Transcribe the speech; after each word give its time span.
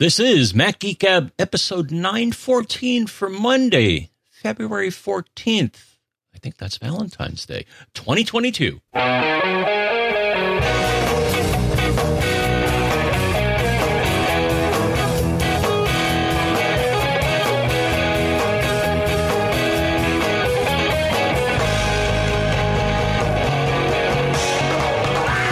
This 0.00 0.18
is 0.18 0.54
Mac 0.54 0.78
Geek 0.78 1.00
Gab 1.00 1.30
episode 1.38 1.90
914 1.90 3.06
for 3.06 3.28
Monday, 3.28 4.08
February 4.30 4.88
14th. 4.88 5.98
I 6.34 6.38
think 6.38 6.56
that's 6.56 6.78
Valentine's 6.78 7.44
Day, 7.44 7.66
2022. 7.92 8.80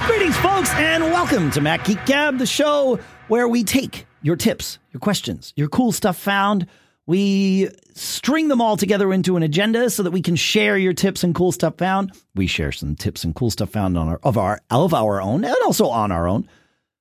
Greetings, 0.07 0.37
folks, 0.39 0.71
and 0.73 1.05
welcome 1.05 1.51
to 1.51 1.61
Mac 1.61 1.85
Geek 1.85 2.03
Gab, 2.07 2.39
the 2.39 2.47
show 2.47 2.99
where 3.27 3.47
we 3.47 3.63
take 3.63 4.08
your 4.23 4.37
tips, 4.37 4.79
your 4.93 5.01
questions, 5.01 5.53
your 5.57 5.69
cool 5.69 5.93
stuff 5.93 6.19
found. 6.19 6.67
We 7.07 7.71
string 7.95 8.49
them 8.49 8.61
all 8.61 8.77
together 8.77 9.13
into 9.13 9.37
an 9.37 9.43
agenda 9.43 9.89
so 9.89 10.03
that 10.03 10.11
we 10.11 10.21
can 10.21 10.37
share 10.37 10.77
your 10.77 10.93
tips 10.93 11.25
and 11.25 11.35
cool 11.35 11.53
stuff 11.53 11.79
found. 11.79 12.13
We 12.35 12.47
share 12.47 12.73
some 12.73 12.97
tips 12.97 13.25
and 13.25 13.35
cool 13.35 13.51
stuff 13.51 13.71
found 13.71 13.97
on 13.97 14.09
our 14.09 14.21
of 14.23 14.37
our 14.37 14.61
of 14.71 14.93
our 14.93 15.21
own 15.21 15.45
and 15.45 15.57
also 15.65 15.89
on 15.89 16.13
our 16.13 16.29
own. 16.29 16.49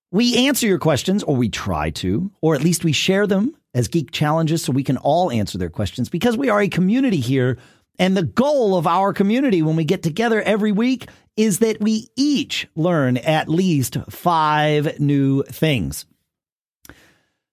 We 0.09 0.47
answer 0.47 0.65
your 0.65 0.79
questions, 0.79 1.23
or 1.23 1.35
we 1.35 1.49
try 1.49 1.89
to, 1.89 2.31
or 2.39 2.55
at 2.55 2.63
least 2.63 2.85
we 2.85 2.93
share 2.93 3.27
them 3.27 3.53
as 3.73 3.89
geek 3.89 4.11
challenges 4.11 4.63
so 4.63 4.71
we 4.71 4.83
can 4.83 4.95
all 4.95 5.29
answer 5.29 5.57
their 5.57 5.69
questions 5.69 6.07
because 6.07 6.37
we 6.37 6.49
are 6.49 6.61
a 6.61 6.69
community 6.69 7.19
here. 7.19 7.57
And 7.99 8.15
the 8.15 8.23
goal 8.23 8.77
of 8.77 8.87
our 8.87 9.11
community 9.11 9.61
when 9.61 9.75
we 9.75 9.83
get 9.83 10.03
together 10.03 10.41
every 10.41 10.71
week 10.71 11.09
is 11.35 11.59
that 11.59 11.81
we 11.81 12.07
each 12.15 12.67
learn 12.75 13.17
at 13.17 13.49
least 13.49 13.97
five 14.09 14.99
new 14.99 15.43
things. 15.43 16.05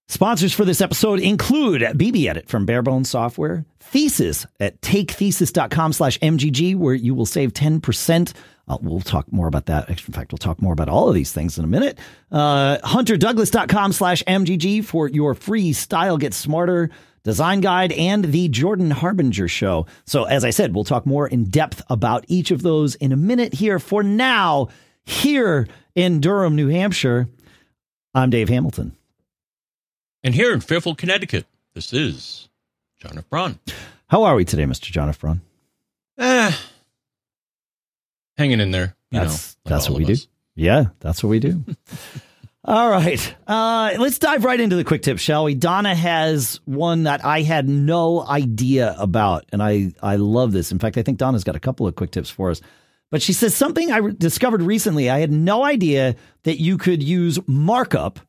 Sponsors 0.07 0.53
for 0.53 0.65
this 0.65 0.81
episode 0.81 1.19
include 1.19 1.81
BB 1.81 2.27
Edit 2.27 2.47
from 2.47 2.67
Barebones 2.67 3.07
Software, 3.07 3.65
Thesis 3.79 4.45
at 4.59 4.79
takethesis.com 4.81 5.93
slash 5.93 6.19
MGG, 6.19 6.75
where 6.75 6.93
you 6.93 7.15
will 7.15 7.25
save 7.25 7.53
10%. 7.53 8.33
Uh, 8.67 8.77
we'll 8.81 9.01
talk 9.01 9.31
more 9.31 9.47
about 9.47 9.65
that. 9.65 9.89
In 9.89 9.95
fact, 9.95 10.31
we'll 10.31 10.37
talk 10.37 10.61
more 10.61 10.73
about 10.73 10.89
all 10.89 11.09
of 11.09 11.15
these 11.15 11.31
things 11.31 11.57
in 11.57 11.63
a 11.63 11.67
minute. 11.67 11.97
Uh, 12.31 12.77
HunterDouglas.com 12.79 13.93
slash 13.93 14.23
MGG 14.23 14.85
for 14.85 15.07
your 15.09 15.33
free 15.33 15.73
Style 15.73 16.17
Get 16.17 16.35
Smarter 16.35 16.91
design 17.23 17.59
guide 17.59 17.91
and 17.93 18.25
the 18.25 18.47
Jordan 18.49 18.91
Harbinger 18.91 19.47
show. 19.47 19.87
So, 20.05 20.25
as 20.25 20.45
I 20.45 20.51
said, 20.51 20.75
we'll 20.75 20.83
talk 20.83 21.07
more 21.07 21.27
in 21.27 21.45
depth 21.45 21.81
about 21.89 22.25
each 22.27 22.51
of 22.51 22.61
those 22.61 22.93
in 22.95 23.11
a 23.11 23.17
minute 23.17 23.55
here. 23.55 23.79
For 23.79 24.03
now, 24.03 24.69
here 25.03 25.67
in 25.95 26.19
Durham, 26.21 26.55
New 26.55 26.67
Hampshire, 26.67 27.27
I'm 28.13 28.29
Dave 28.29 28.49
Hamilton. 28.49 28.95
And 30.25 30.33
here 30.33 30.51
in 30.51 30.59
Fairfield, 30.59 30.97
Connecticut, 30.97 31.45
this 31.75 31.93
is 31.93 32.49
John 32.99 33.15
F. 33.15 33.29
Braun. 33.29 33.59
How 34.07 34.23
are 34.23 34.33
we 34.33 34.43
today, 34.43 34.63
Mr. 34.63 34.91
John 34.91 35.07
F. 35.07 35.19
Braun? 35.19 35.41
Eh, 36.17 36.51
hanging 38.35 38.59
in 38.59 38.71
there. 38.71 38.95
You 39.11 39.19
That's 39.19 39.55
know, 39.55 39.59
like 39.65 39.69
that's 39.75 39.87
what 39.87 39.99
we 39.99 40.03
of 40.11 40.17
do. 40.17 40.25
Yeah, 40.55 40.85
that's 40.99 41.23
what 41.23 41.29
we 41.29 41.37
do. 41.37 41.63
All 42.65 42.89
right. 42.89 43.35
Uh, 43.45 43.93
let's 43.99 44.17
dive 44.17 44.43
right 44.43 44.59
into 44.59 44.75
the 44.75 44.83
quick 44.83 45.03
tip, 45.03 45.19
shall 45.19 45.43
we? 45.43 45.53
Donna 45.53 45.93
has 45.93 46.59
one 46.65 47.03
that 47.03 47.23
I 47.23 47.43
had 47.43 47.69
no 47.69 48.25
idea 48.25 48.95
about, 48.97 49.45
and 49.51 49.61
I, 49.61 49.93
I 50.01 50.15
love 50.15 50.53
this. 50.53 50.71
In 50.71 50.79
fact, 50.79 50.97
I 50.97 51.03
think 51.03 51.19
Donna's 51.19 51.43
got 51.43 51.55
a 51.55 51.59
couple 51.59 51.85
of 51.85 51.93
quick 51.93 52.09
tips 52.09 52.31
for 52.31 52.49
us. 52.49 52.61
But 53.11 53.21
she 53.21 53.31
says 53.31 53.53
something 53.53 53.91
I 53.91 53.97
re- 53.97 54.13
discovered 54.13 54.63
recently. 54.63 55.07
I 55.07 55.19
had 55.19 55.31
no 55.31 55.63
idea 55.63 56.15
that 56.45 56.59
you 56.59 56.79
could 56.79 57.03
use 57.03 57.37
markup, 57.45 58.19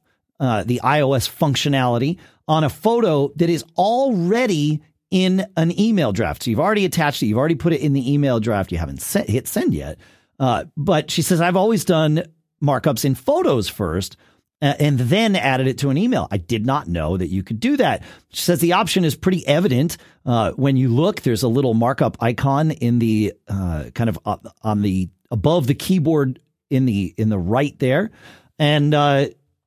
uh, 0.40 0.64
the 0.64 0.80
iOS 0.82 1.28
functionality, 1.28 2.18
on 2.48 2.64
a 2.64 2.68
photo 2.68 3.32
that 3.36 3.50
is 3.50 3.64
already 3.76 4.82
in 5.10 5.46
an 5.56 5.78
email 5.78 6.12
draft. 6.12 6.42
So 6.42 6.50
you've 6.50 6.60
already 6.60 6.84
attached 6.84 7.22
it, 7.22 7.26
you've 7.26 7.38
already 7.38 7.54
put 7.54 7.72
it 7.72 7.80
in 7.80 7.92
the 7.92 8.12
email 8.12 8.40
draft. 8.40 8.72
You 8.72 8.78
haven't 8.78 9.02
set, 9.02 9.28
hit 9.28 9.48
send 9.48 9.74
yet. 9.74 9.98
Uh, 10.38 10.64
but 10.76 11.10
she 11.10 11.22
says, 11.22 11.40
I've 11.40 11.56
always 11.56 11.84
done 11.84 12.24
markups 12.62 13.04
in 13.04 13.14
photos 13.14 13.68
first 13.68 14.16
uh, 14.62 14.74
and 14.78 14.98
then 14.98 15.36
added 15.36 15.66
it 15.66 15.78
to 15.78 15.90
an 15.90 15.98
email. 15.98 16.28
I 16.30 16.38
did 16.38 16.66
not 16.66 16.88
know 16.88 17.16
that 17.16 17.28
you 17.28 17.42
could 17.42 17.60
do 17.60 17.76
that. 17.76 18.02
She 18.30 18.42
says 18.42 18.60
the 18.60 18.72
option 18.72 19.04
is 19.04 19.14
pretty 19.14 19.46
evident. 19.46 19.96
Uh, 20.24 20.52
when 20.52 20.76
you 20.76 20.88
look, 20.88 21.22
there's 21.22 21.42
a 21.42 21.48
little 21.48 21.74
markup 21.74 22.16
icon 22.20 22.70
in 22.70 22.98
the 22.98 23.34
uh, 23.48 23.90
kind 23.94 24.10
of 24.10 24.18
on 24.62 24.82
the 24.82 25.08
above 25.30 25.66
the 25.66 25.74
keyboard 25.74 26.40
in 26.70 26.86
the 26.86 27.14
in 27.16 27.28
the 27.28 27.38
right 27.38 27.78
there. 27.78 28.10
And 28.58 28.94
uh, 28.94 29.26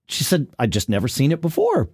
she 0.10 0.24
said, 0.24 0.48
I 0.58 0.68
just 0.68 0.90
never 0.90 1.08
seen 1.08 1.32
it 1.32 1.42
before. 1.42 1.90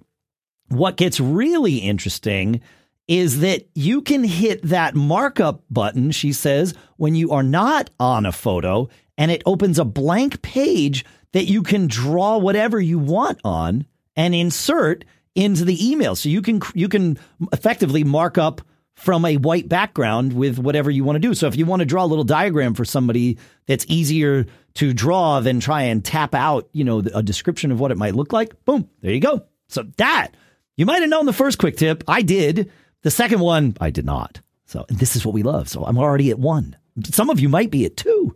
What 0.70 0.98
gets 0.98 1.20
really 1.20 1.78
interesting 1.78 2.62
is 3.08 3.42
that 3.42 3.68
you 3.76 4.02
can 4.02 4.24
hit 4.24 4.64
that 4.64 4.96
markup 4.96 5.64
button, 5.70 6.12
she 6.12 6.34
says, 6.34 6.74
when 6.98 7.14
you 7.14 7.32
are 7.32 7.44
not 7.44 7.90
on 8.00 8.26
a 8.26 8.32
photo, 8.32 8.90
and 9.18 9.30
it 9.30 9.44
opens 9.46 9.78
a 9.78 9.86
blank 9.86 10.42
page 10.42 11.06
that 11.34 11.46
you 11.46 11.62
can 11.62 11.88
draw 11.88 12.38
whatever 12.38 12.80
you 12.80 12.98
want 12.98 13.40
on 13.44 13.86
and 14.16 14.34
insert 14.34 15.06
into 15.36 15.66
the 15.66 15.92
email. 15.92 16.16
So 16.16 16.30
you 16.30 16.42
can 16.42 16.62
you 16.74 16.88
can 16.88 17.20
effectively 17.52 18.04
mark 18.04 18.38
up 18.38 18.62
from 18.96 19.26
a 19.26 19.38
white 19.38 19.68
background 19.70 20.34
with 20.34 20.58
whatever 20.58 20.90
you 20.90 21.04
want 21.04 21.18
to 21.18 21.20
do. 21.20 21.34
So 21.34 21.48
if 21.48 21.56
you 21.56 21.66
want 21.66 21.82
to 21.82 21.86
draw 21.86 22.06
a 22.06 22.08
little 22.08 22.24
diagram 22.24 22.74
for 22.74 22.86
somebody 22.86 23.38
that's 23.68 23.86
easier 23.90 24.46
to 24.76 24.94
draw 24.94 25.42
than 25.42 25.60
try 25.60 25.84
and 25.84 26.04
tap 26.04 26.34
out, 26.34 26.70
you 26.72 26.84
know, 26.84 27.00
a 27.14 27.22
description 27.22 27.72
of 27.72 27.80
what 27.80 27.92
it 27.92 27.98
might 27.98 28.16
look 28.16 28.32
like, 28.34 28.64
boom, 28.66 28.90
there 29.02 29.12
you 29.14 29.20
go. 29.20 29.44
So 29.68 29.84
that 29.98 30.30
you 30.78 30.86
might 30.86 31.02
have 31.02 31.10
known 31.10 31.26
the 31.26 31.34
first 31.34 31.58
quick 31.58 31.78
tip. 31.78 32.04
I 32.08 32.22
did. 32.22 32.72
The 33.02 33.12
second 33.12 33.40
one, 33.40 33.76
I 33.82 33.90
did 33.90 34.06
not. 34.06 34.42
So 34.66 34.86
and 34.90 34.98
this 34.98 35.16
is 35.16 35.26
what 35.26 35.34
we 35.36 35.44
love. 35.44 35.68
So 35.70 35.84
I'm 35.86 35.98
already 35.98 36.32
at 36.32 36.40
one. 36.40 36.76
Some 37.06 37.30
of 37.30 37.40
you 37.40 37.50
might 37.50 37.72
be 37.72 37.86
at 37.86 37.98
two. 37.98 38.36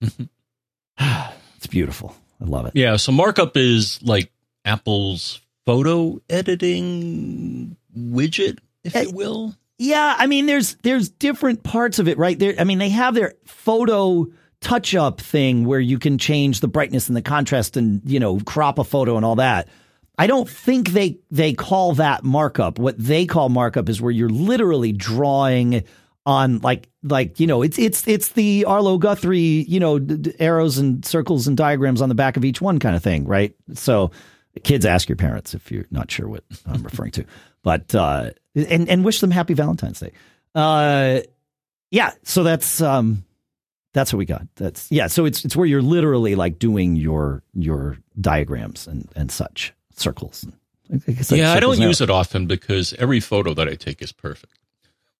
it's 0.98 1.66
beautiful. 1.68 2.14
I 2.40 2.44
love 2.44 2.66
it. 2.66 2.72
Yeah, 2.74 2.96
so 2.96 3.10
markup 3.12 3.56
is 3.56 4.00
like 4.02 4.30
Apple's 4.64 5.40
photo 5.66 6.20
editing 6.30 7.76
widget, 7.96 8.58
if 8.84 8.94
Eh, 8.94 9.02
you 9.02 9.10
will. 9.12 9.54
Yeah, 9.78 10.16
I 10.18 10.26
mean, 10.26 10.46
there's 10.46 10.74
there's 10.82 11.08
different 11.08 11.62
parts 11.62 11.98
of 11.98 12.08
it, 12.08 12.18
right? 12.18 12.38
There, 12.38 12.54
I 12.58 12.64
mean, 12.64 12.78
they 12.78 12.88
have 12.88 13.14
their 13.14 13.34
photo 13.46 14.26
touch 14.60 14.94
up 14.94 15.20
thing 15.20 15.64
where 15.64 15.78
you 15.78 15.98
can 16.00 16.18
change 16.18 16.58
the 16.60 16.66
brightness 16.66 17.06
and 17.06 17.16
the 17.16 17.22
contrast 17.22 17.76
and 17.76 18.02
you 18.04 18.18
know 18.18 18.40
crop 18.40 18.78
a 18.78 18.84
photo 18.84 19.16
and 19.16 19.24
all 19.24 19.36
that. 19.36 19.68
I 20.18 20.26
don't 20.26 20.50
think 20.50 20.90
they 20.90 21.18
they 21.30 21.52
call 21.52 21.94
that 21.94 22.24
markup. 22.24 22.80
What 22.80 22.98
they 22.98 23.24
call 23.24 23.48
markup 23.50 23.88
is 23.88 24.00
where 24.02 24.10
you're 24.10 24.28
literally 24.28 24.90
drawing 24.92 25.84
on 26.26 26.58
like 26.58 26.88
like 27.04 27.38
you 27.38 27.46
know 27.46 27.62
it's 27.62 27.78
it's 27.78 28.06
it's 28.08 28.30
the 28.30 28.64
Arlo 28.64 28.98
Guthrie 28.98 29.64
you 29.68 29.78
know 29.78 30.00
d- 30.00 30.16
d- 30.16 30.34
arrows 30.40 30.76
and 30.76 31.04
circles 31.04 31.46
and 31.46 31.56
diagrams 31.56 32.02
on 32.02 32.08
the 32.08 32.16
back 32.16 32.36
of 32.36 32.44
each 32.44 32.60
one 32.60 32.80
kind 32.80 32.96
of 32.96 33.02
thing, 33.02 33.24
right? 33.26 33.54
So 33.74 34.10
kids 34.64 34.84
ask 34.84 35.08
your 35.08 35.16
parents 35.16 35.54
if 35.54 35.70
you're 35.70 35.86
not 35.92 36.10
sure 36.10 36.26
what 36.28 36.42
I'm 36.66 36.82
referring 36.82 37.12
to, 37.12 37.24
but 37.62 37.94
uh, 37.94 38.30
and 38.66 38.88
and 38.88 39.04
wish 39.04 39.20
them 39.20 39.30
happy 39.30 39.54
Valentine's 39.54 40.00
Day. 40.00 40.12
Uh, 40.54 41.20
yeah, 41.90 42.12
so 42.24 42.42
that's 42.42 42.80
um, 42.80 43.24
that's 43.94 44.12
what 44.12 44.18
we 44.18 44.26
got. 44.26 44.46
That's 44.56 44.90
yeah. 44.90 45.06
So 45.06 45.24
it's 45.24 45.44
it's 45.44 45.56
where 45.56 45.66
you're 45.66 45.82
literally 45.82 46.34
like 46.34 46.58
doing 46.58 46.96
your 46.96 47.42
your 47.54 47.98
diagrams 48.20 48.86
and 48.86 49.08
and 49.16 49.30
such 49.30 49.72
circles. 49.94 50.46
Like 50.90 51.30
yeah, 51.30 51.52
I 51.52 51.60
don't 51.60 51.78
use 51.78 52.00
it 52.00 52.10
often 52.10 52.46
because 52.46 52.94
every 52.94 53.20
photo 53.20 53.54
that 53.54 53.68
I 53.68 53.74
take 53.74 54.00
is 54.02 54.12
perfect. 54.12 54.54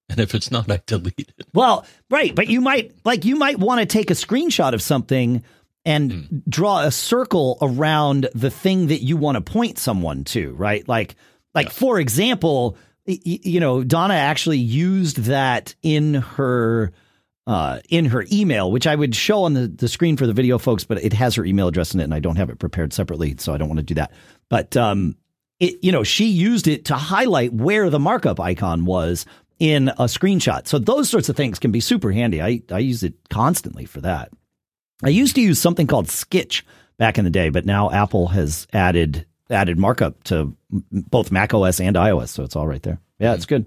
And 0.08 0.20
if 0.20 0.34
it's 0.34 0.50
not, 0.50 0.70
I 0.70 0.80
delete 0.86 1.32
it. 1.36 1.46
Well, 1.52 1.84
right, 2.08 2.34
but 2.34 2.48
you 2.48 2.60
might 2.60 2.92
like 3.04 3.24
you 3.24 3.36
might 3.36 3.58
want 3.58 3.80
to 3.80 3.86
take 3.86 4.10
a 4.10 4.14
screenshot 4.14 4.72
of 4.72 4.80
something 4.80 5.42
and 5.84 6.42
draw 6.48 6.80
a 6.80 6.90
circle 6.90 7.58
around 7.60 8.28
the 8.34 8.50
thing 8.50 8.88
that 8.88 9.02
you 9.02 9.16
want 9.16 9.36
to 9.36 9.40
point 9.40 9.78
someone 9.78 10.24
to, 10.24 10.52
right? 10.54 10.86
Like 10.88 11.16
like 11.54 11.70
for 11.70 12.00
example, 12.00 12.76
you 13.08 13.60
know, 13.60 13.82
Donna 13.82 14.14
actually 14.14 14.58
used 14.58 15.18
that 15.24 15.74
in 15.82 16.14
her 16.14 16.92
uh, 17.46 17.80
in 17.88 18.04
her 18.04 18.26
email, 18.30 18.70
which 18.70 18.86
I 18.86 18.94
would 18.94 19.14
show 19.14 19.44
on 19.44 19.54
the, 19.54 19.66
the 19.66 19.88
screen 19.88 20.18
for 20.18 20.26
the 20.26 20.34
video 20.34 20.58
folks, 20.58 20.84
but 20.84 21.02
it 21.02 21.14
has 21.14 21.34
her 21.36 21.46
email 21.46 21.68
address 21.68 21.94
in 21.94 22.00
it, 22.00 22.04
and 22.04 22.12
I 22.12 22.20
don't 22.20 22.36
have 22.36 22.50
it 22.50 22.58
prepared 22.58 22.92
separately, 22.92 23.36
so 23.38 23.54
I 23.54 23.56
don't 23.56 23.68
want 23.68 23.78
to 23.78 23.84
do 23.84 23.94
that. 23.94 24.12
But 24.50 24.76
um, 24.76 25.16
it, 25.58 25.82
you 25.82 25.90
know, 25.90 26.04
she 26.04 26.26
used 26.26 26.68
it 26.68 26.84
to 26.86 26.94
highlight 26.94 27.54
where 27.54 27.88
the 27.88 27.98
markup 27.98 28.38
icon 28.38 28.84
was 28.84 29.24
in 29.58 29.88
a 29.88 30.04
screenshot. 30.04 30.66
So 30.66 30.78
those 30.78 31.08
sorts 31.08 31.30
of 31.30 31.36
things 31.36 31.58
can 31.58 31.72
be 31.72 31.80
super 31.80 32.12
handy. 32.12 32.42
I, 32.42 32.62
I 32.70 32.80
use 32.80 33.02
it 33.02 33.14
constantly 33.30 33.86
for 33.86 34.02
that. 34.02 34.30
I 35.02 35.08
used 35.08 35.34
to 35.36 35.40
use 35.40 35.58
something 35.58 35.86
called 35.86 36.10
Sketch 36.10 36.66
back 36.98 37.16
in 37.16 37.24
the 37.24 37.30
day, 37.30 37.48
but 37.48 37.64
now 37.64 37.90
Apple 37.90 38.28
has 38.28 38.66
added 38.74 39.24
added 39.50 39.78
markup 39.78 40.22
to 40.24 40.54
both 40.70 41.30
Mac 41.30 41.54
OS 41.54 41.80
and 41.80 41.96
iOS, 41.96 42.28
so 42.28 42.44
it's 42.44 42.56
all 42.56 42.66
right 42.66 42.82
there. 42.82 43.00
Yeah, 43.18 43.34
it's 43.34 43.46
good. 43.46 43.66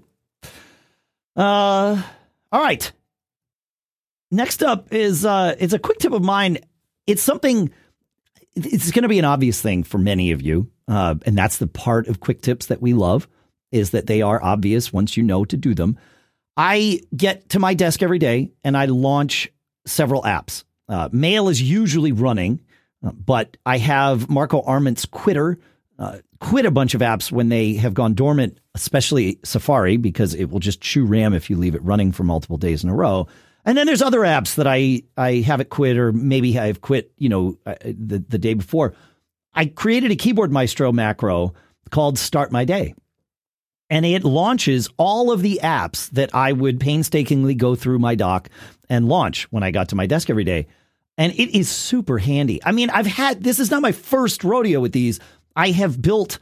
Uh, 1.36 2.02
all 2.50 2.60
right. 2.60 2.92
Next 4.30 4.62
up 4.62 4.92
is 4.92 5.24
uh, 5.24 5.54
it's 5.58 5.72
a 5.72 5.78
quick 5.78 5.98
tip 5.98 6.12
of 6.12 6.22
mine. 6.22 6.58
It's 7.06 7.22
something 7.22 7.70
it's 8.54 8.90
going 8.90 9.02
to 9.02 9.08
be 9.08 9.18
an 9.18 9.24
obvious 9.24 9.60
thing 9.60 9.82
for 9.82 9.98
many 9.98 10.32
of 10.32 10.42
you, 10.42 10.70
uh, 10.88 11.14
and 11.26 11.36
that's 11.36 11.58
the 11.58 11.66
part 11.66 12.08
of 12.08 12.20
quick 12.20 12.42
tips 12.42 12.66
that 12.66 12.82
we 12.82 12.92
love 12.94 13.28
is 13.70 13.90
that 13.90 14.06
they 14.06 14.22
are 14.22 14.42
obvious 14.42 14.92
once 14.92 15.16
you 15.16 15.22
know 15.22 15.44
to 15.46 15.56
do 15.56 15.74
them. 15.74 15.98
I 16.56 17.00
get 17.16 17.48
to 17.50 17.58
my 17.58 17.74
desk 17.74 18.02
every 18.02 18.18
day 18.18 18.52
and 18.62 18.76
I 18.76 18.84
launch 18.84 19.50
several 19.86 20.22
apps. 20.22 20.64
Uh, 20.88 21.08
Mail 21.10 21.48
is 21.48 21.62
usually 21.62 22.12
running, 22.12 22.60
uh, 23.04 23.12
but 23.12 23.56
I 23.64 23.78
have 23.78 24.28
Marco 24.28 24.60
Arment's 24.62 25.06
Quitter 25.06 25.58
uh, 25.98 26.18
quit 26.40 26.66
a 26.66 26.70
bunch 26.70 26.94
of 26.94 27.00
apps 27.00 27.30
when 27.30 27.48
they 27.48 27.74
have 27.74 27.94
gone 27.94 28.14
dormant, 28.14 28.58
especially 28.74 29.38
Safari, 29.44 29.96
because 29.96 30.34
it 30.34 30.50
will 30.50 30.58
just 30.58 30.80
chew 30.80 31.04
RAM 31.04 31.34
if 31.34 31.50
you 31.50 31.56
leave 31.56 31.74
it 31.74 31.82
running 31.82 32.12
for 32.12 32.24
multiple 32.24 32.56
days 32.56 32.82
in 32.82 32.90
a 32.90 32.94
row. 32.94 33.28
And 33.64 33.78
then 33.78 33.86
there's 33.86 34.02
other 34.02 34.20
apps 34.20 34.56
that 34.56 34.66
I 34.66 35.02
I 35.16 35.36
haven't 35.36 35.70
quit 35.70 35.96
or 35.96 36.12
maybe 36.12 36.58
I've 36.58 36.80
quit, 36.80 37.12
you 37.16 37.28
know, 37.28 37.58
uh, 37.64 37.76
the 37.84 38.24
the 38.28 38.38
day 38.38 38.54
before. 38.54 38.94
I 39.54 39.66
created 39.66 40.10
a 40.10 40.16
keyboard 40.16 40.50
maestro 40.50 40.92
macro 40.92 41.54
called 41.90 42.18
Start 42.18 42.50
My 42.50 42.64
Day. 42.64 42.94
And 43.90 44.06
it 44.06 44.24
launches 44.24 44.88
all 44.96 45.30
of 45.30 45.42
the 45.42 45.60
apps 45.62 46.08
that 46.12 46.34
I 46.34 46.52
would 46.52 46.80
painstakingly 46.80 47.54
go 47.54 47.74
through 47.74 47.98
my 47.98 48.14
dock 48.14 48.48
and 48.88 49.06
launch 49.06 49.44
when 49.52 49.62
I 49.62 49.70
got 49.70 49.90
to 49.90 49.96
my 49.96 50.06
desk 50.06 50.30
every 50.30 50.44
day. 50.44 50.66
And 51.18 51.32
it 51.34 51.54
is 51.54 51.70
super 51.70 52.16
handy. 52.16 52.58
I 52.64 52.72
mean, 52.72 52.88
I've 52.88 53.06
had 53.06 53.44
this 53.44 53.60
is 53.60 53.70
not 53.70 53.82
my 53.82 53.92
first 53.92 54.44
rodeo 54.44 54.80
with 54.80 54.92
these. 54.92 55.20
I 55.56 55.70
have 55.70 56.00
built 56.00 56.38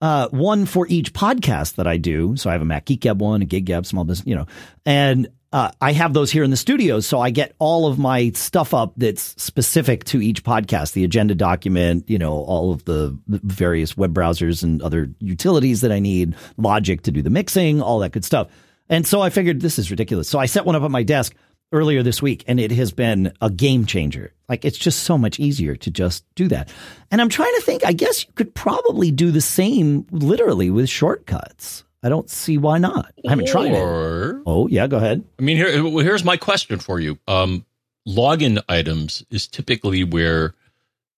uh, 0.00 0.28
one 0.28 0.66
for 0.66 0.86
each 0.88 1.12
podcast 1.12 1.74
that 1.74 1.86
I 1.86 1.96
do. 1.96 2.36
So 2.36 2.48
I 2.50 2.54
have 2.54 2.62
a 2.62 2.66
Mac 2.66 2.86
Geek 2.86 3.00
Gab 3.00 3.20
one, 3.20 3.42
a 3.42 3.44
Gig 3.44 3.66
Gab, 3.66 3.86
small 3.86 4.04
business, 4.04 4.26
you 4.26 4.34
know, 4.34 4.46
and 4.86 5.28
uh, 5.52 5.70
I 5.80 5.92
have 5.92 6.14
those 6.14 6.30
here 6.30 6.44
in 6.44 6.50
the 6.50 6.56
studio. 6.56 7.00
So 7.00 7.20
I 7.20 7.30
get 7.30 7.54
all 7.58 7.86
of 7.88 7.98
my 7.98 8.30
stuff 8.30 8.72
up 8.72 8.92
that's 8.96 9.34
specific 9.42 10.04
to 10.04 10.22
each 10.22 10.44
podcast, 10.44 10.92
the 10.92 11.04
agenda 11.04 11.34
document, 11.34 12.08
you 12.08 12.18
know, 12.18 12.32
all 12.32 12.72
of 12.72 12.84
the 12.84 13.18
various 13.26 13.96
web 13.96 14.14
browsers 14.14 14.62
and 14.62 14.80
other 14.80 15.10
utilities 15.18 15.80
that 15.80 15.90
I 15.90 15.98
need, 15.98 16.36
logic 16.56 17.02
to 17.02 17.10
do 17.10 17.20
the 17.20 17.30
mixing, 17.30 17.82
all 17.82 17.98
that 17.98 18.12
good 18.12 18.24
stuff. 18.24 18.48
And 18.88 19.06
so 19.06 19.20
I 19.20 19.30
figured 19.30 19.60
this 19.60 19.78
is 19.78 19.90
ridiculous. 19.90 20.28
So 20.28 20.38
I 20.38 20.46
set 20.46 20.64
one 20.64 20.76
up 20.76 20.82
at 20.82 20.90
my 20.90 21.02
desk 21.02 21.34
earlier 21.72 22.02
this 22.02 22.20
week 22.20 22.44
and 22.46 22.58
it 22.58 22.72
has 22.72 22.92
been 22.92 23.32
a 23.40 23.50
game 23.50 23.86
changer. 23.86 24.32
Like 24.48 24.64
it's 24.64 24.78
just 24.78 25.04
so 25.04 25.16
much 25.16 25.38
easier 25.38 25.76
to 25.76 25.90
just 25.90 26.24
do 26.34 26.48
that. 26.48 26.68
And 27.10 27.20
I'm 27.20 27.28
trying 27.28 27.54
to 27.54 27.60
think, 27.62 27.84
I 27.84 27.92
guess 27.92 28.24
you 28.24 28.32
could 28.34 28.54
probably 28.54 29.10
do 29.10 29.30
the 29.30 29.40
same 29.40 30.06
literally 30.10 30.70
with 30.70 30.88
shortcuts. 30.88 31.84
I 32.02 32.08
don't 32.08 32.30
see 32.30 32.56
why 32.56 32.78
not. 32.78 33.12
I 33.26 33.30
haven't 33.30 33.48
tried 33.48 33.72
it. 33.72 34.42
Oh, 34.46 34.66
yeah, 34.68 34.86
go 34.86 34.96
ahead. 34.96 35.22
I 35.38 35.42
mean, 35.42 35.56
here, 35.58 35.70
here's 36.02 36.24
my 36.24 36.38
question 36.38 36.78
for 36.78 36.98
you. 36.98 37.18
Um, 37.28 37.66
login 38.08 38.62
items 38.68 39.22
is 39.30 39.46
typically 39.46 40.04
where 40.04 40.54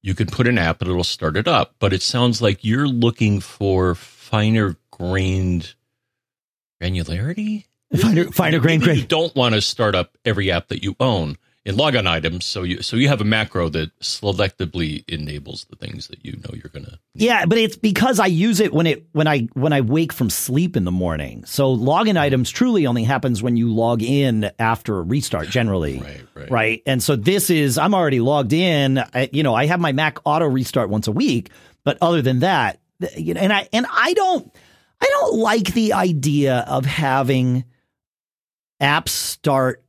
you 0.03 0.15
can 0.17 0.27
put 0.27 0.49
an 0.49 0.59
app 0.59 0.81
and 0.83 0.91
it'll 0.91 1.05
start 1.05 1.37
it 1.37 1.47
up, 1.47 1.77
but 1.79 1.93
it 1.93 2.03
sounds 2.03 2.43
like 2.43 2.65
you're 2.65 2.89
looking 2.89 3.39
for 3.39 3.95
finer 3.95 4.77
grained 4.91 5.75
granularity 6.83 7.67
finer, 8.01 8.25
finer 8.33 8.59
grain 8.59 8.81
grain. 8.81 8.99
You 8.99 9.07
don't 9.07 9.35
want 9.35 9.55
to 9.55 9.61
start 9.61 9.95
up 9.95 10.17
every 10.25 10.51
app 10.51 10.69
that 10.69 10.83
you 10.83 10.97
own 11.01 11.37
in 11.65 11.77
logon 11.77 12.07
items. 12.07 12.45
So 12.45 12.63
you 12.63 12.83
so 12.83 12.97
you 12.97 13.09
have 13.09 13.21
a 13.21 13.25
macro 13.25 13.69
that 13.71 13.97
selectively 14.01 15.05
enables 15.09 15.65
the 15.65 15.77
things 15.77 16.09
that 16.09 16.25
you 16.25 16.33
know 16.33 16.51
you're 16.55 16.71
gonna. 16.73 16.99
Need. 17.15 17.25
Yeah, 17.25 17.47
but 17.47 17.59
it's 17.59 17.77
because 17.77 18.19
I 18.19 18.27
use 18.27 18.61
it 18.61 18.73
when 18.73 18.87
it 18.87 19.07
when 19.13 19.29
I 19.29 19.49
when 19.55 19.73
I 19.73 19.81
wake 19.81 20.13
from 20.13 20.31
sleep 20.31 20.77
in 20.77 20.85
the 20.85 20.91
morning. 20.91 21.45
So 21.45 21.77
login 21.77 22.11
mm-hmm. 22.11 22.19
items 22.19 22.51
truly 22.51 22.87
only 22.87 23.05
happens 23.05 23.43
when 23.43 23.57
you 23.57 23.73
log 23.73 24.03
in 24.03 24.51
after 24.59 24.99
a 24.99 25.03
restart, 25.03 25.49
generally. 25.49 26.01
Right, 26.01 26.21
right. 26.35 26.51
Right. 26.51 26.83
And 26.87 27.03
so 27.03 27.17
this 27.17 27.51
is 27.51 27.79
I'm 27.79 27.95
already 27.95 28.21
logged 28.21 28.53
in. 28.53 28.99
I, 28.99 29.29
you 29.33 29.43
know, 29.43 29.55
I 29.55 29.67
have 29.67 29.81
my 29.81 29.93
Mac 29.93 30.19
auto 30.25 30.47
restart 30.47 30.89
once 30.91 31.07
a 31.07 31.13
week, 31.13 31.51
but 31.85 31.99
other 32.01 32.23
than 32.23 32.41
that, 32.41 32.81
you 33.17 33.35
know, 33.35 33.41
and 33.41 33.53
I 33.53 33.69
and 33.73 33.87
I 33.91 34.13
don't 34.15 34.53
I 35.01 35.07
don't 35.07 35.39
like 35.39 35.75
the 35.75 35.93
idea 35.93 36.65
of 36.69 36.87
having 36.87 37.65
apps 38.83 39.11
start 39.11 39.85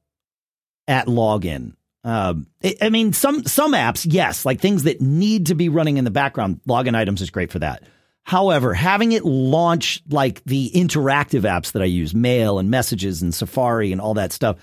at 0.88 1.08
login. 1.08 1.76
Um, 2.06 2.48
I 2.82 2.90
mean, 2.90 3.14
some 3.14 3.44
some 3.46 3.74
apps, 3.74 4.06
yes, 4.10 4.46
like 4.46 4.60
things 4.60 4.84
that 4.84 5.02
need 5.02 5.48
to 5.48 5.56
be 5.56 5.70
running 5.70 5.98
in 5.98 6.04
the 6.04 6.12
background. 6.12 6.60
Login 6.68 6.96
items 6.96 7.22
is 7.22 7.30
great 7.30 7.52
for 7.52 7.60
that. 7.60 7.84
However, 8.24 8.74
having 8.74 9.12
it 9.14 9.26
launch 9.26 10.02
like 10.10 10.44
the 10.46 10.72
interactive 10.74 11.42
apps 11.42 11.74
that 11.74 11.82
I 11.82 11.86
use, 11.86 12.14
Mail 12.14 12.60
and 12.60 12.70
Messages 12.70 13.22
and 13.22 13.34
Safari 13.34 13.92
and 13.92 14.00
all 14.00 14.14
that 14.16 14.32
stuff, 14.32 14.58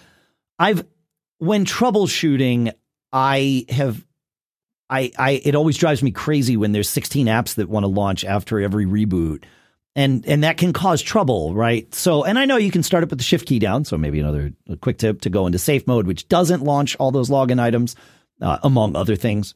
I've 0.59 0.85
when 1.39 1.65
troubleshooting, 1.65 2.73
I 3.13 3.65
have 3.71 4.05
I 4.91 5.11
I 5.19 5.31
it 5.43 5.55
always 5.55 5.79
drives 5.79 6.03
me 6.03 6.11
crazy 6.11 6.57
when 6.59 6.73
there's 6.73 6.91
16 6.91 7.27
apps 7.27 7.55
that 7.55 7.69
want 7.69 7.85
to 7.85 7.89
launch 7.89 8.25
after 8.25 8.61
every 8.61 8.85
reboot 8.85 9.45
and 9.97 10.25
and 10.27 10.45
that 10.45 10.57
can 10.57 10.73
cause 10.73 11.03
trouble, 11.03 11.55
right? 11.55 11.93
So, 11.95 12.25
and 12.25 12.39
I 12.39 12.45
know 12.45 12.57
you 12.57 12.71
can 12.71 12.83
start 12.83 13.03
it 13.03 13.11
with 13.11 13.19
the 13.19 13.25
shift 13.25 13.47
key 13.47 13.59
down. 13.59 13.85
So 13.85 13.99
maybe 13.99 14.21
another 14.21 14.53
quick 14.81 14.99
tip 14.99 15.23
to 15.23 15.31
go 15.31 15.47
into 15.47 15.59
safe 15.59 15.87
mode, 15.87 16.07
which 16.07 16.29
doesn't 16.29 16.63
launch 16.63 16.97
all 16.97 17.11
those 17.11 17.29
login 17.29 17.61
items, 17.61 17.97
uh, 18.41 18.59
among 18.63 18.95
other 18.95 19.17
things. 19.17 19.55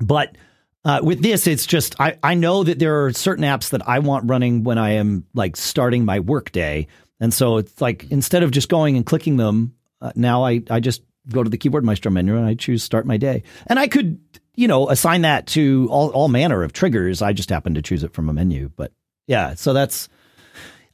But 0.00 0.36
uh, 0.84 1.00
with 1.02 1.22
this, 1.22 1.46
it's 1.46 1.66
just 1.66 2.00
I 2.00 2.18
I 2.22 2.34
know 2.34 2.64
that 2.64 2.78
there 2.78 3.04
are 3.04 3.12
certain 3.12 3.44
apps 3.44 3.70
that 3.70 3.88
I 3.88 4.00
want 4.00 4.28
running 4.28 4.64
when 4.64 4.78
I 4.78 4.92
am 4.92 5.26
like 5.32 5.56
starting 5.56 6.04
my 6.04 6.20
workday, 6.20 6.88
and 7.20 7.32
so 7.32 7.58
it's 7.58 7.80
like 7.80 8.10
instead 8.10 8.42
of 8.42 8.50
just 8.50 8.68
going 8.68 8.96
and 8.96 9.06
clicking 9.06 9.36
them, 9.36 9.74
uh, 10.00 10.12
now 10.16 10.44
I 10.44 10.62
I 10.70 10.80
just 10.80 11.02
go 11.28 11.44
to 11.44 11.50
the 11.50 11.56
keyboard 11.56 11.84
maestro 11.84 12.10
menu 12.10 12.36
and 12.36 12.44
I 12.44 12.54
choose 12.54 12.82
start 12.82 13.06
my 13.06 13.16
day, 13.16 13.44
and 13.68 13.78
I 13.78 13.86
could 13.86 14.18
you 14.56 14.66
know 14.66 14.88
assign 14.90 15.22
that 15.22 15.46
to 15.48 15.86
all 15.88 16.08
all 16.10 16.26
manner 16.26 16.64
of 16.64 16.72
triggers. 16.72 17.22
I 17.22 17.32
just 17.32 17.50
happen 17.50 17.74
to 17.74 17.82
choose 17.82 18.02
it 18.02 18.12
from 18.12 18.28
a 18.28 18.32
menu, 18.32 18.68
but 18.74 18.90
yeah, 19.26 19.54
so 19.54 19.72
that's. 19.72 20.08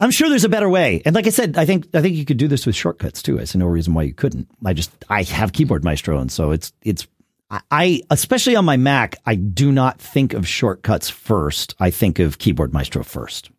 I'm 0.00 0.12
sure 0.12 0.28
there's 0.28 0.44
a 0.44 0.48
better 0.48 0.68
way. 0.68 1.02
And 1.04 1.14
like 1.14 1.26
I 1.26 1.30
said, 1.30 1.58
I 1.58 1.66
think 1.66 1.88
I 1.92 2.00
think 2.00 2.14
you 2.14 2.24
could 2.24 2.36
do 2.36 2.46
this 2.46 2.66
with 2.66 2.76
shortcuts 2.76 3.20
too. 3.20 3.40
I 3.40 3.44
see 3.44 3.58
no 3.58 3.66
reason 3.66 3.94
why 3.94 4.02
you 4.04 4.14
couldn't. 4.14 4.48
I 4.64 4.72
just 4.72 4.92
I 5.08 5.24
have 5.24 5.52
keyboard 5.52 5.82
maestro, 5.82 6.18
and 6.18 6.30
so 6.30 6.52
it's 6.52 6.72
it's 6.82 7.08
I 7.50 8.02
especially 8.10 8.54
on 8.54 8.64
my 8.64 8.76
Mac, 8.76 9.16
I 9.26 9.34
do 9.34 9.72
not 9.72 10.00
think 10.00 10.34
of 10.34 10.46
shortcuts 10.46 11.10
first. 11.10 11.74
I 11.80 11.90
think 11.90 12.20
of 12.20 12.38
keyboard 12.38 12.72
maestro 12.72 13.02
first, 13.02 13.50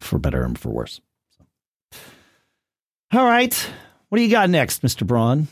for 0.00 0.18
better 0.18 0.42
and 0.42 0.58
for 0.58 0.70
worse. 0.70 1.02
So. 1.36 1.98
All 3.12 3.26
right, 3.26 3.54
what 4.08 4.16
do 4.16 4.24
you 4.24 4.30
got 4.30 4.48
next, 4.48 4.82
Mister 4.82 5.04
Braun? 5.04 5.48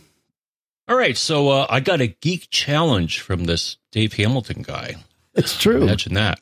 All 0.89 0.97
right, 0.97 1.17
so 1.17 1.49
uh, 1.51 1.67
I 1.69 1.81
got 1.81 2.01
a 2.01 2.07
geek 2.07 2.49
challenge 2.49 3.21
from 3.21 3.45
this 3.45 3.77
Dave 3.91 4.15
Hamilton 4.15 4.63
guy. 4.63 4.97
It's 5.35 5.59
true. 5.59 5.83
Imagine 5.83 6.15
that. 6.15 6.41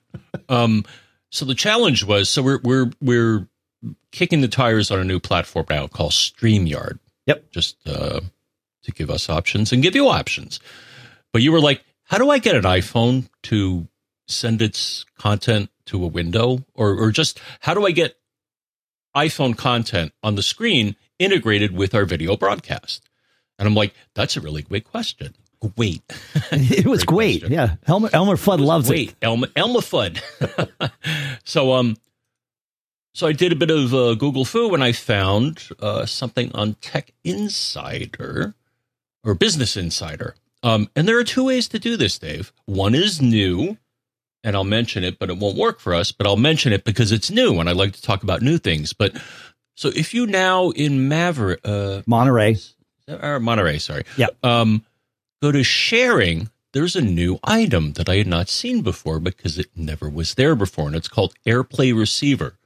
Um, 0.48 0.84
so 1.30 1.44
the 1.44 1.54
challenge 1.54 2.04
was 2.04 2.28
so 2.28 2.42
we're 2.42 2.60
we're 2.62 2.90
we're 3.00 3.48
kicking 4.12 4.40
the 4.40 4.48
tires 4.48 4.90
on 4.90 4.98
a 4.98 5.04
new 5.04 5.20
platform 5.20 5.66
now 5.70 5.86
called 5.86 6.12
StreamYard. 6.12 6.98
Yep. 7.26 7.50
Just 7.52 7.76
uh, 7.86 8.20
to 8.82 8.92
give 8.92 9.10
us 9.10 9.30
options 9.30 9.72
and 9.72 9.82
give 9.82 9.94
you 9.94 10.08
options. 10.08 10.60
But 11.32 11.42
you 11.42 11.52
were 11.52 11.60
like, 11.60 11.84
how 12.04 12.18
do 12.18 12.30
I 12.30 12.38
get 12.38 12.56
an 12.56 12.64
iPhone 12.64 13.28
to 13.44 13.86
send 14.26 14.60
its 14.60 15.04
content 15.16 15.70
to 15.86 16.04
a 16.04 16.08
window? 16.08 16.64
Or 16.74 16.94
or 16.94 17.10
just 17.10 17.40
how 17.60 17.74
do 17.74 17.86
I 17.86 17.92
get 17.92 18.16
iPhone 19.16 19.56
content 19.56 20.12
on 20.22 20.34
the 20.34 20.42
screen 20.42 20.96
integrated 21.18 21.72
with 21.76 21.94
our 21.94 22.04
video 22.04 22.36
broadcast? 22.36 23.08
And 23.58 23.68
I'm 23.68 23.74
like, 23.74 23.94
that's 24.14 24.36
a 24.36 24.40
really 24.40 24.62
great 24.62 24.84
question. 24.84 25.34
Wait, 25.76 26.02
it 26.52 26.86
was 26.86 27.04
great. 27.04 27.40
Question. 27.40 27.52
Yeah, 27.52 27.76
Elmer 27.86 28.10
Elmer 28.12 28.36
Fudd 28.36 28.60
loves 28.60 28.88
wait, 28.88 29.10
it. 29.10 29.16
Elmer 29.22 29.48
Elmer 29.54 29.80
Fudd. 29.80 30.20
so 31.44 31.72
um, 31.72 31.96
so 33.14 33.26
I 33.26 33.32
did 33.32 33.52
a 33.52 33.56
bit 33.56 33.70
of 33.70 33.92
uh, 33.92 34.14
Google 34.14 34.44
foo 34.44 34.72
and 34.72 34.82
I 34.82 34.92
found 34.92 35.68
uh, 35.80 36.06
something 36.06 36.50
on 36.54 36.74
Tech 36.74 37.12
Insider 37.24 38.54
or 39.24 39.34
Business 39.34 39.76
Insider. 39.76 40.34
Um, 40.62 40.88
and 40.94 41.08
there 41.08 41.18
are 41.18 41.24
two 41.24 41.44
ways 41.44 41.68
to 41.68 41.78
do 41.78 41.96
this, 41.96 42.18
Dave. 42.18 42.52
One 42.66 42.94
is 42.94 43.20
new, 43.20 43.78
and 44.44 44.54
I'll 44.54 44.64
mention 44.64 45.04
it, 45.04 45.18
but 45.18 45.30
it 45.30 45.38
won't 45.38 45.56
work 45.56 45.80
for 45.80 45.94
us. 45.94 46.12
But 46.12 46.26
I'll 46.26 46.36
mention 46.36 46.72
it 46.72 46.84
because 46.84 47.12
it's 47.12 47.30
new, 47.30 47.58
and 47.60 47.68
I 47.68 47.72
like 47.72 47.92
to 47.94 48.02
talk 48.02 48.22
about 48.22 48.42
new 48.42 48.58
things. 48.58 48.92
But 48.92 49.16
so 49.74 49.88
if 49.88 50.12
you 50.14 50.26
now 50.26 50.70
in 50.70 51.08
Maverick, 51.08 51.60
uh, 51.64 52.02
Monterey, 52.06 52.56
or 53.08 53.40
Monterey, 53.40 53.78
sorry, 53.78 54.04
yeah, 54.16 54.28
um, 54.42 54.84
go 55.40 55.52
to 55.52 55.64
sharing, 55.64 56.50
there's 56.72 56.96
a 56.96 57.00
new 57.00 57.38
item 57.44 57.94
that 57.94 58.08
I 58.08 58.16
had 58.16 58.26
not 58.26 58.48
seen 58.48 58.82
before 58.82 59.18
because 59.18 59.58
it 59.58 59.70
never 59.74 60.08
was 60.08 60.34
there 60.34 60.54
before, 60.54 60.86
and 60.86 60.96
it's 60.96 61.08
called 61.08 61.34
AirPlay 61.46 61.96
Receiver. 61.96 62.56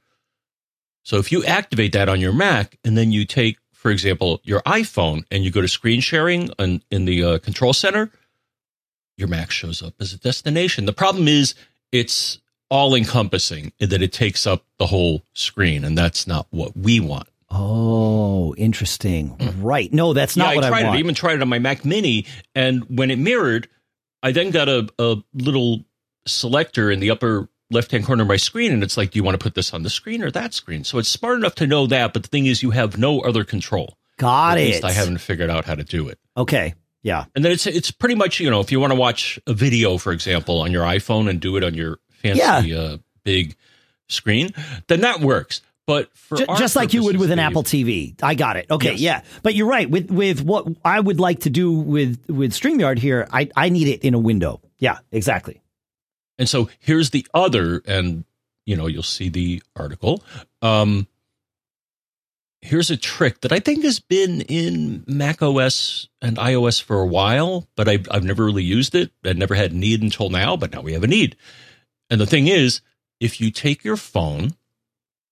So 1.03 1.17
if 1.17 1.31
you 1.31 1.43
activate 1.45 1.93
that 1.93 2.09
on 2.09 2.19
your 2.19 2.33
Mac 2.33 2.77
and 2.83 2.97
then 2.97 3.11
you 3.11 3.25
take, 3.25 3.57
for 3.73 3.91
example, 3.91 4.41
your 4.43 4.61
iPhone 4.61 5.23
and 5.29 5.43
you 5.43 5.51
go 5.51 5.61
to 5.61 5.67
screen 5.67 6.01
sharing 6.01 6.49
in, 6.57 7.05
the 7.05 7.23
uh, 7.23 7.37
control 7.39 7.73
center, 7.73 8.11
your 9.15 9.27
Mac 9.27 9.51
shows 9.51 9.83
up 9.83 9.93
as 9.99 10.13
a 10.13 10.17
destination. 10.17 10.85
The 10.85 10.93
problem 10.93 11.27
is 11.27 11.53
it's 11.91 12.39
all 12.69 12.95
encompassing 12.95 13.71
in 13.79 13.89
that 13.89 14.01
it 14.01 14.11
takes 14.11 14.47
up 14.47 14.65
the 14.79 14.87
whole 14.87 15.23
screen, 15.33 15.83
and 15.83 15.97
that's 15.97 16.25
not 16.25 16.47
what 16.49 16.75
we 16.75 16.99
want. 16.99 17.27
Oh, 17.49 18.55
interesting. 18.55 19.37
Right. 19.59 19.91
No, 19.93 20.13
that's 20.13 20.35
not 20.35 20.49
yeah, 20.49 20.55
what 20.55 20.63
I 20.65 20.69
tried 20.69 20.85
I, 20.85 20.87
it. 20.89 20.91
I 20.93 20.97
even 20.97 21.15
tried 21.15 21.35
it 21.35 21.41
on 21.41 21.49
my 21.49 21.59
Mac 21.59 21.85
Mini, 21.85 22.25
and 22.53 22.83
when 22.89 23.11
it 23.11 23.19
mirrored, 23.19 23.67
I 24.23 24.31
then 24.31 24.51
got 24.51 24.67
a, 24.67 24.89
a 24.97 25.17
little 25.33 25.85
selector 26.25 26.89
in 26.91 26.99
the 26.99 27.11
upper 27.11 27.47
left 27.71 27.91
hand 27.91 28.05
corner 28.05 28.23
of 28.23 28.27
my 28.27 28.37
screen, 28.37 28.71
and 28.71 28.83
it's 28.83 28.97
like, 28.97 29.11
do 29.11 29.19
you 29.19 29.23
want 29.23 29.39
to 29.39 29.43
put 29.43 29.55
this 29.55 29.73
on 29.73 29.83
the 29.83 29.89
screen 29.89 30.23
or 30.23 30.31
that 30.31 30.53
screen? 30.53 30.83
So 30.83 30.97
it's 30.97 31.09
smart 31.09 31.37
enough 31.37 31.55
to 31.55 31.67
know 31.67 31.87
that, 31.87 32.13
but 32.13 32.23
the 32.23 32.29
thing 32.29 32.45
is, 32.45 32.63
you 32.63 32.71
have 32.71 32.97
no 32.97 33.21
other 33.21 33.43
control. 33.43 33.97
Got 34.17 34.57
At 34.57 34.63
it. 34.63 34.83
I 34.83 34.91
haven't 34.91 35.19
figured 35.19 35.49
out 35.49 35.65
how 35.65 35.75
to 35.75 35.83
do 35.83 36.07
it. 36.07 36.19
Okay. 36.37 36.73
Yeah. 37.03 37.25
And 37.35 37.45
then 37.45 37.51
it's 37.51 37.67
it's 37.67 37.91
pretty 37.91 38.15
much 38.15 38.39
you 38.39 38.49
know 38.49 38.61
if 38.61 38.71
you 38.71 38.79
want 38.79 38.91
to 38.91 38.99
watch 38.99 39.39
a 39.45 39.53
video, 39.53 39.97
for 39.99 40.11
example, 40.11 40.61
on 40.61 40.71
your 40.71 40.83
iPhone 40.83 41.29
and 41.29 41.39
do 41.39 41.55
it 41.57 41.63
on 41.63 41.75
your 41.75 41.99
fancy 42.09 42.73
uh, 42.73 42.97
big 43.23 43.55
screen, 44.07 44.51
then 44.87 45.01
that 45.01 45.19
works. 45.19 45.61
But 45.87 46.15
for 46.17 46.37
just 46.37 46.75
like 46.75 46.93
you 46.93 47.03
would 47.03 47.17
with 47.17 47.29
an 47.31 47.37
Apple 47.39 47.63
TV. 47.63 48.15
I 48.23 48.33
got 48.33 48.57
it. 48.57 48.65
Okay, 48.71 48.91
Yes. 48.93 48.99
yeah. 48.99 49.21
But 49.43 49.53
you're 49.55 49.67
right. 49.67 49.89
With 49.89 50.09
with 50.09 50.41
what 50.41 50.65
I 50.83 50.99
would 50.99 51.19
like 51.19 51.41
to 51.41 51.49
do 51.49 51.71
with 51.71 52.23
with 52.27 52.53
StreamYard 52.53 52.97
here, 52.97 53.27
I 53.31 53.49
I 53.55 53.69
need 53.69 53.87
it 53.87 54.01
in 54.03 54.13
a 54.15 54.19
window. 54.19 54.61
Yeah, 54.79 54.97
exactly. 55.11 55.61
And 56.39 56.49
so 56.49 56.69
here's 56.79 57.11
the 57.11 57.25
other, 57.33 57.81
and 57.85 58.25
you 58.65 58.75
know, 58.75 58.87
you'll 58.87 59.03
see 59.03 59.29
the 59.29 59.61
article. 59.75 60.23
Um, 60.63 61.07
here's 62.61 62.89
a 62.89 62.97
trick 62.97 63.41
that 63.41 63.51
I 63.51 63.59
think 63.59 63.83
has 63.83 63.99
been 63.99 64.41
in 64.41 65.03
Mac 65.07 65.41
OS 65.43 66.09
and 66.21 66.37
iOS 66.37 66.81
for 66.81 66.99
a 66.99 67.05
while, 67.05 67.67
but 67.75 67.87
I've, 67.87 68.07
I've 68.09 68.23
never 68.23 68.43
really 68.43 68.63
used 68.63 68.95
it. 68.95 69.11
I 69.23 69.33
never 69.33 69.53
had 69.53 69.71
need 69.71 70.01
until 70.01 70.29
now, 70.31 70.57
but 70.57 70.73
now 70.73 70.81
we 70.81 70.93
have 70.93 71.03
a 71.03 71.07
need. 71.07 71.35
And 72.09 72.19
the 72.19 72.25
thing 72.25 72.47
is, 72.47 72.81
if 73.19 73.39
you 73.39 73.51
take 73.51 73.83
your 73.83 73.97
phone 73.97 74.55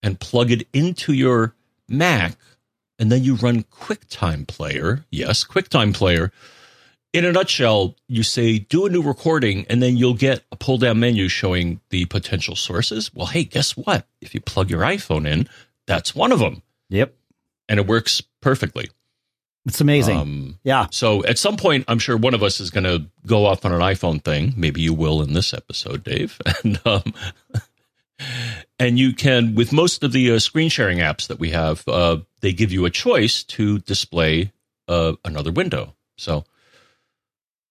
and 0.04 0.20
plug 0.20 0.52
it 0.52 0.68
into 0.74 1.14
your 1.14 1.56
Mac, 1.90 2.36
and 3.00 3.12
then 3.12 3.24
you 3.24 3.36
run 3.36 3.64
QuickTime 3.64 4.48
Player, 4.48 5.06
yes, 5.10 5.44
QuickTime 5.44 5.94
Player, 5.94 6.32
in 7.14 7.26
a 7.26 7.32
nutshell, 7.32 7.96
you 8.08 8.24
say 8.24 8.58
do 8.60 8.86
a 8.86 8.90
new 8.90 9.02
recording, 9.02 9.66
and 9.70 9.82
then 9.82 9.98
you'll 9.98 10.14
get 10.16 10.44
a 10.52 10.56
pull 10.56 10.78
down 10.78 11.00
menu 11.00 11.28
showing 11.30 11.80
the 11.90 12.06
potential 12.06 12.56
sources. 12.56 13.14
Well, 13.14 13.28
hey, 13.28 13.44
guess 13.44 13.78
what? 13.78 14.08
If 14.22 14.34
you 14.34 14.42
plug 14.42 14.70
your 14.70 14.82
iPhone 14.82 15.28
in, 15.28 15.48
that's 15.86 16.16
one 16.16 16.32
of 16.32 16.40
them, 16.40 16.64
Yep. 16.90 17.14
and 17.70 17.80
it 17.80 17.88
works 17.88 18.22
perfectly. 18.42 18.90
It's 19.66 19.80
amazing. 19.80 20.18
Um, 20.18 20.60
yeah. 20.64 20.88
so 20.92 21.24
at 21.24 21.38
some 21.38 21.56
point, 21.56 21.86
I'm 21.88 22.00
sure 22.00 22.18
one 22.18 22.34
of 22.34 22.44
us 22.44 22.60
is 22.60 22.70
going 22.70 22.84
to 22.84 23.06
go 23.26 23.46
off 23.46 23.64
on 23.64 23.72
an 23.72 23.80
iPhone 23.80 24.22
thing. 24.22 24.54
Maybe 24.58 24.82
you 24.82 24.94
will 24.94 25.22
in 25.22 25.34
this 25.34 25.54
episode, 25.54 26.04
Dave. 26.04 26.38
And 26.64 26.80
um, 26.86 27.14
and 28.80 28.98
you 29.00 29.14
can 29.14 29.56
with 29.56 29.72
most 29.74 30.04
of 30.04 30.12
the 30.12 30.32
uh, 30.32 30.40
screen 30.40 30.70
sharing 30.70 31.00
apps 31.00 31.28
that 31.28 31.40
we 31.40 31.52
have, 31.52 31.84
uh, 31.88 32.18
they 32.42 32.54
give 32.54 32.72
you 32.72 32.86
a 32.86 32.90
choice 32.90 33.44
to 33.44 33.80
display 33.80 34.52
uh, 34.88 35.14
another 35.26 35.52
window. 35.52 35.96
So 36.18 36.44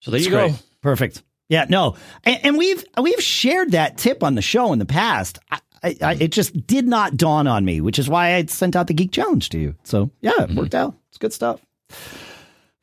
so 0.01 0.11
there 0.11 0.19
It's 0.19 0.27
you 0.27 0.33
great. 0.33 0.53
go. 0.53 0.59
Perfect. 0.81 1.23
Yeah, 1.49 1.67
no, 1.69 1.97
and, 2.25 2.41
and 2.45 2.59
we've 2.59 2.83
we've 3.01 3.21
shared 3.23 3.73
that 3.73 3.99
tip 3.99 4.23
on 4.23 4.35
the 4.37 4.43
show 4.43 4.73
in 4.73 4.79
the 4.79 4.87
past. 4.87 5.39
I, 5.51 5.59
I, 5.85 5.97
I, 6.01 6.13
it 6.15 6.33
just 6.33 6.67
did 6.67 6.87
not 6.87 7.17
dawn 7.17 7.47
on 7.47 7.65
me, 7.65 7.81
which 7.81 7.99
is 7.99 8.09
why 8.09 8.35
I 8.37 8.45
sent 8.47 8.75
out 8.77 8.87
the 8.87 8.95
Geek 8.95 9.11
Challenge 9.13 9.49
to 9.51 9.59
you. 9.59 9.75
So 9.85 10.11
yeah, 10.23 10.45
it 10.45 10.53
worked 10.53 10.75
out. 10.75 10.95
It's 11.09 11.19
good 11.19 11.33
stuff. 11.33 11.61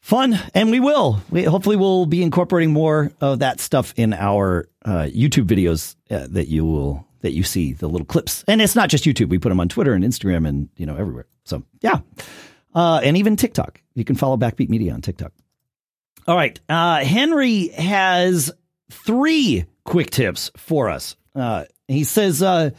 Fun, 0.02 0.40
and 0.54 0.70
we 0.72 0.80
will. 0.80 1.22
We 1.30 1.44
hopefully 1.44 1.76
we'll 1.78 2.06
be 2.06 2.22
incorporating 2.24 2.72
more 2.74 3.12
of 3.22 3.40
that 3.40 3.60
stuff 3.60 3.94
in 3.96 4.14
our 4.14 4.68
uh, 4.86 5.08
YouTube 5.12 5.46
videos 5.48 5.96
uh, 6.12 6.28
that 6.32 6.48
you 6.48 6.66
will 6.66 7.06
that 7.22 7.34
you 7.34 7.44
see 7.44 7.74
the 7.74 7.88
little 7.88 8.06
clips. 8.06 8.44
And 8.48 8.62
it's 8.62 8.76
not 8.76 8.90
just 8.90 9.04
YouTube. 9.04 9.30
We 9.30 9.40
put 9.40 9.50
them 9.50 9.60
on 9.60 9.70
Twitter 9.70 9.94
and 9.94 10.04
Instagram 10.04 10.48
and 10.48 10.70
you 10.78 10.86
know 10.86 10.96
everywhere. 10.96 11.28
So 11.46 11.64
yeah, 11.82 12.00
uh, 12.74 13.02
and 13.04 13.18
even 13.18 13.36
TikTok. 13.36 13.82
You 13.96 14.06
can 14.06 14.16
follow 14.16 14.38
Backbeat 14.38 14.70
Media 14.70 14.94
on 14.94 15.02
TikTok. 15.02 15.34
All 16.28 16.36
right. 16.36 16.60
Uh, 16.70 17.00
Henry 17.00 17.70
has 17.70 18.52
three 18.92 19.66
quick 19.84 20.12
tips 20.12 20.52
for 20.58 20.90
us. 20.90 21.16
Uh, 21.36 21.66
he 21.88 22.04
says, 22.04 22.44
uh, 22.44 22.70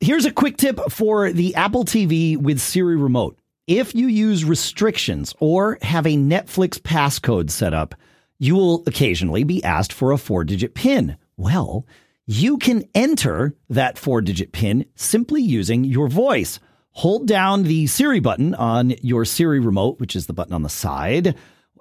here's 0.00 0.26
a 0.26 0.30
quick 0.30 0.56
tip 0.56 0.78
for 0.90 1.32
the 1.32 1.56
Apple 1.56 1.84
TV 1.84 2.36
with 2.36 2.60
Siri 2.60 2.96
Remote. 2.96 3.38
If 3.66 3.94
you 3.94 4.06
use 4.06 4.44
restrictions 4.44 5.34
or 5.40 5.78
have 5.82 6.06
a 6.06 6.16
Netflix 6.16 6.78
passcode 6.78 7.50
set 7.50 7.74
up, 7.74 7.94
you 8.38 8.54
will 8.54 8.84
occasionally 8.86 9.44
be 9.44 9.62
asked 9.64 9.92
for 9.92 10.12
a 10.12 10.18
four 10.18 10.44
digit 10.44 10.74
PIN. 10.74 11.16
Well, 11.36 11.84
you 12.30 12.58
can 12.58 12.84
enter 12.94 13.56
that 13.70 13.96
four 13.96 14.20
digit 14.20 14.52
PIN 14.52 14.84
simply 14.96 15.40
using 15.40 15.82
your 15.82 16.08
voice. 16.08 16.60
Hold 16.90 17.26
down 17.26 17.62
the 17.62 17.86
Siri 17.86 18.20
button 18.20 18.54
on 18.54 18.90
your 19.00 19.24
Siri 19.24 19.60
remote, 19.60 19.98
which 19.98 20.14
is 20.14 20.26
the 20.26 20.34
button 20.34 20.52
on 20.52 20.62
the 20.62 20.68
side, 20.68 21.34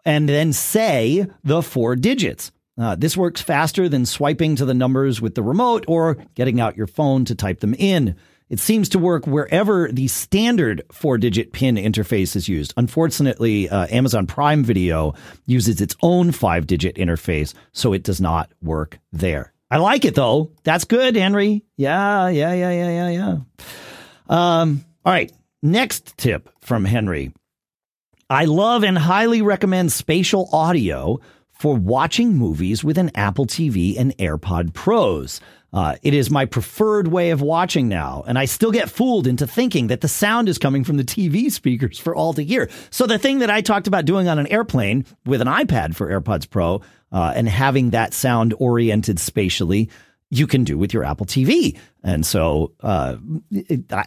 and 0.05 0.29
then 0.29 0.53
say 0.53 1.27
the 1.43 1.61
four 1.61 1.97
digits. 1.97 2.53
Uh, 2.79 2.95
this 2.95 3.17
works 3.17 3.41
faster 3.41 3.89
than 3.89 4.05
swiping 4.05 4.55
to 4.55 4.63
the 4.63 4.73
numbers 4.73 5.19
with 5.19 5.35
the 5.35 5.43
remote 5.43 5.83
or 5.85 6.15
getting 6.33 6.61
out 6.61 6.77
your 6.77 6.87
phone 6.87 7.25
to 7.25 7.35
type 7.35 7.59
them 7.59 7.73
in. 7.73 8.15
It 8.49 8.61
seems 8.61 8.87
to 8.89 8.99
work 8.99 9.27
wherever 9.27 9.89
the 9.91 10.07
standard 10.07 10.81
four 10.93 11.17
digit 11.17 11.51
PIN 11.51 11.75
interface 11.75 12.37
is 12.37 12.47
used. 12.47 12.73
Unfortunately, 12.77 13.67
uh, 13.67 13.87
Amazon 13.89 14.25
Prime 14.25 14.63
Video 14.63 15.13
uses 15.45 15.81
its 15.81 15.97
own 16.01 16.31
five 16.31 16.67
digit 16.67 16.95
interface, 16.95 17.53
so 17.73 17.91
it 17.91 18.03
does 18.03 18.21
not 18.21 18.49
work 18.61 18.99
there. 19.11 19.51
I 19.69 19.77
like 19.77 20.05
it 20.05 20.15
though. 20.15 20.51
That's 20.63 20.85
good, 20.85 21.15
Henry. 21.15 21.63
Yeah, 21.75 22.29
yeah, 22.29 22.53
yeah, 22.53 22.71
yeah, 22.71 22.89
yeah, 22.89 23.09
yeah. 23.09 23.37
Um, 24.29 24.85
all 25.05 25.13
right. 25.13 25.31
Next 25.61 26.17
tip 26.17 26.49
from 26.61 26.85
Henry. 26.85 27.33
I 28.29 28.45
love 28.45 28.83
and 28.83 28.97
highly 28.97 29.41
recommend 29.41 29.91
spatial 29.91 30.49
audio 30.51 31.19
for 31.59 31.75
watching 31.75 32.33
movies 32.33 32.83
with 32.83 32.97
an 32.97 33.11
Apple 33.15 33.45
TV 33.45 33.97
and 33.97 34.15
AirPod 34.17 34.73
Pros. 34.73 35.41
Uh, 35.73 35.95
it 36.01 36.13
is 36.13 36.29
my 36.29 36.45
preferred 36.45 37.09
way 37.09 37.31
of 37.31 37.41
watching 37.41 37.87
now, 37.89 38.23
and 38.25 38.39
I 38.39 38.45
still 38.45 38.71
get 38.71 38.89
fooled 38.89 39.27
into 39.27 39.45
thinking 39.45 39.87
that 39.87 40.01
the 40.01 40.07
sound 40.07 40.47
is 40.47 40.57
coming 40.57 40.83
from 40.83 40.97
the 40.97 41.03
TV 41.03 41.51
speakers 41.51 41.99
for 41.99 42.15
all 42.15 42.33
to 42.33 42.43
hear. 42.43 42.69
So 42.89 43.05
the 43.05 43.19
thing 43.19 43.39
that 43.39 43.49
I 43.49 43.61
talked 43.61 43.87
about 43.87 44.05
doing 44.05 44.27
on 44.29 44.39
an 44.39 44.47
airplane 44.47 45.05
with 45.25 45.41
an 45.41 45.47
iPad 45.47 45.95
for 45.95 46.09
AirPods 46.09 46.49
Pro 46.49 46.81
uh, 47.11 47.33
and 47.35 47.49
having 47.49 47.89
that 47.89 48.13
sound 48.13 48.53
oriented 48.59 49.19
spatially, 49.19 49.89
you 50.29 50.47
can 50.47 50.63
do 50.63 50.77
with 50.77 50.93
your 50.93 51.03
Apple 51.03 51.25
TV. 51.25 51.77
And 52.01 52.25
so, 52.25 52.71
uh, 52.81 53.17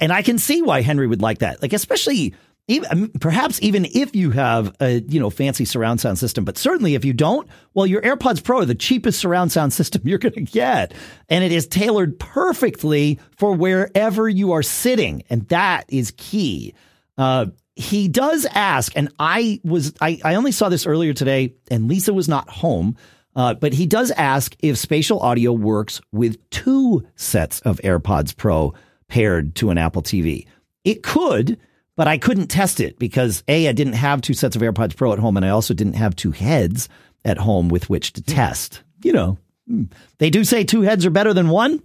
and 0.00 0.12
I 0.12 0.22
can 0.22 0.38
see 0.38 0.62
why 0.62 0.80
Henry 0.80 1.06
would 1.06 1.22
like 1.22 1.38
that. 1.38 1.60
Like, 1.60 1.72
especially 1.72 2.34
even, 2.68 3.08
perhaps 3.20 3.60
even 3.62 3.84
if 3.84 4.14
you 4.14 4.30
have 4.30 4.76
a, 4.80 5.00
you 5.00 5.18
know, 5.18 5.30
fancy 5.30 5.64
surround 5.64 6.00
sound 6.00 6.18
system, 6.18 6.44
but 6.44 6.56
certainly 6.56 6.94
if 6.94 7.04
you 7.04 7.12
don't, 7.12 7.48
well, 7.74 7.86
your 7.86 8.00
AirPods 8.02 8.44
Pro 8.44 8.60
are 8.60 8.64
the 8.64 8.74
cheapest 8.74 9.18
surround 9.18 9.50
sound 9.50 9.72
system 9.72 10.02
you're 10.04 10.18
going 10.18 10.34
to 10.34 10.42
get. 10.42 10.94
And 11.28 11.42
it 11.42 11.52
is 11.52 11.66
tailored 11.66 12.18
perfectly 12.18 13.18
for 13.36 13.52
wherever 13.52 14.28
you 14.28 14.52
are 14.52 14.62
sitting. 14.62 15.22
And 15.28 15.48
that 15.48 15.84
is 15.88 16.12
key. 16.16 16.74
Uh, 17.18 17.46
he 17.74 18.08
does 18.08 18.46
ask, 18.46 18.92
and 18.94 19.12
I 19.18 19.60
was, 19.64 19.94
I, 20.00 20.20
I 20.24 20.34
only 20.34 20.52
saw 20.52 20.68
this 20.68 20.86
earlier 20.86 21.12
today 21.12 21.54
and 21.70 21.88
Lisa 21.88 22.12
was 22.12 22.28
not 22.28 22.48
home. 22.48 22.96
Uh, 23.36 23.54
but 23.54 23.72
he 23.72 23.86
does 23.86 24.10
ask 24.12 24.56
if 24.58 24.76
spatial 24.76 25.20
audio 25.20 25.52
works 25.52 26.00
with 26.10 26.50
two 26.50 27.06
sets 27.14 27.60
of 27.60 27.80
AirPods 27.84 28.36
Pro 28.36 28.74
paired 29.08 29.54
to 29.56 29.70
an 29.70 29.78
Apple 29.78 30.02
TV. 30.02 30.46
It 30.84 31.02
could, 31.02 31.58
but 32.00 32.08
I 32.08 32.16
couldn't 32.16 32.46
test 32.46 32.80
it 32.80 32.98
because 32.98 33.44
A, 33.46 33.68
I 33.68 33.72
didn't 33.72 33.92
have 33.92 34.22
two 34.22 34.32
sets 34.32 34.56
of 34.56 34.62
AirPods 34.62 34.96
Pro 34.96 35.12
at 35.12 35.18
home, 35.18 35.36
and 35.36 35.44
I 35.44 35.50
also 35.50 35.74
didn't 35.74 35.96
have 35.96 36.16
two 36.16 36.30
heads 36.30 36.88
at 37.26 37.36
home 37.36 37.68
with 37.68 37.90
which 37.90 38.14
to 38.14 38.22
test. 38.22 38.82
You 39.04 39.12
know, 39.12 39.38
hmm. 39.68 39.82
they 40.16 40.30
do 40.30 40.42
say 40.42 40.64
two 40.64 40.80
heads 40.80 41.04
are 41.04 41.10
better 41.10 41.34
than 41.34 41.50
one. 41.50 41.82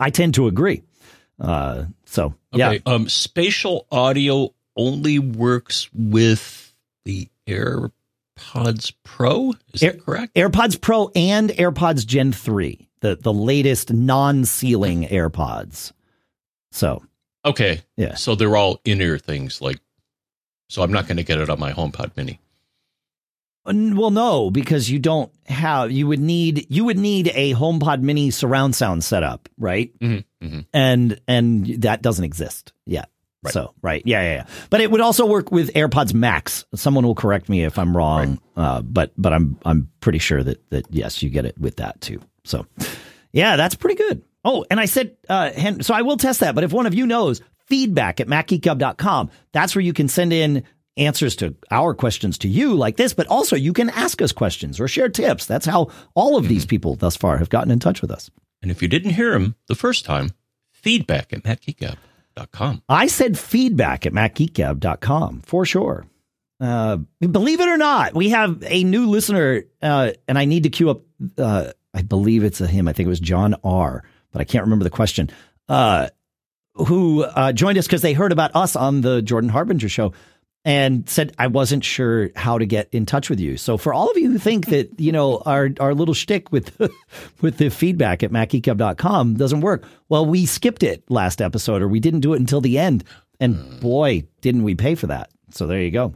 I 0.00 0.10
tend 0.10 0.34
to 0.34 0.48
agree. 0.48 0.82
Uh, 1.38 1.84
so, 2.06 2.34
yeah. 2.52 2.78
Um, 2.84 3.08
spatial 3.08 3.86
audio 3.92 4.52
only 4.74 5.20
works 5.20 5.88
with 5.94 6.74
the 7.04 7.28
AirPods 7.46 8.94
Pro. 9.04 9.52
Is 9.72 9.80
Air- 9.84 9.92
that 9.92 10.04
correct? 10.04 10.34
AirPods 10.34 10.80
Pro 10.80 11.12
and 11.14 11.50
AirPods 11.50 12.04
Gen 12.04 12.32
3, 12.32 12.88
the, 12.98 13.14
the 13.14 13.32
latest 13.32 13.92
non 13.92 14.44
sealing 14.44 15.04
AirPods. 15.04 15.92
So, 16.72 17.04
Okay. 17.44 17.82
Yeah. 17.96 18.14
So 18.14 18.34
they're 18.34 18.56
all 18.56 18.80
in 18.84 19.00
ear 19.00 19.18
things, 19.18 19.60
like. 19.60 19.78
So 20.68 20.82
I'm 20.82 20.92
not 20.92 21.08
going 21.08 21.16
to 21.16 21.24
get 21.24 21.40
it 21.40 21.50
on 21.50 21.58
my 21.58 21.72
HomePod 21.72 22.16
Mini. 22.16 22.38
Well, 23.64 24.10
no, 24.10 24.50
because 24.50 24.90
you 24.90 24.98
don't 24.98 25.32
have. 25.46 25.90
You 25.92 26.06
would 26.06 26.20
need 26.20 26.66
you 26.70 26.84
would 26.84 26.98
need 26.98 27.30
a 27.34 27.54
HomePod 27.54 28.00
Mini 28.00 28.30
surround 28.30 28.74
sound 28.74 29.04
setup, 29.04 29.48
right? 29.58 29.96
Mm-hmm, 29.98 30.46
mm-hmm. 30.46 30.60
And 30.72 31.20
and 31.28 31.66
that 31.82 32.02
doesn't 32.02 32.24
exist 32.24 32.72
yet. 32.86 33.10
Right. 33.42 33.54
So 33.54 33.74
right, 33.80 34.02
yeah, 34.04 34.22
yeah, 34.22 34.34
yeah. 34.34 34.46
But 34.70 34.80
it 34.80 34.90
would 34.90 35.00
also 35.00 35.24
work 35.26 35.50
with 35.50 35.72
AirPods 35.74 36.12
Max. 36.12 36.64
Someone 36.74 37.06
will 37.06 37.14
correct 37.14 37.48
me 37.48 37.64
if 37.64 37.78
I'm 37.78 37.96
wrong, 37.96 38.40
uh, 38.56 38.82
but 38.82 39.12
but 39.16 39.32
I'm 39.32 39.58
I'm 39.64 39.90
pretty 40.00 40.18
sure 40.18 40.42
that 40.42 40.68
that 40.70 40.86
yes, 40.90 41.22
you 41.22 41.30
get 41.30 41.46
it 41.46 41.58
with 41.58 41.76
that 41.76 42.00
too. 42.00 42.20
So 42.44 42.66
yeah, 43.32 43.56
that's 43.56 43.74
pretty 43.74 43.96
good. 43.96 44.22
Oh, 44.44 44.64
and 44.70 44.80
I 44.80 44.86
said, 44.86 45.16
uh, 45.28 45.50
so 45.82 45.94
I 45.94 46.02
will 46.02 46.16
test 46.16 46.40
that. 46.40 46.54
But 46.54 46.64
if 46.64 46.72
one 46.72 46.86
of 46.86 46.94
you 46.94 47.06
knows, 47.06 47.40
feedback 47.66 48.20
at 48.20 48.26
macgeekgab.com. 48.26 49.30
That's 49.52 49.74
where 49.74 49.82
you 49.82 49.92
can 49.92 50.08
send 50.08 50.32
in 50.32 50.64
answers 50.96 51.36
to 51.36 51.54
our 51.70 51.94
questions 51.94 52.38
to 52.38 52.48
you 52.48 52.74
like 52.74 52.96
this, 52.96 53.14
but 53.14 53.26
also 53.28 53.56
you 53.56 53.72
can 53.72 53.90
ask 53.90 54.20
us 54.20 54.32
questions 54.32 54.80
or 54.80 54.88
share 54.88 55.08
tips. 55.08 55.46
That's 55.46 55.66
how 55.66 55.90
all 56.14 56.36
of 56.36 56.48
these 56.48 56.66
people 56.66 56.96
thus 56.96 57.16
far 57.16 57.38
have 57.38 57.48
gotten 57.48 57.70
in 57.70 57.78
touch 57.78 58.02
with 58.02 58.10
us. 58.10 58.30
And 58.62 58.70
if 58.70 58.82
you 58.82 58.88
didn't 58.88 59.12
hear 59.12 59.32
him 59.32 59.54
the 59.68 59.74
first 59.74 60.04
time, 60.04 60.30
feedback 60.72 61.32
at 61.32 61.42
macgeekgab.com. 61.42 62.82
I 62.88 63.06
said 63.06 63.38
feedback 63.38 64.04
at 64.04 64.12
macgeekgab.com 64.12 65.42
for 65.42 65.64
sure. 65.64 66.06
Uh, 66.60 66.98
believe 67.20 67.60
it 67.60 67.68
or 67.68 67.78
not, 67.78 68.14
we 68.14 68.30
have 68.30 68.62
a 68.66 68.84
new 68.84 69.08
listener, 69.08 69.62
uh, 69.80 70.10
and 70.28 70.38
I 70.38 70.44
need 70.44 70.64
to 70.64 70.70
queue 70.70 70.90
up. 70.90 71.00
Uh, 71.38 71.72
I 71.94 72.02
believe 72.02 72.44
it's 72.44 72.60
a 72.60 72.66
him. 72.66 72.86
I 72.86 72.92
think 72.92 73.06
it 73.06 73.10
was 73.10 73.20
John 73.20 73.56
R, 73.64 74.04
but 74.32 74.40
I 74.40 74.44
can't 74.44 74.64
remember 74.64 74.84
the 74.84 74.90
question. 74.90 75.30
Uh, 75.68 76.08
who 76.74 77.24
uh, 77.24 77.52
joined 77.52 77.78
us 77.78 77.86
because 77.86 78.02
they 78.02 78.12
heard 78.12 78.32
about 78.32 78.54
us 78.54 78.76
on 78.76 79.00
the 79.00 79.22
Jordan 79.22 79.50
Harbinger 79.50 79.88
show 79.88 80.12
and 80.64 81.08
said 81.08 81.34
I 81.38 81.46
wasn't 81.46 81.84
sure 81.84 82.30
how 82.36 82.58
to 82.58 82.66
get 82.66 82.88
in 82.92 83.06
touch 83.06 83.30
with 83.30 83.40
you. 83.40 83.56
So 83.56 83.76
for 83.76 83.94
all 83.94 84.10
of 84.10 84.16
you 84.16 84.30
who 84.30 84.38
think 84.38 84.66
that 84.66 84.98
you 84.98 85.12
know 85.12 85.42
our 85.46 85.70
our 85.80 85.94
little 85.94 86.14
shtick 86.14 86.52
with 86.52 86.78
with 87.40 87.58
the 87.58 87.70
feedback 87.70 88.22
at 88.22 88.30
macgeekgab.com 88.30 89.34
doesn't 89.34 89.60
work, 89.60 89.84
well, 90.08 90.26
we 90.26 90.46
skipped 90.46 90.82
it 90.82 91.02
last 91.10 91.40
episode, 91.40 91.82
or 91.82 91.88
we 91.88 92.00
didn't 92.00 92.20
do 92.20 92.34
it 92.34 92.40
until 92.40 92.60
the 92.60 92.78
end, 92.78 93.04
and 93.38 93.80
boy, 93.80 94.24
didn't 94.40 94.62
we 94.62 94.74
pay 94.74 94.94
for 94.94 95.06
that. 95.08 95.30
So 95.50 95.66
there 95.66 95.80
you 95.80 95.90
go. 95.90 96.14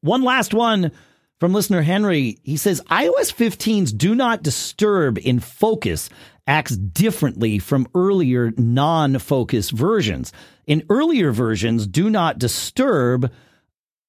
One 0.00 0.22
last 0.22 0.52
one 0.52 0.90
from 1.38 1.52
listener 1.52 1.82
Henry. 1.82 2.38
He 2.42 2.56
says 2.56 2.80
iOS 2.90 3.32
15's 3.32 3.92
do 3.92 4.14
not 4.14 4.42
disturb 4.42 5.18
in 5.18 5.38
focus 5.40 6.10
acts 6.46 6.76
differently 6.76 7.58
from 7.58 7.88
earlier 7.94 8.52
non 8.56 9.18
focus 9.18 9.70
versions. 9.70 10.32
In 10.66 10.84
earlier 10.90 11.32
versions, 11.32 11.86
do 11.86 12.10
not 12.10 12.38
disturb 12.38 13.30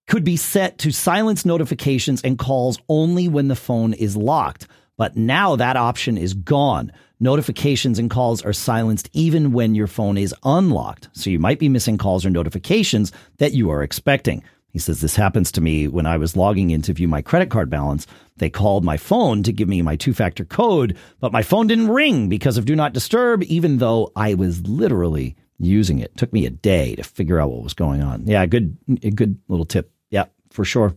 could 0.08 0.24
be 0.24 0.38
set 0.38 0.78
to 0.80 0.92
silence 0.92 1.46
notifications 1.46 2.22
and 2.24 2.38
calls 2.38 2.78
only 2.90 3.28
when 3.28 3.48
the 3.48 3.56
phone 3.56 3.94
is 3.94 4.18
locked. 4.18 4.68
But 4.98 5.16
now 5.16 5.56
that 5.56 5.78
option 5.78 6.18
is 6.18 6.34
gone. 6.34 6.92
Notifications 7.20 8.00
and 8.00 8.10
calls 8.10 8.42
are 8.42 8.54
silenced 8.54 9.10
even 9.14 9.54
when 9.54 9.76
your 9.76 9.88
phone 9.88 10.18
is 10.18 10.36
unlocked. 10.44 11.10
So 11.14 11.30
you 11.30 11.40
might 11.40 11.58
be 11.58 11.70
missing 11.70 11.98
calls 11.98 12.26
or 12.26 12.30
notifications 12.30 13.12
that 13.38 13.54
you 13.54 13.70
are 13.70 13.82
expecting. 13.82 14.44
He 14.74 14.80
says 14.80 15.02
this 15.02 15.16
happens 15.16 15.52
to 15.52 15.62
me 15.62 15.88
when 15.88 16.08
I 16.08 16.18
was 16.18 16.36
logging 16.36 16.72
in 16.72 16.82
to 16.82 16.94
view 16.94 17.08
my 17.08 17.22
credit 17.22 17.52
card 17.52 17.70
balance. 17.70 18.08
They 18.38 18.50
called 18.50 18.84
my 18.84 18.98
phone 18.98 19.44
to 19.44 19.54
give 19.54 19.70
me 19.70 19.84
my 19.84 19.96
two 19.96 20.16
factor 20.16 20.44
code, 20.44 20.98
but 21.20 21.32
my 21.32 21.44
phone 21.44 21.68
didn't 21.68 21.90
ring 21.90 22.28
because 22.28 22.58
of 22.58 22.66
Do 22.66 22.76
Not 22.76 22.92
Disturb, 22.92 23.44
even 23.44 23.78
though 23.78 24.12
I 24.16 24.34
was 24.34 24.66
literally 24.68 25.36
using 25.60 26.00
it. 26.00 26.12
it 26.12 26.18
took 26.18 26.34
me 26.34 26.48
a 26.48 26.50
day 26.50 26.96
to 26.96 27.04
figure 27.04 27.40
out 27.40 27.52
what 27.52 27.64
was 27.64 27.76
going 27.76 28.02
on. 28.02 28.26
Yeah, 28.26 28.46
good, 28.48 28.76
good 29.16 29.38
little 29.48 29.66
tip. 29.66 29.92
Yeah, 30.10 30.26
for 30.50 30.66
sure. 30.66 30.96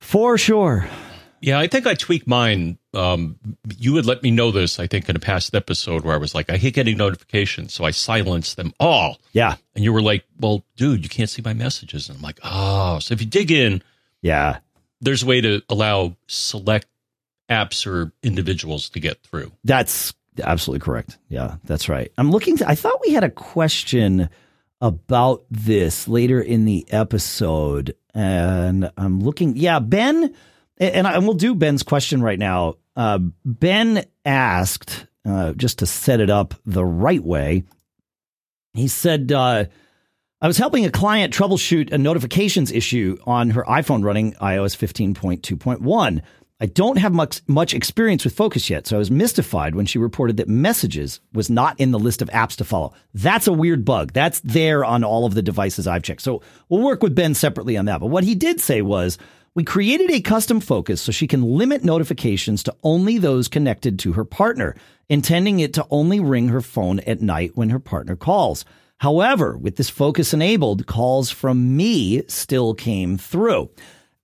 For 0.00 0.38
sure. 0.38 0.88
Yeah, 1.42 1.58
I 1.58 1.66
think 1.66 1.86
I 1.86 1.94
tweak 1.94 2.26
mine. 2.26 2.78
Um, 2.98 3.36
you 3.78 3.92
would 3.92 4.06
let 4.06 4.22
me 4.22 4.30
know 4.30 4.50
this, 4.50 4.80
I 4.80 4.86
think, 4.86 5.08
in 5.08 5.16
a 5.16 5.20
past 5.20 5.54
episode 5.54 6.04
where 6.04 6.14
I 6.14 6.18
was 6.18 6.34
like, 6.34 6.50
I 6.50 6.56
hate 6.56 6.74
getting 6.74 6.96
notifications, 6.96 7.72
so 7.72 7.84
I 7.84 7.92
silenced 7.92 8.56
them 8.56 8.74
all. 8.80 9.18
Yeah. 9.32 9.56
And 9.74 9.84
you 9.84 9.92
were 9.92 10.02
like, 10.02 10.24
well, 10.40 10.64
dude, 10.76 11.04
you 11.04 11.08
can't 11.08 11.30
see 11.30 11.42
my 11.42 11.54
messages. 11.54 12.08
And 12.08 12.16
I'm 12.16 12.22
like, 12.22 12.40
oh, 12.42 12.98
so 12.98 13.14
if 13.14 13.20
you 13.20 13.26
dig 13.26 13.50
in, 13.50 13.82
yeah, 14.20 14.58
there's 15.00 15.22
a 15.22 15.26
way 15.26 15.40
to 15.40 15.62
allow 15.68 16.16
select 16.26 16.86
apps 17.48 17.86
or 17.86 18.12
individuals 18.22 18.88
to 18.90 19.00
get 19.00 19.22
through. 19.22 19.52
That's 19.64 20.12
absolutely 20.42 20.84
correct. 20.84 21.18
Yeah, 21.28 21.56
that's 21.64 21.88
right. 21.88 22.12
I'm 22.18 22.30
looking 22.30 22.56
to, 22.58 22.68
I 22.68 22.74
thought 22.74 23.00
we 23.06 23.12
had 23.12 23.24
a 23.24 23.30
question 23.30 24.28
about 24.80 25.44
this 25.50 26.08
later 26.08 26.40
in 26.40 26.64
the 26.64 26.84
episode. 26.90 27.94
And 28.14 28.90
I'm 28.96 29.20
looking, 29.20 29.56
yeah, 29.56 29.78
Ben 29.78 30.34
and, 30.78 31.06
I, 31.06 31.14
and 31.14 31.24
we'll 31.24 31.34
do 31.34 31.54
Ben's 31.54 31.82
question 31.82 32.22
right 32.22 32.38
now. 32.38 32.74
Uh, 32.98 33.20
ben 33.44 34.04
asked, 34.24 35.06
uh, 35.24 35.52
just 35.52 35.78
to 35.78 35.86
set 35.86 36.18
it 36.18 36.30
up 36.30 36.54
the 36.66 36.84
right 36.84 37.22
way, 37.22 37.62
he 38.74 38.88
said, 38.88 39.30
uh, 39.30 39.66
I 40.40 40.46
was 40.48 40.58
helping 40.58 40.84
a 40.84 40.90
client 40.90 41.32
troubleshoot 41.32 41.92
a 41.92 41.98
notifications 41.98 42.72
issue 42.72 43.16
on 43.24 43.50
her 43.50 43.62
iPhone 43.68 44.04
running 44.04 44.32
iOS 44.34 44.76
15.2.1. 44.76 46.22
I 46.60 46.66
don't 46.66 46.98
have 46.98 47.12
much 47.12 47.40
much 47.46 47.72
experience 47.72 48.24
with 48.24 48.34
Focus 48.34 48.68
yet, 48.68 48.88
so 48.88 48.96
I 48.96 48.98
was 48.98 49.12
mystified 49.12 49.76
when 49.76 49.86
she 49.86 49.98
reported 49.98 50.36
that 50.38 50.48
Messages 50.48 51.20
was 51.32 51.48
not 51.48 51.78
in 51.78 51.92
the 51.92 52.00
list 52.00 52.20
of 52.20 52.28
apps 52.30 52.56
to 52.56 52.64
follow. 52.64 52.94
That's 53.14 53.46
a 53.46 53.52
weird 53.52 53.84
bug. 53.84 54.12
That's 54.12 54.40
there 54.40 54.84
on 54.84 55.04
all 55.04 55.24
of 55.24 55.34
the 55.34 55.42
devices 55.42 55.86
I've 55.86 56.02
checked. 56.02 56.22
So 56.22 56.42
we'll 56.68 56.82
work 56.82 57.00
with 57.00 57.14
Ben 57.14 57.34
separately 57.34 57.76
on 57.76 57.84
that. 57.84 58.00
But 58.00 58.08
what 58.08 58.24
he 58.24 58.34
did 58.34 58.60
say 58.60 58.82
was 58.82 59.18
we 59.58 59.64
created 59.64 60.08
a 60.12 60.20
custom 60.20 60.60
focus 60.60 61.00
so 61.00 61.10
she 61.10 61.26
can 61.26 61.42
limit 61.42 61.82
notifications 61.82 62.62
to 62.62 62.76
only 62.84 63.18
those 63.18 63.48
connected 63.48 63.98
to 63.98 64.12
her 64.12 64.24
partner, 64.24 64.76
intending 65.08 65.58
it 65.58 65.74
to 65.74 65.84
only 65.90 66.20
ring 66.20 66.46
her 66.46 66.60
phone 66.60 67.00
at 67.00 67.20
night 67.20 67.56
when 67.56 67.70
her 67.70 67.80
partner 67.80 68.14
calls. 68.14 68.64
However, 68.98 69.58
with 69.58 69.74
this 69.74 69.90
focus 69.90 70.32
enabled, 70.32 70.86
calls 70.86 71.32
from 71.32 71.76
me 71.76 72.22
still 72.28 72.72
came 72.72 73.18
through. 73.18 73.68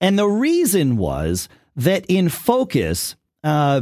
And 0.01 0.17
the 0.17 0.29
reason 0.29 0.99
was 0.99 1.49
that 1.75 2.07
in 2.07 2.29
focus, 2.29 3.17
uh, 3.43 3.81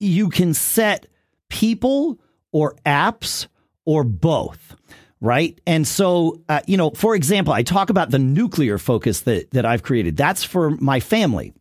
you 0.00 0.28
can 0.28 0.54
set 0.54 1.06
people 1.50 2.18
or 2.50 2.74
apps 2.84 3.46
or 3.84 4.02
both 4.02 4.74
right? 5.22 5.58
And 5.66 5.86
so, 5.86 6.42
uh, 6.48 6.60
you 6.66 6.76
know, 6.76 6.90
for 6.90 7.14
example, 7.14 7.54
I 7.54 7.62
talk 7.62 7.88
about 7.88 8.10
the 8.10 8.18
nuclear 8.18 8.76
focus 8.76 9.20
that 9.22 9.50
that 9.52 9.64
I've 9.64 9.82
created. 9.82 10.16
That's 10.18 10.44
for 10.44 10.70
my 10.70 11.00
family, 11.00 11.54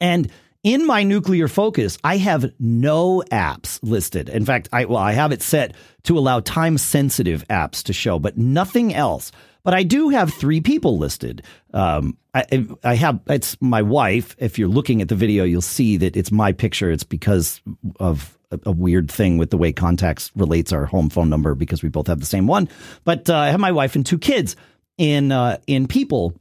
and 0.00 0.30
in 0.64 0.86
my 0.86 1.02
nuclear 1.02 1.46
focus, 1.46 1.96
I 2.02 2.16
have 2.16 2.50
no 2.58 3.22
apps 3.30 3.78
listed. 3.82 4.28
In 4.28 4.44
fact, 4.44 4.68
I 4.72 4.84
well, 4.86 4.98
I 4.98 5.12
have 5.12 5.32
it 5.32 5.40
set 5.40 5.74
to 6.02 6.18
allow 6.18 6.40
time 6.40 6.76
sensitive 6.76 7.46
apps 7.48 7.84
to 7.84 7.92
show, 7.92 8.18
but 8.18 8.36
nothing 8.36 8.92
else. 8.92 9.30
But 9.62 9.72
I 9.72 9.82
do 9.82 10.10
have 10.10 10.34
three 10.34 10.60
people 10.60 10.98
listed. 10.98 11.42
Um, 11.72 12.18
I, 12.34 12.66
I 12.82 12.96
have 12.96 13.20
it's 13.28 13.56
my 13.62 13.80
wife. 13.82 14.36
If 14.38 14.58
you're 14.58 14.68
looking 14.68 15.00
at 15.00 15.08
the 15.08 15.14
video, 15.14 15.44
you'll 15.44 15.62
see 15.62 15.96
that 15.98 16.16
it's 16.16 16.32
my 16.32 16.52
picture. 16.52 16.90
It's 16.90 17.04
because 17.04 17.62
of 18.00 18.36
a, 18.64 18.72
weird 18.72 19.10
thing 19.10 19.38
with 19.38 19.50
the 19.50 19.56
way 19.56 19.72
contacts 19.72 20.30
relates 20.36 20.72
our 20.72 20.86
home 20.86 21.10
phone 21.10 21.30
number 21.30 21.54
because 21.54 21.82
we 21.82 21.88
both 21.88 22.06
have 22.06 22.20
the 22.20 22.26
same 22.26 22.46
one. 22.46 22.68
But 23.04 23.30
uh, 23.30 23.36
I 23.36 23.50
have 23.50 23.60
my 23.60 23.72
wife 23.72 23.94
and 23.94 24.04
two 24.04 24.18
kids 24.18 24.56
in 24.98 25.32
uh, 25.32 25.58
in 25.66 25.86
people, 25.86 26.34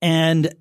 and 0.00 0.54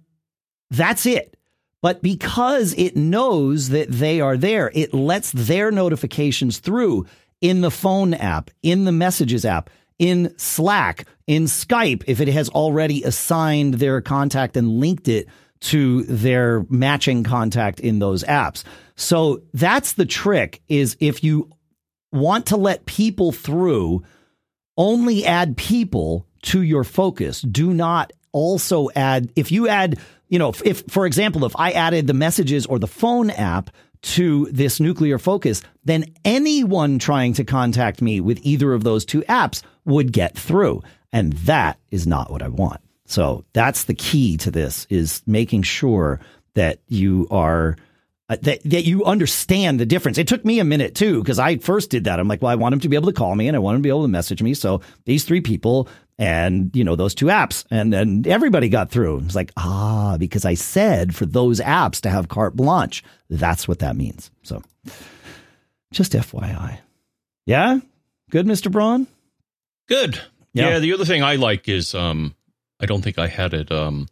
that's 0.70 1.06
it. 1.06 1.38
But 1.82 2.02
because 2.02 2.74
it 2.76 2.96
knows 2.96 3.70
that 3.70 3.90
they 3.90 4.22
are 4.22 4.38
there, 4.38 4.72
it 4.74 4.94
lets 4.94 5.32
their 5.32 5.72
notifications 5.72 6.60
through 6.60 7.08
in 7.42 7.62
the 7.62 7.72
phone 7.72 8.14
app, 8.14 8.52
in 8.62 8.86
the 8.86 8.92
messages 8.92 9.46
app, 9.46 9.70
in 9.98 10.34
Slack, 10.38 11.06
in 11.28 11.46
Skype, 11.46 12.04
if 12.08 12.22
it 12.22 12.28
has 12.28 12.50
already 12.50 13.04
assigned 13.04 13.76
their 13.76 14.02
contact 14.02 14.56
and 14.58 14.80
linked 14.80 15.08
it 15.08 15.28
to 15.62 16.04
their 16.04 16.66
matching 16.70 17.24
contact 17.24 17.80
in 17.80 18.00
those 18.00 18.24
apps. 18.24 18.64
So 18.96 19.42
that's 19.54 19.94
the 19.94 20.06
trick 20.06 20.62
is 20.68 20.98
if 21.00 21.24
you 21.24 21.50
want 22.12 22.48
to 22.48 22.58
let 22.58 22.86
people 22.86 23.32
through, 23.32 24.04
only 24.78 25.26
add 25.26 25.58
people 25.58 26.26
to 26.44 26.62
your 26.62 26.84
focus. 26.84 27.42
Do 27.42 27.74
not 27.74 28.12
also 28.32 28.90
add, 28.96 29.32
if 29.36 29.52
you 29.52 29.68
add, 29.68 30.00
you 30.30 30.40
know, 30.40 30.50
if, 30.50 30.66
if 30.66 30.84
for 30.88 31.06
example, 31.06 31.46
if 31.46 31.56
I 31.56 31.72
added 31.72 32.08
the 32.08 32.14
messages 32.14 32.66
or 32.66 32.80
the 32.80 32.88
phone 32.88 33.30
app 33.30 33.70
to 34.02 34.48
this 34.52 34.80
nuclear 34.80 35.20
focus, 35.20 35.62
then 35.84 36.06
anyone 36.26 36.98
trying 36.98 37.34
to 37.34 37.44
contact 37.44 38.02
me 38.02 38.20
with 38.20 38.40
either 38.42 38.74
of 38.74 38.84
those 38.84 39.06
two 39.06 39.22
apps 39.24 39.62
would 39.86 40.12
get 40.12 40.38
through. 40.38 40.82
And 41.14 41.34
that 41.34 41.80
is 41.92 42.08
not 42.08 42.32
what 42.32 42.42
I 42.42 42.48
want. 42.48 42.82
So 43.12 43.44
that's 43.52 43.84
the 43.84 43.94
key 43.94 44.38
to 44.38 44.52
this 44.52 44.88
is 44.90 45.22
making 45.28 45.64
sure 45.64 46.22
that 46.54 46.80
you 46.88 47.28
are 47.30 47.76
uh, 48.30 48.38
that 48.42 48.64
that 48.64 48.86
you 48.86 49.04
understand 49.04 49.82
the 49.82 49.86
difference. 49.86 50.18
It 50.18 50.28
took 50.28 50.46
me 50.46 50.60
a 50.60 50.64
minute 50.64 50.96
too 50.96 51.22
because 51.22 51.38
I 51.38 51.58
first 51.58 51.90
did 51.90 52.06
that. 52.06 52.22
I'm 52.22 52.30
like, 52.30 52.42
well, 52.42 52.52
I 52.52 52.56
want 52.56 52.72
him 52.72 52.80
to 52.80 52.90
be 52.90 52.96
able 52.96 53.12
to 53.12 53.14
call 53.14 53.36
me 53.36 53.50
and 53.50 53.56
I 53.58 53.60
want 53.60 53.76
him 53.76 53.82
to 53.82 53.84
be 53.84 53.90
able 53.90 54.04
to 54.04 54.08
message 54.08 54.42
me. 54.42 54.54
So 54.54 54.80
these 55.04 55.26
three 55.26 55.42
people 55.42 55.90
and 56.18 56.74
you 56.74 56.86
know 56.86 56.96
those 56.96 57.14
two 57.14 57.26
apps, 57.26 57.66
and 57.70 57.92
then 57.92 58.24
everybody 58.28 58.70
got 58.70 58.92
through. 58.92 59.20
It's 59.26 59.36
like 59.36 59.52
ah, 59.58 60.16
because 60.18 60.46
I 60.46 60.54
said 60.54 61.14
for 61.14 61.26
those 61.26 61.60
apps 61.60 62.00
to 62.02 62.10
have 62.10 62.30
carte 62.30 62.56
blanche. 62.56 63.04
That's 63.30 63.68
what 63.68 63.80
that 63.80 63.98
means. 63.98 64.32
So 64.44 64.62
just 65.92 66.14
FYI. 66.14 66.78
Yeah, 67.46 67.80
good, 68.30 68.48
Mister 68.48 68.70
Braun. 68.70 69.08
Good. 69.90 70.22
Yeah. 70.54 70.70
yeah. 70.70 70.80
The 70.80 70.94
other 70.94 71.06
thing 71.06 71.24
I 71.24 71.36
like 71.36 71.68
is 71.68 71.94
um 71.94 72.36
I 72.82 72.86
don't 72.86 73.02
think 73.02 73.20
I 73.20 73.28
had 73.28 73.54
it 73.54 73.72
um, 73.72 74.08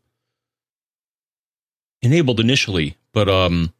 enabled 2.01 2.39
initially, 2.39 2.97
but 3.13 3.27
um, 3.27 3.73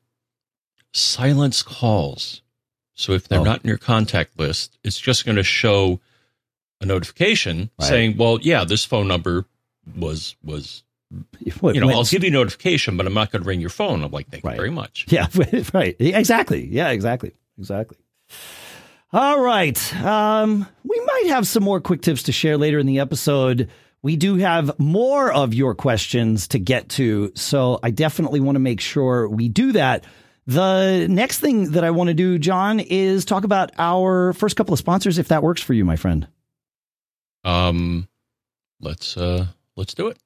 silence 0.94 1.62
calls. 1.64 2.42
So 2.96 3.14
if 3.14 3.28
they're 3.28 3.40
oh. 3.40 3.44
not 3.44 3.64
in 3.64 3.68
your 3.68 3.78
contact 3.78 4.38
list, 4.38 4.78
it's 4.84 5.00
just 5.00 5.26
going 5.26 5.38
to 5.38 5.44
show 5.44 6.00
a 6.82 6.86
notification 6.86 7.70
right. 7.80 7.88
saying, 7.88 8.18
"Well, 8.18 8.40
yeah, 8.42 8.66
this 8.66 8.84
phone 8.84 9.08
number 9.08 9.46
was 9.98 10.36
was 10.44 10.84
What- 11.60 11.76
you 11.76 11.82
know 11.82 11.88
when- 11.88 11.96
I'll 11.96 12.04
give 12.04 12.24
you 12.24 12.32
notification, 12.32 12.98
but 12.98 13.06
I'm 13.06 13.14
not 13.14 13.32
going 13.32 13.44
to 13.44 13.48
ring 13.48 13.62
your 13.62 13.70
phone. 13.70 14.04
I'm 14.04 14.12
like, 14.12 14.30
thank 14.30 14.44
Right. 14.44 14.54
you 14.54 14.58
very 14.58 14.72
much. 14.72 15.06
Yeah, 15.10 15.28
right. 15.74 15.96
Exactly. 16.00 16.68
Yeah, 16.68 16.90
exactly. 16.90 17.34
Exactly. 17.58 17.98
All 19.12 19.42
right. 19.42 19.96
Um, 20.04 20.68
we 20.84 21.00
might 21.00 21.26
have 21.30 21.48
some 21.48 21.64
more 21.64 21.82
quick 21.82 22.02
tips 22.02 22.24
to 22.24 22.32
share 22.32 22.58
later 22.58 22.78
in 22.78 22.86
the 22.86 23.00
episode. 23.00 23.70
We 24.02 24.16
do 24.16 24.36
have 24.38 24.80
more 24.80 25.32
of 25.32 25.54
your 25.54 25.76
questions 25.76 26.48
to 26.50 26.60
get 26.60 26.90
to, 26.90 27.32
so 27.36 27.80
I 27.84 27.92
definitely 27.92 28.40
want 28.40 28.56
to 28.56 28.60
make 28.60 28.80
sure 28.80 29.28
we 29.28 29.50
do 29.50 29.74
that. 29.74 30.06
The 30.48 31.06
next 31.10 31.40
thing 31.40 31.72
that 31.72 31.84
I 31.84 31.92
want 31.92 32.08
to 32.08 32.14
do, 32.14 32.40
John, 32.40 32.80
is 32.80 33.26
talk 33.26 33.44
about 33.44 33.72
our 33.78 34.34
first 34.34 34.56
couple 34.56 34.74
of 34.74 34.80
sponsors, 34.80 35.18
if 35.18 35.28
that 35.28 35.44
works 35.44 35.62
for 35.62 35.74
you, 35.74 35.84
my 35.84 35.98
friend. 35.98 36.28
Um, 37.44 38.08
let's 38.80 39.18
uh 39.18 39.48
let's 39.76 39.94
do 39.94 40.08
it. 40.08 40.18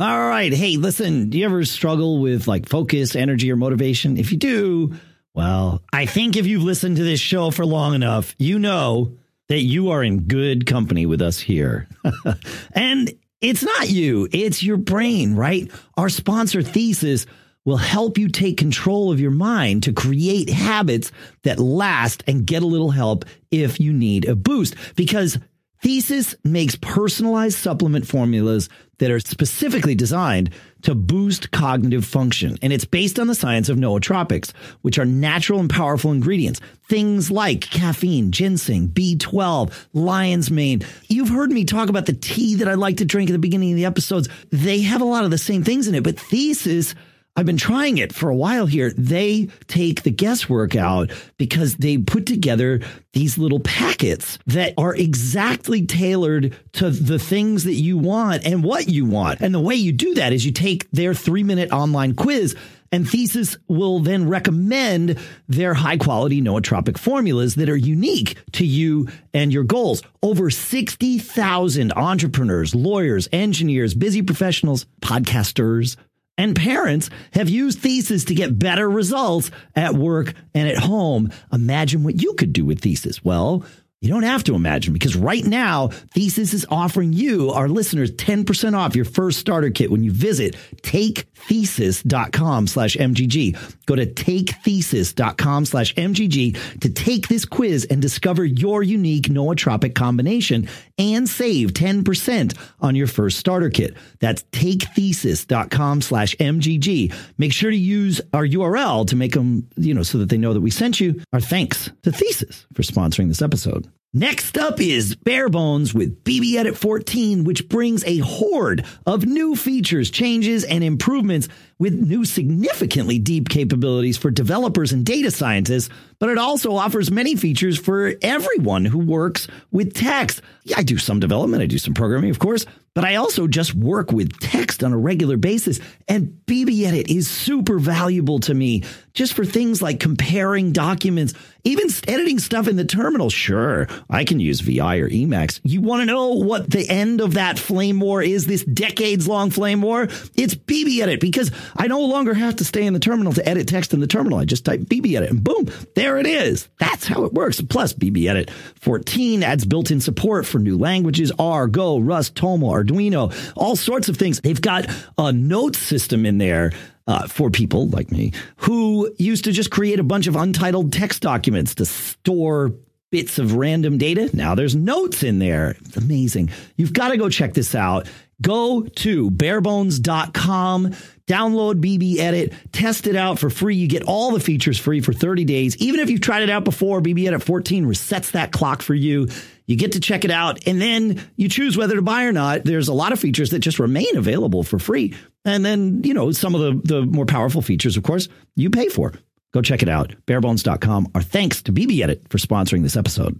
All 0.00 0.28
right. 0.28 0.52
Hey, 0.52 0.76
listen, 0.76 1.30
do 1.30 1.38
you 1.38 1.44
ever 1.44 1.64
struggle 1.64 2.20
with 2.20 2.48
like 2.48 2.68
focus, 2.68 3.14
energy, 3.14 3.52
or 3.52 3.56
motivation? 3.56 4.16
If 4.16 4.32
you 4.32 4.38
do, 4.38 4.94
well, 5.34 5.82
I 5.92 6.06
think 6.06 6.36
if 6.36 6.46
you've 6.46 6.62
listened 6.62 6.96
to 6.96 7.04
this 7.04 7.20
show 7.20 7.50
for 7.50 7.64
long 7.64 7.94
enough, 7.94 8.34
you 8.38 8.58
know 8.58 9.18
that 9.50 9.62
you 9.62 9.90
are 9.90 10.04
in 10.04 10.20
good 10.28 10.64
company 10.64 11.06
with 11.06 11.20
us 11.20 11.40
here. 11.40 11.88
and 12.72 13.12
it's 13.40 13.64
not 13.64 13.90
you, 13.90 14.28
it's 14.30 14.62
your 14.62 14.76
brain, 14.76 15.34
right? 15.34 15.68
Our 15.96 16.08
sponsor 16.08 16.62
thesis 16.62 17.26
will 17.64 17.76
help 17.76 18.16
you 18.16 18.28
take 18.28 18.56
control 18.56 19.10
of 19.10 19.18
your 19.18 19.32
mind 19.32 19.82
to 19.82 19.92
create 19.92 20.48
habits 20.48 21.10
that 21.42 21.58
last 21.58 22.22
and 22.28 22.46
get 22.46 22.62
a 22.62 22.66
little 22.66 22.92
help 22.92 23.24
if 23.50 23.80
you 23.80 23.92
need 23.92 24.28
a 24.28 24.36
boost. 24.36 24.76
Because 24.94 25.36
Thesis 25.82 26.34
makes 26.44 26.76
personalized 26.76 27.58
supplement 27.58 28.06
formulas 28.06 28.68
that 29.00 29.10
are 29.10 29.18
specifically 29.18 29.94
designed 29.94 30.50
to 30.82 30.94
boost 30.94 31.50
cognitive 31.50 32.04
function. 32.04 32.56
And 32.62 32.72
it's 32.72 32.84
based 32.84 33.18
on 33.18 33.26
the 33.26 33.34
science 33.34 33.68
of 33.68 33.76
nootropics, 33.76 34.52
which 34.82 34.98
are 34.98 35.04
natural 35.04 35.58
and 35.58 35.68
powerful 35.68 36.12
ingredients. 36.12 36.60
Things 36.88 37.30
like 37.30 37.62
caffeine, 37.62 38.30
ginseng, 38.30 38.88
B12, 38.88 39.72
lion's 39.92 40.50
mane. 40.50 40.82
You've 41.08 41.28
heard 41.28 41.50
me 41.50 41.64
talk 41.64 41.88
about 41.88 42.06
the 42.06 42.12
tea 42.12 42.56
that 42.56 42.68
I 42.68 42.74
like 42.74 42.98
to 42.98 43.04
drink 43.04 43.28
at 43.30 43.32
the 43.32 43.38
beginning 43.38 43.72
of 43.72 43.76
the 43.76 43.84
episodes. 43.84 44.28
They 44.50 44.82
have 44.82 45.00
a 45.00 45.06
lot 45.06 45.24
of 45.24 45.30
the 45.30 45.38
same 45.38 45.64
things 45.64 45.88
in 45.88 45.94
it, 45.94 46.04
but 46.04 46.18
Thesis 46.18 46.94
I've 47.36 47.46
been 47.46 47.56
trying 47.56 47.98
it 47.98 48.12
for 48.12 48.28
a 48.28 48.36
while 48.36 48.66
here. 48.66 48.90
They 48.90 49.48
take 49.66 50.02
the 50.02 50.10
guesswork 50.10 50.74
out 50.74 51.10
because 51.38 51.76
they 51.76 51.96
put 51.96 52.26
together 52.26 52.80
these 53.12 53.38
little 53.38 53.60
packets 53.60 54.38
that 54.46 54.74
are 54.76 54.94
exactly 54.94 55.86
tailored 55.86 56.56
to 56.72 56.90
the 56.90 57.18
things 57.18 57.64
that 57.64 57.74
you 57.74 57.98
want 57.98 58.44
and 58.44 58.64
what 58.64 58.88
you 58.88 59.04
want. 59.04 59.40
And 59.40 59.54
the 59.54 59.60
way 59.60 59.74
you 59.74 59.92
do 59.92 60.14
that 60.14 60.32
is 60.32 60.44
you 60.44 60.52
take 60.52 60.90
their 60.90 61.14
three 61.14 61.44
minute 61.44 61.72
online 61.72 62.14
quiz 62.14 62.56
and 62.92 63.08
Thesis 63.08 63.56
will 63.68 64.00
then 64.00 64.28
recommend 64.28 65.18
their 65.48 65.74
high 65.74 65.96
quality 65.96 66.42
nootropic 66.42 66.98
formulas 66.98 67.54
that 67.54 67.68
are 67.68 67.76
unique 67.76 68.36
to 68.52 68.66
you 68.66 69.08
and 69.32 69.52
your 69.52 69.64
goals. 69.64 70.02
Over 70.22 70.50
60,000 70.50 71.92
entrepreneurs, 71.92 72.74
lawyers, 72.74 73.28
engineers, 73.32 73.94
busy 73.94 74.22
professionals, 74.22 74.86
podcasters, 75.02 75.96
and 76.40 76.56
parents 76.56 77.10
have 77.34 77.50
used 77.50 77.80
Thesis 77.80 78.24
to 78.24 78.34
get 78.34 78.58
better 78.58 78.88
results 78.88 79.50
at 79.76 79.94
work 79.94 80.32
and 80.54 80.70
at 80.70 80.78
home. 80.78 81.30
Imagine 81.52 82.02
what 82.02 82.22
you 82.22 82.32
could 82.32 82.54
do 82.54 82.64
with 82.64 82.80
Thesis. 82.80 83.22
Well, 83.22 83.66
you 84.00 84.08
don't 84.08 84.22
have 84.22 84.44
to 84.44 84.54
imagine 84.54 84.94
because 84.94 85.14
right 85.14 85.44
now, 85.44 85.88
Thesis 86.14 86.54
is 86.54 86.64
offering 86.70 87.12
you, 87.12 87.50
our 87.50 87.68
listeners, 87.68 88.10
10% 88.12 88.74
off 88.74 88.96
your 88.96 89.04
first 89.04 89.38
starter 89.38 89.68
kit 89.68 89.90
when 89.90 90.02
you 90.02 90.10
visit 90.10 90.56
takethesis.com 90.80 92.66
slash 92.66 92.96
MGG. 92.96 93.84
Go 93.84 93.96
to 93.96 94.06
takethesis.com 94.06 95.66
slash 95.66 95.94
MGG 95.96 96.80
to 96.80 96.88
take 96.88 97.28
this 97.28 97.44
quiz 97.44 97.84
and 97.90 98.00
discover 98.00 98.42
your 98.42 98.82
unique 98.82 99.24
nootropic 99.24 99.94
combination 99.94 100.66
and 100.96 101.28
save 101.28 101.74
10% 101.74 102.56
on 102.80 102.94
your 102.94 103.06
first 103.06 103.38
starter 103.38 103.68
kit. 103.68 103.98
That's 104.18 104.44
takethesis.com 104.44 106.00
slash 106.00 106.34
MGG. 106.36 107.14
Make 107.36 107.52
sure 107.52 107.70
to 107.70 107.76
use 107.76 108.22
our 108.32 108.46
URL 108.46 109.06
to 109.08 109.16
make 109.16 109.34
them, 109.34 109.68
you 109.76 109.92
know, 109.92 110.02
so 110.02 110.16
that 110.18 110.30
they 110.30 110.38
know 110.38 110.54
that 110.54 110.62
we 110.62 110.70
sent 110.70 111.00
you. 111.00 111.22
Our 111.34 111.40
thanks 111.40 111.90
to 112.02 112.12
Thesis 112.12 112.66
for 112.72 112.82
sponsoring 112.82 113.28
this 113.28 113.42
episode. 113.42 113.89
Next 114.12 114.58
up 114.58 114.80
is 114.80 115.14
Bare 115.14 115.48
Bones 115.48 115.94
with 115.94 116.24
BB 116.24 116.56
Edit 116.56 116.76
14, 116.76 117.44
which 117.44 117.68
brings 117.68 118.02
a 118.02 118.18
horde 118.18 118.84
of 119.06 119.24
new 119.24 119.54
features, 119.54 120.10
changes, 120.10 120.64
and 120.64 120.82
improvements 120.82 121.46
with 121.78 121.94
new 121.94 122.24
significantly 122.24 123.20
deep 123.20 123.48
capabilities 123.48 124.18
for 124.18 124.32
developers 124.32 124.90
and 124.90 125.06
data 125.06 125.30
scientists, 125.30 125.90
but 126.18 126.28
it 126.28 126.38
also 126.38 126.74
offers 126.74 127.08
many 127.12 127.36
features 127.36 127.78
for 127.78 128.14
everyone 128.20 128.84
who 128.84 128.98
works 128.98 129.46
with 129.70 129.94
text. 129.94 130.42
Yeah, 130.64 130.78
I 130.78 130.82
do 130.82 130.98
some 130.98 131.20
development, 131.20 131.62
I 131.62 131.66
do 131.66 131.78
some 131.78 131.94
programming, 131.94 132.30
of 132.30 132.40
course, 132.40 132.66
but 133.00 133.08
I 133.08 133.14
also 133.14 133.46
just 133.46 133.74
work 133.74 134.12
with 134.12 134.38
text 134.40 134.84
on 134.84 134.92
a 134.92 134.98
regular 134.98 135.38
basis. 135.38 135.80
And 136.06 136.38
BB 136.44 136.84
Edit 136.84 137.10
is 137.10 137.30
super 137.30 137.78
valuable 137.78 138.40
to 138.40 138.52
me 138.52 138.84
just 139.14 139.32
for 139.32 139.44
things 139.46 139.80
like 139.80 140.00
comparing 140.00 140.72
documents, 140.72 141.32
even 141.64 141.88
editing 142.06 142.38
stuff 142.38 142.68
in 142.68 142.76
the 142.76 142.84
terminal. 142.84 143.30
Sure, 143.30 143.88
I 144.10 144.24
can 144.24 144.38
use 144.38 144.60
VI 144.60 144.98
or 144.98 145.08
Emacs. 145.08 145.60
You 145.62 145.80
want 145.80 146.02
to 146.02 146.06
know 146.06 146.34
what 146.34 146.70
the 146.70 146.86
end 146.88 147.22
of 147.22 147.34
that 147.34 147.58
flame 147.58 148.00
war 148.00 148.22
is, 148.22 148.46
this 148.46 148.64
decades 148.64 149.26
long 149.26 149.50
flame 149.50 149.80
war? 149.80 150.04
It's 150.36 150.54
BB 150.54 151.00
Edit 151.00 151.20
because 151.20 151.50
I 151.76 151.86
no 151.86 152.00
longer 152.00 152.34
have 152.34 152.56
to 152.56 152.64
stay 152.64 152.84
in 152.84 152.92
the 152.92 153.00
terminal 153.00 153.32
to 153.32 153.48
edit 153.48 153.66
text 153.66 153.94
in 153.94 154.00
the 154.00 154.06
terminal. 154.06 154.38
I 154.38 154.44
just 154.44 154.66
type 154.66 154.80
BB 154.80 155.16
Edit 155.16 155.30
and 155.30 155.42
boom, 155.42 155.70
there 155.94 156.18
it 156.18 156.26
is. 156.26 156.68
That's 156.78 157.06
how 157.06 157.24
it 157.24 157.32
works. 157.32 157.60
Plus, 157.62 157.94
BB 157.94 158.28
Edit 158.28 158.50
14 158.76 159.42
adds 159.42 159.64
built 159.64 159.90
in 159.90 160.00
support 160.00 160.44
for 160.44 160.58
new 160.58 160.76
languages 160.76 161.32
R, 161.38 161.66
Go, 161.66 161.98
Rust, 161.98 162.34
TOML, 162.34 162.89
Arduino, 162.90 163.52
all 163.56 163.76
sorts 163.76 164.08
of 164.08 164.16
things. 164.16 164.40
They've 164.40 164.60
got 164.60 164.86
a 165.18 165.32
note 165.32 165.76
system 165.76 166.26
in 166.26 166.38
there. 166.38 166.72
Uh, 167.06 167.26
for 167.26 167.50
people 167.50 167.88
like 167.88 168.12
me 168.12 168.30
who 168.54 169.12
used 169.18 169.42
to 169.42 169.50
just 169.50 169.72
create 169.72 169.98
a 169.98 170.04
bunch 170.04 170.28
of 170.28 170.36
untitled 170.36 170.92
text 170.92 171.22
documents 171.22 171.74
to 171.74 171.84
store 171.84 172.72
bits 173.10 173.38
of 173.40 173.54
random 173.54 173.98
data. 173.98 174.30
Now 174.32 174.54
there's 174.54 174.76
notes 174.76 175.24
in 175.24 175.40
there. 175.40 175.76
It's 175.80 175.96
amazing. 175.96 176.50
You've 176.76 176.92
got 176.92 177.08
to 177.08 177.16
go 177.16 177.28
check 177.28 177.54
this 177.54 177.74
out. 177.74 178.08
Go 178.40 178.82
to 178.82 179.30
barebones.com, 179.30 180.94
download 181.30 181.80
BB 181.80 182.18
Edit, 182.18 182.52
test 182.72 183.06
it 183.06 183.14
out 183.14 183.38
for 183.38 183.50
free. 183.50 183.76
You 183.76 183.86
get 183.86 184.02
all 184.02 184.32
the 184.32 184.40
features 184.40 184.78
free 184.78 185.00
for 185.00 185.12
30 185.12 185.44
days. 185.44 185.76
Even 185.76 186.00
if 186.00 186.10
you've 186.10 186.20
tried 186.20 186.42
it 186.42 186.50
out 186.50 186.64
before, 186.64 187.00
BB 187.00 187.26
Edit 187.26 187.42
14 187.42 187.86
resets 187.86 188.32
that 188.32 188.50
clock 188.50 188.82
for 188.82 188.94
you. 188.94 189.28
You 189.66 189.76
get 189.76 189.92
to 189.92 190.00
check 190.00 190.24
it 190.24 190.32
out 190.32 190.66
and 190.66 190.80
then 190.80 191.22
you 191.36 191.48
choose 191.48 191.76
whether 191.76 191.94
to 191.94 192.02
buy 192.02 192.24
or 192.24 192.32
not. 192.32 192.64
There's 192.64 192.88
a 192.88 192.92
lot 192.92 193.12
of 193.12 193.20
features 193.20 193.50
that 193.50 193.60
just 193.60 193.78
remain 193.78 194.16
available 194.16 194.64
for 194.64 194.80
free. 194.80 195.14
And 195.44 195.64
then, 195.64 196.02
you 196.02 196.12
know, 196.12 196.32
some 196.32 196.56
of 196.56 196.60
the, 196.60 196.94
the 196.94 197.06
more 197.06 197.26
powerful 197.26 197.62
features, 197.62 197.96
of 197.96 198.02
course, 198.02 198.28
you 198.56 198.70
pay 198.70 198.88
for. 198.88 199.12
Go 199.52 199.62
check 199.62 199.82
it 199.82 199.88
out. 199.88 200.14
Barebones.com. 200.26 201.12
Our 201.14 201.22
thanks 201.22 201.62
to 201.62 201.72
BB 201.72 202.02
Edit 202.02 202.28
for 202.28 202.38
sponsoring 202.38 202.82
this 202.82 202.96
episode. 202.96 203.38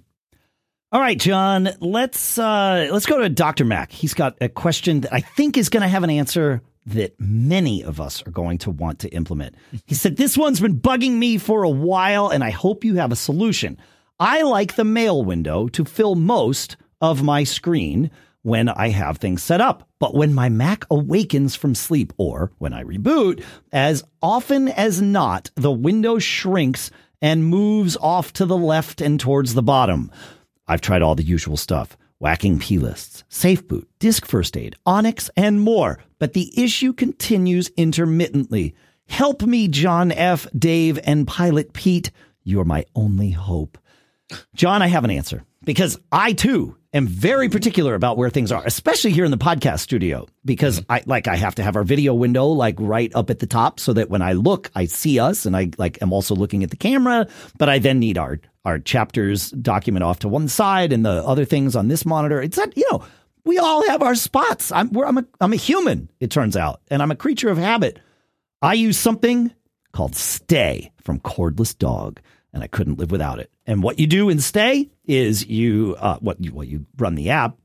All 0.92 1.00
right, 1.00 1.18
John, 1.18 1.68
let's 1.78 2.36
uh, 2.36 2.88
let's 2.90 3.06
go 3.06 3.20
to 3.20 3.28
Dr. 3.28 3.64
Mac. 3.64 3.92
He's 3.92 4.12
got 4.12 4.36
a 4.40 4.48
question 4.48 5.02
that 5.02 5.14
I 5.14 5.20
think 5.20 5.56
is 5.56 5.68
going 5.68 5.82
to 5.82 5.88
have 5.88 6.02
an 6.02 6.10
answer 6.10 6.62
that 6.86 7.14
many 7.18 7.82
of 7.82 8.00
us 8.00 8.26
are 8.26 8.30
going 8.30 8.58
to 8.58 8.70
want 8.70 9.00
to 9.00 9.08
implement. 9.10 9.54
He 9.86 9.94
said, 9.94 10.16
This 10.16 10.36
one's 10.36 10.60
been 10.60 10.80
bugging 10.80 11.12
me 11.12 11.38
for 11.38 11.62
a 11.62 11.70
while, 11.70 12.28
and 12.28 12.42
I 12.42 12.50
hope 12.50 12.84
you 12.84 12.96
have 12.96 13.12
a 13.12 13.16
solution. 13.16 13.78
I 14.18 14.42
like 14.42 14.74
the 14.74 14.84
mail 14.84 15.24
window 15.24 15.68
to 15.68 15.84
fill 15.84 16.14
most 16.14 16.76
of 17.00 17.22
my 17.22 17.44
screen 17.44 18.10
when 18.42 18.68
I 18.68 18.88
have 18.88 19.18
things 19.18 19.42
set 19.42 19.60
up. 19.60 19.88
But 19.98 20.14
when 20.14 20.34
my 20.34 20.48
Mac 20.48 20.84
awakens 20.90 21.54
from 21.54 21.74
sleep 21.74 22.12
or 22.16 22.52
when 22.58 22.72
I 22.72 22.84
reboot, 22.84 23.44
as 23.72 24.02
often 24.22 24.68
as 24.68 25.00
not, 25.00 25.50
the 25.54 25.70
window 25.70 26.18
shrinks 26.18 26.90
and 27.22 27.44
moves 27.44 27.96
off 27.98 28.32
to 28.34 28.46
the 28.46 28.56
left 28.56 29.00
and 29.00 29.20
towards 29.20 29.54
the 29.54 29.62
bottom. 29.62 30.10
I've 30.66 30.80
tried 30.80 31.02
all 31.02 31.14
the 31.14 31.22
usual 31.22 31.56
stuff 31.56 31.96
whacking 32.20 32.58
P 32.58 32.78
lists, 32.78 33.24
SafeBoot, 33.30 33.86
Disk 33.98 34.24
First 34.24 34.56
Aid, 34.56 34.76
Onyx, 34.86 35.30
and 35.36 35.60
more, 35.60 35.98
but 36.20 36.34
the 36.34 36.52
issue 36.62 36.92
continues 36.92 37.70
intermittently. 37.76 38.76
Help 39.08 39.42
me, 39.42 39.66
John 39.66 40.12
F., 40.12 40.46
Dave, 40.56 41.00
and 41.02 41.26
Pilot 41.26 41.72
Pete. 41.72 42.12
You're 42.44 42.64
my 42.64 42.84
only 42.94 43.30
hope. 43.30 43.78
John, 44.54 44.82
I 44.82 44.86
have 44.86 45.02
an 45.02 45.10
answer 45.10 45.44
because 45.64 45.98
I 46.12 46.34
too 46.34 46.76
am 46.92 47.06
very 47.06 47.48
particular 47.48 47.94
about 47.94 48.16
where 48.16 48.30
things 48.30 48.52
are, 48.52 48.62
especially 48.64 49.12
here 49.12 49.24
in 49.24 49.30
the 49.30 49.38
podcast 49.38 49.80
studio, 49.80 50.28
because 50.44 50.80
mm-hmm. 50.80 50.92
I 50.92 51.02
like 51.06 51.26
I 51.26 51.36
have 51.36 51.56
to 51.56 51.62
have 51.62 51.74
our 51.74 51.84
video 51.84 52.14
window 52.14 52.46
like 52.46 52.76
right 52.78 53.10
up 53.14 53.30
at 53.30 53.38
the 53.38 53.46
top 53.46 53.80
so 53.80 53.92
that 53.94 54.10
when 54.10 54.22
I 54.22 54.34
look, 54.34 54.70
I 54.74 54.84
see 54.84 55.18
us 55.18 55.46
and 55.46 55.56
I 55.56 55.70
like 55.78 56.00
am 56.02 56.12
also 56.12 56.34
looking 56.34 56.62
at 56.62 56.70
the 56.70 56.76
camera, 56.76 57.26
but 57.58 57.68
I 57.68 57.78
then 57.78 57.98
need 57.98 58.18
our 58.18 58.38
our 58.64 58.78
chapters 58.78 59.50
document 59.50 60.04
off 60.04 60.20
to 60.20 60.28
one 60.28 60.48
side 60.48 60.92
and 60.92 61.04
the 61.04 61.24
other 61.24 61.44
things 61.44 61.76
on 61.76 61.88
this 61.88 62.04
monitor. 62.04 62.42
It's 62.42 62.56
that, 62.56 62.76
you 62.76 62.84
know, 62.90 63.04
we 63.44 63.58
all 63.58 63.86
have 63.88 64.02
our 64.02 64.14
spots. 64.14 64.70
I'm, 64.70 64.94
I'm, 64.98 65.18
a, 65.18 65.24
I'm 65.40 65.52
a 65.52 65.56
human, 65.56 66.10
it 66.20 66.30
turns 66.30 66.56
out, 66.56 66.80
and 66.88 67.02
I'm 67.02 67.10
a 67.10 67.16
creature 67.16 67.48
of 67.48 67.58
habit. 67.58 67.98
I 68.60 68.74
use 68.74 68.98
something 68.98 69.50
called 69.92 70.14
Stay 70.14 70.92
from 71.00 71.20
Cordless 71.20 71.76
Dog, 71.76 72.20
and 72.52 72.62
I 72.62 72.66
couldn't 72.66 72.98
live 72.98 73.10
without 73.10 73.38
it. 73.38 73.50
And 73.66 73.82
what 73.82 73.98
you 73.98 74.06
do 74.06 74.28
in 74.28 74.40
Stay 74.40 74.90
is 75.06 75.46
you, 75.46 75.96
uh, 75.98 76.18
what 76.18 76.44
you, 76.44 76.52
well, 76.52 76.64
you 76.64 76.86
run 76.98 77.14
the 77.14 77.30
app, 77.30 77.56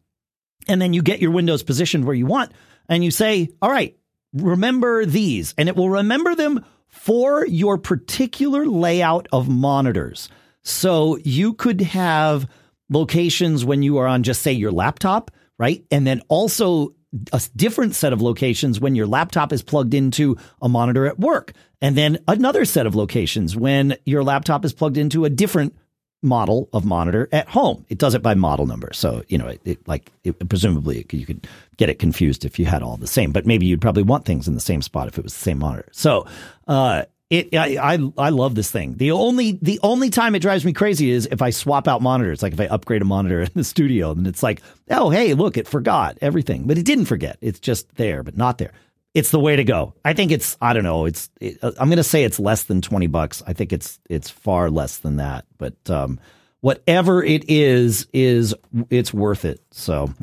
and 0.68 0.82
then 0.82 0.94
you 0.94 1.02
get 1.02 1.22
your 1.22 1.32
windows 1.32 1.62
positioned 1.62 2.06
where 2.06 2.16
you 2.16 2.26
want, 2.26 2.54
and 2.88 3.04
you 3.04 3.12
say, 3.12 3.50
all 3.62 3.70
right, 3.70 3.98
remember 4.34 5.06
these, 5.06 5.54
and 5.58 5.68
it 5.68 5.76
will 5.76 5.90
remember 5.90 6.36
them 6.36 6.64
for 6.88 7.46
your 7.46 7.78
particular 7.78 8.66
layout 8.66 9.28
of 9.34 9.50
monitors. 9.50 10.30
So 10.66 11.18
you 11.24 11.54
could 11.54 11.80
have 11.82 12.50
locations 12.90 13.64
when 13.64 13.84
you 13.84 13.98
are 13.98 14.08
on 14.08 14.24
just 14.24 14.42
say 14.42 14.52
your 14.52 14.72
laptop, 14.72 15.32
right? 15.58 15.86
And 15.92 16.06
then 16.06 16.22
also 16.28 16.96
a 17.32 17.42
different 17.56 17.96
set 17.96 18.12
of 18.12 18.22
locations 18.22 18.80
when 18.80 18.96
your 18.96 19.08
laptop 19.08 19.54
is 19.54 19.62
plugged 19.62 19.94
into 19.94 20.38
a 20.62 20.68
monitor 20.68 21.06
at 21.06 21.20
work. 21.20 21.54
And 21.82 21.96
then 21.96 22.18
another 22.28 22.66
set 22.66 22.86
of 22.86 22.96
locations 22.96 23.56
when 23.56 23.96
your 24.06 24.24
laptop 24.24 24.66
is 24.66 24.74
plugged 24.74 24.98
into 24.98 25.24
a 25.24 25.30
different 25.30 25.76
model 26.24 26.68
of 26.74 26.84
monitor 26.84 27.30
at 27.32 27.48
home. 27.48 27.86
It 27.88 28.00
does 28.00 28.16
it 28.16 28.24
by 28.24 28.34
model 28.34 28.66
number. 28.66 28.90
So, 28.94 29.24
you 29.28 29.38
know, 29.38 29.48
it, 29.48 29.62
it 29.64 29.88
like 29.88 30.12
it, 30.24 30.50
presumably 30.50 31.02
it, 31.02 31.14
you 31.14 31.26
could 31.26 31.48
get 31.78 31.90
it 31.90 32.00
confused 32.00 32.44
if 32.44 32.58
you 32.58 32.66
had 32.66 32.82
all 32.82 32.98
the 32.98 33.08
same, 33.08 33.32
but 33.32 33.46
maybe 33.46 33.66
you'd 33.68 33.82
probably 33.82 34.04
want 34.04 34.26
things 34.26 34.48
in 34.48 34.56
the 34.56 34.60
same 34.60 34.82
spot 34.82 35.08
if 35.08 35.18
it 35.18 35.24
was 35.24 35.34
the 35.34 35.40
same 35.40 35.60
monitor. 35.60 35.88
So, 35.92 36.26
uh, 36.68 37.06
it 37.30 37.56
I, 37.56 37.96
I 37.96 38.12
I 38.18 38.30
love 38.30 38.56
this 38.56 38.70
thing. 38.70 38.98
The 38.98 39.12
only 39.12 39.54
the 39.62 39.80
only 39.82 40.10
time 40.10 40.36
it 40.36 40.42
drives 40.42 40.64
me 40.64 40.74
crazy 40.74 41.10
is 41.10 41.28
if 41.32 41.42
I 41.42 41.50
swap 41.50 41.88
out 41.88 42.02
monitors. 42.02 42.44
Like 42.44 42.54
if 42.54 42.60
I 42.60 42.68
upgrade 42.68 43.02
a 43.02 43.06
monitor 43.06 43.42
in 43.42 43.52
the 43.56 43.64
studio, 43.64 44.12
and 44.12 44.28
it's 44.28 44.44
like, 44.44 44.62
oh 44.90 45.10
hey, 45.10 45.34
look, 45.34 45.58
it 45.58 45.68
forgot 45.68 46.18
everything, 46.22 46.68
but 46.68 46.78
it 46.78 46.86
didn't 46.86 47.06
forget. 47.06 47.38
It's 47.42 47.60
just 47.60 47.96
there, 47.96 48.24
but 48.24 48.38
not 48.38 48.58
there. 48.58 48.74
It's 49.16 49.32
the 49.32 49.40
way 49.40 49.56
to 49.56 49.64
go. 49.64 49.94
I 50.04 50.14
think 50.14 50.32
it's 50.32 50.58
I 50.62 50.74
don't 50.74 50.84
know. 50.84 51.06
It's 51.06 51.30
it, 51.40 51.58
I'm 51.64 51.88
going 51.88 51.98
to 51.98 52.04
say 52.04 52.24
it's 52.26 52.40
less 52.40 52.64
than 52.64 52.82
twenty 52.82 53.08
bucks. 53.08 53.42
I 53.48 53.54
think 53.54 53.74
it's 53.74 54.00
it's 54.10 54.30
far 54.30 54.70
less 54.70 54.98
than 54.98 55.16
that. 55.18 55.46
But 55.58 55.90
um, 55.90 56.20
whatever 56.62 57.24
it 57.24 57.50
is, 57.50 58.08
is 58.14 58.54
it's 58.90 59.14
worth 59.14 59.46
it. 59.46 59.62
So, 59.72 60.14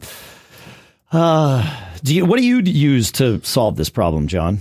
uh, 1.11 1.89
do 2.05 2.15
you 2.15 2.27
what 2.27 2.39
do 2.39 2.45
you 2.45 2.61
use 2.61 3.13
to 3.13 3.43
solve 3.45 3.77
this 3.77 3.91
problem, 3.91 4.27
John? 4.29 4.61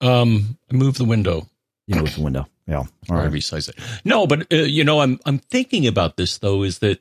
Um, 0.00 0.58
move 0.70 0.98
the 0.98 1.04
window. 1.04 1.46
You 1.86 1.96
move 1.96 2.14
the 2.14 2.22
window. 2.22 2.46
Yeah. 2.66 2.84
All 3.08 3.16
right. 3.16 3.30
resize 3.30 3.68
it. 3.68 3.76
No, 4.04 4.26
but 4.26 4.52
uh, 4.52 4.56
you 4.56 4.84
know, 4.84 5.00
I'm 5.00 5.20
I'm 5.24 5.38
thinking 5.38 5.86
about 5.86 6.16
this 6.16 6.38
though. 6.38 6.62
Is 6.62 6.80
that 6.80 7.00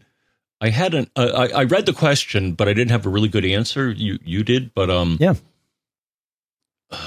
I 0.61 0.69
hadn't. 0.69 1.11
Uh, 1.15 1.47
I 1.53 1.61
I 1.61 1.63
read 1.63 1.85
the 1.85 1.93
question, 1.93 2.53
but 2.53 2.67
I 2.67 2.73
didn't 2.73 2.91
have 2.91 3.05
a 3.05 3.09
really 3.09 3.29
good 3.29 3.45
answer. 3.45 3.91
You 3.91 4.19
you 4.23 4.43
did, 4.43 4.73
but 4.73 4.89
um. 4.89 5.17
Yeah. 5.19 5.35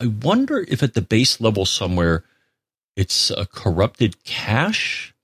I 0.00 0.06
wonder 0.06 0.64
if 0.68 0.82
at 0.82 0.94
the 0.94 1.00
base 1.00 1.40
level 1.40 1.64
somewhere, 1.64 2.24
it's 2.96 3.30
a 3.30 3.46
corrupted 3.46 4.22
cache. 4.24 5.14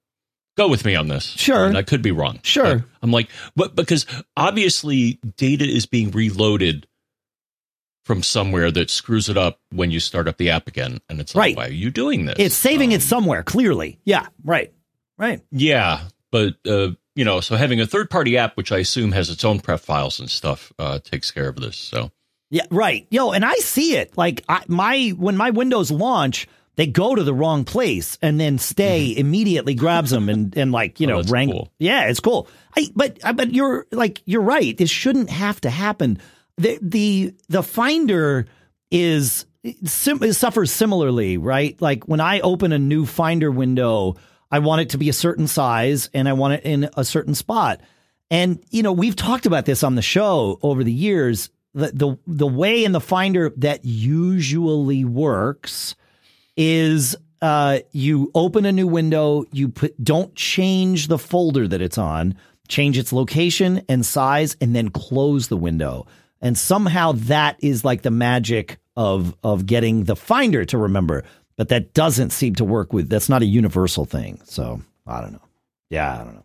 Go 0.56 0.68
with 0.68 0.84
me 0.84 0.94
on 0.94 1.08
this. 1.08 1.24
Sure. 1.24 1.64
I, 1.64 1.68
mean, 1.68 1.76
I 1.76 1.82
could 1.82 2.02
be 2.02 2.12
wrong. 2.12 2.38
Sure. 2.42 2.84
I'm 3.02 3.10
like, 3.10 3.28
but 3.56 3.74
because 3.74 4.06
obviously 4.36 5.18
data 5.36 5.64
is 5.64 5.86
being 5.86 6.12
reloaded 6.12 6.86
from 8.04 8.22
somewhere 8.22 8.70
that 8.70 8.90
screws 8.90 9.28
it 9.28 9.36
up 9.36 9.60
when 9.70 9.90
you 9.90 10.00
start 10.00 10.26
up 10.26 10.36
the 10.38 10.50
app 10.50 10.66
again. 10.66 10.98
And 11.08 11.20
it's 11.20 11.34
like, 11.34 11.42
right. 11.42 11.56
why 11.56 11.66
are 11.66 11.72
you 11.72 11.90
doing 11.90 12.24
this? 12.24 12.36
It's 12.38 12.54
saving 12.54 12.90
um, 12.90 12.96
it 12.96 13.02
somewhere, 13.02 13.42
clearly. 13.42 14.00
Yeah, 14.04 14.26
right. 14.44 14.72
Right. 15.18 15.42
Yeah. 15.50 16.02
But, 16.30 16.54
uh, 16.66 16.92
you 17.14 17.24
know, 17.24 17.40
so 17.40 17.56
having 17.56 17.80
a 17.80 17.86
third 17.86 18.08
party 18.08 18.38
app, 18.38 18.56
which 18.56 18.72
I 18.72 18.78
assume 18.78 19.12
has 19.12 19.28
its 19.28 19.44
own 19.44 19.60
pref 19.60 19.82
files 19.82 20.18
and 20.18 20.30
stuff, 20.30 20.72
uh, 20.78 20.98
takes 21.00 21.30
care 21.30 21.48
of 21.48 21.56
this. 21.56 21.76
So, 21.76 22.10
yeah, 22.50 22.64
right. 22.70 23.06
Yo, 23.10 23.32
and 23.32 23.44
I 23.44 23.54
see 23.56 23.96
it. 23.96 24.16
Like, 24.16 24.44
I, 24.48 24.64
my, 24.66 25.10
when 25.10 25.36
my 25.36 25.50
Windows 25.50 25.90
launch, 25.90 26.48
they 26.76 26.86
go 26.86 27.14
to 27.14 27.22
the 27.22 27.34
wrong 27.34 27.64
place 27.64 28.16
and 28.22 28.40
then 28.40 28.58
stay 28.58 29.10
mm-hmm. 29.10 29.20
immediately 29.20 29.74
grabs 29.74 30.10
them 30.10 30.28
and, 30.28 30.56
and 30.56 30.72
like, 30.72 31.00
you 31.00 31.10
oh, 31.10 31.20
know, 31.20 31.22
wrangle. 31.28 31.66
Cool. 31.66 31.72
Yeah, 31.78 32.08
it's 32.08 32.20
cool. 32.20 32.48
I, 32.74 32.86
but, 32.96 33.18
but 33.36 33.52
you're 33.52 33.86
like, 33.92 34.22
you're 34.24 34.40
right. 34.40 34.76
This 34.76 34.88
shouldn't 34.88 35.28
have 35.28 35.60
to 35.62 35.70
happen 35.70 36.18
the 36.56 36.78
the 36.82 37.34
the 37.48 37.62
finder 37.62 38.46
is 38.90 39.46
sim- 39.84 40.32
suffers 40.32 40.70
similarly, 40.70 41.38
right? 41.38 41.80
Like 41.80 42.04
when 42.04 42.20
I 42.20 42.40
open 42.40 42.72
a 42.72 42.78
new 42.78 43.06
finder 43.06 43.50
window, 43.50 44.16
I 44.50 44.58
want 44.58 44.82
it 44.82 44.90
to 44.90 44.98
be 44.98 45.08
a 45.08 45.14
certain 45.14 45.46
size 45.46 46.10
and 46.12 46.28
I 46.28 46.32
want 46.32 46.54
it 46.54 46.64
in 46.64 46.90
a 46.96 47.04
certain 47.04 47.34
spot. 47.34 47.80
And 48.30 48.62
you 48.70 48.82
know, 48.82 48.92
we've 48.92 49.16
talked 49.16 49.46
about 49.46 49.64
this 49.64 49.82
on 49.82 49.94
the 49.94 50.02
show 50.02 50.58
over 50.62 50.84
the 50.84 50.92
years. 50.92 51.50
The 51.74 51.92
the 51.92 52.18
the 52.26 52.46
way 52.46 52.84
in 52.84 52.92
the 52.92 53.00
finder 53.00 53.52
that 53.56 53.84
usually 53.84 55.04
works 55.04 55.94
is 56.56 57.16
uh, 57.42 57.78
you 57.92 58.30
open 58.34 58.66
a 58.66 58.72
new 58.72 58.86
window, 58.86 59.44
you 59.52 59.68
put 59.68 60.02
don't 60.02 60.34
change 60.34 61.08
the 61.08 61.18
folder 61.18 61.66
that 61.68 61.80
it's 61.80 61.98
on, 61.98 62.34
change 62.68 62.98
its 62.98 63.12
location 63.12 63.82
and 63.88 64.04
size, 64.04 64.56
and 64.60 64.74
then 64.74 64.90
close 64.90 65.48
the 65.48 65.56
window. 65.56 66.06
And 66.40 66.56
somehow 66.56 67.12
that 67.12 67.56
is 67.60 67.84
like 67.84 68.02
the 68.02 68.10
magic 68.10 68.78
of 68.96 69.34
of 69.42 69.66
getting 69.66 70.04
the 70.04 70.16
finder 70.16 70.64
to 70.66 70.78
remember. 70.78 71.24
But 71.56 71.68
that 71.68 71.92
doesn't 71.92 72.30
seem 72.30 72.54
to 72.56 72.64
work 72.64 72.92
with 72.92 73.08
that's 73.08 73.28
not 73.28 73.42
a 73.42 73.46
universal 73.46 74.04
thing. 74.04 74.40
So 74.44 74.80
I 75.06 75.20
don't 75.20 75.32
know. 75.32 75.42
Yeah, 75.90 76.14
I 76.14 76.24
don't 76.24 76.34
know. 76.34 76.44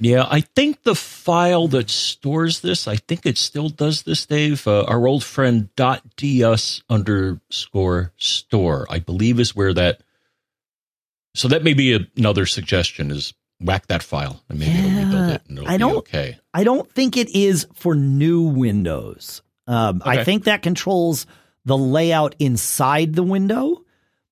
Yeah, 0.00 0.26
I 0.28 0.40
think 0.40 0.82
the 0.82 0.94
file 0.94 1.68
that 1.68 1.88
stores 1.88 2.60
this, 2.60 2.88
I 2.88 2.96
think 2.96 3.24
it 3.24 3.38
still 3.38 3.68
does 3.68 4.02
this, 4.02 4.26
Dave. 4.26 4.66
Uh, 4.66 4.84
our 4.84 5.06
old 5.06 5.22
friend 5.22 5.74
dot 5.76 6.02
.ds 6.16 6.82
underscore 6.90 8.12
store, 8.16 8.86
I 8.90 8.98
believe, 8.98 9.38
is 9.38 9.54
where 9.54 9.72
that. 9.74 10.02
So 11.34 11.48
that 11.48 11.62
may 11.62 11.74
be 11.74 12.08
another 12.16 12.44
suggestion: 12.46 13.10
is 13.10 13.34
whack 13.60 13.86
that 13.86 14.02
file 14.02 14.42
and 14.48 14.58
maybe 14.58 14.72
yeah, 14.72 14.86
it'll 14.86 15.04
rebuild 15.04 15.30
it 15.30 15.42
and 15.48 15.58
it'll 15.58 15.70
I 15.70 15.76
don't, 15.76 15.96
okay. 15.96 16.38
I 16.52 16.64
don't 16.64 16.90
think 16.92 17.16
it 17.16 17.34
is 17.34 17.66
for 17.74 17.94
new 17.94 18.42
Windows. 18.42 19.42
Um, 19.66 20.02
okay. 20.02 20.20
I 20.20 20.24
think 20.24 20.44
that 20.44 20.62
controls 20.62 21.26
the 21.64 21.76
layout 21.76 22.34
inside 22.38 23.14
the 23.14 23.22
window, 23.22 23.82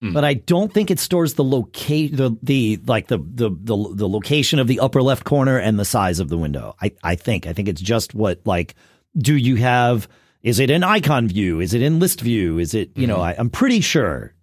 mm. 0.02 0.12
but 0.12 0.24
I 0.24 0.34
don't 0.34 0.72
think 0.72 0.90
it 0.90 0.98
stores 0.98 1.34
the 1.34 1.44
locate 1.44 2.16
the 2.16 2.36
the 2.42 2.80
like 2.86 3.08
the, 3.08 3.18
the 3.18 3.50
the 3.50 3.94
the 3.94 4.08
location 4.08 4.58
of 4.58 4.66
the 4.66 4.80
upper 4.80 5.02
left 5.02 5.24
corner 5.24 5.58
and 5.58 5.78
the 5.78 5.84
size 5.84 6.20
of 6.20 6.28
the 6.28 6.36
window. 6.36 6.76
I 6.80 6.92
I 7.02 7.14
think 7.14 7.46
I 7.46 7.52
think 7.52 7.68
it's 7.68 7.80
just 7.80 8.14
what 8.14 8.40
like 8.44 8.74
do 9.16 9.36
you 9.36 9.56
have 9.56 10.08
is 10.42 10.58
it 10.58 10.70
in 10.70 10.82
icon 10.82 11.28
view? 11.28 11.60
Is 11.60 11.72
it 11.72 11.82
in 11.82 11.98
list 11.98 12.20
view? 12.20 12.58
Is 12.58 12.74
it 12.74 12.90
you 12.96 13.06
mm. 13.06 13.10
know. 13.10 13.20
I, 13.20 13.32
am 13.32 13.48
pretty 13.48 13.80
sure 13.80 14.34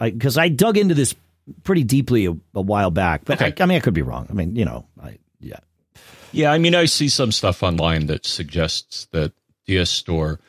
because 0.00 0.36
I, 0.36 0.42
I, 0.42 0.44
I 0.46 0.48
dug 0.48 0.76
into 0.76 0.94
this 0.94 1.14
pretty 1.62 1.84
deeply 1.84 2.26
a, 2.26 2.32
a 2.54 2.60
while 2.60 2.90
back. 2.90 3.24
But 3.24 3.40
okay. 3.40 3.54
I, 3.58 3.62
I, 3.62 3.66
mean, 3.66 3.76
I 3.76 3.80
could 3.80 3.94
be 3.94 4.02
wrong. 4.02 4.26
I 4.30 4.32
mean, 4.32 4.56
you 4.56 4.64
know, 4.64 4.86
I, 5.02 5.18
yeah. 5.40 5.60
Yeah, 6.32 6.52
I 6.52 6.58
mean, 6.58 6.74
I 6.74 6.86
see 6.86 7.08
some 7.08 7.30
stuff 7.30 7.62
online 7.62 8.06
that 8.06 8.26
suggests 8.26 9.06
that 9.12 9.32
DS 9.66 9.90
Store, 9.90 10.40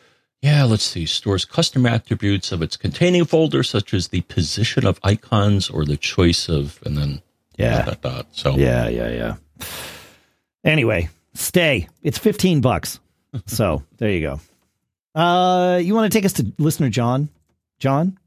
yeah, 0.42 0.64
let's 0.64 0.84
see, 0.84 1.06
stores 1.06 1.46
custom 1.46 1.86
attributes 1.86 2.52
of 2.52 2.62
its 2.62 2.76
containing 2.76 3.26
folder, 3.26 3.62
such 3.62 3.94
as 3.94 4.08
the 4.08 4.22
position 4.22 4.86
of 4.86 5.00
icons 5.04 5.70
or 5.70 5.86
the 5.86 5.98
choice 5.98 6.50
of, 6.50 6.80
and 6.86 6.98
then 6.98 7.22
yeah, 7.58 7.84
dot, 7.84 8.02
dot, 8.02 8.02
dot. 8.02 8.28
So 8.32 8.56
yeah, 8.56 8.88
yeah, 8.88 9.10
yeah. 9.10 9.66
Anyway, 10.64 11.10
stay. 11.34 11.88
It's 12.02 12.18
fifteen 12.18 12.62
bucks. 12.62 13.00
so 13.46 13.84
there 13.98 14.10
you 14.10 14.22
go. 14.22 15.20
Uh, 15.20 15.78
you 15.78 15.94
want 15.94 16.12
to 16.12 16.18
take 16.18 16.26
us 16.26 16.34
to 16.34 16.52
listener 16.58 16.90
John? 16.90 17.30
John, 17.80 18.18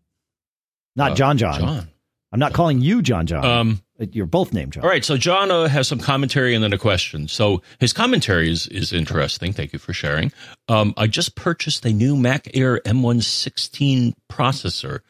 not 0.96 1.12
uh, 1.12 1.14
John. 1.16 1.38
John. 1.38 1.60
John. 1.60 1.88
I'm 2.32 2.38
not 2.38 2.52
calling 2.52 2.80
you 2.80 3.00
John 3.00 3.26
John. 3.26 3.44
Um, 3.44 3.82
You're 4.12 4.26
both 4.26 4.52
named 4.52 4.74
John. 4.74 4.84
All 4.84 4.90
right. 4.90 5.04
So 5.04 5.16
John 5.16 5.50
uh, 5.50 5.68
has 5.68 5.88
some 5.88 5.98
commentary 5.98 6.54
and 6.54 6.62
then 6.62 6.72
a 6.72 6.78
question. 6.78 7.26
So 7.26 7.62
his 7.80 7.92
commentary 7.92 8.50
is, 8.50 8.66
is 8.66 8.92
interesting. 8.92 9.52
Thank 9.52 9.72
you 9.72 9.78
for 9.78 9.92
sharing. 9.92 10.32
Um, 10.68 10.92
I 10.96 11.06
just 11.06 11.36
purchased 11.36 11.84
a 11.86 11.92
new 11.92 12.16
Mac 12.16 12.48
Air 12.54 12.80
M116 12.80 14.12
processor. 14.30 15.00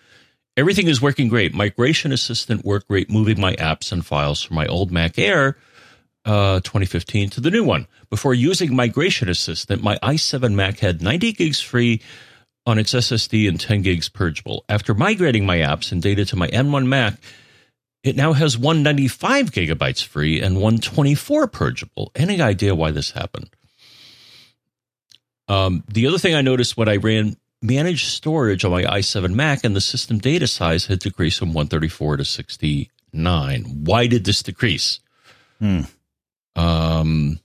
Everything 0.56 0.88
is 0.88 1.02
working 1.02 1.28
great. 1.28 1.54
Migration 1.54 2.12
Assistant 2.12 2.64
worked 2.64 2.88
great 2.88 3.10
moving 3.10 3.40
my 3.40 3.54
apps 3.56 3.92
and 3.92 4.04
files 4.04 4.42
from 4.42 4.56
my 4.56 4.66
old 4.66 4.90
Mac 4.92 5.18
Air 5.18 5.56
uh, 6.24 6.60
2015 6.60 7.30
to 7.30 7.40
the 7.40 7.50
new 7.50 7.64
one. 7.64 7.86
Before 8.10 8.34
using 8.34 8.74
Migration 8.74 9.28
Assistant, 9.28 9.82
my 9.82 9.98
i7 10.02 10.54
Mac 10.54 10.78
had 10.78 11.02
90 11.02 11.32
gigs 11.32 11.60
free 11.60 12.00
on 12.68 12.78
its 12.78 12.92
SSD 12.92 13.48
and 13.48 13.58
10 13.58 13.80
gigs 13.80 14.10
purgeable. 14.10 14.62
After 14.68 14.92
migrating 14.92 15.46
my 15.46 15.56
apps 15.56 15.90
and 15.90 16.02
data 16.02 16.26
to 16.26 16.36
my 16.36 16.48
M1 16.48 16.86
Mac, 16.86 17.14
it 18.04 18.14
now 18.14 18.34
has 18.34 18.58
195 18.58 19.50
gigabytes 19.50 20.04
free 20.04 20.42
and 20.42 20.56
124 20.56 21.46
purgeable. 21.46 22.12
Any 22.14 22.42
idea 22.42 22.74
why 22.74 22.90
this 22.90 23.12
happened? 23.12 23.48
Um, 25.48 25.82
the 25.88 26.06
other 26.06 26.18
thing 26.18 26.34
I 26.34 26.42
noticed 26.42 26.76
when 26.76 26.90
I 26.90 26.96
ran 26.96 27.38
managed 27.62 28.08
storage 28.08 28.66
on 28.66 28.70
my 28.70 28.82
i7 28.82 29.32
Mac 29.32 29.64
and 29.64 29.74
the 29.74 29.80
system 29.80 30.18
data 30.18 30.46
size 30.46 30.86
had 30.86 30.98
decreased 30.98 31.38
from 31.38 31.54
134 31.54 32.18
to 32.18 32.24
69. 32.24 33.64
Why 33.84 34.06
did 34.06 34.24
this 34.26 34.42
decrease? 34.42 35.00
Hmm. 35.58 35.80
Um, 36.54 37.40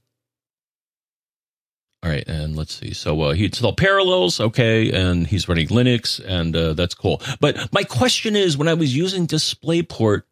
all 2.03 2.09
right, 2.09 2.27
and 2.27 2.57
let's 2.57 2.73
see. 2.73 2.93
So 2.93 3.21
uh, 3.21 3.33
he 3.33 3.45
installed 3.45 3.77
Parallels, 3.77 4.41
okay, 4.41 4.91
and 4.91 5.25
he's 5.25 5.47
running 5.47 5.69
Linux, 5.69 6.19
and 6.23 6.53
uh, 6.53 6.73
that's 6.73 6.93
cool. 6.93 7.21
But 7.39 7.71
my 7.71 7.83
question 7.83 8.35
is, 8.35 8.57
when 8.57 8.67
I 8.67 8.73
was 8.73 8.93
using 8.93 9.25
DisplayPort 9.25 10.23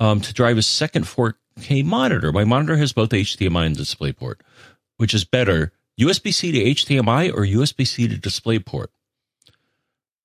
um, 0.00 0.20
to 0.20 0.34
drive 0.34 0.58
a 0.58 0.62
second 0.62 1.04
4K 1.04 1.84
monitor, 1.84 2.32
my 2.32 2.42
monitor 2.42 2.76
has 2.76 2.92
both 2.92 3.10
HDMI 3.10 3.66
and 3.66 3.76
DisplayPort. 3.76 4.40
Which 4.96 5.12
is 5.12 5.24
better, 5.24 5.72
USB 6.00 6.32
C 6.32 6.52
to 6.52 6.58
HDMI 6.58 7.32
or 7.32 7.42
USB 7.42 7.86
C 7.86 8.08
to 8.08 8.16
DisplayPort? 8.16 8.86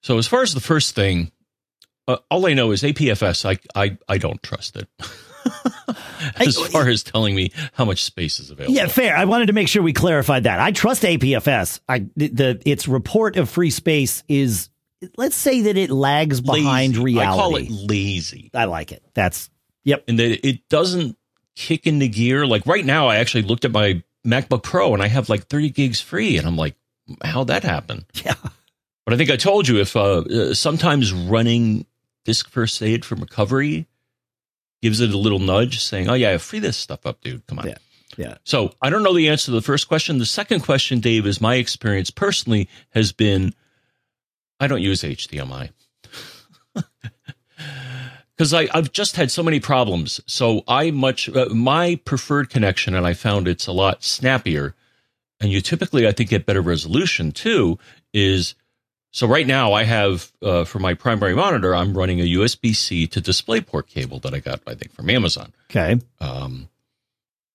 So 0.02 0.18
as 0.18 0.26
far 0.26 0.42
as 0.42 0.54
the 0.54 0.62
first 0.62 0.96
thing, 0.96 1.32
uh, 2.08 2.18
all 2.32 2.48
I 2.48 2.54
know 2.54 2.72
is 2.72 2.82
APFS. 2.82 3.46
I 3.46 3.60
I 3.80 3.98
I 4.08 4.18
don't 4.18 4.42
trust 4.42 4.78
it. 4.78 4.88
as 6.38 6.58
far 6.68 6.88
as 6.88 7.04
telling 7.04 7.36
me 7.36 7.52
how 7.74 7.86
much 7.86 8.04
space 8.04 8.40
is 8.40 8.52
available. 8.52 8.76
Yeah, 8.76 8.88
fair. 8.88 9.16
I 9.16 9.26
wanted 9.26 9.48
to 9.48 9.54
make 9.54 9.68
sure 9.68 9.82
we 9.82 9.94
clarified 9.94 10.44
that. 10.44 10.60
I 10.60 10.72
trust 10.72 11.04
APFS. 11.04 11.80
I 11.88 12.00
the 12.16 12.62
its 12.66 12.88
report 12.88 13.38
of 13.38 13.50
free 13.50 13.72
space 13.72 14.24
is 14.28 14.70
let's 15.18 15.36
say 15.36 15.62
that 15.62 15.78
it 15.78 15.90
lags 15.90 16.42
behind 16.42 16.94
lazy. 16.94 17.04
reality. 17.04 17.32
I 17.32 17.42
call 17.42 17.56
it 17.56 17.70
lazy. 17.70 18.52
I 18.54 18.66
like 18.66 18.92
it. 18.92 19.04
That's 19.14 19.50
yep. 19.84 20.04
And 20.08 20.20
that 20.20 20.48
it 20.48 20.68
doesn't 20.70 21.18
kick 21.56 21.88
into 21.88 22.08
gear. 22.08 22.46
Like 22.46 22.66
right 22.66 22.86
now, 22.86 23.08
I 23.08 23.18
actually 23.18 23.44
looked 23.44 23.66
at 23.66 23.72
my 23.72 24.04
MacBook 24.26 24.64
Pro 24.64 24.94
and 24.94 25.02
I 25.02 25.08
have 25.08 25.30
like 25.30 25.48
30 25.48 25.70
gigs 25.70 26.02
free, 26.02 26.38
and 26.38 26.48
I'm 26.48 26.58
like, 26.58 26.76
how'd 27.24 27.48
that 27.48 27.64
happen? 27.64 28.06
Yeah. 28.24 28.36
But 29.06 29.16
I 29.16 29.18
think 29.18 29.32
I 29.32 29.36
told 29.36 29.68
you 29.68 29.80
if 29.80 29.96
uh, 29.96 30.20
uh, 30.20 30.54
sometimes 30.54 31.12
running 31.12 31.86
disk 32.24 32.50
first 32.50 32.82
aid 32.84 33.04
from 33.04 33.20
recovery 33.20 33.88
gives 34.82 35.00
it 35.00 35.14
a 35.14 35.18
little 35.18 35.40
nudge 35.40 35.80
saying, 35.80 36.10
oh, 36.10 36.14
yeah, 36.14 36.38
free 36.38 36.60
this 36.60 36.78
stuff 36.78 37.06
up, 37.06 37.22
dude. 37.22 37.46
Come 37.48 37.60
on. 37.60 37.68
Yeah. 37.68 37.78
Yeah. 38.18 38.36
So 38.44 38.74
I 38.82 38.90
don't 38.90 39.04
know 39.04 39.16
the 39.16 39.30
answer 39.30 39.46
to 39.46 39.52
the 39.52 39.62
first 39.62 39.88
question. 39.88 40.18
The 40.18 40.26
second 40.26 40.62
question, 40.62 41.00
Dave, 41.00 41.26
is 41.26 41.40
my 41.40 41.56
experience 41.56 42.10
personally 42.10 42.68
has 42.90 43.12
been 43.14 43.54
I 44.62 44.68
don't 44.68 44.82
use 44.82 45.02
HDMI. 45.02 45.72
Because 48.38 48.54
I've 48.54 48.92
just 48.92 49.16
had 49.16 49.32
so 49.32 49.42
many 49.42 49.60
problems. 49.60 50.22
So 50.28 50.62
I 50.68 50.92
much, 50.92 51.28
uh, 51.30 51.48
my 51.50 52.00
preferred 52.06 52.52
connection, 52.52 52.94
and 52.94 53.08
I 53.08 53.14
found 53.16 53.48
it's 53.48 53.66
a 53.66 53.72
lot 53.72 54.04
snappier, 54.04 54.76
and 55.40 55.52
you 55.52 55.62
typically, 55.62 56.08
I 56.08 56.12
think, 56.12 56.30
get 56.30 56.46
better 56.46 56.62
resolution 56.62 57.32
too, 57.32 57.80
is 58.14 58.54
so 59.12 59.28
right 59.28 59.46
now 59.46 59.74
I 59.74 59.84
have 59.84 60.32
uh, 60.42 60.64
for 60.64 60.80
my 60.80 60.94
primary 60.94 61.36
monitor, 61.36 61.76
I'm 61.76 61.94
running 61.94 62.20
a 62.22 62.24
USB 62.24 62.76
C 62.76 63.08
to 63.08 63.22
DisplayPort 63.22 63.88
cable 63.88 64.20
that 64.20 64.34
I 64.34 64.40
got, 64.40 64.62
I 64.66 64.74
think, 64.74 64.94
from 64.94 65.10
Amazon. 65.10 65.54
Okay. 65.70 66.00
Um, 66.20 66.70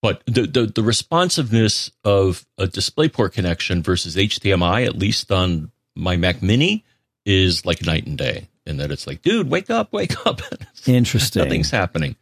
but 0.03 0.23
the, 0.27 0.47
the 0.47 0.67
the 0.67 0.83
responsiveness 0.83 1.91
of 2.05 2.47
a 2.59 2.67
DisplayPort 2.67 3.33
connection 3.33 3.83
versus 3.83 4.17
HDMI, 4.17 4.87
at 4.87 4.97
least 4.97 5.33
on 5.33 5.73
my 5.95 6.17
Mac 6.17 6.43
Mini, 6.43 6.85
is 7.25 7.65
like 7.65 7.85
night 7.85 8.07
and 8.07 8.19
day. 8.19 8.49
In 8.67 8.77
that 8.79 8.91
it's 8.91 9.07
like, 9.07 9.23
dude, 9.23 9.49
wake 9.51 9.71
up, 9.71 9.93
wake 9.93 10.27
up. 10.27 10.43
Interesting. 10.87 11.43
Nothing's 11.43 11.71
happening. 11.71 12.17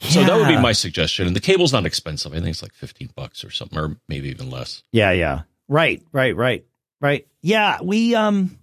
So 0.00 0.24
that 0.24 0.34
would 0.34 0.48
be 0.48 0.56
my 0.56 0.72
suggestion. 0.72 1.26
And 1.26 1.36
the 1.36 1.40
cable's 1.40 1.74
not 1.74 1.84
expensive. 1.84 2.32
I 2.32 2.36
think 2.36 2.48
it's 2.48 2.62
like 2.62 2.72
15 2.72 3.10
bucks 3.14 3.44
or 3.44 3.50
something, 3.50 3.78
or 3.78 3.96
maybe 4.08 4.30
even 4.30 4.48
less. 4.50 4.82
Yeah, 4.92 5.12
yeah. 5.12 5.42
Right, 5.68 6.02
right, 6.10 6.34
right, 6.34 6.64
right. 7.00 7.26
Yeah, 7.42 7.78
we 7.82 8.14
um 8.14 8.56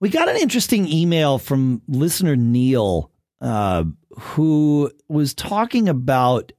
we 0.00 0.08
got 0.08 0.28
an 0.28 0.36
interesting 0.36 0.86
email 0.88 1.38
from 1.38 1.82
listener 1.88 2.36
Neil 2.36 3.10
uh 3.40 3.84
who 4.18 4.90
was 5.08 5.34
talking 5.34 5.88
about 5.88 6.52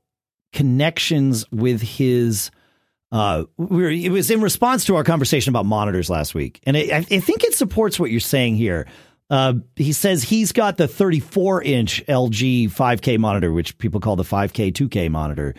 connections 0.53 1.45
with 1.51 1.81
his 1.81 2.51
uh 3.11 3.43
we 3.57 4.05
it 4.05 4.09
was 4.09 4.31
in 4.31 4.41
response 4.41 4.85
to 4.85 4.95
our 4.95 5.03
conversation 5.03 5.51
about 5.51 5.65
monitors 5.65 6.09
last 6.09 6.35
week. 6.35 6.59
And 6.63 6.77
it, 6.77 6.91
I, 6.91 7.01
think 7.01 7.43
it 7.43 7.53
supports 7.53 7.99
what 7.99 8.11
you're 8.11 8.19
saying 8.19 8.55
here. 8.55 8.87
Uh, 9.29 9.55
he 9.75 9.91
says 9.91 10.23
he's 10.23 10.53
got 10.53 10.77
the 10.77 10.87
34 10.87 11.61
inch 11.63 12.03
LG 12.07 12.71
5K 12.71 13.19
monitor, 13.19 13.51
which 13.51 13.77
people 13.77 13.99
call 13.99 14.15
the 14.15 14.23
5K 14.23 14.71
2K 14.71 15.11
monitor. 15.11 15.53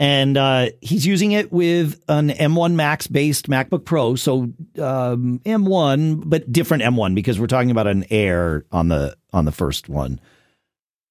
And 0.00 0.36
uh, 0.36 0.68
he's 0.80 1.04
using 1.04 1.32
it 1.32 1.52
with 1.52 2.00
an 2.08 2.30
M1 2.30 2.74
Max 2.74 3.08
based 3.08 3.48
MacBook 3.48 3.84
Pro. 3.84 4.14
So 4.14 4.42
um, 4.80 5.40
M1, 5.44 6.22
but 6.24 6.50
different 6.52 6.84
M1 6.84 7.16
because 7.16 7.40
we're 7.40 7.48
talking 7.48 7.72
about 7.72 7.88
an 7.88 8.04
Air 8.10 8.64
on 8.70 8.88
the 8.88 9.16
on 9.32 9.44
the 9.44 9.52
first 9.52 9.88
one. 9.88 10.20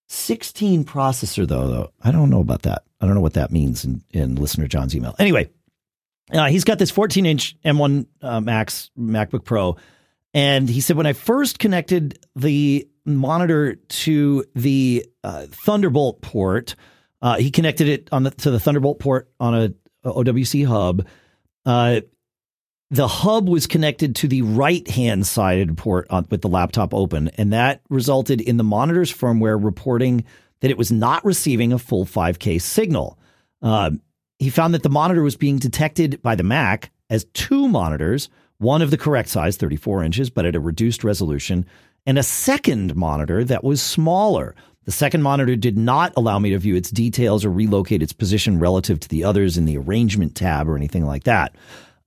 16 0.07 0.85
processor 0.85 1.45
though, 1.45 1.67
though. 1.67 1.91
I 2.01 2.11
don't 2.11 2.29
know 2.29 2.39
about 2.39 2.61
that. 2.61 2.83
I 3.01 3.05
don't 3.05 3.15
know 3.15 3.21
what 3.21 3.33
that 3.33 3.51
means 3.51 3.83
in, 3.83 4.03
in 4.11 4.35
listener 4.35 4.67
John's 4.67 4.95
email. 4.95 5.15
Anyway, 5.19 5.49
uh, 6.31 6.45
he's 6.45 6.63
got 6.63 6.79
this 6.79 6.91
14 6.91 7.25
inch 7.25 7.57
M1 7.65 8.05
uh, 8.21 8.39
Max 8.39 8.89
MacBook 8.97 9.43
Pro 9.43 9.75
and 10.37 10.69
he 10.69 10.81
said, 10.81 10.97
when 10.97 11.07
I 11.07 11.13
first 11.13 11.57
connected 11.57 12.19
the 12.35 12.87
monitor 13.05 13.75
to 13.75 14.45
the 14.53 15.03
uh, 15.23 15.47
Thunderbolt 15.49 16.21
port, 16.21 16.75
uh, 17.21 17.37
he 17.37 17.51
connected 17.51 17.87
it 17.87 18.09
on 18.11 18.23
the, 18.23 18.31
to 18.31 18.51
the 18.51 18.59
Thunderbolt 18.59 18.99
port 18.99 19.29
on 19.39 19.55
a, 19.55 19.73
a 20.03 20.13
OWC 20.13 20.65
hub. 20.65 21.05
Uh, 21.65 22.01
the 22.89 23.07
hub 23.07 23.49
was 23.49 23.67
connected 23.67 24.15
to 24.17 24.27
the 24.27 24.43
right 24.43 24.87
hand 24.87 25.27
sided 25.27 25.77
port 25.77 26.07
on, 26.09 26.25
with 26.29 26.41
the 26.41 26.47
laptop 26.47 26.93
open, 26.93 27.29
and 27.37 27.51
that 27.51 27.81
resulted 27.89 28.39
in 28.39 28.57
the 28.57 28.63
monitor's 28.63 29.13
firmware 29.13 29.61
reporting 29.61 30.23
that 30.61 30.71
it 30.71 30.77
was 30.77 30.91
not 30.91 31.25
receiving 31.25 31.73
a 31.73 31.79
full 31.79 32.05
5K 32.05 32.61
signal. 32.61 33.19
Um, 33.61 34.01
he 34.39 34.49
found 34.49 34.73
that 34.73 34.83
the 34.83 34.89
monitor 34.89 35.23
was 35.23 35.35
being 35.35 35.57
detected 35.57 36.21
by 36.21 36.35
the 36.35 36.43
Mac 36.43 36.91
as 37.09 37.25
two 37.33 37.67
monitors 37.67 38.29
one 38.59 38.81
of 38.81 38.91
the 38.91 38.97
correct 38.97 39.29
size, 39.29 39.57
34 39.57 40.03
inches, 40.03 40.29
but 40.29 40.45
at 40.45 40.55
a 40.55 40.59
reduced 40.59 41.03
resolution, 41.03 41.65
and 42.05 42.17
a 42.17 42.23
second 42.23 42.95
monitor 42.95 43.43
that 43.43 43.63
was 43.63 43.81
smaller. 43.81 44.55
The 44.87 44.93
second 44.93 45.21
monitor 45.21 45.57
did 45.57 45.77
not 45.77 46.13
allow 46.15 46.39
me 46.39 46.51
to 46.51 46.57
view 46.57 46.77
its 46.77 46.89
details 46.89 47.43
or 47.43 47.51
relocate 47.51 48.01
its 48.01 48.13
position 48.13 48.57
relative 48.57 49.01
to 49.01 49.09
the 49.09 49.25
others 49.25 49.57
in 49.57 49.65
the 49.65 49.77
arrangement 49.77 50.33
tab 50.33 50.69
or 50.69 50.77
anything 50.77 51.05
like 51.05 51.25
that. 51.25 51.57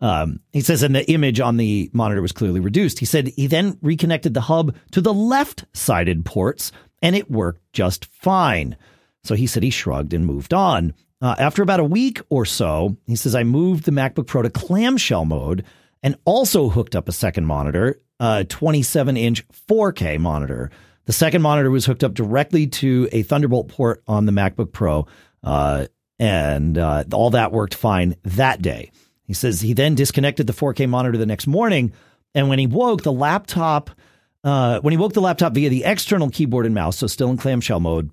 Um, 0.01 0.41
he 0.55 0.63
says, 0.63 0.83
and 0.83 0.97
the 0.97 1.09
image 1.11 1.41
on 1.41 1.59
the 1.59 1.91
monitor 1.93 2.23
was 2.23 2.33
clearly 2.33 2.59
reduced. 2.59 2.99
He 2.99 3.05
said 3.05 3.29
he 3.37 3.47
then 3.49 3.77
reconnected 3.83 4.33
the 4.33 4.41
hub 4.41 4.75
to 4.93 5.03
the 5.03 5.13
left 5.13 5.67
sided 5.75 6.25
ports 6.25 6.73
and 7.03 7.15
it 7.15 7.31
worked 7.31 7.61
just 7.75 8.07
fine. 8.07 8.79
So 9.25 9.35
he 9.35 9.47
said 9.47 9.63
he 9.63 9.69
shrugged 9.69 10.15
and 10.15 10.25
moved 10.25 10.55
on. 10.55 10.95
Uh, 11.21 11.35
after 11.39 11.63
about 11.63 11.81
a 11.81 11.85
week 11.85 12.23
or 12.31 12.47
so, 12.47 12.97
he 13.07 13.15
says, 13.15 13.35
I 13.35 13.45
moved 13.45 13.85
the 13.85 13.93
MacBook 13.93 14.27
Pro 14.27 14.41
to 14.41 14.49
clamshell 14.49 15.27
mode 15.27 15.67
and 16.03 16.17
also 16.25 16.71
hooked 16.71 16.97
up 16.97 17.11
a 17.11 17.13
second 17.13 17.45
monitor, 17.45 18.01
a 18.19 18.47
27 18.47 19.19
inch 19.19 19.47
4K 19.69 20.19
monitor. 20.19 20.71
The 21.07 21.13
second 21.13 21.43
monitor 21.43 21.71
was 21.71 21.87
hooked 21.87 22.05
up 22.05 22.15
directly 22.15 22.67
to 22.67 23.09
a 23.13 23.23
Thunderbolt 23.23 23.69
port 23.69 24.03
on 24.07 24.27
the 24.27 24.33
MacBook 24.33 24.73
Pro, 24.73 25.07
uh, 25.43 25.87
and 26.19 26.77
uh, 26.77 27.05
all 27.13 27.31
that 27.31 27.53
worked 27.53 27.75
fine 27.75 28.17
that 28.25 28.63
day. 28.63 28.93
He 29.25 29.33
says 29.33 29.61
he 29.61 29.73
then 29.73 29.95
disconnected 29.95 30.47
the 30.47 30.53
4K 30.53 30.89
monitor 30.89 31.17
the 31.17 31.27
next 31.27 31.47
morning, 31.47 31.93
and 32.35 32.49
when 32.49 32.59
he 32.59 32.67
woke, 32.67 33.03
the 33.03 33.13
laptop, 33.13 33.91
uh, 34.45 34.81
when 34.81 34.93
he 34.93 34.99
woke 34.99 35.15
the 35.15 35.21
laptop 35.21 35.55
via 35.55 35.69
the 35.71 35.85
external 35.85 36.31
keyboard 36.31 36.67
and 36.67 36.75
mouse, 36.75 36.99
so 36.99 37.07
still 37.07 37.31
in 37.31 37.37
clamshell 37.37 37.81
mode, 37.81 38.11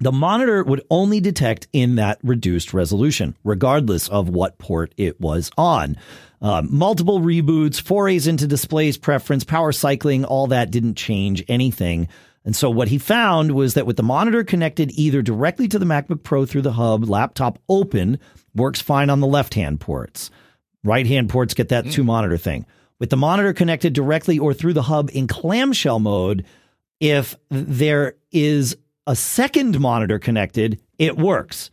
the 0.00 0.12
monitor 0.12 0.62
would 0.62 0.84
only 0.90 1.20
detect 1.20 1.68
in 1.72 1.96
that 1.96 2.18
reduced 2.22 2.72
resolution, 2.72 3.36
regardless 3.44 4.08
of 4.08 4.28
what 4.28 4.58
port 4.58 4.94
it 4.96 5.20
was 5.20 5.50
on. 5.56 5.96
Um, 6.40 6.68
multiple 6.70 7.20
reboots, 7.20 7.80
forays 7.80 8.28
into 8.28 8.46
displays 8.46 8.96
preference, 8.96 9.42
power 9.42 9.72
cycling, 9.72 10.24
all 10.24 10.46
that 10.48 10.70
didn't 10.70 10.94
change 10.94 11.44
anything. 11.48 12.08
And 12.44 12.54
so 12.54 12.70
what 12.70 12.88
he 12.88 12.98
found 12.98 13.52
was 13.52 13.74
that 13.74 13.86
with 13.86 13.96
the 13.96 14.02
monitor 14.02 14.44
connected 14.44 14.92
either 14.94 15.20
directly 15.20 15.66
to 15.68 15.78
the 15.78 15.84
MacBook 15.84 16.22
Pro 16.22 16.46
through 16.46 16.62
the 16.62 16.72
hub, 16.72 17.08
laptop 17.08 17.58
open, 17.68 18.20
works 18.54 18.80
fine 18.80 19.10
on 19.10 19.20
the 19.20 19.26
left 19.26 19.54
hand 19.54 19.80
ports. 19.80 20.30
Right 20.84 21.06
hand 21.06 21.28
ports 21.28 21.54
get 21.54 21.70
that 21.70 21.86
mm. 21.86 21.92
two 21.92 22.04
monitor 22.04 22.38
thing. 22.38 22.66
With 23.00 23.10
the 23.10 23.16
monitor 23.16 23.52
connected 23.52 23.92
directly 23.92 24.38
or 24.38 24.54
through 24.54 24.72
the 24.74 24.82
hub 24.82 25.10
in 25.12 25.26
clamshell 25.26 25.98
mode, 25.98 26.44
if 27.00 27.36
there 27.50 28.14
is 28.32 28.76
a 29.08 29.16
second 29.16 29.80
monitor 29.80 30.18
connected, 30.18 30.80
it 30.98 31.16
works. 31.16 31.70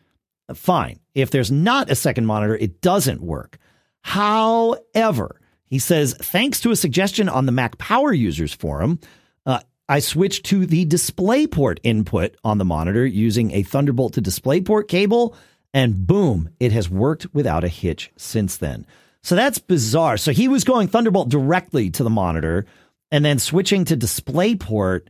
Fine. 0.54 1.00
If 1.14 1.32
there's 1.32 1.52
not 1.52 1.92
a 1.92 1.96
second 1.96 2.26
monitor, 2.26 2.56
it 2.56 2.82
doesn't 2.82 3.22
work. 3.22 3.58
However, 4.02 5.42
he 5.66 5.78
says, 5.78 6.16
thanks 6.20 6.62
to 6.62 6.72
a 6.72 6.76
suggestion 6.76 7.28
on 7.28 7.46
the 7.46 7.52
Mac 7.52 7.78
Power 7.78 8.14
Users 8.14 8.54
Forum, 8.54 9.00
uh, 9.46 9.60
I 9.90 10.00
switched 10.00 10.46
to 10.46 10.66
the 10.66 10.86
DisplayPort 10.86 11.80
input 11.84 12.38
on 12.44 12.58
the 12.58 12.66
monitor 12.66 13.06
using 13.06 13.52
a 13.52 13.64
Thunderbolt 13.64 14.14
to 14.14 14.22
DisplayPort 14.22 14.88
cable, 14.88 15.36
and 15.74 16.08
boom, 16.08 16.50
it 16.60 16.72
has 16.72 16.90
worked 16.90 17.28
without 17.34 17.66
a 17.66 17.68
hitch 17.68 18.12
since 18.16 18.58
then. 18.58 18.86
So 19.24 19.36
that's 19.36 19.60
bizarre. 19.60 20.18
So 20.18 20.32
he 20.32 20.48
was 20.48 20.64
going 20.64 20.88
Thunderbolt 20.88 21.30
directly 21.30 21.90
to 21.92 22.04
the 22.04 22.10
monitor 22.10 22.66
and 23.12 23.26
then 23.26 23.40
switching 23.40 23.84
to 23.86 23.98
DisplayPort 23.98 25.08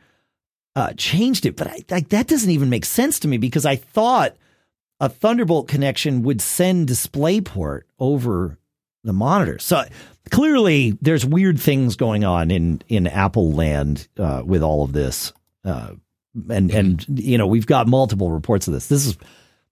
uh, 0.76 0.94
changed 0.94 1.46
it. 1.46 1.56
But 1.56 1.68
I, 1.92 2.02
that 2.02 2.28
doesn't 2.28 2.50
even 2.50 2.70
make 2.70 2.86
sense 2.86 3.20
to 3.20 3.28
me 3.28 3.38
because 3.38 3.66
I 3.66 3.76
thought 3.76 4.36
a 5.00 5.10
Thunderbolt 5.10 5.68
connection 5.68 6.24
would 6.24 6.42
send 6.42 6.90
DisplayPort 6.90 7.82
over 8.00 8.58
the 9.04 9.14
monitor. 9.14 9.60
So 9.60 9.84
clearly, 10.32 10.98
there's 11.02 11.26
weird 11.26 11.60
things 11.60 11.96
going 11.96 12.24
on 12.24 12.52
in 12.52 12.82
in 12.88 13.08
Apple 13.08 13.52
land 13.54 14.08
uh, 14.18 14.44
with 14.46 14.64
all 14.64 14.84
of 14.84 14.94
this, 14.94 15.34
uh, 15.64 15.92
and 16.50 16.72
and 16.72 17.06
you 17.20 17.38
know 17.38 17.48
we've 17.48 17.68
got 17.68 17.88
multiple 17.88 18.32
reports 18.32 18.68
of 18.68 18.74
this. 18.74 18.88
This 18.88 19.06
is 19.06 19.18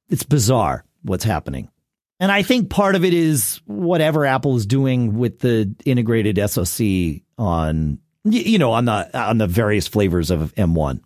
it's 0.09 0.23
bizarre 0.23 0.85
what's 1.01 1.23
happening, 1.23 1.69
and 2.19 2.31
I 2.31 2.43
think 2.43 2.69
part 2.69 2.95
of 2.95 3.03
it 3.03 3.13
is 3.13 3.61
whatever 3.65 4.25
Apple 4.25 4.55
is 4.55 4.65
doing 4.65 5.17
with 5.17 5.39
the 5.39 5.73
integrated 5.85 6.37
SoC 6.49 7.21
on 7.37 7.99
you 8.23 8.57
know 8.57 8.71
on 8.71 8.85
the 8.85 9.19
on 9.19 9.37
the 9.37 9.47
various 9.47 9.87
flavors 9.87 10.31
of 10.31 10.53
M1. 10.55 11.01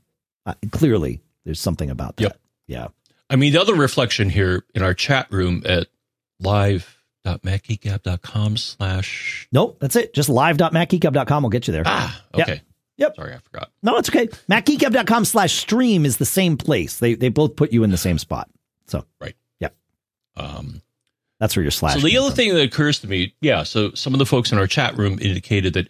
Uh, 0.46 0.54
clearly, 0.72 1.22
there's 1.46 1.60
something 1.60 1.90
about 1.90 2.18
that. 2.18 2.24
Yep. 2.24 2.40
Yeah. 2.68 2.88
I 3.30 3.36
mean, 3.36 3.54
the 3.54 3.62
other 3.62 3.76
reflection 3.76 4.30
here 4.30 4.64
in 4.74 4.82
our 4.82 4.94
chat 4.94 5.28
room 5.32 5.64
at 5.66 5.88
live.macgeekgab.com 6.40 8.58
slash. 8.58 9.48
Nope, 9.52 9.78
that's 9.80 9.96
it. 9.96 10.14
Just 10.14 10.30
live.macgeekgab.com 10.30 11.44
will 11.44 11.50
get 11.50 11.68
you 11.68 11.74
there. 11.74 11.84
Ah, 11.86 12.24
okay. 12.34 12.54
Yep. 12.54 12.62
Yep. 12.98 13.16
Sorry, 13.16 13.34
I 13.34 13.38
forgot. 13.40 13.72
No, 13.84 13.98
it's 13.98 14.10
okay. 14.10 14.28
MacGeekGab.com 14.50 15.26
slash 15.26 15.54
stream 15.54 16.06
is 16.06 16.18
the 16.18 16.26
same 16.26 16.58
place. 16.58 16.98
They 17.00 17.14
they 17.14 17.30
both 17.30 17.56
put 17.56 17.72
you 17.72 17.84
in 17.84 17.92
the 17.92 17.98
same 17.98 18.18
spot. 18.18 18.50
So 18.88 19.06
Right. 19.22 19.36
Yep. 19.60 19.76
Um, 20.36 20.82
That's 21.40 21.56
where 21.56 21.62
your 21.62 21.70
slash. 21.72 22.02
so 22.02 22.08
the 22.08 22.18
other 22.18 22.30
from. 22.30 22.36
thing 22.38 22.54
that 22.56 22.62
occurs 22.64 22.98
to 23.00 23.08
me, 23.08 23.36
yeah, 23.40 23.62
so 23.64 23.92
some 23.92 24.14
of 24.14 24.20
the 24.20 24.26
folks 24.26 24.52
in 24.52 24.58
our 24.58 24.66
chat 24.66 24.98
room 24.98 25.20
indicated 25.22 25.74
that 25.74 25.90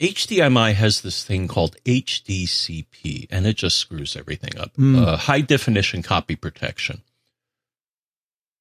HDMI 0.00 0.72
has 0.72 1.02
this 1.02 1.24
thing 1.24 1.46
called 1.46 1.76
HDCP, 1.84 3.26
and 3.30 3.46
it 3.46 3.56
just 3.56 3.78
screws 3.78 4.16
everything 4.16 4.58
up. 4.58 4.74
Mm. 4.76 4.98
Uh, 4.98 5.16
high 5.16 5.42
definition 5.42 6.02
copy 6.02 6.36
protection. 6.36 7.02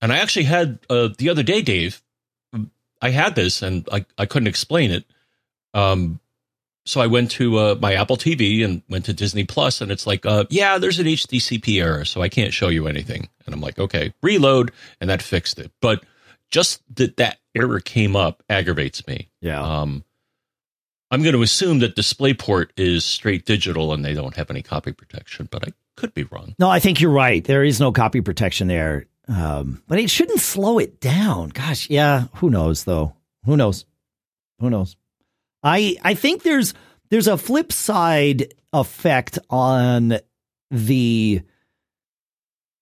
And 0.02 0.12
I 0.12 0.20
actually 0.20 0.46
had 0.46 0.80
uh, 0.90 1.10
the 1.18 1.30
other 1.30 1.44
day, 1.44 1.62
Dave. 1.62 2.02
I 3.02 3.12
had 3.12 3.36
this, 3.36 3.62
and 3.62 3.88
I, 3.92 4.06
I 4.18 4.26
couldn't 4.26 4.48
explain 4.48 4.92
it. 4.92 5.06
Um, 5.74 6.20
so 6.86 7.00
I 7.00 7.08
went 7.08 7.32
to 7.32 7.58
uh, 7.58 7.76
my 7.80 7.94
Apple 7.94 8.18
TV 8.18 8.66
and 8.66 8.82
went 8.90 9.06
to 9.06 9.14
Disney 9.14 9.46
Plus, 9.46 9.80
and 9.80 9.92
it's 9.92 10.06
like, 10.06 10.26
uh, 10.26 10.46
yeah, 10.50 10.78
there's 10.78 11.00
an 11.00 11.06
HDCP 11.06 11.82
error, 11.82 12.04
so 12.04 12.22
I 12.22 12.28
can't 12.28 12.54
show 12.54 12.68
you 12.68 12.88
anything. 12.88 13.30
And 13.46 13.56
I'm 13.56 13.62
like, 13.62 13.80
okay, 13.80 14.14
reload, 14.22 14.72
and 15.00 15.10
that 15.10 15.22
fixed 15.22 15.60
it. 15.60 15.72
But 15.82 16.04
just 16.52 16.82
that 16.96 17.16
that 17.18 17.38
error 17.56 17.80
came 17.80 18.16
up 18.16 18.44
aggravates 18.50 19.08
me. 19.08 19.30
yeah. 19.40 19.62
Um, 19.62 20.04
I'm 21.12 21.24
going 21.24 21.34
to 21.36 21.42
assume 21.42 21.80
that 21.80 21.96
DisplayPort 21.96 22.70
is 22.78 23.04
straight 23.04 23.46
digital 23.46 23.94
and 23.94 24.06
they 24.06 24.14
don't 24.14 24.36
have 24.36 24.52
any 24.52 24.62
copy 24.62 24.92
protection, 24.92 25.48
but 25.50 25.68
I 25.68 25.72
could 25.98 26.14
be 26.14 26.24
wrong. 26.24 26.56
no, 26.60 26.70
I 26.70 26.80
think 26.80 27.02
you're 27.02 27.12
right. 27.12 27.44
There 27.44 27.64
is 27.64 27.80
no 27.80 27.92
copy 27.92 28.22
protection 28.22 28.68
there, 28.68 29.06
um, 29.28 29.82
but 29.88 30.00
it 30.00 30.10
shouldn't 30.10 30.40
slow 30.40 30.80
it 30.80 31.00
down. 31.00 31.50
Gosh, 31.50 31.90
yeah. 31.90 32.26
Who 32.36 32.50
knows 32.50 32.84
though? 32.84 33.16
Who 33.46 33.58
knows? 33.58 33.86
Who 34.60 34.70
knows? 34.70 34.96
I 35.64 35.98
I 36.04 36.14
think 36.14 36.44
there's 36.44 36.74
there's 37.10 37.28
a 37.28 37.38
flip 37.38 37.72
side 37.72 38.54
effect 38.72 39.40
on 39.50 40.20
the. 40.72 41.42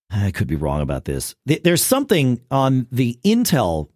I 0.09 0.31
could 0.31 0.47
be 0.47 0.55
wrong 0.55 0.81
about 0.81 1.05
this. 1.05 1.35
There's 1.45 1.83
something 1.83 2.39
on 2.49 2.87
the 2.91 3.19
Intel 3.25 3.89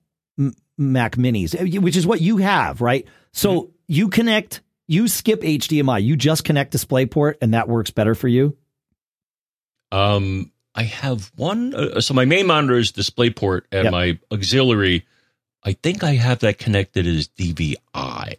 Mac 0.77 1.15
Minis, 1.15 1.55
eh, 1.55 1.77
which 1.79 1.95
is 1.95 2.05
what 2.07 2.21
you 2.21 2.37
have, 2.37 2.81
right? 2.81 3.07
So 3.33 3.71
you 3.87 4.09
connect, 4.09 4.61
you 4.87 5.07
skip 5.07 5.41
HDMI, 5.41 6.03
you 6.03 6.15
just 6.15 6.43
connect 6.43 6.73
DisplayPort, 6.73 7.35
and 7.41 7.53
that 7.53 7.67
works 7.67 7.91
better 7.91 8.15
for 8.15 8.27
you. 8.27 8.57
Um, 9.91 10.51
I 10.73 10.83
have 10.83 11.31
one. 11.35 11.75
Uh, 11.75 12.01
so 12.01 12.13
my 12.13 12.25
main 12.25 12.47
monitor 12.47 12.77
is 12.77 12.91
DisplayPort, 12.91 13.61
and 13.71 13.85
Yep. 13.85 13.91
my 13.91 14.19
auxiliary, 14.31 15.05
I 15.63 15.73
think 15.73 16.03
I 16.03 16.13
have 16.15 16.39
that 16.39 16.57
connected 16.57 17.05
as 17.05 17.27
DVI. 17.27 18.35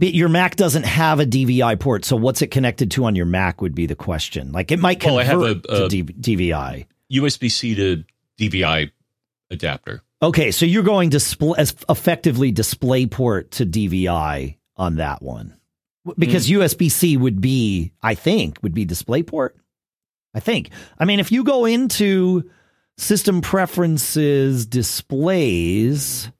But 0.00 0.14
your 0.14 0.28
Mac 0.28 0.54
doesn't 0.56 0.84
have 0.84 1.18
a 1.18 1.26
DVI 1.26 1.74
port, 1.78 2.04
so 2.04 2.14
what's 2.16 2.42
it 2.42 2.48
connected 2.52 2.90
to 2.92 3.04
on 3.04 3.16
your 3.16 3.26
Mac 3.26 3.60
would 3.60 3.74
be 3.74 3.86
the 3.86 3.96
question. 3.96 4.52
Like 4.52 4.70
it 4.70 4.78
might 4.78 5.02
Well, 5.04 5.18
I 5.18 5.24
convert 5.24 5.66
have 5.70 5.82
a- 5.82 5.88
to 5.88 6.04
DVI. 6.04 6.86
USB 7.12 7.48
C 7.50 7.74
to 7.74 8.04
DVI 8.38 8.90
adapter. 9.50 10.02
Okay, 10.20 10.50
so 10.50 10.66
you're 10.66 10.82
going 10.82 11.10
to 11.10 11.54
as 11.56 11.76
effectively 11.88 12.52
DisplayPort 12.52 13.50
to 13.50 13.66
DVI 13.66 14.56
on 14.76 14.96
that 14.96 15.22
one 15.22 15.56
hmm. 16.04 16.12
because 16.18 16.48
USB 16.48 16.90
C 16.90 17.16
would 17.16 17.40
be, 17.40 17.92
I 18.02 18.14
think, 18.14 18.58
would 18.62 18.74
be 18.74 18.84
DisplayPort. 18.86 19.50
I 20.34 20.40
think. 20.40 20.70
I 20.98 21.04
mean, 21.04 21.20
if 21.20 21.32
you 21.32 21.42
go 21.42 21.64
into 21.64 22.50
system 22.98 23.40
preferences 23.40 24.66
displays, 24.66 26.30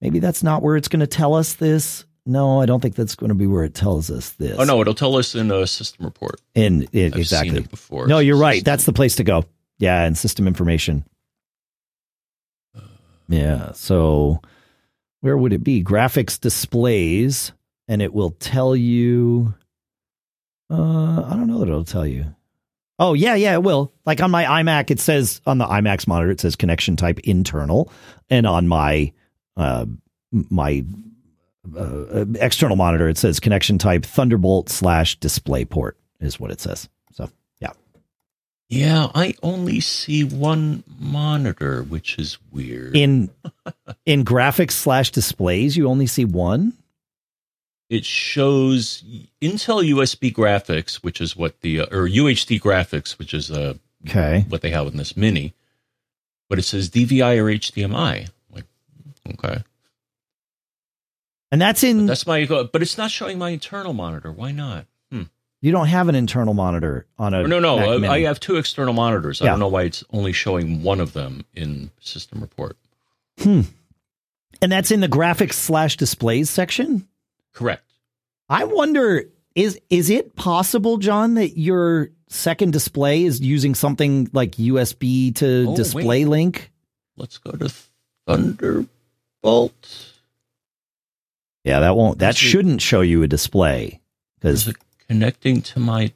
maybe 0.00 0.20
that's 0.20 0.42
not 0.42 0.62
where 0.62 0.76
it's 0.76 0.88
going 0.88 1.00
to 1.00 1.06
tell 1.06 1.34
us 1.34 1.54
this. 1.54 2.04
No, 2.26 2.60
I 2.60 2.66
don't 2.66 2.80
think 2.80 2.94
that's 2.94 3.14
going 3.14 3.28
to 3.28 3.34
be 3.34 3.46
where 3.46 3.64
it 3.64 3.74
tells 3.74 4.10
us 4.10 4.30
this. 4.32 4.56
Oh 4.58 4.64
no, 4.64 4.80
it'll 4.80 4.94
tell 4.94 5.16
us 5.16 5.34
in 5.34 5.50
a 5.50 5.66
system 5.66 6.04
report. 6.04 6.40
in 6.54 6.88
it, 6.92 7.16
exactly. 7.16 7.60
before. 7.60 8.06
No, 8.06 8.18
you're 8.18 8.36
right. 8.36 8.56
System- 8.56 8.72
That's 8.72 8.84
the 8.84 8.92
place 8.92 9.16
to 9.16 9.24
go. 9.24 9.44
Yeah, 9.78 10.04
and 10.04 10.16
system 10.16 10.46
information. 10.46 11.04
Yeah. 13.30 13.72
So 13.72 14.42
where 15.20 15.36
would 15.36 15.52
it 15.52 15.64
be? 15.64 15.82
Graphics 15.82 16.38
displays, 16.38 17.52
and 17.88 18.02
it 18.02 18.12
will 18.12 18.32
tell 18.32 18.76
you. 18.76 19.54
Uh, 20.68 21.22
I 21.22 21.30
don't 21.30 21.46
know 21.46 21.58
that 21.60 21.68
it'll 21.68 21.84
tell 21.84 22.06
you. 22.06 22.26
Oh 22.98 23.14
yeah, 23.14 23.34
yeah, 23.34 23.54
it 23.54 23.62
will. 23.62 23.92
Like 24.04 24.20
on 24.20 24.30
my 24.30 24.44
iMac, 24.44 24.90
it 24.90 25.00
says 25.00 25.40
on 25.46 25.58
the 25.58 25.64
iMac's 25.64 26.06
monitor, 26.06 26.30
it 26.30 26.40
says 26.40 26.54
connection 26.56 26.96
type 26.96 27.18
internal, 27.20 27.90
and 28.28 28.46
on 28.46 28.68
my 28.68 29.12
uh, 29.56 29.86
my 30.32 30.84
uh, 31.76 32.24
external 32.34 32.76
monitor, 32.76 33.08
it 33.08 33.16
says 33.16 33.40
connection 33.40 33.78
type 33.78 34.04
Thunderbolt 34.04 34.68
slash 34.68 35.18
DisplayPort 35.18 35.92
is 36.20 36.38
what 36.38 36.50
it 36.50 36.60
says. 36.60 36.88
Yeah. 38.70 39.08
I 39.14 39.34
only 39.42 39.80
see 39.80 40.24
one 40.24 40.84
monitor, 40.98 41.82
which 41.82 42.18
is 42.18 42.38
weird. 42.50 42.96
in 42.96 43.30
in 44.06 44.24
graphics 44.24 44.72
slash 44.72 45.10
displays 45.10 45.76
you 45.76 45.86
only 45.88 46.06
see 46.06 46.24
one 46.24 46.72
it 47.90 48.04
shows 48.04 49.02
Intel 49.42 49.82
USB 49.92 50.32
graphics, 50.32 50.96
which 51.02 51.20
is 51.20 51.36
what 51.36 51.60
the 51.60 51.80
uh, 51.80 51.86
or 51.86 52.08
UHD 52.08 52.60
graphics, 52.60 53.18
which 53.18 53.34
is 53.34 53.50
uh, 53.50 53.74
okay 54.06 54.46
what 54.48 54.62
they 54.62 54.70
have 54.70 54.86
in 54.86 54.96
this 54.96 55.16
mini, 55.16 55.54
but 56.48 56.58
it 56.58 56.62
says 56.62 56.88
DVI 56.88 57.36
or 57.38 57.46
HDMI. 57.46 58.28
Like, 58.52 58.64
okay, 59.34 59.64
and 61.50 61.60
that's 61.60 61.82
in 61.82 62.06
that's 62.06 62.26
my. 62.26 62.46
But 62.46 62.80
it's 62.80 62.96
not 62.96 63.10
showing 63.10 63.38
my 63.38 63.50
internal 63.50 63.92
monitor. 63.92 64.30
Why 64.30 64.52
not? 64.52 64.86
You 65.62 65.72
don't 65.72 65.88
have 65.88 66.08
an 66.08 66.14
internal 66.14 66.54
monitor 66.54 67.06
on 67.18 67.34
a 67.34 67.46
no, 67.46 67.58
no, 67.60 67.98
Mac 67.98 68.10
I, 68.10 68.20
have 68.20 68.40
two 68.40 68.56
external 68.56 68.94
monitors. 68.94 69.40
I 69.40 69.44
Yeah. 69.44 69.50
don't 69.52 69.60
know 69.60 69.68
why 69.68 69.82
it's 69.82 70.02
only 70.12 70.32
showing 70.32 70.82
one 70.82 71.00
of 71.00 71.12
them 71.12 71.44
in 71.54 71.90
system 72.00 72.40
report. 72.40 72.76
hmm. 73.40 73.62
and 74.62 74.70
that's 74.72 74.90
in 74.90 75.00
the 75.00 75.08
graphics 75.08 75.54
slash 75.54 75.96
displays 75.96 76.50
section 76.50 77.06
Correct. 77.52 77.84
i 78.48 78.64
wonder 78.64 79.24
is 79.54 79.80
is 79.90 80.10
it 80.10 80.36
possible 80.36 80.98
john 80.98 81.34
that 81.34 81.56
your 81.58 82.10
second 82.28 82.72
display 82.72 83.24
is 83.24 83.40
using 83.40 83.74
something 83.74 84.28
like 84.32 84.52
usb 84.52 85.34
to 85.36 85.66
Oh, 85.68 85.76
display 85.76 86.04
wait. 86.24 86.28
link 86.28 86.70
Let's 87.16 87.38
go 87.38 87.50
to 87.52 87.70
Thunderbolt. 88.26 90.12
yeah 91.64 91.80
that 91.80 91.96
won't 91.96 92.18
That 92.18 92.36
shouldn't 92.36 92.80
show 92.82 93.00
you 93.00 93.22
a 93.22 93.28
display 93.28 94.00
because 94.38 94.72
connecting 95.10 95.60
to 95.60 95.80
my 95.80 96.12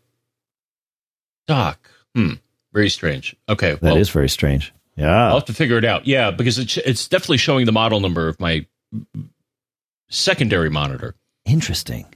dock? 1.47 1.91
Hmm. 2.15 2.35
Very 2.73 2.91
strange. 2.91 3.37
Okay. 3.49 3.73
that 3.73 3.83
well, 3.83 3.97
is 3.97 4.11
very 4.11 4.29
strange 4.29 4.73
yeah 4.97 5.27
I'll 5.29 5.35
have 5.35 5.45
to 5.47 5.55
figure 5.55 5.79
it 5.79 5.85
out. 5.85 6.07
Yeah, 6.07 6.31
because 6.31 6.59
it's 6.59 6.77
it's 6.79 7.09
definitely 7.09 7.39
showing 7.39 7.67
the 7.67 7.73
model 7.73 8.01
number 8.01 8.29
of 8.29 8.39
my 8.41 8.67
secondary 10.09 10.71
monitor 10.71 11.15
interesting 11.45 12.07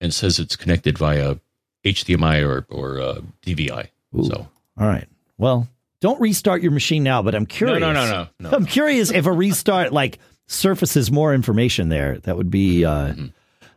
and 0.00 0.14
says 0.14 0.38
it's 0.38 0.56
connected 0.56 0.98
via 0.98 1.36
HDMI 1.84 2.46
or 2.46 2.66
or 2.68 3.00
uh, 3.00 3.20
DVI. 3.44 3.88
Ooh. 4.18 4.24
So 4.24 4.48
All 4.78 4.86
right. 4.86 5.08
Well, 5.38 5.68
don't 6.00 6.20
restart 6.20 6.62
your 6.62 6.72
machine 6.72 7.02
now, 7.02 7.22
but 7.22 7.34
I'm 7.34 7.46
curious. 7.46 7.80
no, 7.80 7.92
no, 7.92 8.08
no, 8.08 8.28
no. 8.38 8.50
I'm 8.50 8.66
curious 8.66 9.10
if 9.10 9.26
a 9.26 9.32
restart 9.32 9.92
like 9.92 10.18
surfaces 10.46 11.10
more 11.10 11.34
information 11.34 11.88
there. 11.88 12.18
That 12.18 12.36
would 12.36 12.50
be 12.50 12.84
uh, 12.84 13.08
Mhm. 13.08 13.32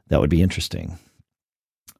that 0.09 0.19
would 0.19 0.29
be 0.29 0.41
interesting. 0.41 0.99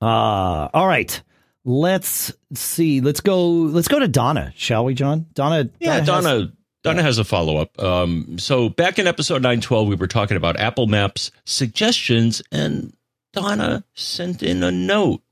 Uh 0.02 0.70
all 0.74 0.88
right. 0.88 1.22
Let's 1.68 2.32
see. 2.54 3.02
Let's 3.02 3.22
go. 3.22 3.50
Let's 3.50 3.88
go 3.88 3.98
to 4.00 4.08
Donna, 4.08 4.54
shall 4.56 4.86
we, 4.86 4.94
John? 4.94 5.26
Donna. 5.34 5.70
Yeah, 5.80 5.96
has- 5.96 6.08
Donna. 6.08 6.52
Donna 6.84 7.02
has 7.02 7.18
a 7.18 7.24
follow 7.24 7.58
up. 7.58 7.82
Um, 7.82 8.38
so 8.38 8.70
back 8.70 9.00
in 9.00 9.08
episode 9.08 9.42
nine 9.42 9.60
twelve, 9.60 9.88
we 9.88 9.96
were 9.96 10.06
talking 10.06 10.38
about 10.38 10.60
Apple 10.60 10.86
Maps 10.86 11.32
suggestions, 11.44 12.44
and 12.52 12.94
Donna 13.34 13.84
sent 13.96 14.44
in 14.44 14.62
a 14.62 14.70
note. 14.72 15.24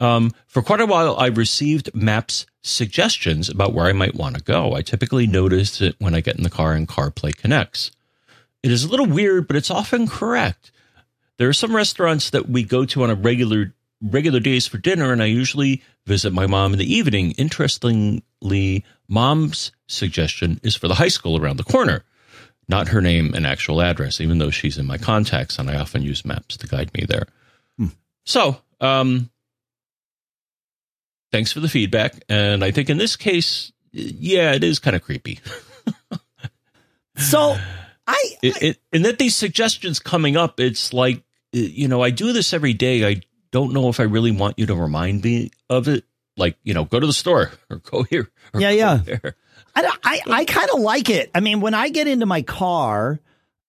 Um, 0.00 0.32
for 0.48 0.62
quite 0.62 0.80
a 0.80 0.86
while, 0.86 1.16
I 1.16 1.26
received 1.28 1.94
Maps 1.94 2.46
suggestions 2.62 3.48
about 3.48 3.74
where 3.74 3.86
I 3.86 3.92
might 3.92 4.16
want 4.16 4.36
to 4.36 4.42
go. 4.42 4.74
I 4.74 4.82
typically 4.82 5.28
notice 5.28 5.80
it 5.80 5.94
when 6.00 6.16
I 6.16 6.20
get 6.20 6.36
in 6.36 6.42
the 6.42 6.50
car 6.50 6.72
and 6.72 6.88
CarPlay 6.88 7.36
connects. 7.36 7.92
It 8.64 8.72
is 8.72 8.82
a 8.82 8.88
little 8.88 9.06
weird, 9.06 9.46
but 9.46 9.54
it's 9.56 9.70
often 9.70 10.08
correct. 10.08 10.72
There 11.38 11.48
are 11.48 11.54
some 11.54 11.76
restaurants 11.76 12.30
that 12.30 12.48
we 12.48 12.62
go 12.62 12.84
to 12.86 13.02
on 13.02 13.10
a 13.10 13.14
regular 13.14 13.74
regular 14.02 14.40
days 14.40 14.66
for 14.66 14.78
dinner, 14.78 15.12
and 15.12 15.22
I 15.22 15.26
usually 15.26 15.82
visit 16.04 16.32
my 16.32 16.46
mom 16.46 16.72
in 16.72 16.78
the 16.78 16.94
evening. 16.94 17.32
Interestingly, 17.32 18.84
mom's 19.08 19.72
suggestion 19.86 20.60
is 20.62 20.76
for 20.76 20.88
the 20.88 20.94
high 20.94 21.08
school 21.08 21.40
around 21.40 21.56
the 21.56 21.64
corner, 21.64 22.04
not 22.68 22.88
her 22.88 23.00
name 23.00 23.34
and 23.34 23.46
actual 23.46 23.80
address, 23.80 24.20
even 24.20 24.38
though 24.38 24.50
she's 24.50 24.78
in 24.78 24.86
my 24.86 24.98
contacts, 24.98 25.58
and 25.58 25.70
I 25.70 25.76
often 25.76 26.02
use 26.02 26.24
maps 26.24 26.56
to 26.58 26.66
guide 26.66 26.92
me 26.94 27.04
there. 27.08 27.26
Hmm. 27.78 27.88
So, 28.24 28.60
um, 28.80 29.30
thanks 31.32 31.52
for 31.52 31.60
the 31.60 31.68
feedback. 31.68 32.22
And 32.28 32.64
I 32.64 32.70
think 32.70 32.90
in 32.90 32.98
this 32.98 33.16
case, 33.16 33.72
yeah, 33.92 34.52
it 34.52 34.64
is 34.64 34.78
kind 34.78 34.96
of 34.96 35.02
creepy. 35.02 35.40
so, 37.16 37.56
I, 38.06 38.36
it, 38.42 38.62
it, 38.62 38.78
and 38.92 39.04
that 39.04 39.18
these 39.18 39.34
suggestions 39.34 39.98
coming 39.98 40.36
up, 40.36 40.60
it's 40.60 40.92
like, 40.92 41.22
you 41.56 41.88
know, 41.88 42.02
I 42.02 42.10
do 42.10 42.32
this 42.32 42.52
every 42.52 42.74
day. 42.74 43.06
I 43.06 43.22
don't 43.50 43.72
know 43.72 43.88
if 43.88 44.00
I 44.00 44.04
really 44.04 44.32
want 44.32 44.58
you 44.58 44.66
to 44.66 44.74
remind 44.74 45.24
me 45.24 45.50
of 45.70 45.88
it. 45.88 46.04
Like, 46.36 46.58
you 46.62 46.74
know, 46.74 46.84
go 46.84 47.00
to 47.00 47.06
the 47.06 47.12
store 47.12 47.52
or 47.70 47.78
go 47.78 48.02
here. 48.02 48.30
Or 48.52 48.60
yeah, 48.60 48.70
yeah. 48.70 48.96
There. 48.96 49.36
I, 49.74 49.96
I, 50.04 50.20
I 50.28 50.44
kind 50.44 50.68
of 50.72 50.80
like 50.80 51.10
it. 51.10 51.30
I 51.34 51.40
mean, 51.40 51.60
when 51.60 51.74
I 51.74 51.88
get 51.88 52.08
into 52.08 52.26
my 52.26 52.42
car, 52.42 53.20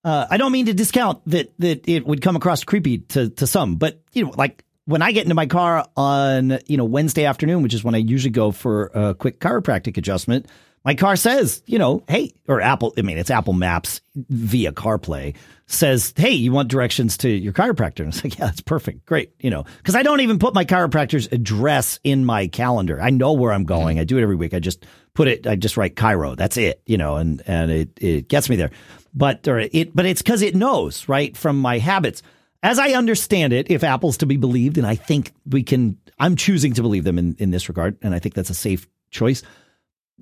uh, 0.04 0.26
I 0.30 0.38
don't 0.38 0.52
mean 0.52 0.68
to 0.68 0.74
discount 0.74 1.22
that 1.28 1.52
that 1.60 1.88
it 1.88 2.06
would 2.06 2.22
come 2.22 2.36
across 2.36 2.64
creepy 2.64 3.00
to 3.00 3.30
to 3.32 3.48
some, 3.48 3.76
but 3.76 4.02
you 4.14 4.26
know, 4.26 4.34
like 4.38 4.64
when 4.86 5.02
I 5.02 5.12
get 5.12 5.24
into 5.24 5.36
my 5.36 5.48
car 5.48 5.86
on 5.98 6.60
you 6.66 6.78
know 6.78 6.86
Wednesday 6.86 7.26
afternoon, 7.26 7.62
which 7.62 7.74
is 7.74 7.84
when 7.84 7.94
I 7.94 7.98
usually 7.98 8.32
go 8.32 8.52
for 8.52 8.90
a 8.94 9.16
quick 9.16 9.40
chiropractic 9.40 9.98
adjustment, 9.98 10.46
my 10.88 10.96
car 10.96 11.18
says, 11.18 11.62
you 11.66 11.78
know, 11.78 12.02
hey, 12.08 12.32
or 12.48 12.62
Apple, 12.62 12.94
I 12.98 13.02
mean, 13.02 13.18
it's 13.18 13.30
Apple 13.30 13.52
Maps 13.52 14.00
via 14.16 14.72
CarPlay 14.72 15.36
says, 15.66 16.14
hey, 16.16 16.32
you 16.32 16.54
want 16.54 16.70
directions 16.70 17.18
to 17.18 17.30
your 17.30 17.52
chiropractor? 17.52 18.00
And 18.00 18.08
it's 18.08 18.24
like, 18.24 18.40
yeah, 18.40 18.46
that's 18.46 18.62
perfect. 18.62 19.06
Great. 19.06 19.34
You 19.42 19.50
know, 19.50 19.66
because 19.80 19.96
I 19.96 20.02
don't 20.02 20.22
even 20.22 20.40
put 20.40 20.54
my 20.54 20.64
chiropractor's 20.64 21.28
address 21.34 22.00
in 22.06 22.24
my 22.24 22.48
calendar. 22.48 23.02
I 23.02 23.10
know 23.10 23.34
where 23.34 23.52
I'm 23.52 23.66
going. 23.66 23.98
Mm-hmm. 23.98 24.02
I 24.02 24.06
do 24.06 24.18
it 24.18 24.22
every 24.24 24.38
week. 24.38 24.54
I 24.54 24.60
just 24.60 24.86
put 25.14 25.28
it, 25.28 25.46
I 25.46 25.58
just 25.58 25.76
write 25.76 25.98
Cairo. 25.98 26.36
That's 26.36 26.56
it, 26.56 26.82
you 26.86 26.98
know, 26.98 27.18
and, 27.18 27.44
and 27.48 27.70
it, 27.70 27.90
it 28.00 28.30
gets 28.30 28.50
me 28.50 28.56
there. 28.56 28.72
But, 29.14 29.46
or 29.46 29.60
it, 29.60 29.94
but 29.94 30.06
it's 30.06 30.22
because 30.22 30.42
it 30.42 30.56
knows, 30.56 31.10
right, 31.10 31.36
from 31.36 31.60
my 31.60 31.80
habits. 31.80 32.24
As 32.64 32.80
I 32.80 32.92
understand 32.92 33.52
it, 33.52 33.70
if 33.70 33.84
Apple's 33.84 34.20
to 34.20 34.26
be 34.26 34.38
believed, 34.38 34.78
and 34.78 34.88
I 34.88 34.96
think 34.96 35.34
we 35.46 35.64
can, 35.64 35.98
I'm 36.18 36.38
choosing 36.38 36.72
to 36.76 36.82
believe 36.82 37.04
them 37.04 37.20
in, 37.20 37.36
in 37.40 37.52
this 37.52 37.68
regard, 37.68 37.98
and 38.02 38.16
I 38.16 38.20
think 38.20 38.36
that's 38.36 38.50
a 38.50 38.56
safe 38.56 38.88
choice 39.12 39.44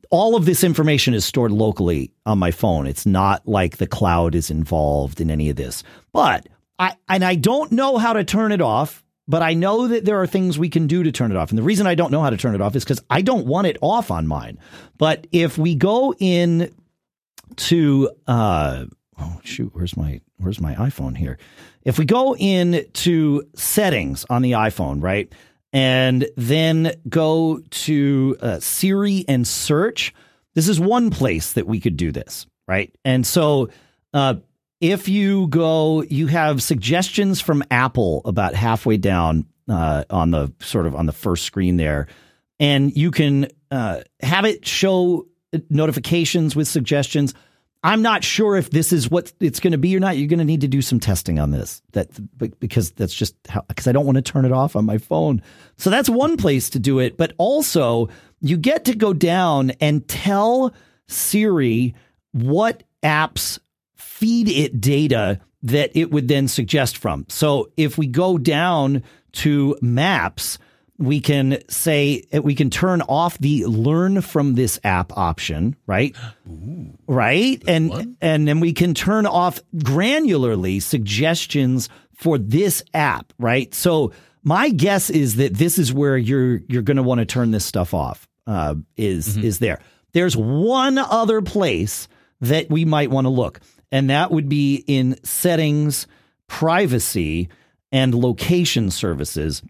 all 0.10 0.36
of 0.36 0.46
this 0.46 0.64
information 0.64 1.14
is 1.14 1.26
stored 1.26 1.52
locally 1.52 2.12
on 2.26 2.40
my 2.40 2.52
phone. 2.52 2.88
It's 2.88 3.06
not 3.06 3.48
like 3.48 3.78
the 3.78 3.88
cloud 3.88 4.36
is 4.36 4.50
involved 4.50 5.22
in 5.22 5.32
any 5.32 5.50
of 5.50 5.56
this. 5.56 5.84
But 6.14 6.48
I 6.80 6.96
and 7.10 7.24
I 7.24 7.36
don't 7.36 7.72
know 7.72 7.98
how 7.98 8.14
to 8.14 8.24
turn 8.24 8.52
it 8.52 8.62
off, 8.62 9.04
but 9.28 9.42
I 9.42 9.54
know 9.54 9.88
that 9.88 10.06
there 10.06 10.22
are 10.22 10.28
things 10.28 10.60
we 10.60 10.70
can 10.70 10.88
do 10.88 11.04
to 11.04 11.12
turn 11.12 11.32
it 11.32 11.38
off. 11.38 11.50
And 11.50 11.58
the 11.58 11.64
reason 11.64 11.88
I 11.88 11.96
don't 11.96 12.12
know 12.12 12.22
how 12.22 12.30
to 12.30 12.38
turn 12.38 12.56
it 12.56 12.62
off 12.62 12.76
is 12.76 12.86
cuz 12.86 13.00
I 13.10 13.22
don't 13.22 13.48
want 13.48 13.68
it 13.68 13.78
off 13.82 14.12
on 14.12 14.28
mine. 14.28 14.58
But 14.98 15.28
if 15.32 15.58
we 15.58 15.76
go 15.76 16.14
in 16.20 16.74
to 17.58 18.10
uh 18.28 18.86
oh 19.20 19.40
shoot, 19.44 19.72
where's 19.74 19.96
my 19.98 20.22
where's 20.38 20.60
my 20.60 20.76
iPhone 20.76 21.18
here? 21.18 21.38
If 21.84 22.00
we 22.00 22.06
go 22.06 22.36
in 22.36 22.86
to 22.94 23.48
settings 23.56 24.26
on 24.30 24.42
the 24.42 24.54
iPhone, 24.54 25.02
right? 25.02 25.32
And 25.76 26.26
then 26.38 26.94
go 27.10 27.60
to 27.70 28.38
uh, 28.40 28.60
Siri 28.62 29.26
and 29.28 29.46
search. 29.46 30.14
This 30.54 30.70
is 30.70 30.80
one 30.80 31.10
place 31.10 31.52
that 31.54 31.68
we 31.68 31.82
could 31.82 31.98
do 31.98 32.14
this, 32.14 32.48
right? 32.66 32.96
And 33.04 33.28
so 33.28 33.68
uh, 34.14 34.36
if 34.80 35.10
you 35.10 35.48
go, 35.50 36.02
you 36.04 36.28
have 36.28 36.64
suggestions 36.64 37.42
from 37.42 37.62
Apple 37.70 38.22
about 38.24 38.56
halfway 38.56 38.96
down 38.96 39.48
uh, 39.68 40.06
on 40.10 40.32
the 40.32 40.54
sort 40.62 40.88
of 40.88 40.96
on 40.96 41.08
the 41.08 41.12
first 41.12 41.44
screen 41.44 41.76
there, 41.76 42.08
and 42.58 42.96
you 42.96 43.12
can 43.12 43.50
uh, 43.70 44.00
have 44.22 44.46
it 44.46 44.66
show 44.66 45.28
notifications 45.70 46.56
with 46.56 46.70
suggestions. 46.70 47.34
I'm 47.86 48.02
not 48.02 48.24
sure 48.24 48.56
if 48.56 48.72
this 48.72 48.92
is 48.92 49.12
what 49.12 49.32
it's 49.40 49.60
going 49.60 49.74
to 49.74 49.78
be 49.78 49.96
or 49.96 50.00
not. 50.00 50.18
You're 50.18 50.28
going 50.28 50.40
to 50.40 50.46
need 50.46 50.62
to 50.62 50.68
do 50.68 50.82
some 50.82 51.00
testing 51.00 51.38
on 51.38 51.52
this. 51.52 51.84
That 51.92 52.10
because 52.60 52.90
that's 52.92 53.14
just 53.14 53.36
how 53.48 53.62
because 53.68 53.88
I 53.88 53.92
don't 53.92 54.08
want 54.08 54.16
to 54.16 54.24
turn 54.24 54.44
it 54.44 54.52
off 54.52 54.76
on 54.76 54.86
my 54.86 54.98
phone. 54.98 55.44
So 55.78 55.92
that's 55.92 56.10
one 56.10 56.36
place 56.36 56.72
to 56.72 56.80
do 56.80 56.98
it. 56.98 57.16
But 57.16 57.34
also, 57.38 58.10
you 58.42 58.58
get 58.58 58.86
to 58.86 58.96
go 58.96 59.14
down 59.14 59.70
and 59.80 60.08
tell 60.08 60.74
Siri 61.08 61.94
what 62.32 62.82
apps 63.04 63.60
feed 63.94 64.50
it 64.50 64.82
data 64.82 65.40
that 65.62 65.92
it 65.94 66.10
would 66.10 66.28
then 66.28 66.48
suggest 66.48 66.98
from. 66.98 67.28
So 67.30 67.70
if 67.78 68.00
we 68.00 68.08
go 68.08 68.40
down 68.40 69.04
to 69.34 69.78
Maps, 69.80 70.58
we 70.98 71.20
can 71.20 71.60
say 71.70 72.24
we 72.42 72.56
can 72.56 72.70
turn 72.70 73.02
off 73.02 73.38
the 73.38 73.66
learn 73.66 74.22
from 74.22 74.56
this 74.56 74.80
app 74.84 75.16
option, 75.18 75.76
right? 75.88 76.16
Ooh, 76.48 76.98
right? 77.08 77.62
And 77.68 77.90
one. 77.90 78.18
and 78.22 78.48
then 78.48 78.60
we 78.60 78.74
can 78.74 78.94
turn 78.94 79.26
off 79.26 79.60
granularly 79.76 80.82
suggestions 80.82 81.90
for 82.14 82.38
this 82.38 82.84
app, 82.94 83.34
right? 83.38 83.74
So 83.74 84.14
my 84.44 84.70
guess 84.70 85.10
is 85.10 85.36
that 85.36 85.54
this 85.56 85.78
is 85.78 85.92
where 85.92 86.18
you're 86.18 86.62
you're 86.68 86.82
going 86.82 86.98
to 86.98 87.04
want 87.04 87.20
to 87.20 87.26
turn 87.26 87.52
this 87.52 87.66
stuff 87.66 87.94
off. 87.94 88.28
Uh, 88.48 88.76
is 88.96 89.30
mm-hmm. 89.30 89.46
is 89.46 89.60
there? 89.60 89.82
There's 90.14 90.38
one 90.38 90.98
other 90.98 91.42
place 91.42 92.08
that 92.42 92.70
we 92.70 92.86
might 92.86 93.10
want 93.10 93.26
to 93.26 93.30
look, 93.30 93.60
and 93.92 94.10
that 94.10 94.32
would 94.32 94.48
be 94.48 94.84
in 94.88 95.22
settings, 95.26 96.08
privacy, 96.48 97.50
and 97.92 98.14
location 98.14 98.92
services 98.92 99.62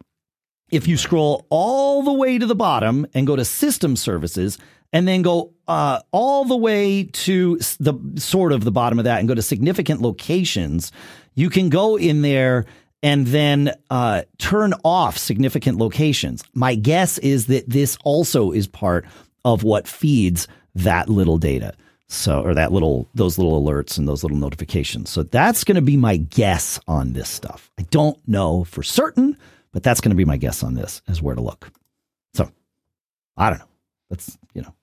if 0.69 0.87
you 0.87 0.97
scroll 0.97 1.45
all 1.49 2.03
the 2.03 2.13
way 2.13 2.37
to 2.37 2.45
the 2.45 2.55
bottom 2.55 3.05
and 3.13 3.27
go 3.27 3.35
to 3.35 3.45
system 3.45 3.95
services 3.95 4.57
and 4.93 5.07
then 5.07 5.21
go 5.21 5.53
uh, 5.67 5.99
all 6.11 6.45
the 6.45 6.55
way 6.55 7.03
to 7.03 7.57
the 7.79 7.93
sort 8.15 8.51
of 8.51 8.63
the 8.63 8.71
bottom 8.71 8.99
of 8.99 9.05
that 9.05 9.19
and 9.19 9.27
go 9.27 9.35
to 9.35 9.41
significant 9.41 10.01
locations, 10.01 10.91
you 11.35 11.49
can 11.49 11.69
go 11.69 11.97
in 11.97 12.21
there 12.21 12.65
and 13.03 13.27
then 13.27 13.71
uh, 13.89 14.23
turn 14.37 14.73
off 14.83 15.17
significant 15.17 15.77
locations. 15.77 16.43
My 16.53 16.75
guess 16.75 17.17
is 17.19 17.47
that 17.47 17.69
this 17.69 17.97
also 18.03 18.51
is 18.51 18.67
part 18.67 19.05
of 19.43 19.63
what 19.63 19.87
feeds 19.87 20.47
that 20.73 21.07
little 21.07 21.37
data. 21.37 21.73
So, 22.07 22.41
or 22.41 22.53
that 22.53 22.71
little, 22.71 23.09
those 23.15 23.37
little 23.37 23.61
alerts 23.61 23.97
and 23.97 24.07
those 24.07 24.23
little 24.23 24.37
notifications. 24.37 25.09
So 25.09 25.23
that's 25.23 25.63
going 25.63 25.75
to 25.75 25.81
be 25.81 25.97
my 25.97 26.17
guess 26.17 26.79
on 26.87 27.13
this 27.13 27.29
stuff. 27.29 27.71
I 27.79 27.83
don't 27.89 28.17
know 28.27 28.63
for 28.63 28.83
certain, 28.83 29.37
but 29.75 29.83
that's 29.83 29.99
going 29.99 30.11
to 30.11 30.15
be 30.15 30.23
my 30.23 30.37
guess 30.37 30.63
on 30.63 30.73
this 30.73 31.01
as 31.05 31.21
where 31.21 31.35
to 31.35 31.41
look. 31.41 31.69
So 32.33 32.49
I 33.35 33.49
don't 33.49 33.59
know. 33.59 33.67
That's, 34.09 34.37
you 34.53 34.61
know, 34.61 34.73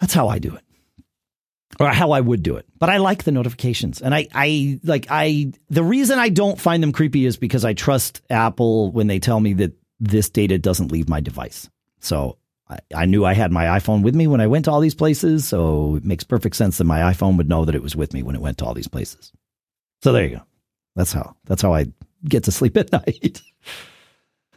that's 0.00 0.12
how 0.12 0.26
I 0.26 0.40
do 0.40 0.56
it 0.56 0.64
or 1.78 1.86
how 1.90 2.10
I 2.10 2.20
would 2.20 2.42
do 2.42 2.56
it. 2.56 2.66
But 2.80 2.90
I 2.90 2.96
like 2.96 3.22
the 3.22 3.30
notifications. 3.30 4.02
And 4.02 4.12
I, 4.12 4.26
I 4.34 4.80
like, 4.82 5.06
I, 5.10 5.52
the 5.70 5.84
reason 5.84 6.18
I 6.18 6.28
don't 6.28 6.58
find 6.60 6.82
them 6.82 6.90
creepy 6.90 7.24
is 7.24 7.36
because 7.36 7.64
I 7.64 7.72
trust 7.72 8.20
Apple 8.28 8.90
when 8.90 9.06
they 9.06 9.20
tell 9.20 9.38
me 9.38 9.52
that 9.52 9.74
this 10.00 10.28
data 10.28 10.58
doesn't 10.58 10.90
leave 10.90 11.08
my 11.08 11.20
device. 11.20 11.70
So 12.00 12.38
I, 12.68 12.80
I 12.92 13.06
knew 13.06 13.24
I 13.24 13.34
had 13.34 13.52
my 13.52 13.66
iPhone 13.66 14.02
with 14.02 14.16
me 14.16 14.26
when 14.26 14.40
I 14.40 14.48
went 14.48 14.64
to 14.64 14.72
all 14.72 14.80
these 14.80 14.96
places. 14.96 15.46
So 15.46 15.94
it 15.98 16.04
makes 16.04 16.24
perfect 16.24 16.56
sense 16.56 16.78
that 16.78 16.84
my 16.84 17.12
iPhone 17.12 17.36
would 17.36 17.48
know 17.48 17.64
that 17.64 17.76
it 17.76 17.82
was 17.82 17.94
with 17.94 18.12
me 18.12 18.24
when 18.24 18.34
it 18.34 18.42
went 18.42 18.58
to 18.58 18.64
all 18.64 18.74
these 18.74 18.88
places. 18.88 19.30
So 20.02 20.12
there 20.12 20.24
you 20.24 20.36
go. 20.38 20.42
That's 20.96 21.12
how, 21.12 21.36
that's 21.44 21.62
how 21.62 21.72
I 21.72 21.86
get 22.24 22.44
to 22.44 22.52
sleep 22.52 22.76
at 22.76 22.92
night. 22.92 23.42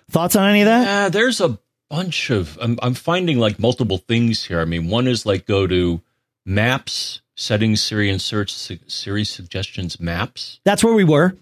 Thoughts 0.09 0.35
on 0.35 0.49
any 0.49 0.61
of 0.61 0.65
that? 0.65 0.85
Yeah, 0.85 1.09
there's 1.09 1.41
a 1.41 1.59
bunch 1.89 2.29
of. 2.29 2.57
I'm, 2.61 2.79
I'm 2.81 2.93
finding 2.93 3.39
like 3.39 3.59
multiple 3.59 3.97
things 3.97 4.45
here. 4.45 4.59
I 4.59 4.65
mean, 4.65 4.89
one 4.89 5.07
is 5.07 5.25
like 5.25 5.45
go 5.45 5.67
to 5.67 6.01
maps, 6.45 7.21
settings, 7.35 7.81
Siri, 7.83 8.09
and 8.09 8.21
search 8.21 8.53
Siri 8.53 9.23
suggestions 9.23 9.99
maps. 9.99 10.59
That's 10.63 10.83
where 10.83 10.93
we 10.93 11.03
were. 11.03 11.35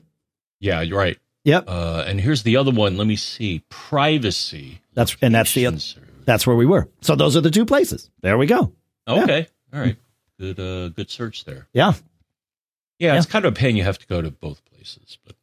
Yeah, 0.60 0.82
you're 0.82 0.98
right. 0.98 1.18
Yep. 1.44 1.66
Uh, 1.68 2.06
and 2.08 2.22
here's 2.22 2.44
the 2.44 2.56
other 2.56 2.72
one. 2.72 2.96
Let 2.96 3.08
me 3.08 3.18
see. 3.18 3.64
Privacy. 3.70 4.80
That's 4.94 5.18
and 5.22 5.36
that's 5.36 5.54
the 5.54 5.66
that's 6.26 6.48
where 6.48 6.56
we 6.56 6.66
were. 6.66 6.88
So 7.02 7.16
those 7.16 7.36
are 7.36 7.42
the 7.42 7.52
two 7.52 7.66
places. 7.66 8.10
There 8.22 8.38
we 8.38 8.46
go. 8.46 8.72
Okay. 9.08 9.48
Yeah. 9.72 9.78
All 9.78 9.86
right. 9.86 9.98
Good. 10.40 10.60
Uh, 10.60 10.90
good 10.90 11.10
search 11.10 11.44
there. 11.44 11.68
Yeah. 11.74 11.94
yeah. 12.98 13.14
Yeah. 13.14 13.18
It's 13.18 13.26
kind 13.26 13.44
of 13.44 13.54
a 13.54 13.56
pain. 13.56 13.76
You 13.76 13.84
have 13.84 14.00
to 14.00 14.08
go 14.08 14.22
to 14.22 14.32
both 14.32 14.64
places, 14.66 15.18
but. 15.26 15.36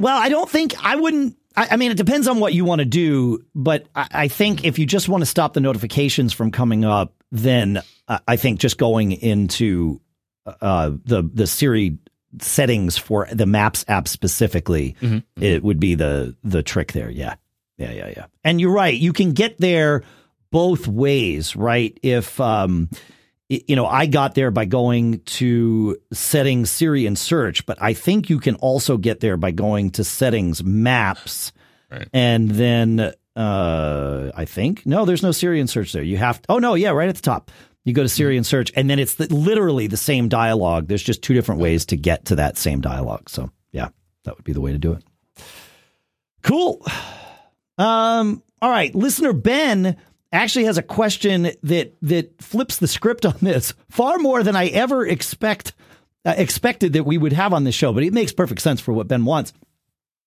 Well, 0.00 0.16
I 0.16 0.28
don't 0.30 0.48
think 0.48 0.74
I 0.82 0.96
wouldn't. 0.96 1.36
I, 1.56 1.68
I 1.72 1.76
mean, 1.76 1.90
it 1.90 1.96
depends 1.96 2.26
on 2.26 2.40
what 2.40 2.54
you 2.54 2.64
want 2.64 2.80
to 2.80 2.84
do, 2.84 3.44
but 3.54 3.86
I, 3.94 4.08
I, 4.10 4.28
think 4.28 4.64
if 4.64 4.78
you 4.78 4.86
just 4.86 5.08
want 5.08 5.20
to 5.20 5.26
stop 5.26 5.52
the 5.52 5.60
notifications 5.60 6.32
from 6.32 6.52
coming 6.52 6.84
up, 6.84 7.12
then 7.30 7.82
I 8.26 8.36
think 8.36 8.60
just 8.60 8.78
going 8.78 9.12
into 9.12 10.00
uh, 10.46 10.92
the 11.04 11.28
the 11.32 11.46
Siri 11.46 11.98
settings 12.40 12.96
for 12.96 13.26
the 13.30 13.46
Maps 13.46 13.84
app 13.88 14.08
specifically, 14.08 14.96
mm-hmm, 15.00 15.16
mm-hmm. 15.16 15.42
it 15.42 15.62
would 15.62 15.78
be 15.78 15.94
the 15.94 16.34
the 16.42 16.62
trick 16.62 16.92
there. 16.92 17.10
Yeah, 17.10 17.34
yeah, 17.76 17.92
yeah, 17.92 18.12
yeah. 18.16 18.26
And 18.42 18.60
you're 18.60 18.72
right. 18.72 18.94
You 18.94 19.12
can 19.12 19.32
get 19.32 19.58
there 19.58 20.02
both 20.50 20.88
ways, 20.88 21.54
right? 21.54 21.96
If 22.02 22.40
um, 22.40 22.88
you 23.50 23.74
know, 23.74 23.86
I 23.86 24.06
got 24.06 24.36
there 24.36 24.52
by 24.52 24.64
going 24.64 25.20
to 25.20 25.98
settings 26.12 26.70
Siri 26.70 27.04
and 27.04 27.18
search, 27.18 27.66
but 27.66 27.82
I 27.82 27.94
think 27.94 28.30
you 28.30 28.38
can 28.38 28.54
also 28.56 28.96
get 28.96 29.18
there 29.18 29.36
by 29.36 29.50
going 29.50 29.90
to 29.92 30.04
settings 30.04 30.62
maps, 30.62 31.50
right. 31.90 32.08
and 32.12 32.48
then 32.48 33.12
uh, 33.34 34.30
I 34.36 34.44
think 34.44 34.86
no, 34.86 35.04
there's 35.04 35.24
no 35.24 35.32
Siri 35.32 35.58
and 35.58 35.68
search 35.68 35.92
there. 35.92 36.02
You 36.02 36.16
have 36.16 36.40
to, 36.42 36.52
oh 36.52 36.58
no, 36.60 36.74
yeah, 36.74 36.90
right 36.90 37.08
at 37.08 37.16
the 37.16 37.22
top. 37.22 37.50
You 37.84 37.92
go 37.92 38.04
to 38.04 38.08
Siri 38.08 38.36
and 38.36 38.46
search, 38.46 38.70
and 38.76 38.88
then 38.88 39.00
it's 39.00 39.14
the, 39.14 39.26
literally 39.34 39.88
the 39.88 39.96
same 39.96 40.28
dialogue. 40.28 40.86
There's 40.86 41.02
just 41.02 41.22
two 41.22 41.34
different 41.34 41.60
ways 41.60 41.86
to 41.86 41.96
get 41.96 42.26
to 42.26 42.36
that 42.36 42.56
same 42.56 42.80
dialogue. 42.80 43.28
So 43.28 43.50
yeah, 43.72 43.88
that 44.24 44.36
would 44.36 44.44
be 44.44 44.52
the 44.52 44.60
way 44.60 44.70
to 44.70 44.78
do 44.78 44.92
it. 44.92 45.04
Cool. 46.42 46.86
Um, 47.78 48.42
all 48.60 48.68
right, 48.68 48.94
listener 48.94 49.32
Ben 49.32 49.96
actually 50.32 50.64
has 50.64 50.78
a 50.78 50.82
question 50.82 51.50
that 51.62 51.94
that 52.02 52.42
flips 52.42 52.78
the 52.78 52.88
script 52.88 53.26
on 53.26 53.36
this 53.40 53.74
far 53.90 54.18
more 54.18 54.42
than 54.42 54.56
I 54.56 54.66
ever 54.68 55.06
expect 55.06 55.72
uh, 56.24 56.34
expected 56.36 56.92
that 56.92 57.04
we 57.04 57.18
would 57.18 57.32
have 57.32 57.52
on 57.52 57.64
this 57.64 57.74
show, 57.74 57.92
but 57.92 58.02
it 58.02 58.12
makes 58.12 58.32
perfect 58.32 58.60
sense 58.60 58.80
for 58.80 58.92
what 58.92 59.08
Ben 59.08 59.24
wants. 59.24 59.52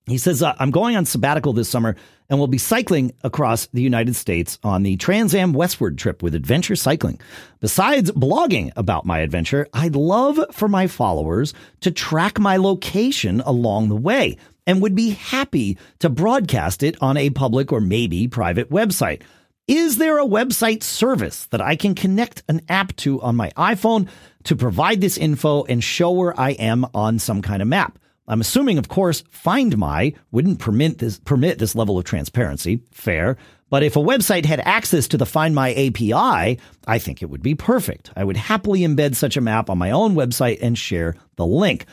He 0.06 0.18
says, 0.18 0.44
uh, 0.44 0.54
I'm 0.60 0.72
going 0.72 0.98
on 0.98 1.06
sabbatical 1.06 1.54
this 1.54 1.70
summer 1.70 1.96
and 2.30 2.38
will 2.38 2.48
be 2.48 2.58
cycling 2.58 3.14
across 3.24 3.68
the 3.68 3.82
United 3.82 4.16
States 4.16 4.60
on 4.62 4.84
the 4.84 4.98
Trans 4.98 5.34
Am 5.34 5.54
Westward 5.54 5.98
trip 5.98 6.22
with 6.22 6.36
Adventure 6.36 6.76
Cycling. 6.76 7.22
Besides 7.62 8.12
blogging 8.12 8.72
about 8.76 9.06
my 9.06 9.20
adventure, 9.20 9.68
I'd 9.74 9.96
love 9.96 10.40
for 10.52 10.68
my 10.68 10.88
followers 10.88 11.54
to 11.82 11.92
track 11.92 12.38
my 12.38 12.58
location 12.58 13.40
along 13.42 13.88
the 13.88 13.96
way 13.96 14.38
and 14.68 14.82
would 14.82 14.96
be 14.96 15.12
happy 15.12 15.78
to 16.00 16.10
broadcast 16.10 16.84
it 16.84 17.02
on 17.02 17.16
a 17.16 17.30
public 17.30 17.72
or 17.72 17.80
maybe 17.80 18.28
private 18.28 18.70
website. 18.70 19.22
Is 19.68 19.98
there 19.98 20.20
a 20.20 20.26
website 20.26 20.84
service 20.84 21.46
that 21.48 21.62
I 21.62 21.78
can 21.78 21.96
connect 21.96 22.44
an 22.50 22.62
app 22.68 22.94
to 22.98 23.22
on 23.22 23.38
my 23.38 23.50
iPhone 23.52 24.10
to 24.44 24.58
provide 24.58 25.00
this 25.00 25.18
info 25.18 25.64
and 25.64 25.82
show 25.82 26.12
where 26.12 26.38
I 26.38 26.52
am 26.52 26.86
on 26.94 27.18
some 27.18 27.42
kind 27.42 27.62
of 27.62 27.70
map? 27.70 27.98
I'm 28.28 28.42
assuming, 28.42 28.78
of 28.78 28.90
course, 28.90 29.24
Find 29.30 29.78
My 29.78 30.14
wouldn't 30.32 30.60
permit 30.60 30.98
this, 30.98 31.18
permit 31.20 31.60
this 31.60 31.76
level 31.76 31.98
of 31.98 32.04
transparency. 32.04 32.82
Fair. 32.92 33.38
But 33.70 33.84
if 33.84 33.96
a 33.96 34.00
website 34.00 34.44
had 34.44 34.60
access 34.60 35.08
to 35.08 35.18
the 35.18 35.26
Find 35.26 35.56
My 35.56 35.72
API, 35.74 36.60
I 36.86 37.00
think 37.00 37.22
it 37.22 37.30
would 37.30 37.42
be 37.42 37.56
perfect. 37.56 38.12
I 38.18 38.26
would 38.26 38.38
happily 38.38 38.82
embed 38.82 39.16
such 39.16 39.38
a 39.38 39.42
map 39.42 39.70
on 39.70 39.78
my 39.78 39.92
own 39.92 40.14
website 40.14 40.60
and 40.62 40.78
share 40.78 41.16
the 41.38 41.46
link. 41.46 41.86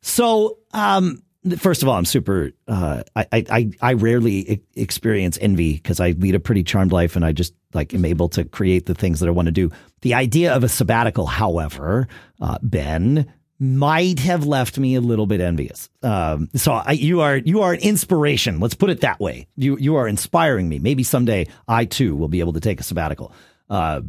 So, 0.00 0.58
um, 0.72 1.22
First 1.58 1.82
of 1.82 1.88
all, 1.88 1.96
I'm 1.96 2.04
super. 2.04 2.52
Uh, 2.68 3.02
I, 3.16 3.26
I 3.32 3.70
I 3.80 3.92
rarely 3.94 4.62
experience 4.76 5.38
envy 5.40 5.74
because 5.74 5.98
I 5.98 6.12
lead 6.12 6.36
a 6.36 6.40
pretty 6.40 6.62
charmed 6.62 6.92
life, 6.92 7.16
and 7.16 7.24
I 7.24 7.32
just 7.32 7.52
like 7.74 7.94
am 7.94 8.04
able 8.04 8.28
to 8.30 8.44
create 8.44 8.86
the 8.86 8.94
things 8.94 9.18
that 9.20 9.28
I 9.28 9.32
want 9.32 9.46
to 9.46 9.52
do. 9.52 9.70
The 10.02 10.14
idea 10.14 10.54
of 10.54 10.62
a 10.62 10.68
sabbatical, 10.68 11.26
however, 11.26 12.06
uh, 12.40 12.58
Ben 12.62 13.32
might 13.58 14.18
have 14.18 14.44
left 14.44 14.76
me 14.76 14.96
a 14.96 15.00
little 15.00 15.26
bit 15.26 15.40
envious. 15.40 15.88
Um, 16.02 16.48
so 16.54 16.72
I, 16.72 16.92
you 16.92 17.20
are 17.20 17.36
you 17.36 17.62
are 17.62 17.72
an 17.72 17.80
inspiration. 17.80 18.60
Let's 18.60 18.74
put 18.74 18.90
it 18.90 19.00
that 19.00 19.20
way. 19.20 19.46
You 19.56 19.76
you 19.78 19.96
are 19.96 20.06
inspiring 20.06 20.68
me. 20.68 20.78
Maybe 20.78 21.02
someday 21.02 21.46
I 21.66 21.84
too 21.84 22.16
will 22.16 22.28
be 22.28 22.40
able 22.40 22.54
to 22.54 22.60
take 22.60 22.80
a 22.80 22.82
sabbatical. 22.82 23.32
Uh, 23.70 24.02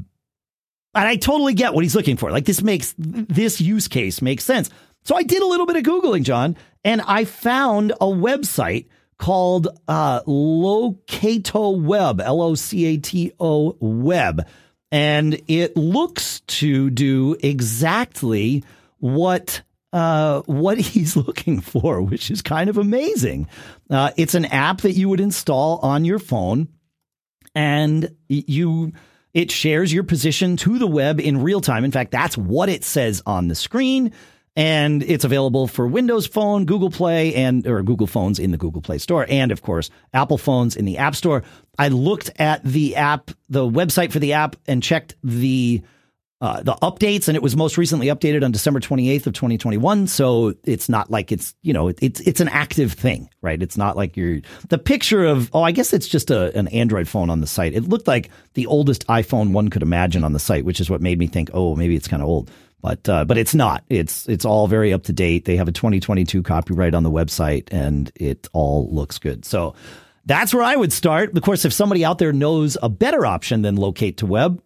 and 0.95 1.07
I 1.07 1.15
totally 1.15 1.53
get 1.53 1.73
what 1.73 1.83
he's 1.83 1.95
looking 1.95 2.17
for. 2.17 2.31
Like 2.31 2.45
this 2.45 2.61
makes 2.61 2.93
this 2.97 3.61
use 3.61 3.87
case 3.87 4.21
makes 4.21 4.43
sense. 4.43 4.69
So 5.03 5.15
I 5.15 5.23
did 5.23 5.41
a 5.41 5.47
little 5.47 5.65
bit 5.65 5.75
of 5.75 5.83
Googling, 5.83 6.23
John, 6.23 6.55
and 6.83 7.01
I 7.01 7.25
found 7.25 7.91
a 7.93 8.05
website 8.05 8.87
called 9.17 9.67
uh, 9.87 10.21
Locato 10.23 11.81
Web, 11.81 12.21
L 12.21 12.41
O 12.41 12.55
C 12.55 12.85
A 12.85 12.97
T 12.97 13.31
O 13.39 13.77
Web. 13.79 14.47
And 14.91 15.41
it 15.47 15.75
looks 15.75 16.41
to 16.41 16.89
do 16.89 17.35
exactly 17.41 18.63
what 18.99 19.61
uh, 19.91 20.41
what 20.41 20.77
he's 20.79 21.15
looking 21.15 21.61
for, 21.61 22.01
which 22.01 22.31
is 22.31 22.41
kind 22.41 22.69
of 22.69 22.77
amazing. 22.77 23.47
Uh, 23.89 24.11
it's 24.17 24.35
an 24.35 24.45
app 24.45 24.81
that 24.81 24.93
you 24.93 25.09
would 25.09 25.19
install 25.19 25.79
on 25.79 26.05
your 26.05 26.19
phone, 26.19 26.67
and 27.55 28.15
you 28.27 28.93
it 29.33 29.51
shares 29.51 29.91
your 29.91 30.03
position 30.03 30.57
to 30.57 30.77
the 30.77 30.87
web 30.87 31.19
in 31.19 31.41
real 31.41 31.59
time. 31.59 31.83
In 31.83 31.91
fact, 31.91 32.11
that's 32.11 32.37
what 32.37 32.69
it 32.69 32.83
says 32.83 33.21
on 33.25 33.47
the 33.47 33.55
screen 33.55 34.13
and 34.55 35.01
it's 35.03 35.23
available 35.23 35.67
for 35.67 35.87
Windows 35.87 36.27
Phone, 36.27 36.65
Google 36.65 36.91
Play, 36.91 37.33
and 37.35 37.65
or 37.65 37.81
Google 37.81 38.07
phones 38.07 38.39
in 38.39 38.51
the 38.51 38.57
Google 38.57 38.81
Play 38.81 38.97
Store, 38.97 39.25
and 39.29 39.51
of 39.51 39.61
course 39.61 39.89
Apple 40.13 40.37
phones 40.37 40.75
in 40.75 40.85
the 40.85 40.97
App 40.97 41.15
Store. 41.15 41.43
I 41.79 41.87
looked 41.87 42.29
at 42.39 42.63
the 42.63 42.95
app, 42.95 43.31
the 43.49 43.67
website 43.67 44.11
for 44.11 44.19
the 44.19 44.33
app, 44.33 44.55
and 44.67 44.83
checked 44.83 45.15
the 45.23 45.81
uh, 46.43 46.61
the 46.61 46.73
updates, 46.81 47.29
and 47.29 47.37
it 47.37 47.41
was 47.41 47.55
most 47.55 47.77
recently 47.77 48.07
updated 48.07 48.43
on 48.43 48.51
December 48.51 48.81
28th 48.81 49.27
of 49.27 49.33
2021. 49.33 50.07
So 50.07 50.53
it's 50.65 50.89
not 50.89 51.09
like 51.09 51.31
it's 51.31 51.55
you 51.61 51.71
know 51.71 51.87
it's 51.87 52.19
it's 52.19 52.41
an 52.41 52.49
active 52.49 52.91
thing, 52.91 53.29
right? 53.41 53.63
It's 53.63 53.77
not 53.77 53.95
like 53.95 54.17
you're 54.17 54.41
the 54.67 54.77
picture 54.77 55.23
of 55.23 55.49
oh 55.53 55.63
I 55.63 55.71
guess 55.71 55.93
it's 55.93 56.07
just 56.07 56.29
a, 56.29 56.55
an 56.57 56.67
Android 56.67 57.07
phone 57.07 57.29
on 57.29 57.39
the 57.39 57.47
site. 57.47 57.73
It 57.73 57.87
looked 57.87 58.07
like 58.07 58.29
the 58.55 58.67
oldest 58.67 59.07
iPhone 59.07 59.53
one 59.53 59.69
could 59.69 59.83
imagine 59.83 60.25
on 60.25 60.33
the 60.33 60.39
site, 60.39 60.65
which 60.65 60.81
is 60.81 60.89
what 60.89 61.01
made 61.01 61.17
me 61.17 61.27
think 61.27 61.49
oh 61.53 61.75
maybe 61.77 61.95
it's 61.95 62.09
kind 62.09 62.21
of 62.21 62.27
old 62.27 62.51
but 62.83 63.07
uh, 63.07 63.23
but 63.23 63.37
it's 63.37 63.55
not. 63.55 63.85
It's 63.89 64.27
it's 64.27 64.43
all 64.43 64.67
very 64.67 64.91
up 64.91 65.03
to 65.03 65.13
date. 65.13 65.45
They 65.45 65.55
have 65.55 65.69
a 65.69 65.71
2022 65.71 66.43
copyright 66.43 66.93
on 66.93 67.03
the 67.03 67.09
website, 67.09 67.69
and 67.71 68.11
it 68.15 68.49
all 68.51 68.93
looks 68.93 69.19
good. 69.19 69.45
So 69.45 69.73
that's 70.25 70.53
where 70.53 70.63
I 70.63 70.75
would 70.75 70.91
start. 70.91 71.35
Of 71.35 71.41
course, 71.43 71.63
if 71.63 71.71
somebody 71.71 72.03
out 72.03 72.17
there 72.17 72.33
knows 72.33 72.77
a 72.83 72.89
better 72.89 73.25
option 73.25 73.61
than 73.61 73.77
Locato 73.77 74.23
Web, 74.23 74.61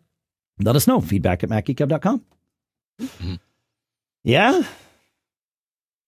let 0.59 0.75
us 0.75 0.87
know. 0.87 0.99
Feedback 0.99 1.43
at 1.43 1.49
macgeekgab.com. 1.49 2.25
Mm-hmm. 2.99 3.35
Yeah. 4.23 4.63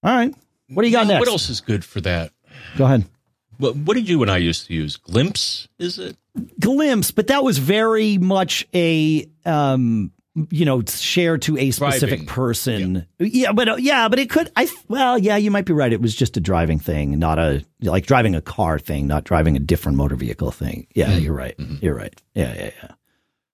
All 0.02 0.16
right. 0.16 0.34
What 0.70 0.82
do 0.82 0.88
you 0.88 0.94
got 0.94 1.06
next? 1.06 1.20
What 1.20 1.30
else 1.30 1.50
is 1.52 1.62
good 1.62 1.86
for 1.86 2.02
that? 2.02 2.32
Go 2.76 2.86
ahead. 2.86 3.06
What, 3.60 3.76
what 3.76 3.94
did 3.94 4.10
you 4.10 4.24
and 4.24 4.32
I 4.32 4.38
used 4.38 4.66
to 4.68 4.74
use? 4.74 4.98
Glympse, 4.98 5.68
is 5.78 6.00
it? 6.00 6.18
Glympse, 6.60 7.14
but 7.14 7.28
that 7.28 7.44
was 7.44 7.60
very 7.60 8.18
much 8.18 8.66
a 8.74 9.30
um, 9.46 10.12
you 10.50 10.66
know 10.66 10.82
share 10.88 11.38
to 11.38 11.58
a 11.58 11.72
specific 11.72 12.20
driving. 12.20 12.26
person 12.26 13.08
yeah. 13.20 13.28
yeah. 13.46 13.52
but 13.52 13.70
uh, 13.70 13.76
yeah 13.78 14.08
but 14.08 14.20
it 14.20 14.30
could 14.30 14.52
i 14.56 14.68
well 14.88 15.18
yeah 15.18 15.36
you 15.36 15.52
might 15.52 15.66
be 15.66 15.74
right 15.74 15.94
it 15.94 16.02
was 16.02 16.16
just 16.16 16.38
a 16.38 16.40
driving 16.40 16.80
thing 16.80 17.18
not 17.18 17.40
a 17.40 17.64
like 17.82 18.06
driving 18.06 18.36
a 18.36 18.42
car 18.42 18.80
thing 18.80 19.08
not 19.08 19.24
driving 19.24 19.56
a 19.56 19.60
different 19.60 19.98
motor 19.98 20.16
vehicle 20.16 20.52
thing 20.52 20.88
yeah 20.96 21.08
mm-hmm. 21.08 21.20
you're 21.20 21.34
right 21.34 21.58
mm-hmm. 21.58 21.76
you're 21.82 21.96
right 21.96 22.22
yeah 22.34 22.54
yeah 22.56 22.72
yeah 22.82 22.92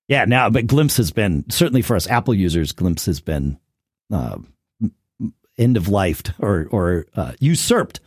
yeah 0.08 0.26
now 0.26 0.50
but 0.50 0.68
glympse 0.68 0.98
has 0.98 1.12
been 1.12 1.44
certainly 1.50 1.82
for 1.82 1.96
us 1.96 2.08
apple 2.08 2.34
users 2.34 2.74
glympse 2.74 3.06
has 3.06 3.22
been 3.22 3.58
uh, 4.12 4.38
end 5.58 5.78
of 5.78 5.88
life 5.88 6.22
or 6.40 6.68
or 6.72 7.06
uh, 7.16 7.34
usurped 7.40 8.00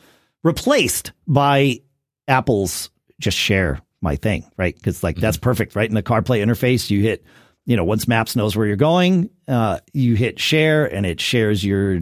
replaced 0.44 1.12
by 1.26 1.80
apple's 2.28 2.90
just 3.18 3.36
share 3.36 3.80
my 4.00 4.16
thing 4.16 4.48
right 4.56 4.76
because 4.76 5.02
like 5.02 5.16
mm-hmm. 5.16 5.22
that's 5.22 5.36
perfect 5.36 5.74
right 5.74 5.88
in 5.88 5.94
the 5.94 6.02
carplay 6.02 6.44
interface 6.44 6.90
you 6.90 7.00
hit 7.00 7.24
you 7.68 7.76
know, 7.76 7.84
once 7.84 8.08
Maps 8.08 8.34
knows 8.34 8.56
where 8.56 8.66
you're 8.66 8.76
going, 8.76 9.28
uh, 9.46 9.80
you 9.92 10.14
hit 10.14 10.38
share 10.38 10.86
and 10.86 11.04
it 11.04 11.20
shares 11.20 11.62
your 11.62 12.00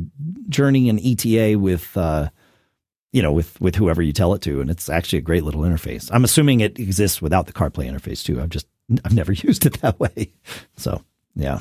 journey 0.49 0.89
and 0.89 1.01
ETA 1.05 1.59
with, 1.59 1.97
uh, 1.97 2.29
you 3.13 3.21
know, 3.21 3.33
with, 3.33 3.61
with 3.61 3.75
whoever 3.75 4.01
you 4.01 4.13
tell 4.13 4.33
it 4.35 4.43
to. 4.43 4.61
And 4.61 4.71
it's 4.71 4.89
actually 4.89 5.19
a 5.19 5.23
great 5.23 5.43
little 5.43 5.63
interface. 5.63 6.09
I'm 6.13 6.23
assuming 6.23 6.61
it 6.61 6.79
exists 6.79 7.21
without 7.21 7.49
the 7.49 7.53
CarPlay 7.53 7.91
interface 7.91 8.23
too. 8.23 8.41
I've 8.41 8.51
just, 8.51 8.69
I've 9.05 9.13
never 9.13 9.33
used 9.33 9.67
it 9.67 9.81
that 9.81 9.99
way. 9.99 10.31
So 10.77 11.03
yeah. 11.35 11.59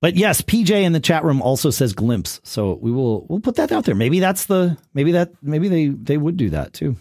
But 0.00 0.14
yes, 0.14 0.42
PJ 0.42 0.70
in 0.70 0.92
the 0.92 1.00
chat 1.00 1.24
room 1.24 1.42
also 1.42 1.70
says 1.70 1.92
Glympse. 1.92 2.38
So 2.44 2.74
we 2.74 2.92
will, 2.92 3.26
we'll 3.26 3.40
put 3.40 3.56
that 3.56 3.72
out 3.72 3.84
there. 3.84 3.96
Maybe 3.96 4.20
that's 4.20 4.46
the, 4.46 4.78
maybe 4.94 5.10
that, 5.10 5.32
maybe 5.42 5.66
they, 5.66 5.88
they 5.88 6.18
would 6.18 6.36
do 6.36 6.50
that 6.50 6.72
too. 6.72 6.94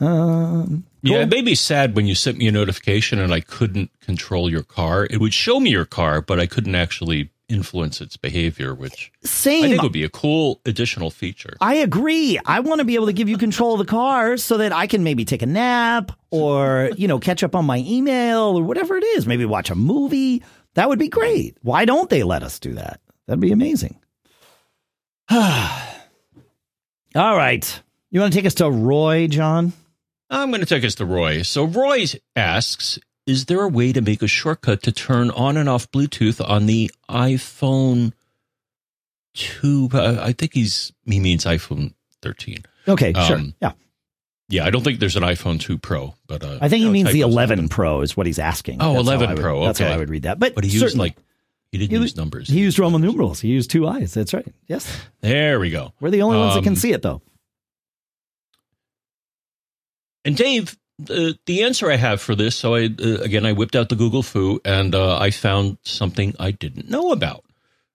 Um, 0.00 0.84
cool. 1.04 1.16
Yeah, 1.16 1.22
it 1.22 1.30
made 1.30 1.44
me 1.44 1.54
sad 1.54 1.94
when 1.94 2.06
you 2.06 2.14
sent 2.14 2.38
me 2.38 2.48
a 2.48 2.52
notification 2.52 3.18
and 3.18 3.32
I 3.32 3.40
couldn't 3.40 3.90
control 4.00 4.50
your 4.50 4.62
car. 4.62 5.06
It 5.10 5.20
would 5.20 5.34
show 5.34 5.60
me 5.60 5.70
your 5.70 5.84
car, 5.84 6.20
but 6.20 6.40
I 6.40 6.46
couldn't 6.46 6.74
actually 6.74 7.30
influence 7.48 8.00
its 8.00 8.16
behavior, 8.16 8.74
which 8.74 9.10
Same. 9.24 9.64
I 9.64 9.68
think 9.68 9.82
would 9.82 9.92
be 9.92 10.04
a 10.04 10.08
cool 10.08 10.60
additional 10.66 11.10
feature. 11.10 11.56
I 11.60 11.76
agree. 11.76 12.38
I 12.44 12.60
want 12.60 12.80
to 12.80 12.84
be 12.84 12.94
able 12.94 13.06
to 13.06 13.12
give 13.12 13.28
you 13.28 13.38
control 13.38 13.72
of 13.74 13.78
the 13.78 13.90
car 13.90 14.36
so 14.36 14.58
that 14.58 14.72
I 14.72 14.86
can 14.86 15.02
maybe 15.02 15.24
take 15.24 15.42
a 15.42 15.46
nap 15.46 16.12
or, 16.30 16.90
you 16.96 17.08
know, 17.08 17.18
catch 17.18 17.42
up 17.42 17.54
on 17.54 17.64
my 17.64 17.78
email 17.86 18.58
or 18.58 18.62
whatever 18.62 18.96
it 18.96 19.04
is. 19.04 19.26
Maybe 19.26 19.44
watch 19.44 19.70
a 19.70 19.74
movie. 19.74 20.42
That 20.74 20.88
would 20.88 20.98
be 20.98 21.08
great. 21.08 21.56
Why 21.62 21.84
don't 21.84 22.10
they 22.10 22.22
let 22.22 22.42
us 22.42 22.58
do 22.58 22.74
that? 22.74 23.00
That'd 23.26 23.40
be 23.40 23.52
amazing. 23.52 23.98
All 25.30 25.40
right. 27.14 27.82
You 28.10 28.20
want 28.20 28.32
to 28.32 28.38
take 28.38 28.46
us 28.46 28.54
to 28.54 28.70
Roy, 28.70 29.26
John? 29.26 29.72
I'm 30.30 30.50
going 30.50 30.60
to 30.60 30.66
take 30.66 30.84
us 30.84 30.94
to 30.96 31.04
Roy. 31.06 31.42
So 31.42 31.64
Roy 31.64 32.06
asks, 32.36 32.98
is 33.26 33.46
there 33.46 33.62
a 33.62 33.68
way 33.68 33.92
to 33.92 34.00
make 34.00 34.22
a 34.22 34.26
shortcut 34.28 34.82
to 34.84 34.92
turn 34.92 35.30
on 35.30 35.56
and 35.56 35.68
off 35.68 35.90
Bluetooth 35.90 36.46
on 36.46 36.66
the 36.66 36.90
iPhone 37.08 38.12
2? 39.34 39.90
I 39.92 40.32
think 40.32 40.54
he's 40.54 40.92
he 41.06 41.20
means 41.20 41.44
iPhone 41.44 41.94
13. 42.22 42.58
Okay, 42.88 43.12
um, 43.12 43.26
sure. 43.26 43.40
Yeah. 43.60 43.72
Yeah, 44.50 44.64
I 44.64 44.70
don't 44.70 44.82
think 44.82 44.98
there's 44.98 45.16
an 45.16 45.22
iPhone 45.24 45.60
2 45.60 45.76
Pro, 45.76 46.14
but 46.26 46.42
uh, 46.42 46.58
I 46.62 46.70
think 46.70 46.82
he 46.82 46.88
means 46.90 47.12
the 47.12 47.20
11 47.20 47.58
happen. 47.58 47.68
Pro 47.68 48.00
is 48.00 48.16
what 48.16 48.26
he's 48.26 48.38
asking. 48.38 48.78
Oh, 48.80 48.94
That's 48.94 49.06
11 49.06 49.28
I 49.28 49.34
would- 49.34 49.42
Pro, 49.42 49.64
That's 49.66 49.78
how. 49.78 49.88
I 49.88 49.96
would 49.98 50.08
read 50.08 50.22
that. 50.22 50.38
But 50.38 50.54
But 50.54 50.64
he 50.64 50.70
used 50.70 50.96
like 50.96 51.16
he 51.70 51.76
didn't 51.78 51.90
he 51.90 51.96
use 52.02 52.16
numbers. 52.16 52.48
he 52.48 52.58
used 52.60 52.78
Roman 52.78 53.02
numerals. 53.02 53.40
He 53.40 53.48
used 53.48 53.70
two 53.70 53.86
eyes. 53.86 54.14
That's 54.14 54.32
right. 54.32 54.46
Yes, 54.66 54.90
There 55.20 55.60
we 55.60 55.68
go. 55.70 55.92
we're 56.00 56.10
the 56.10 56.22
only 56.22 56.38
ones 56.38 56.54
that 56.54 56.62
can 56.62 56.72
Um, 56.72 56.76
see 56.76 56.92
it 56.92 57.02
though. 57.02 57.20
And 60.28 60.36
Dave, 60.36 60.76
the 60.98 61.38
the 61.46 61.62
answer 61.62 61.90
I 61.90 61.96
have 61.96 62.20
for 62.20 62.34
this, 62.34 62.54
so 62.54 62.74
I 62.74 62.84
uh, 62.84 63.22
again 63.22 63.46
I 63.46 63.52
whipped 63.52 63.74
out 63.74 63.88
the 63.88 63.96
Google 63.96 64.22
Foo 64.22 64.60
and 64.62 64.94
uh, 64.94 65.16
I 65.16 65.30
found 65.30 65.78
something 65.84 66.34
I 66.38 66.50
didn't 66.50 66.90
know 66.90 67.12
about. 67.12 67.46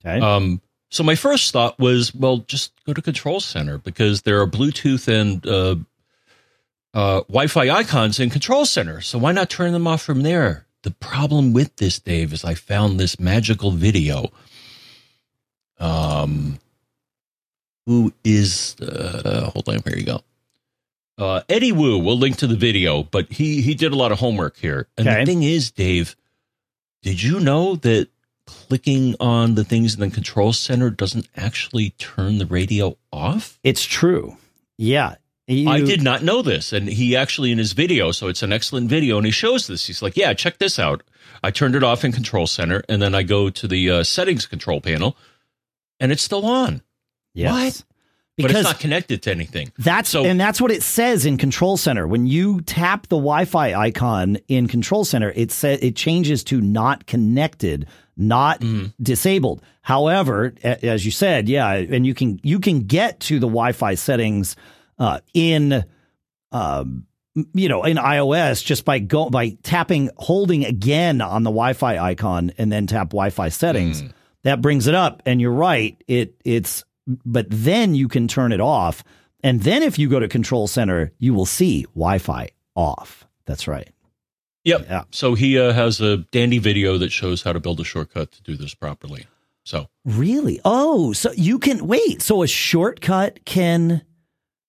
Okay. 0.04 0.20
Um, 0.20 0.60
so 0.90 1.04
my 1.04 1.14
first 1.14 1.52
thought 1.54 1.78
was, 1.78 2.12
well, 2.16 2.38
just 2.38 2.72
go 2.88 2.94
to 2.94 3.04
Control 3.04 3.40
Center 3.40 3.78
because 3.78 4.24
there 4.24 4.42
are 4.42 4.48
Bluetooth 4.48 5.08
and 5.08 5.46
uh, 5.46 5.76
uh, 6.96 7.22
Wi-Fi 7.28 7.70
icons 7.70 8.20
in 8.20 8.32
Control 8.32 8.66
Center. 8.66 9.00
So 9.00 9.20
why 9.20 9.32
not 9.32 9.52
turn 9.52 9.72
them 9.72 9.86
off 9.86 10.02
from 10.02 10.24
there? 10.24 10.66
The 10.82 10.92
problem 10.92 11.54
with 11.54 11.76
this, 11.76 12.00
Dave, 12.00 12.34
is 12.34 12.44
I 12.44 12.56
found 12.56 13.00
this 13.00 13.20
magical 13.20 13.70
video. 13.70 14.32
Um, 15.80 16.58
who 17.86 18.12
is? 18.24 18.76
Uh, 18.82 19.52
hold 19.54 19.70
on, 19.70 19.84
here 19.86 19.98
you 19.98 20.06
go. 20.06 20.24
Uh, 21.18 21.42
Eddie 21.48 21.72
Wu. 21.72 21.98
We'll 22.00 22.18
link 22.18 22.38
to 22.38 22.48
the 22.48 22.56
video, 22.56 23.04
but 23.04 23.32
he 23.32 23.62
he 23.62 23.76
did 23.76 23.92
a 23.92 23.96
lot 23.96 24.12
of 24.12 24.20
homework 24.20 24.58
here. 24.58 24.88
And 24.98 25.08
Okay. 25.08 25.20
the 25.20 25.26
thing 25.26 25.44
is, 25.44 25.72
Dave, 25.72 26.16
did 27.04 27.22
you 27.22 27.40
know 27.40 27.76
that 27.78 28.08
clicking 28.48 29.16
on 29.20 29.56
the 29.56 29.64
things 29.64 29.94
in 29.94 30.00
the 30.02 30.10
control 30.10 30.52
center 30.54 30.90
doesn't 30.90 31.28
actually 31.36 31.92
turn 31.92 32.40
the 32.40 32.46
radio 32.46 32.98
off? 33.12 33.60
it's 33.64 33.86
true. 33.86 34.38
Yeah. 34.78 35.16
You- 35.48 35.70
I 35.70 35.82
did 35.82 36.02
not 36.02 36.24
know 36.24 36.42
this. 36.42 36.72
And 36.74 36.88
he 36.88 37.16
actually, 37.16 37.52
in 37.52 37.58
his 37.58 37.74
video, 37.74 38.12
so 38.12 38.28
it's 38.30 38.42
an 38.44 38.52
excellent 38.54 38.90
video, 38.90 39.18
and 39.18 39.26
he 39.26 39.32
shows 39.32 39.68
this. 39.68 39.86
He's 39.88 40.02
like, 40.02 40.16
yeah, 40.18 40.34
check 40.34 40.58
this 40.58 40.80
out. 40.80 41.04
I 41.44 41.52
turned 41.52 41.76
it 41.76 41.84
off 41.84 42.04
in 42.06 42.12
control 42.14 42.48
center, 42.48 42.82
and 42.90 43.02
then 43.02 43.14
I 43.14 43.24
go 43.24 43.50
to 43.50 43.68
the 43.68 43.90
uh, 43.90 44.04
settings 44.04 44.46
control 44.46 44.80
panel, 44.82 45.18
and 46.00 46.12
it's 46.14 46.24
still 46.24 46.46
on. 46.46 46.82
Yes. 47.34 47.52
What? 47.52 47.84
But 48.38 48.48
Because 48.48 48.62
it's 48.62 48.70
not 48.70 48.80
connected 48.80 49.22
to 49.24 49.32
anything. 49.32 49.72
That's 49.78 50.10
So- 50.10 50.26
and 50.26 50.40
that's 50.40 50.60
what 50.60 50.72
it 50.72 50.82
says 50.84 51.26
in 51.26 51.38
Control 51.38 51.78
Center. 51.78 52.08
When 52.08 52.26
you 52.26 52.62
tap 52.62 53.08
the 53.08 53.16
Wi-Fi 53.18 53.74
icon 53.76 54.38
in 54.48 54.68
Control 54.68 55.06
Center, 55.06 55.32
it 55.36 55.52
says 55.52 55.80
it 55.82 55.96
changes 55.96 56.44
to 56.46 56.60
not 56.60 57.06
connected, 57.06 57.86
not 58.18 58.62
Mm-hmm. 58.62 58.88
disabled. 59.04 59.62
However, 59.82 60.54
a- 60.64 60.84
as 60.86 61.06
you 61.06 61.12
said, 61.12 61.48
yeah, 61.48 61.72
and 61.74 62.06
you 62.08 62.14
can 62.16 62.40
you 62.44 62.60
can 62.60 62.82
get 62.82 63.20
to 63.22 63.36
the 63.40 63.48
Wi-Fi 63.48 63.96
settings 63.96 64.56
uh, 64.98 65.20
in 65.34 65.84
um, 66.52 67.06
you 67.54 67.68
know 67.70 67.84
in 67.84 67.98
iOS 67.98 68.64
just 68.64 68.86
by 68.86 69.00
go 69.00 69.30
by 69.30 69.58
tapping 69.64 70.10
holding 70.18 70.66
again 70.66 71.22
on 71.22 71.44
the 71.44 71.50
Wi-Fi 71.50 71.98
icon 71.98 72.52
and 72.58 72.72
then 72.72 72.88
tap 72.88 73.10
Wi-Fi 73.10 73.50
settings. 73.50 74.02
Mm. 74.04 74.12
That 74.44 74.62
brings 74.62 74.88
it 74.88 74.96
up, 74.96 75.22
and 75.26 75.40
you're 75.42 75.52
right. 75.52 76.02
It 76.08 76.36
it's 76.46 76.84
but 77.08 77.48
then 77.50 77.96
you 77.96 78.08
can 78.08 78.28
turn 78.28 78.52
it 78.52 78.62
off, 78.62 79.04
and 79.44 79.62
then 79.62 79.84
if 79.84 80.00
you 80.00 80.10
go 80.10 80.20
to 80.20 80.28
Control 80.28 80.68
Center, 80.68 81.12
you 81.20 81.34
will 81.34 81.46
see 81.46 81.84
Wi-Fi 81.96 82.50
off. 82.76 83.28
That's 83.46 83.68
right. 83.68 83.90
Yep. 84.64 84.86
Yeah. 84.88 85.04
So 85.12 85.34
he 85.34 85.60
uh, 85.60 85.74
has 85.74 86.00
a 86.00 86.18
dandy 86.18 86.60
video 86.60 86.98
that 86.98 87.12
shows 87.12 87.44
how 87.44 87.52
to 87.52 87.60
build 87.60 87.82
a 87.82 87.84
shortcut 87.84 88.32
to 88.32 88.42
do 88.44 88.56
this 88.56 88.74
properly. 88.74 89.26
So 89.66 89.88
Really? 90.06 90.62
Oh, 90.64 91.14
so 91.14 91.32
you 91.34 91.60
can 91.60 91.88
wait. 91.88 92.22
So 92.22 92.44
a 92.44 92.48
shortcut 92.48 93.44
can 93.46 94.04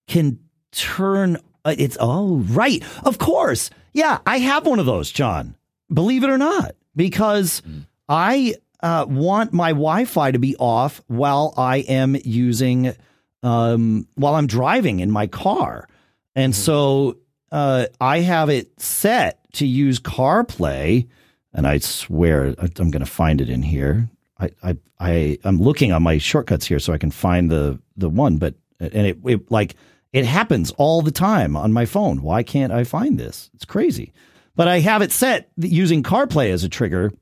can 0.08 0.40
turn. 0.72 1.36
Uh, 1.64 1.74
it's 1.78 1.96
oh 2.00 2.38
right, 2.48 2.82
of 3.04 3.18
course. 3.18 3.70
Yeah, 3.92 4.18
I 4.26 4.38
have 4.38 4.66
one 4.66 4.80
of 4.80 4.86
those, 4.86 5.12
John. 5.12 5.56
Believe 5.92 6.24
it 6.24 6.30
or 6.30 6.38
not, 6.38 6.74
because 6.96 7.62
I 8.08 8.56
uh, 8.84 9.06
want 9.08 9.52
my 9.52 9.70
Wi-Fi 9.70 10.30
to 10.30 10.38
be 10.38 10.54
off 10.58 11.02
while 11.08 11.52
I 11.56 11.78
am 11.78 12.16
using 12.24 12.94
um, 13.42 14.06
while 14.14 14.36
I'm 14.36 14.46
driving 14.46 15.00
in 15.00 15.10
my 15.10 15.26
car, 15.26 15.88
and 16.36 16.54
so 16.54 17.16
uh, 17.50 17.86
I 18.00 18.20
have 18.20 18.48
it 18.48 18.80
set 18.80 19.40
to 19.54 19.66
use 19.66 19.98
CarPlay. 19.98 21.08
And 21.56 21.68
I 21.68 21.78
swear 21.78 22.56
I'm 22.58 22.90
going 22.90 22.98
to 22.98 23.06
find 23.06 23.40
it 23.40 23.48
in 23.48 23.62
here. 23.62 24.10
I, 24.40 24.50
I, 24.60 24.76
I, 24.98 25.38
I'm 25.44 25.58
looking 25.58 25.92
on 25.92 26.02
my 26.02 26.18
shortcuts 26.18 26.66
here 26.66 26.80
so 26.80 26.92
I 26.92 26.98
can 26.98 27.12
find 27.12 27.48
the, 27.48 27.78
the 27.96 28.08
one, 28.08 28.38
but, 28.38 28.54
and 28.80 29.06
it, 29.06 29.18
it 29.24 29.52
like, 29.52 29.76
it 30.12 30.24
happens 30.24 30.72
all 30.78 31.00
the 31.00 31.12
time 31.12 31.56
on 31.56 31.72
my 31.72 31.86
phone. 31.86 32.22
Why 32.22 32.42
can't 32.42 32.72
I 32.72 32.82
find 32.82 33.20
this? 33.20 33.50
It's 33.54 33.64
crazy. 33.64 34.12
But 34.56 34.66
I 34.66 34.80
have 34.80 35.00
it 35.00 35.12
set 35.12 35.48
using 35.56 36.02
CarPlay 36.02 36.50
as 36.50 36.64
a 36.64 36.68
trigger 36.68 37.12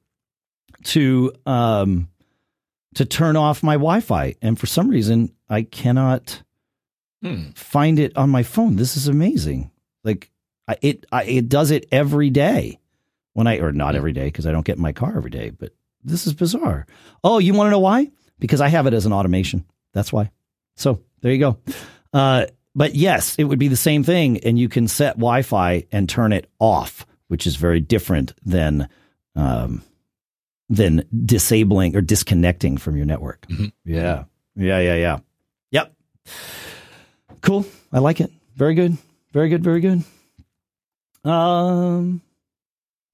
to, 0.84 1.32
um, 1.46 2.08
to 2.94 3.04
turn 3.04 3.36
off 3.36 3.62
my 3.62 3.74
Wi-Fi. 3.74 4.34
And 4.42 4.58
for 4.58 4.66
some 4.66 4.88
reason, 4.88 5.34
I 5.48 5.62
cannot 5.62 6.42
hmm. 7.22 7.50
find 7.54 7.98
it 7.98 8.16
on 8.16 8.30
my 8.30 8.42
phone. 8.42 8.76
This 8.76 8.96
is 8.96 9.08
amazing. 9.08 9.70
Like 10.04 10.30
I, 10.68 10.76
it, 10.82 11.06
I, 11.10 11.24
it 11.24 11.48
does 11.48 11.70
it 11.70 11.86
every 11.90 12.30
day 12.30 12.80
when 13.32 13.46
I, 13.46 13.58
or 13.58 13.72
not 13.72 13.96
every 13.96 14.12
day 14.12 14.26
because 14.26 14.46
I 14.46 14.52
don't 14.52 14.66
get 14.66 14.76
in 14.76 14.82
my 14.82 14.92
car 14.92 15.16
every 15.16 15.30
day, 15.30 15.50
but 15.50 15.72
this 16.04 16.26
is 16.26 16.34
bizarre. 16.34 16.86
Oh, 17.24 17.38
you 17.38 17.54
want 17.54 17.68
to 17.68 17.70
know 17.70 17.78
why? 17.78 18.10
Because 18.38 18.60
I 18.60 18.68
have 18.68 18.86
it 18.86 18.94
as 18.94 19.06
an 19.06 19.12
automation. 19.12 19.64
That's 19.92 20.12
why. 20.12 20.30
So 20.76 21.00
there 21.20 21.32
you 21.32 21.38
go. 21.38 21.58
Uh, 22.12 22.46
but 22.74 22.94
yes, 22.94 23.36
it 23.38 23.44
would 23.44 23.58
be 23.58 23.68
the 23.68 23.76
same 23.76 24.02
thing, 24.02 24.38
and 24.38 24.58
you 24.58 24.68
can 24.68 24.88
set 24.88 25.14
Wi-Fi 25.16 25.86
and 25.92 26.08
turn 26.08 26.32
it 26.32 26.48
off, 26.58 27.06
which 27.28 27.46
is 27.46 27.56
very 27.56 27.80
different 27.80 28.32
than 28.44 28.88
um, 29.36 29.82
than 30.74 31.04
disabling 31.26 31.94
or 31.94 32.00
disconnecting 32.00 32.76
from 32.78 32.96
your 32.96 33.06
network. 33.06 33.46
Mhm. 33.48 33.72
Yeah, 33.84 34.24
yeah, 34.56 34.80
yeah, 34.80 34.94
yeah. 34.96 35.18
Yep. 35.70 35.94
Cool. 37.42 37.66
I 37.92 37.98
like 37.98 38.20
it. 38.20 38.30
Very 38.56 38.74
good. 38.74 38.96
Very 39.32 39.48
good. 39.48 39.62
Very 39.62 39.80
good. 39.80 40.02
Um. 41.24 42.20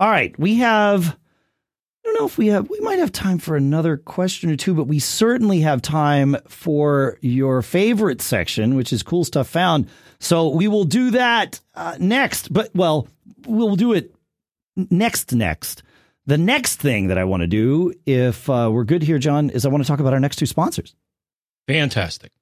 All 0.00 0.08
right, 0.08 0.38
we 0.38 0.56
have. 0.56 1.08
I 1.08 2.10
don't 2.10 2.20
know 2.20 2.26
if 2.26 2.38
we 2.38 2.46
have. 2.48 2.70
We 2.70 2.80
might 2.80 2.98
have 3.00 3.12
time 3.12 3.38
for 3.38 3.56
another 3.56 3.96
question 3.96 4.50
or 4.50 4.56
two, 4.56 4.74
but 4.74 4.84
we 4.84 4.98
certainly 4.98 5.60
have 5.60 5.82
time 5.82 6.36
for 6.48 7.18
your 7.20 7.60
favorite 7.62 8.22
section, 8.22 8.76
which 8.76 8.92
is 8.92 9.02
cool 9.02 9.24
stuff 9.24 9.48
found. 9.48 9.88
So 10.20 10.48
we 10.48 10.68
will 10.68 10.84
do 10.84 11.10
that 11.10 11.60
uh, 11.74 11.96
next. 11.98 12.52
But 12.52 12.70
well, 12.74 13.08
we'll 13.46 13.76
do 13.76 13.92
it 13.92 14.14
next. 14.76 15.34
Next, 15.34 15.82
the 16.28 16.38
next 16.38 16.76
thing 16.76 17.08
that 17.08 17.16
I 17.16 17.24
want 17.24 17.40
to 17.40 17.46
do, 17.46 17.94
if 18.04 18.50
uh, 18.50 18.68
we're 18.70 18.84
good 18.84 19.02
here, 19.02 19.18
John, 19.18 19.48
is 19.48 19.64
I 19.64 19.70
want 19.70 19.82
to 19.82 19.88
talk 19.88 19.98
about 19.98 20.12
our 20.12 20.20
next 20.20 20.36
two 20.36 20.46
sponsors. 20.46 20.94
fantastic. 21.66 22.32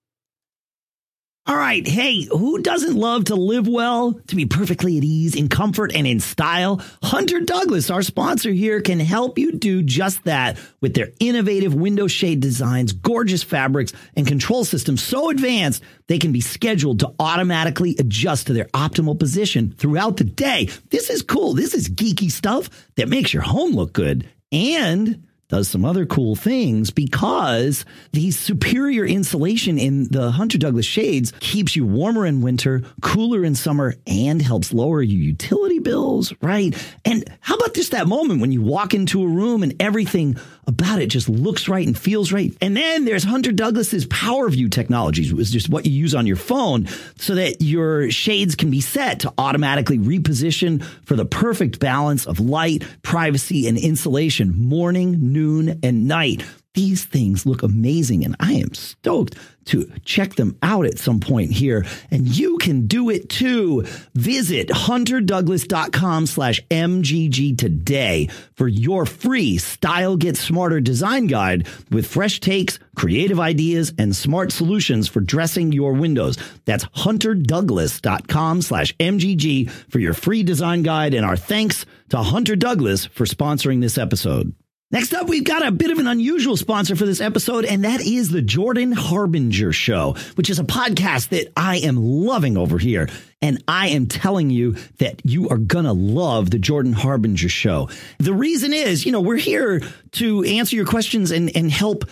All 1.48 1.56
right. 1.56 1.86
Hey, 1.86 2.24
who 2.24 2.60
doesn't 2.60 2.96
love 2.96 3.26
to 3.26 3.36
live 3.36 3.68
well, 3.68 4.14
to 4.26 4.34
be 4.34 4.46
perfectly 4.46 4.98
at 4.98 5.04
ease, 5.04 5.36
in 5.36 5.48
comfort, 5.48 5.94
and 5.94 6.04
in 6.04 6.18
style? 6.18 6.82
Hunter 7.04 7.38
Douglas, 7.38 7.88
our 7.88 8.02
sponsor 8.02 8.50
here, 8.50 8.80
can 8.80 8.98
help 8.98 9.38
you 9.38 9.52
do 9.52 9.84
just 9.84 10.24
that 10.24 10.58
with 10.80 10.94
their 10.94 11.12
innovative 11.20 11.72
window 11.72 12.08
shade 12.08 12.40
designs, 12.40 12.92
gorgeous 12.92 13.44
fabrics, 13.44 13.92
and 14.16 14.26
control 14.26 14.64
systems 14.64 15.04
so 15.04 15.30
advanced 15.30 15.84
they 16.08 16.18
can 16.18 16.32
be 16.32 16.40
scheduled 16.40 16.98
to 16.98 17.14
automatically 17.20 17.94
adjust 17.96 18.48
to 18.48 18.52
their 18.52 18.66
optimal 18.66 19.16
position 19.16 19.72
throughout 19.78 20.16
the 20.16 20.24
day. 20.24 20.68
This 20.90 21.10
is 21.10 21.22
cool. 21.22 21.54
This 21.54 21.74
is 21.74 21.88
geeky 21.88 22.28
stuff 22.28 22.68
that 22.96 23.08
makes 23.08 23.32
your 23.32 23.44
home 23.44 23.70
look 23.70 23.92
good 23.92 24.28
and 24.50 25.22
does 25.48 25.68
some 25.68 25.84
other 25.84 26.06
cool 26.06 26.34
things 26.34 26.90
because 26.90 27.84
the 28.12 28.30
superior 28.30 29.04
insulation 29.04 29.78
in 29.78 30.08
the 30.08 30.32
Hunter 30.32 30.58
Douglas 30.58 30.86
shades 30.86 31.32
keeps 31.40 31.76
you 31.76 31.86
warmer 31.86 32.26
in 32.26 32.40
winter, 32.40 32.82
cooler 33.00 33.44
in 33.44 33.54
summer, 33.54 33.94
and 34.06 34.42
helps 34.42 34.72
lower 34.72 35.02
your 35.02 35.20
utility 35.20 35.78
bills, 35.78 36.32
right? 36.42 36.74
And 37.04 37.24
how 37.40 37.54
about 37.56 37.74
just 37.74 37.92
that 37.92 38.08
moment 38.08 38.40
when 38.40 38.52
you 38.52 38.62
walk 38.62 38.94
into 38.94 39.22
a 39.22 39.28
room 39.28 39.62
and 39.62 39.74
everything 39.80 40.36
about 40.66 41.00
it 41.00 41.06
just 41.06 41.28
looks 41.28 41.68
right 41.68 41.86
and 41.86 41.96
feels 41.96 42.32
right? 42.32 42.52
And 42.60 42.76
then 42.76 43.04
there's 43.04 43.24
Hunter 43.24 43.52
Douglas's 43.52 44.06
PowerView 44.06 44.70
technologies, 44.70 45.32
which 45.32 45.42
is 45.42 45.50
just 45.52 45.68
what 45.68 45.86
you 45.86 45.92
use 45.92 46.14
on 46.14 46.26
your 46.26 46.36
phone 46.36 46.88
so 47.18 47.34
that 47.36 47.62
your 47.62 48.10
shades 48.10 48.54
can 48.54 48.70
be 48.70 48.80
set 48.80 49.20
to 49.20 49.32
automatically 49.38 49.98
reposition 49.98 50.82
for 51.04 51.14
the 51.14 51.24
perfect 51.24 51.78
balance 51.78 52.26
of 52.26 52.40
light, 52.40 52.84
privacy, 53.02 53.68
and 53.68 53.78
insulation 53.78 54.52
morning, 54.56 55.32
noon, 55.32 55.78
and 55.82 56.08
night. 56.08 56.44
these 56.74 57.04
things 57.06 57.46
look 57.46 57.62
amazing 57.62 58.24
and 58.24 58.36
I 58.38 58.52
am 58.52 58.74
stoked 58.74 59.34
to 59.66 59.90
check 60.04 60.34
them 60.34 60.56
out 60.62 60.86
at 60.86 60.98
some 60.98 61.20
point 61.20 61.50
here. 61.50 61.84
And 62.10 62.26
you 62.26 62.58
can 62.58 62.86
do 62.86 63.10
it 63.10 63.28
too. 63.28 63.84
Visit 64.14 64.68
hunterdouglas.com 64.68 66.26
slash 66.26 66.60
MGG 66.70 67.58
today 67.58 68.28
for 68.54 68.68
your 68.68 69.06
free 69.06 69.58
Style 69.58 70.16
Get 70.16 70.36
Smarter 70.36 70.80
design 70.80 71.26
guide 71.26 71.66
with 71.90 72.06
fresh 72.06 72.40
takes, 72.40 72.78
creative 72.94 73.40
ideas, 73.40 73.92
and 73.98 74.14
smart 74.14 74.52
solutions 74.52 75.08
for 75.08 75.20
dressing 75.20 75.72
your 75.72 75.92
windows. 75.92 76.38
That's 76.64 76.84
hunterdouglas.com 76.86 78.62
slash 78.62 78.96
MGG 78.96 79.70
for 79.90 79.98
your 79.98 80.14
free 80.14 80.42
design 80.42 80.82
guide. 80.82 81.14
And 81.14 81.24
our 81.24 81.36
thanks 81.36 81.86
to 82.10 82.18
Hunter 82.18 82.56
Douglas 82.56 83.06
for 83.06 83.24
sponsoring 83.24 83.80
this 83.80 83.98
episode. 83.98 84.54
Next 84.92 85.12
up, 85.14 85.26
we've 85.26 85.42
got 85.42 85.66
a 85.66 85.72
bit 85.72 85.90
of 85.90 85.98
an 85.98 86.06
unusual 86.06 86.56
sponsor 86.56 86.94
for 86.94 87.06
this 87.06 87.20
episode, 87.20 87.64
and 87.64 87.84
that 87.84 88.00
is 88.00 88.30
the 88.30 88.40
Jordan 88.40 88.92
Harbinger 88.92 89.72
Show, 89.72 90.14
which 90.36 90.48
is 90.48 90.60
a 90.60 90.64
podcast 90.64 91.30
that 91.30 91.52
I 91.56 91.78
am 91.78 91.96
loving 91.96 92.56
over 92.56 92.78
here. 92.78 93.08
And 93.42 93.64
I 93.66 93.88
am 93.88 94.06
telling 94.06 94.48
you 94.48 94.76
that 94.98 95.22
you 95.24 95.48
are 95.48 95.58
going 95.58 95.86
to 95.86 95.92
love 95.92 96.50
the 96.50 96.60
Jordan 96.60 96.92
Harbinger 96.92 97.48
Show. 97.48 97.88
The 98.18 98.32
reason 98.32 98.72
is, 98.72 99.04
you 99.04 99.10
know, 99.10 99.20
we're 99.20 99.34
here 99.34 99.82
to 100.12 100.44
answer 100.44 100.76
your 100.76 100.86
questions 100.86 101.32
and, 101.32 101.50
and 101.56 101.68
help 101.68 102.04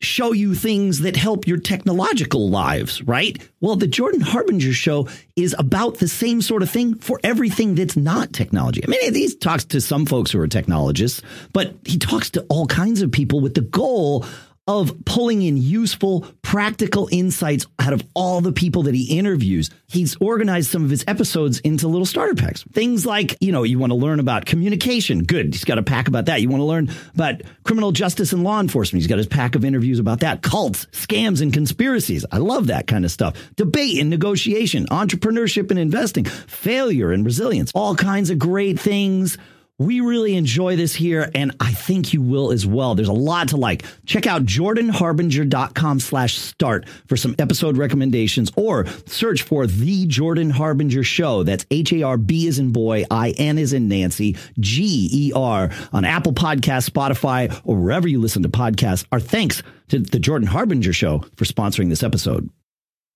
show 0.00 0.32
you 0.32 0.54
things 0.54 1.00
that 1.00 1.16
help 1.16 1.46
your 1.46 1.58
technological 1.58 2.48
lives, 2.48 3.02
right? 3.02 3.40
Well, 3.60 3.76
the 3.76 3.86
Jordan 3.86 4.22
Harbinger 4.22 4.72
show 4.72 5.08
is 5.36 5.54
about 5.58 5.98
the 5.98 6.08
same 6.08 6.40
sort 6.40 6.62
of 6.62 6.70
thing 6.70 6.94
for 6.94 7.20
everything 7.22 7.74
that's 7.74 7.96
not 7.96 8.32
technology. 8.32 8.82
I 8.82 8.88
mean, 8.88 9.14
he 9.14 9.34
talks 9.34 9.64
to 9.66 9.80
some 9.80 10.06
folks 10.06 10.30
who 10.30 10.40
are 10.40 10.48
technologists, 10.48 11.22
but 11.52 11.74
he 11.84 11.98
talks 11.98 12.30
to 12.30 12.46
all 12.48 12.66
kinds 12.66 13.02
of 13.02 13.12
people 13.12 13.40
with 13.40 13.54
the 13.54 13.60
goal 13.60 14.24
of 14.70 15.04
pulling 15.04 15.42
in 15.42 15.56
useful, 15.56 16.24
practical 16.42 17.08
insights 17.10 17.66
out 17.80 17.92
of 17.92 18.02
all 18.14 18.40
the 18.40 18.52
people 18.52 18.84
that 18.84 18.94
he 18.94 19.18
interviews. 19.18 19.68
He's 19.88 20.16
organized 20.20 20.70
some 20.70 20.84
of 20.84 20.90
his 20.90 21.04
episodes 21.08 21.58
into 21.60 21.88
little 21.88 22.06
starter 22.06 22.36
packs. 22.36 22.62
Things 22.72 23.04
like, 23.04 23.36
you 23.40 23.50
know, 23.50 23.64
you 23.64 23.80
want 23.80 23.90
to 23.90 23.96
learn 23.96 24.20
about 24.20 24.46
communication. 24.46 25.24
Good. 25.24 25.46
He's 25.54 25.64
got 25.64 25.78
a 25.78 25.82
pack 25.82 26.06
about 26.06 26.26
that. 26.26 26.40
You 26.40 26.48
want 26.48 26.60
to 26.60 26.66
learn 26.66 26.90
about 27.14 27.42
criminal 27.64 27.90
justice 27.90 28.32
and 28.32 28.44
law 28.44 28.60
enforcement. 28.60 29.02
He's 29.02 29.08
got 29.08 29.18
his 29.18 29.26
pack 29.26 29.56
of 29.56 29.64
interviews 29.64 29.98
about 29.98 30.20
that. 30.20 30.42
Cults, 30.42 30.86
scams, 30.92 31.42
and 31.42 31.52
conspiracies. 31.52 32.24
I 32.30 32.38
love 32.38 32.68
that 32.68 32.86
kind 32.86 33.04
of 33.04 33.10
stuff. 33.10 33.36
Debate 33.56 33.98
and 34.00 34.08
negotiation, 34.08 34.86
entrepreneurship 34.86 35.70
and 35.70 35.80
investing, 35.80 36.24
failure 36.24 37.10
and 37.10 37.24
resilience, 37.24 37.72
all 37.74 37.96
kinds 37.96 38.30
of 38.30 38.38
great 38.38 38.78
things 38.78 39.36
we 39.80 40.02
really 40.02 40.36
enjoy 40.36 40.76
this 40.76 40.94
here, 40.94 41.30
and 41.34 41.56
I 41.58 41.72
think 41.72 42.12
you 42.12 42.20
will 42.20 42.52
as 42.52 42.66
well. 42.66 42.94
There's 42.94 43.08
a 43.08 43.14
lot 43.14 43.48
to 43.48 43.56
like. 43.56 43.82
Check 44.04 44.26
out 44.26 44.44
jordanharbinger.com 44.44 46.00
slash 46.00 46.36
start 46.36 46.86
for 47.06 47.16
some 47.16 47.34
episode 47.38 47.78
recommendations 47.78 48.52
or 48.56 48.84
search 49.06 49.42
for 49.42 49.66
The 49.66 50.06
Jordan 50.06 50.50
Harbinger 50.50 51.02
Show. 51.02 51.44
That's 51.44 51.64
H-A-R-B 51.70 52.46
is 52.46 52.58
in 52.58 52.72
boy, 52.72 53.06
I-N 53.10 53.56
is 53.56 53.72
in 53.72 53.88
Nancy, 53.88 54.36
G-E-R 54.58 55.70
on 55.94 56.04
Apple 56.04 56.34
Podcasts, 56.34 56.90
Spotify, 56.90 57.58
or 57.64 57.76
wherever 57.76 58.06
you 58.06 58.20
listen 58.20 58.42
to 58.42 58.50
podcasts. 58.50 59.06
Our 59.10 59.18
thanks 59.18 59.62
to 59.88 59.98
The 59.98 60.18
Jordan 60.18 60.48
Harbinger 60.48 60.92
Show 60.92 61.24
for 61.36 61.46
sponsoring 61.46 61.88
this 61.88 62.02
episode. 62.02 62.50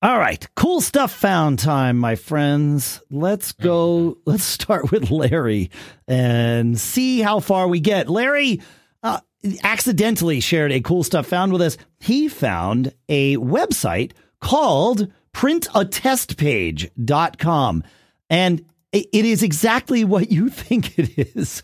All 0.05 0.18
right, 0.18 0.46
cool 0.55 0.82
stuff 0.82 1.14
found 1.14 1.59
time, 1.59 1.96
my 1.96 2.16
friends. 2.16 3.00
Let's 3.11 3.52
go. 3.52 4.18
Let's 4.26 4.44
start 4.44 4.90
with 4.90 5.11
Larry 5.11 5.70
and 6.07 6.78
see 6.78 7.22
how 7.22 7.40
far 7.40 7.68
we 7.68 7.80
get. 7.80 8.11
Larry 8.11 8.61
uh, 9.02 9.20
accidentally 9.62 10.40
shared 10.40 10.72
a 10.72 10.82
cool 10.82 11.05
stuff 11.05 11.26
found 11.26 11.55
with 11.55 11.62
us. 11.62 11.78
He 12.00 12.28
found 12.28 12.92
a 13.09 13.38
website 13.38 14.12
called 14.42 15.11
printatestpage.com. 15.32 17.84
And 18.28 18.66
it 18.92 19.09
is 19.14 19.42
exactly 19.42 20.05
what 20.05 20.30
you 20.30 20.48
think 20.50 20.98
it 20.98 21.34
is. 21.34 21.62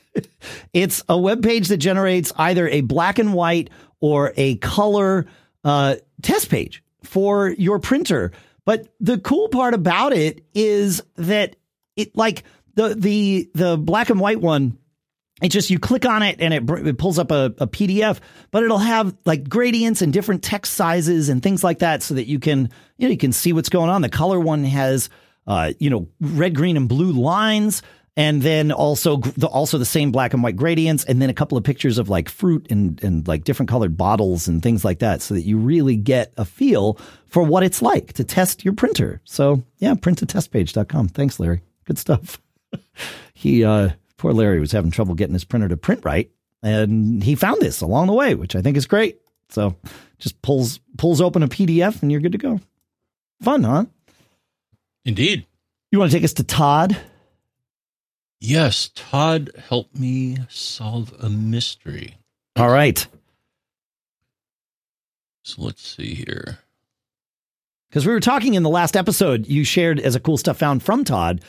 it's 0.72 1.04
a 1.10 1.18
web 1.18 1.42
page 1.42 1.68
that 1.68 1.76
generates 1.76 2.32
either 2.36 2.66
a 2.68 2.80
black 2.80 3.18
and 3.18 3.34
white 3.34 3.68
or 4.00 4.32
a 4.38 4.56
color 4.56 5.26
uh, 5.62 5.96
test 6.22 6.48
page 6.48 6.82
for 7.02 7.50
your 7.50 7.78
printer. 7.78 8.32
But 8.64 8.88
the 9.00 9.18
cool 9.18 9.48
part 9.48 9.74
about 9.74 10.12
it 10.12 10.44
is 10.54 11.02
that 11.16 11.56
it 11.96 12.16
like 12.16 12.44
the 12.74 12.94
the 12.94 13.50
the 13.54 13.76
black 13.76 14.10
and 14.10 14.20
white 14.20 14.40
one 14.40 14.78
it 15.42 15.48
just 15.48 15.70
you 15.70 15.78
click 15.78 16.04
on 16.04 16.22
it 16.22 16.36
and 16.40 16.52
it, 16.52 16.68
it 16.86 16.98
pulls 16.98 17.18
up 17.18 17.30
a, 17.30 17.46
a, 17.58 17.66
PDF, 17.66 18.20
but 18.50 18.62
it'll 18.62 18.78
have 18.78 19.16
like 19.24 19.48
gradients 19.48 20.02
and 20.02 20.12
different 20.12 20.42
text 20.42 20.74
sizes 20.74 21.28
and 21.28 21.42
things 21.42 21.64
like 21.64 21.78
that, 21.78 22.02
so 22.02 22.14
that 22.14 22.26
you 22.26 22.38
can 22.38 22.68
you 22.98 23.08
know 23.08 23.12
you 23.12 23.16
can 23.16 23.32
see 23.32 23.52
what's 23.52 23.70
going 23.70 23.90
on. 23.90 24.02
The 24.02 24.10
color 24.10 24.38
one 24.38 24.64
has 24.64 25.08
uh, 25.46 25.72
you 25.78 25.88
know 25.88 26.08
red, 26.20 26.54
green, 26.54 26.76
and 26.76 26.88
blue 26.88 27.12
lines 27.12 27.82
and 28.16 28.42
then 28.42 28.72
also 28.72 29.18
the, 29.18 29.46
also 29.46 29.78
the 29.78 29.84
same 29.84 30.10
black 30.10 30.34
and 30.34 30.42
white 30.42 30.56
gradients, 30.56 31.04
and 31.04 31.20
then 31.22 31.30
a 31.30 31.34
couple 31.34 31.56
of 31.56 31.64
pictures 31.64 31.98
of 31.98 32.08
like 32.08 32.28
fruit 32.28 32.66
and 32.70 33.02
and 33.02 33.26
like 33.28 33.44
different 33.44 33.68
colored 33.68 33.96
bottles 33.96 34.48
and 34.48 34.62
things 34.62 34.84
like 34.84 34.98
that, 34.98 35.22
so 35.22 35.34
that 35.34 35.42
you 35.42 35.56
really 35.58 35.96
get 35.96 36.32
a 36.36 36.44
feel 36.44 36.98
for 37.26 37.42
what 37.42 37.62
it's 37.62 37.82
like 37.82 38.12
to 38.14 38.24
test 38.24 38.64
your 38.64 38.74
printer. 38.74 39.20
So 39.24 39.62
yeah, 39.78 39.94
printatestpage.com. 39.94 41.08
Thanks, 41.08 41.38
Larry. 41.38 41.62
Good 41.84 41.98
stuff. 41.98 42.40
he 43.34 43.64
uh, 43.64 43.90
poor 44.16 44.32
Larry 44.32 44.60
was 44.60 44.72
having 44.72 44.90
trouble 44.90 45.14
getting 45.14 45.34
his 45.34 45.44
printer 45.44 45.68
to 45.68 45.76
print 45.76 46.04
right, 46.04 46.30
and 46.62 47.22
he 47.22 47.34
found 47.34 47.60
this 47.60 47.80
along 47.80 48.08
the 48.08 48.12
way, 48.12 48.34
which 48.34 48.56
I 48.56 48.62
think 48.62 48.76
is 48.76 48.86
great. 48.86 49.20
So 49.50 49.76
just 50.18 50.40
pulls 50.42 50.78
pulls 50.96 51.20
open 51.20 51.42
a 51.42 51.48
PDF 51.48 52.02
and 52.02 52.10
you're 52.10 52.20
good 52.20 52.32
to 52.32 52.38
go. 52.38 52.60
Fun, 53.42 53.64
huh? 53.64 53.86
Indeed. 55.04 55.46
You 55.90 55.98
want 55.98 56.10
to 56.10 56.16
take 56.16 56.24
us 56.24 56.34
to 56.34 56.44
Todd? 56.44 56.96
Yes, 58.40 58.90
Todd 58.94 59.50
helped 59.68 59.98
me 59.98 60.38
solve 60.48 61.14
a 61.20 61.28
mystery. 61.28 62.16
All 62.56 62.70
right. 62.70 63.06
So 65.42 65.62
let's 65.62 65.86
see 65.86 66.14
here. 66.14 66.58
Because 67.90 68.06
we 68.06 68.12
were 68.12 68.20
talking 68.20 68.54
in 68.54 68.62
the 68.62 68.70
last 68.70 68.96
episode, 68.96 69.46
you 69.46 69.64
shared 69.64 69.98
as 70.00 70.14
a 70.14 70.20
cool 70.20 70.36
stuff 70.36 70.58
found 70.58 70.82
from 70.82 71.04
Todd, 71.04 71.42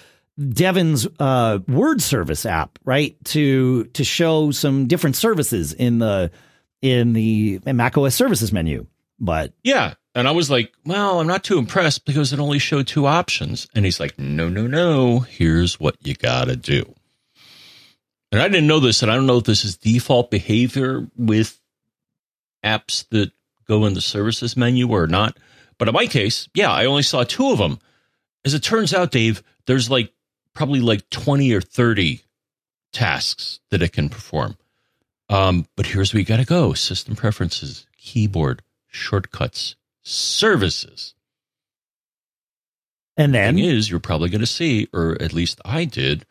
Devon's 0.50 1.06
uh, 1.20 1.60
WordService 1.60 2.50
app, 2.50 2.80
right? 2.84 3.16
To 3.26 3.86
to 3.86 4.04
show 4.04 4.52
some 4.52 4.88
different 4.88 5.16
services 5.16 5.72
in 5.74 6.00
the 6.00 6.32
in 6.82 7.14
the 7.14 7.60
Mac 7.66 7.98
OS 7.98 8.16
services 8.16 8.52
menu. 8.52 8.88
But 9.20 9.54
yeah, 9.64 9.94
and 10.14 10.28
I 10.28 10.32
was 10.32 10.50
like, 10.50 10.74
well, 10.86 11.20
I'm 11.20 11.28
not 11.28 11.44
too 11.44 11.58
impressed 11.58 12.06
because 12.06 12.34
it 12.34 12.40
only 12.40 12.60
showed 12.60 12.88
two 12.88 13.06
options. 13.06 13.68
And 13.74 13.86
he's 13.86 14.00
like, 14.00 14.20
no, 14.20 14.50
no, 14.50 14.68
no. 14.68 15.20
Here's 15.20 15.80
what 15.80 15.96
you 16.02 16.16
got 16.16 16.46
to 16.46 16.56
do. 16.56 16.94
And 18.32 18.42
I 18.42 18.48
didn't 18.48 18.68
know 18.68 18.80
this, 18.80 19.02
and 19.02 19.12
I 19.12 19.16
don't 19.16 19.26
know 19.26 19.38
if 19.38 19.44
this 19.44 19.66
is 19.66 19.78
default 19.78 20.32
behavior 20.32 21.08
with 21.18 21.60
apps 22.64 23.08
that 23.10 23.32
go 23.68 23.86
in 23.86 23.94
the 23.94 24.02
services 24.02 24.56
menu 24.56 24.90
or 24.90 25.08
not. 25.08 25.38
But 25.78 25.88
in 25.88 25.94
my 25.94 26.08
case, 26.08 26.48
yeah, 26.54 26.72
I 26.72 26.86
only 26.86 27.04
saw 27.04 27.24
two 27.24 27.52
of 27.52 27.58
them. 27.58 27.80
As 28.46 28.54
it 28.54 28.64
turns 28.64 28.94
out, 28.94 29.12
Dave, 29.12 29.44
there's 29.66 29.90
like 29.90 30.14
probably 30.54 30.80
like 30.80 31.10
20 31.10 31.54
or 31.54 31.62
30 31.62 32.22
tasks 32.94 33.60
that 33.70 33.82
it 33.82 33.94
can 33.94 34.10
perform. 34.10 34.58
Um, 35.30 35.66
but 35.76 35.86
here's 35.86 36.14
where 36.14 36.20
you 36.20 36.26
got 36.26 36.38
to 36.38 36.46
go 36.46 36.74
system 36.74 37.16
preferences, 37.16 37.86
keyboard, 37.98 38.62
shortcuts, 38.88 39.76
services. 40.04 41.14
And 43.18 43.34
then 43.34 43.56
Thing 43.56 43.66
is, 43.66 43.90
you're 43.90 44.00
probably 44.00 44.30
going 44.30 44.42
to 44.42 44.48
see, 44.48 44.88
or 44.94 45.22
at 45.22 45.34
least 45.34 45.60
I 45.66 45.86
did, 45.86 46.26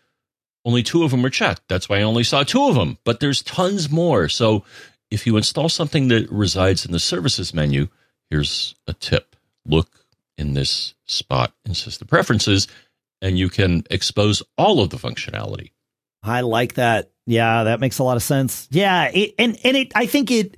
only 0.64 0.82
two 0.82 1.04
of 1.04 1.10
them 1.10 1.24
are 1.24 1.30
checked. 1.30 1.62
That's 1.68 1.88
why 1.88 1.98
I 1.98 2.02
only 2.02 2.24
saw 2.24 2.42
two 2.42 2.68
of 2.68 2.74
them, 2.74 2.98
but 3.04 3.20
there's 3.20 3.42
tons 3.42 3.90
more. 3.90 4.28
So 4.28 4.64
if 5.10 5.26
you 5.26 5.36
install 5.36 5.68
something 5.68 6.08
that 6.08 6.30
resides 6.30 6.84
in 6.84 6.92
the 6.92 6.98
services 6.98 7.54
menu, 7.54 7.88
here's 8.30 8.74
a 8.86 8.92
tip. 8.92 9.36
Look 9.66 9.88
in 10.38 10.54
this 10.54 10.94
spot 11.06 11.52
in 11.64 11.74
system 11.74 12.08
preferences, 12.08 12.66
and 13.20 13.38
you 13.38 13.48
can 13.48 13.84
expose 13.90 14.42
all 14.56 14.80
of 14.80 14.90
the 14.90 14.96
functionality. 14.96 15.72
I 16.22 16.40
like 16.42 16.74
that. 16.74 17.10
Yeah, 17.26 17.64
that 17.64 17.80
makes 17.80 17.98
a 17.98 18.04
lot 18.04 18.16
of 18.16 18.22
sense. 18.22 18.68
Yeah, 18.70 19.10
it, 19.12 19.34
and 19.38 19.58
and 19.64 19.76
it 19.76 19.92
I 19.94 20.06
think 20.06 20.30
it 20.30 20.56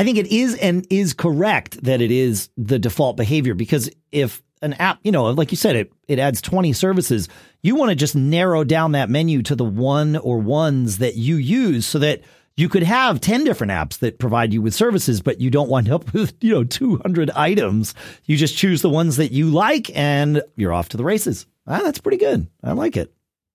I 0.00 0.04
think 0.04 0.16
it 0.16 0.28
is 0.28 0.54
and 0.54 0.86
is 0.88 1.12
correct 1.12 1.82
that 1.84 2.00
it 2.00 2.10
is 2.10 2.48
the 2.56 2.78
default 2.78 3.18
behavior 3.18 3.52
because 3.52 3.90
if 4.10 4.42
an 4.62 4.72
app, 4.74 4.98
you 5.02 5.12
know, 5.12 5.26
like 5.26 5.50
you 5.50 5.58
said, 5.58 5.76
it 5.76 5.92
it 6.08 6.18
adds 6.18 6.40
20 6.40 6.72
services, 6.72 7.28
you 7.60 7.74
want 7.74 7.90
to 7.90 7.94
just 7.94 8.16
narrow 8.16 8.64
down 8.64 8.92
that 8.92 9.10
menu 9.10 9.42
to 9.42 9.54
the 9.54 9.64
one 9.64 10.16
or 10.16 10.38
ones 10.38 10.98
that 10.98 11.16
you 11.16 11.36
use 11.36 11.84
so 11.84 11.98
that 11.98 12.22
you 12.56 12.70
could 12.70 12.82
have 12.82 13.20
10 13.20 13.44
different 13.44 13.72
apps 13.72 13.98
that 13.98 14.18
provide 14.18 14.54
you 14.54 14.62
with 14.62 14.72
services, 14.72 15.20
but 15.20 15.38
you 15.38 15.50
don't 15.50 15.68
wind 15.68 15.90
up 15.90 16.10
with, 16.14 16.32
you 16.40 16.54
know, 16.54 16.64
200 16.64 17.28
items. 17.32 17.94
You 18.24 18.38
just 18.38 18.56
choose 18.56 18.80
the 18.80 18.88
ones 18.88 19.18
that 19.18 19.32
you 19.32 19.50
like 19.50 19.94
and 19.94 20.42
you're 20.56 20.72
off 20.72 20.88
to 20.90 20.96
the 20.96 21.04
races. 21.04 21.44
Ah, 21.66 21.80
that's 21.84 22.00
pretty 22.00 22.16
good. 22.16 22.48
I 22.64 22.72
like 22.72 22.96
it. 22.96 23.12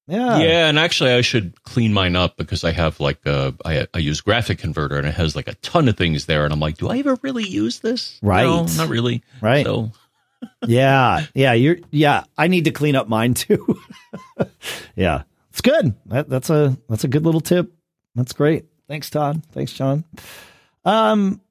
Yeah. 0.07 0.37
Yeah, 0.37 0.67
and 0.67 0.77
actually, 0.77 1.11
I 1.11 1.21
should 1.21 1.61
clean 1.63 1.91
mine 1.91 2.15
up 2.15 2.37
because 2.37 2.63
I 2.63 2.71
have 2.71 2.99
like 2.99 3.25
uh, 3.25 3.53
I 3.65 3.87
I 3.93 3.97
use 3.97 4.21
GraphicConverter 4.21 4.97
and 4.97 5.07
it 5.07 5.15
has 5.15 5.35
like 5.35 5.47
a 5.47 5.55
ton 5.55 5.87
of 5.87 5.97
things 5.97 6.25
there, 6.25 6.43
and 6.43 6.53
I'm 6.53 6.59
like, 6.59 6.77
do 6.77 6.89
I 6.89 6.99
ever 6.99 7.17
really 7.23 7.47
use 7.47 7.79
this? 7.79 8.19
Right. 8.21 8.43
No, 8.43 8.65
not 8.65 8.89
really. 8.89 9.23
Right. 9.41 9.65
So 9.65 9.91
yeah, 10.67 11.25
yeah, 11.33 11.53
you're 11.53 11.77
yeah. 11.91 12.23
I 12.37 12.47
need 12.47 12.65
to 12.65 12.71
clean 12.71 12.95
up 12.95 13.07
mine 13.07 13.33
too. 13.33 13.79
yeah, 14.95 15.23
it's 15.49 15.61
good. 15.61 15.95
That, 16.07 16.29
that's 16.29 16.49
a 16.49 16.77
that's 16.87 17.03
a 17.03 17.07
good 17.07 17.25
little 17.25 17.41
tip. 17.41 17.73
That's 18.13 18.33
great. 18.33 18.65
Thanks, 18.87 19.09
Todd. 19.09 19.43
Thanks, 19.51 19.73
John. 19.73 20.03
Um, 20.83 21.41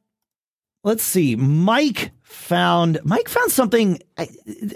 let's 0.84 1.02
see. 1.02 1.34
Mike 1.34 2.12
found 2.24 2.98
Mike 3.04 3.28
found 3.28 3.52
something. 3.52 4.00
I, 4.18 4.28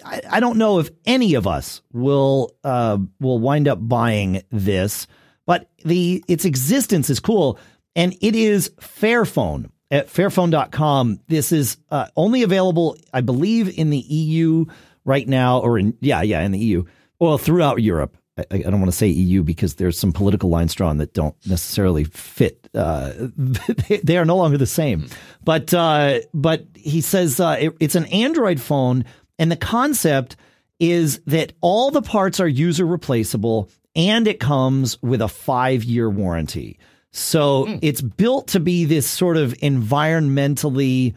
I, 0.04 0.22
I 0.32 0.40
don't 0.40 0.58
know 0.58 0.78
if 0.78 0.90
any 1.04 1.34
of 1.34 1.46
us 1.46 1.82
will 1.92 2.54
uh 2.62 2.98
will 3.18 3.38
wind 3.38 3.66
up 3.66 3.78
buying 3.80 4.42
this, 4.50 5.06
but 5.46 5.68
the 5.84 6.22
its 6.28 6.44
existence 6.44 7.10
is 7.10 7.18
cool, 7.18 7.58
and 7.96 8.14
it 8.20 8.36
is 8.36 8.70
Fairphone 8.80 9.70
at 9.90 10.08
fairphone.com. 10.08 11.20
This 11.28 11.52
is 11.52 11.78
uh, 11.90 12.08
only 12.16 12.42
available, 12.42 12.96
I 13.12 13.22
believe, 13.22 13.76
in 13.76 13.90
the 13.90 13.98
EU 13.98 14.66
right 15.04 15.26
now, 15.26 15.58
or 15.58 15.78
in 15.78 15.96
yeah, 16.00 16.22
yeah, 16.22 16.42
in 16.42 16.52
the 16.52 16.58
EU. 16.58 16.84
Well, 17.18 17.38
throughout 17.38 17.82
Europe. 17.82 18.16
I, 18.38 18.44
I 18.50 18.58
don't 18.58 18.80
want 18.80 18.90
to 18.92 18.96
say 18.96 19.08
EU 19.08 19.42
because 19.42 19.74
there's 19.74 19.98
some 19.98 20.12
political 20.12 20.48
lines 20.48 20.74
drawn 20.74 20.98
that 20.98 21.12
don't 21.14 21.34
necessarily 21.46 22.04
fit. 22.04 22.68
Uh, 22.74 23.12
they, 23.36 23.98
they 23.98 24.16
are 24.16 24.24
no 24.24 24.36
longer 24.36 24.58
the 24.58 24.66
same. 24.66 25.08
But 25.44 25.74
uh, 25.74 26.20
but 26.32 26.64
he 26.74 27.00
says 27.00 27.40
uh, 27.40 27.56
it, 27.60 27.74
it's 27.80 27.94
an 27.94 28.06
Android 28.06 28.60
phone, 28.60 29.04
and 29.38 29.50
the 29.50 29.56
concept 29.56 30.36
is 30.80 31.20
that 31.26 31.52
all 31.60 31.90
the 31.90 32.02
parts 32.02 32.38
are 32.40 32.46
user 32.48 32.86
replaceable, 32.86 33.68
and 33.96 34.28
it 34.28 34.38
comes 34.40 35.00
with 35.02 35.20
a 35.20 35.28
five 35.28 35.82
year 35.84 36.08
warranty. 36.08 36.78
So 37.10 37.64
Mm. 37.64 37.78
it's 37.82 38.00
built 38.02 38.48
to 38.48 38.60
be 38.60 38.84
this 38.84 39.08
sort 39.08 39.36
of 39.38 39.54
environmentally, 39.54 41.14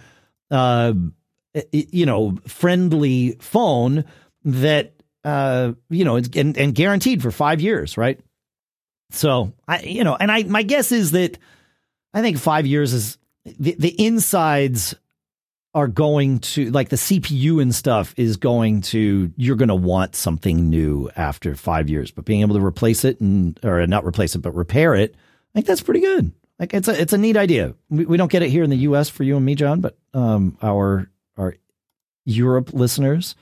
uh, 0.50 0.94
you 1.72 2.06
know, 2.06 2.38
friendly 2.48 3.36
phone 3.40 4.06
that 4.46 4.94
uh, 5.24 5.74
you 5.90 6.06
know, 6.06 6.18
and, 6.18 6.58
and 6.58 6.76
guaranteed 6.76 7.22
for 7.22 7.32
five 7.32 7.62
years, 7.62 7.98
right? 7.98 8.20
So 9.12 9.54
I, 9.68 9.82
you 9.82 10.04
know, 10.04 10.16
and 10.20 10.32
I, 10.32 10.44
my 10.44 10.64
guess 10.64 10.92
is 10.92 11.12
that 11.12 11.38
I 12.14 12.22
think 12.22 12.38
five 12.38 12.66
years 12.66 12.94
is 12.94 13.18
the, 13.44 13.76
the 13.78 14.06
insides 14.06 14.96
are 15.74 15.88
going 15.88 16.40
to 16.40 16.70
like 16.72 16.90
the 16.90 16.98
CPU 16.98 17.62
and 17.62 17.74
stuff 17.74 18.14
is 18.18 18.38
going 18.38 18.82
to 18.82 19.32
you're 19.38 19.56
going 19.56 19.70
to 19.70 19.76
want 19.76 20.16
something 20.16 20.70
new 20.70 21.10
after 21.16 21.56
five 21.56 21.90
years, 21.90 22.12
but 22.12 22.26
being 22.26 22.42
able 22.42 22.56
to 22.56 22.66
replace 22.66 23.06
it 23.06 23.22
and 23.22 23.58
or 23.64 23.86
not 23.88 24.06
replace 24.06 24.36
it 24.36 24.40
but 24.40 24.54
repair 24.54 24.96
it, 24.96 25.16
I 25.16 25.54
think 25.54 25.66
that's 25.66 25.82
pretty 25.82 26.02
good. 26.02 26.32
Like 26.60 26.74
it's 26.74 26.88
a 26.88 27.00
it's 27.00 27.14
a 27.14 27.18
neat 27.18 27.38
idea. 27.38 27.74
We, 27.90 28.06
we 28.06 28.18
don't 28.18 28.32
get 28.32 28.44
it 28.44 28.50
here 28.50 28.64
in 28.64 28.70
the 28.70 28.78
U.S. 28.78 29.10
for 29.10 29.24
you 29.24 29.38
and 29.38 29.46
me, 29.46 29.56
John, 29.56 29.80
but 29.80 29.98
um, 30.14 30.58
our 30.62 31.10
our 31.38 31.56
Europe 32.26 32.74
listeners 32.74 33.36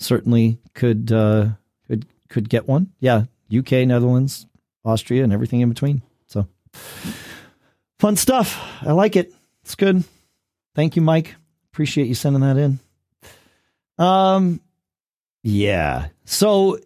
certainly 0.00 0.58
could 0.74 1.12
uh, 1.12 1.48
could 1.86 2.06
could 2.28 2.48
get 2.48 2.66
one. 2.66 2.92
Yeah, 2.98 3.24
UK, 3.56 3.86
Netherlands, 3.86 4.46
Austria, 4.84 5.22
and 5.22 5.32
everything 5.32 5.60
in 5.60 5.68
between. 5.68 6.02
So 6.26 6.48
fun 7.98 8.16
stuff. 8.16 8.60
I 8.82 8.92
like 8.92 9.16
it. 9.16 9.32
It's 9.62 9.74
good. 9.74 10.04
Thank 10.74 10.96
you, 10.96 11.02
Mike. 11.02 11.36
Appreciate 11.72 12.08
you 12.08 12.14
sending 12.14 12.42
that 12.42 12.56
in. 12.56 12.78
Um, 13.98 14.60
yeah. 15.42 16.08
So 16.24 16.78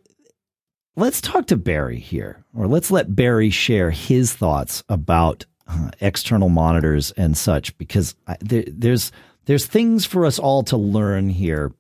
let's 0.97 1.21
talk 1.21 1.47
to 1.47 1.57
Barry 1.57 1.99
here, 1.99 2.45
or 2.55 2.67
let's 2.67 2.91
let 2.91 3.15
Barry 3.15 3.51
share 3.51 3.91
his 3.91 4.35
thoughts 4.35 4.83
about 4.89 5.47
uh, 5.67 5.91
external 6.01 6.49
monitors 6.49 7.13
and 7.13 7.37
such, 7.37 7.77
because 7.79 8.15
I, 8.27 8.37
there, 8.41 8.65
there's 8.67 9.13
there's 9.47 9.67
things 9.67 10.05
for 10.05 10.27
us 10.27 10.39
all 10.39 10.63
to 10.65 10.77
learn 10.77 11.29
here. 11.29 11.73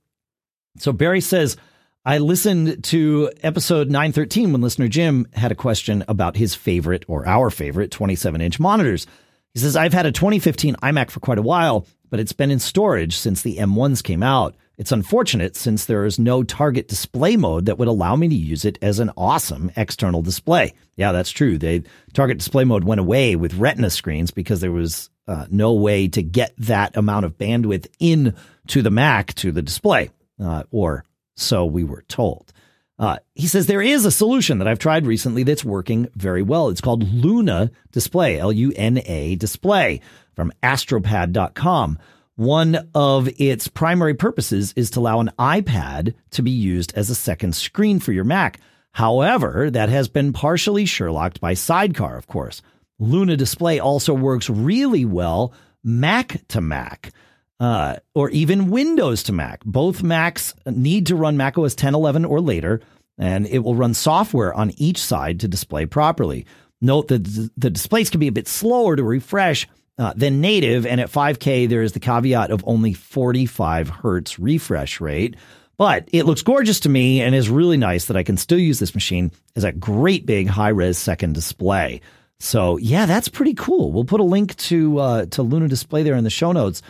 So 0.78 0.92
Barry 0.92 1.20
says, 1.20 1.56
I 2.04 2.18
listened 2.18 2.84
to 2.84 3.30
episode 3.42 3.88
913 3.88 4.52
when 4.52 4.60
listener 4.60 4.88
Jim 4.88 5.26
had 5.32 5.52
a 5.52 5.56
question 5.56 6.04
about 6.08 6.36
his 6.36 6.54
favorite 6.54 7.04
or 7.08 7.26
our 7.26 7.48
favorite 7.50 7.90
27 7.90 8.40
inch 8.40 8.60
monitors. 8.60 9.06
He 9.54 9.60
says, 9.60 9.76
I've 9.76 9.92
had 9.92 10.04
a 10.04 10.12
2015 10.12 10.74
iMac 10.76 11.10
for 11.10 11.20
quite 11.20 11.38
a 11.38 11.42
while, 11.42 11.86
but 12.10 12.20
it's 12.20 12.32
been 12.32 12.50
in 12.50 12.58
storage 12.58 13.16
since 13.16 13.42
the 13.42 13.56
M1s 13.56 14.02
came 14.02 14.22
out. 14.22 14.56
It's 14.76 14.90
unfortunate 14.90 15.54
since 15.54 15.84
there 15.84 16.04
is 16.04 16.18
no 16.18 16.42
target 16.42 16.88
display 16.88 17.36
mode 17.36 17.66
that 17.66 17.78
would 17.78 17.88
allow 17.88 18.16
me 18.16 18.28
to 18.28 18.34
use 18.34 18.64
it 18.64 18.76
as 18.82 18.98
an 18.98 19.12
awesome 19.16 19.70
external 19.76 20.20
display. 20.20 20.74
Yeah, 20.96 21.12
that's 21.12 21.30
true. 21.30 21.58
The 21.58 21.84
target 22.12 22.38
display 22.38 22.64
mode 22.64 22.82
went 22.82 23.00
away 23.00 23.36
with 23.36 23.54
retina 23.54 23.90
screens 23.90 24.32
because 24.32 24.60
there 24.60 24.72
was 24.72 25.10
uh, 25.28 25.46
no 25.48 25.74
way 25.74 26.08
to 26.08 26.22
get 26.22 26.54
that 26.58 26.96
amount 26.96 27.24
of 27.24 27.38
bandwidth 27.38 27.86
in 28.00 28.34
to 28.66 28.82
the 28.82 28.90
Mac 28.90 29.32
to 29.34 29.52
the 29.52 29.62
display, 29.62 30.10
uh, 30.40 30.64
or 30.70 31.04
so 31.36 31.64
we 31.64 31.84
were 31.84 32.04
told. 32.08 32.52
Uh, 32.98 33.16
he 33.34 33.46
says 33.46 33.66
there 33.66 33.82
is 33.82 34.04
a 34.04 34.10
solution 34.10 34.58
that 34.58 34.68
I've 34.68 34.78
tried 34.78 35.06
recently 35.06 35.42
that's 35.42 35.64
working 35.64 36.08
very 36.14 36.42
well. 36.42 36.68
It's 36.68 36.80
called 36.80 37.12
Luna 37.12 37.70
Display, 37.90 38.38
L 38.38 38.52
U 38.52 38.72
N 38.76 39.00
A 39.04 39.34
Display 39.34 40.00
from 40.34 40.52
astropad.com. 40.62 41.98
One 42.36 42.88
of 42.94 43.28
its 43.38 43.68
primary 43.68 44.14
purposes 44.14 44.72
is 44.76 44.90
to 44.90 45.00
allow 45.00 45.20
an 45.20 45.30
iPad 45.38 46.14
to 46.32 46.42
be 46.42 46.50
used 46.50 46.92
as 46.96 47.10
a 47.10 47.14
second 47.14 47.54
screen 47.54 48.00
for 48.00 48.12
your 48.12 48.24
Mac. 48.24 48.60
However, 48.92 49.70
that 49.70 49.88
has 49.88 50.08
been 50.08 50.32
partially 50.32 50.84
Sherlocked 50.84 51.40
by 51.40 51.54
Sidecar, 51.54 52.16
of 52.16 52.26
course. 52.26 52.62
Luna 53.00 53.36
Display 53.36 53.80
also 53.80 54.14
works 54.14 54.48
really 54.48 55.04
well 55.04 55.52
Mac 55.82 56.46
to 56.48 56.60
Mac. 56.60 57.12
Uh, 57.60 57.96
or 58.14 58.30
even 58.30 58.70
Windows 58.70 59.22
to 59.22 59.32
Mac. 59.32 59.64
Both 59.64 60.02
Macs 60.02 60.54
need 60.66 61.06
to 61.06 61.16
run 61.16 61.36
macOS 61.36 61.74
10, 61.74 61.94
11, 61.94 62.24
or 62.24 62.40
later, 62.40 62.80
and 63.16 63.46
it 63.46 63.60
will 63.60 63.76
run 63.76 63.94
software 63.94 64.52
on 64.52 64.72
each 64.76 64.98
side 64.98 65.40
to 65.40 65.48
display 65.48 65.86
properly. 65.86 66.46
Note 66.80 67.08
that 67.08 67.50
the 67.56 67.70
displays 67.70 68.10
can 68.10 68.20
be 68.20 68.26
a 68.26 68.32
bit 68.32 68.48
slower 68.48 68.96
to 68.96 69.04
refresh 69.04 69.68
uh, 69.98 70.12
than 70.16 70.40
native, 70.40 70.84
and 70.84 71.00
at 71.00 71.10
5K, 71.10 71.68
there 71.68 71.82
is 71.82 71.92
the 71.92 72.00
caveat 72.00 72.50
of 72.50 72.64
only 72.66 72.92
45 72.92 73.88
hertz 73.88 74.38
refresh 74.38 75.00
rate. 75.00 75.36
But 75.76 76.08
it 76.12 76.24
looks 76.24 76.42
gorgeous 76.42 76.80
to 76.80 76.88
me 76.88 77.20
and 77.20 77.34
is 77.34 77.48
really 77.50 77.76
nice 77.76 78.06
that 78.06 78.16
I 78.16 78.22
can 78.22 78.36
still 78.36 78.58
use 78.58 78.78
this 78.78 78.94
machine 78.94 79.32
as 79.56 79.64
a 79.64 79.72
great 79.72 80.24
big 80.24 80.46
high 80.46 80.68
res 80.68 80.98
second 80.98 81.34
display. 81.34 82.00
So 82.38 82.76
yeah, 82.76 83.06
that's 83.06 83.28
pretty 83.28 83.54
cool. 83.54 83.90
We'll 83.90 84.04
put 84.04 84.20
a 84.20 84.24
link 84.24 84.56
to 84.56 84.98
uh, 84.98 85.26
to 85.26 85.42
Luna 85.42 85.68
Display 85.68 86.02
there 86.02 86.14
in 86.14 86.24
the 86.24 86.30
show 86.30 86.52
notes. 86.52 86.82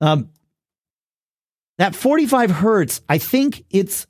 Um, 0.00 0.30
that 1.78 1.94
45 1.94 2.50
hertz, 2.50 3.00
I 3.08 3.18
think 3.18 3.64
it's, 3.70 4.06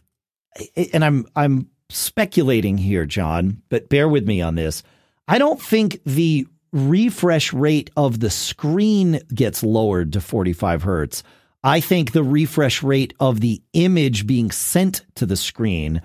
and 0.93 1.05
I'm 1.05 1.27
I'm 1.35 1.69
speculating 1.91 2.79
here, 2.79 3.07
John, 3.07 3.63
but 3.69 3.89
bear 3.89 4.09
with 4.09 4.27
me 4.27 4.41
on 4.41 4.55
this. 4.55 4.83
I 5.29 5.39
don't 5.39 5.61
think 5.61 6.01
the 6.05 6.47
refresh 6.73 7.53
rate 7.53 7.91
of 7.97 8.21
the 8.21 8.31
screen 8.31 9.21
gets 9.35 9.63
lowered 9.63 10.13
to 10.13 10.21
45 10.21 10.83
hertz. 10.83 11.23
I 11.65 11.81
think 11.81 12.13
the 12.13 12.23
refresh 12.23 12.83
rate 12.83 13.15
of 13.19 13.41
the 13.41 13.63
image 13.73 14.27
being 14.27 14.51
sent 14.51 15.05
to 15.17 15.27
the 15.27 15.37
screen 15.37 16.03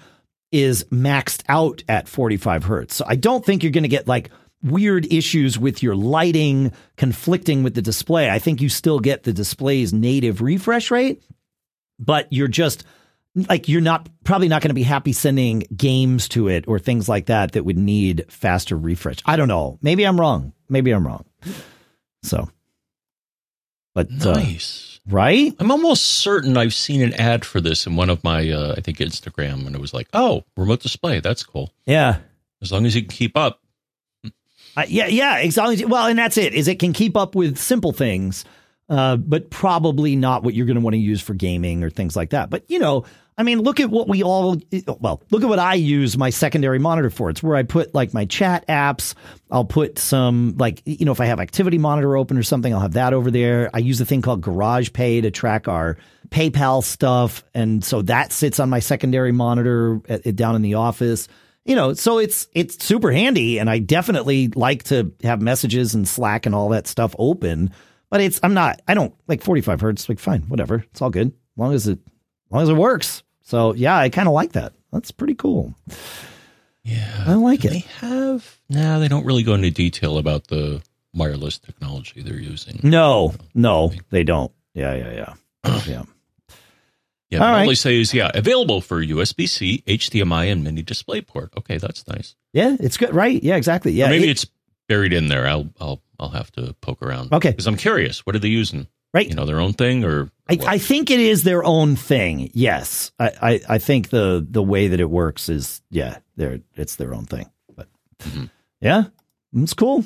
is 0.51 0.83
maxed 0.85 1.43
out 1.47 1.83
at 1.87 2.07
45 2.07 2.63
hertz. 2.63 2.95
So 2.95 3.05
I 3.07 3.15
don't 3.15 3.45
think 3.45 3.63
you're 3.63 3.71
going 3.71 3.83
to 3.83 3.89
get 3.89 4.07
like 4.07 4.31
weird 4.63 5.11
issues 5.11 5.57
with 5.57 5.81
your 5.81 5.95
lighting 5.95 6.71
conflicting 6.97 7.63
with 7.63 7.73
the 7.73 7.81
display. 7.81 8.29
I 8.29 8.39
think 8.39 8.61
you 8.61 8.69
still 8.69 8.99
get 8.99 9.23
the 9.23 9.33
display's 9.33 9.93
native 9.93 10.41
refresh 10.41 10.91
rate, 10.91 11.23
but 11.99 12.27
you're 12.31 12.47
just 12.47 12.83
like 13.49 13.67
you're 13.69 13.81
not 13.81 14.09
probably 14.23 14.47
not 14.47 14.61
going 14.61 14.69
to 14.69 14.75
be 14.75 14.83
happy 14.83 15.13
sending 15.13 15.63
games 15.75 16.27
to 16.29 16.47
it 16.47 16.67
or 16.67 16.79
things 16.79 17.07
like 17.07 17.27
that 17.27 17.53
that 17.53 17.63
would 17.63 17.77
need 17.77 18.25
faster 18.29 18.77
refresh. 18.77 19.17
I 19.25 19.35
don't 19.35 19.47
know. 19.47 19.79
Maybe 19.81 20.03
I'm 20.03 20.19
wrong. 20.19 20.53
Maybe 20.69 20.91
I'm 20.91 21.05
wrong. 21.05 21.25
So, 22.23 22.49
but 23.95 24.11
nice, 24.11 24.99
uh, 25.07 25.15
right? 25.15 25.53
I'm 25.59 25.71
almost 25.71 26.05
certain 26.05 26.57
I've 26.57 26.73
seen 26.73 27.01
an 27.01 27.13
ad 27.13 27.45
for 27.45 27.59
this 27.59 27.87
in 27.87 27.95
one 27.95 28.09
of 28.09 28.23
my, 28.23 28.49
uh, 28.49 28.75
I 28.77 28.81
think 28.81 28.99
Instagram, 28.99 29.65
and 29.65 29.75
it 29.75 29.81
was 29.81 29.93
like, 29.93 30.07
"Oh, 30.13 30.43
remote 30.55 30.81
display. 30.81 31.19
That's 31.19 31.43
cool." 31.43 31.73
Yeah, 31.85 32.19
as 32.61 32.71
long 32.71 32.85
as 32.85 32.95
you 32.95 33.01
can 33.01 33.09
keep 33.09 33.35
up. 33.35 33.60
Uh, 34.75 34.85
yeah, 34.87 35.07
yeah, 35.07 35.37
exactly. 35.37 35.83
Well, 35.85 36.07
and 36.07 36.17
that's 36.17 36.37
it. 36.37 36.53
Is 36.53 36.67
it 36.67 36.79
can 36.79 36.93
keep 36.93 37.17
up 37.17 37.35
with 37.35 37.57
simple 37.57 37.91
things, 37.91 38.45
uh, 38.89 39.17
but 39.17 39.49
probably 39.49 40.15
not 40.15 40.43
what 40.43 40.53
you're 40.53 40.65
going 40.65 40.75
to 40.75 40.81
want 40.81 40.93
to 40.93 40.99
use 40.99 41.21
for 41.21 41.33
gaming 41.33 41.83
or 41.83 41.89
things 41.89 42.15
like 42.15 42.31
that. 42.31 42.49
But 42.49 42.63
you 42.69 42.79
know, 42.79 43.05
I 43.37 43.43
mean, 43.43 43.61
look 43.61 43.79
at 43.79 43.89
what 43.89 44.07
we 44.07 44.23
all. 44.23 44.57
Well, 44.99 45.23
look 45.31 45.41
at 45.41 45.49
what 45.49 45.59
I 45.59 45.73
use 45.73 46.17
my 46.17 46.29
secondary 46.29 46.79
monitor 46.79 47.09
for. 47.09 47.29
It's 47.29 47.41
where 47.41 47.55
I 47.55 47.63
put 47.63 47.93
like 47.95 48.13
my 48.13 48.25
chat 48.25 48.67
apps. 48.67 49.15
I'll 49.49 49.65
put 49.65 49.97
some 49.97 50.55
like 50.57 50.81
you 50.85 51.05
know 51.05 51.11
if 51.11 51.19
I 51.19 51.25
have 51.25 51.39
Activity 51.39 51.77
Monitor 51.77 52.15
open 52.17 52.37
or 52.37 52.43
something, 52.43 52.73
I'll 52.73 52.81
have 52.81 52.93
that 52.93 53.13
over 53.13 53.31
there. 53.31 53.69
I 53.73 53.79
use 53.79 53.99
a 53.99 54.05
thing 54.05 54.21
called 54.21 54.41
Garage 54.41 54.93
Pay 54.93 55.21
to 55.21 55.31
track 55.31 55.67
our 55.67 55.97
PayPal 56.29 56.83
stuff, 56.83 57.43
and 57.53 57.83
so 57.83 58.01
that 58.03 58.31
sits 58.31 58.59
on 58.59 58.69
my 58.69 58.79
secondary 58.79 59.31
monitor 59.31 60.01
at, 60.07 60.27
at, 60.27 60.35
down 60.35 60.55
in 60.55 60.61
the 60.61 60.75
office. 60.75 61.27
You 61.65 61.75
know, 61.75 61.93
so 61.93 62.17
it's 62.17 62.47
it's 62.53 62.83
super 62.83 63.11
handy, 63.11 63.59
and 63.59 63.69
I 63.69 63.79
definitely 63.79 64.49
like 64.49 64.83
to 64.85 65.13
have 65.23 65.41
messages 65.41 65.93
and 65.93 66.07
Slack 66.07 66.45
and 66.45 66.55
all 66.55 66.69
that 66.69 66.87
stuff 66.87 67.15
open. 67.19 67.71
But 68.09 68.21
it's 68.21 68.39
I'm 68.43 68.53
not 68.53 68.81
I 68.87 68.93
don't 68.93 69.13
like 69.27 69.41
45 69.41 69.81
hertz. 69.81 70.09
Like 70.09 70.19
fine, 70.19 70.41
whatever, 70.43 70.83
it's 70.91 71.01
all 71.01 71.09
good 71.09 71.27
as 71.27 71.57
long 71.57 71.73
as 71.73 71.87
it 71.87 71.99
as 71.99 72.51
long 72.51 72.63
as 72.63 72.69
it 72.69 72.73
works. 72.73 73.23
So 73.41 73.73
yeah, 73.73 73.97
I 73.97 74.09
kind 74.09 74.27
of 74.27 74.33
like 74.33 74.53
that. 74.53 74.73
That's 74.91 75.11
pretty 75.11 75.35
cool. 75.35 75.73
Yeah, 76.83 77.23
I 77.27 77.35
like 77.35 77.63
it. 77.63 77.69
They 77.69 77.85
have 77.99 78.59
no, 78.69 78.99
they 78.99 79.07
don't 79.07 79.25
really 79.25 79.43
go 79.43 79.53
into 79.53 79.69
detail 79.69 80.17
about 80.17 80.47
the 80.47 80.81
wireless 81.13 81.59
technology 81.59 82.21
they're 82.21 82.39
using. 82.39 82.79
No, 82.83 83.35
no, 83.53 83.93
they 84.09 84.23
don't. 84.23 84.51
Yeah, 84.73 84.95
yeah, 84.95 85.33
yeah, 85.65 85.81
yeah. 85.87 86.03
Yeah, 87.31 87.39
All 87.45 87.51
right. 87.51 87.65
they 87.67 87.75
say 87.75 87.99
is 88.01 88.13
yeah, 88.13 88.29
available 88.33 88.81
for 88.81 89.01
USB 89.03 89.47
C, 89.47 89.83
HDMI, 89.87 90.51
and 90.51 90.63
mini 90.63 90.81
display 90.81 91.21
port. 91.21 91.51
Okay, 91.57 91.77
that's 91.77 92.05
nice. 92.07 92.35
Yeah, 92.53 92.75
it's 92.79 92.97
good, 92.97 93.15
right? 93.15 93.41
Yeah, 93.41 93.55
exactly. 93.55 93.93
Yeah, 93.93 94.07
or 94.07 94.09
maybe 94.09 94.25
it- 94.27 94.31
it's 94.31 94.45
buried 94.89 95.13
in 95.13 95.29
there. 95.29 95.47
I'll 95.47 95.69
I'll 95.79 96.01
I'll 96.19 96.29
have 96.29 96.51
to 96.53 96.73
poke 96.81 97.01
around. 97.01 97.31
Okay. 97.33 97.51
because 97.51 97.67
I'm 97.67 97.77
curious. 97.77 98.25
What 98.25 98.35
are 98.35 98.39
they 98.39 98.49
using? 98.49 98.87
right. 99.13 99.27
You 99.27 99.35
know, 99.35 99.45
their 99.45 99.59
own 99.59 99.73
thing 99.73 100.03
or? 100.05 100.29
I. 100.49 100.57
I 100.67 100.77
think 100.77 101.09
it 101.09 101.19
is 101.21 101.43
their 101.43 101.63
own 101.63 101.95
thing. 101.95 102.49
Yes, 102.53 103.11
I, 103.19 103.31
I, 103.41 103.61
I 103.69 103.77
think 103.77 104.09
the 104.09 104.45
the 104.49 104.61
way 104.63 104.87
that 104.89 104.99
it 104.99 105.09
works 105.09 105.47
is 105.49 105.81
yeah, 105.89 106.17
they're 106.35 106.59
it's 106.75 106.97
their 106.97 107.13
own 107.13 107.25
thing. 107.25 107.49
But 107.75 107.87
Mhm. 108.19 108.49
yeah, 108.81 109.03
it's 109.55 109.73
cool. 109.73 110.03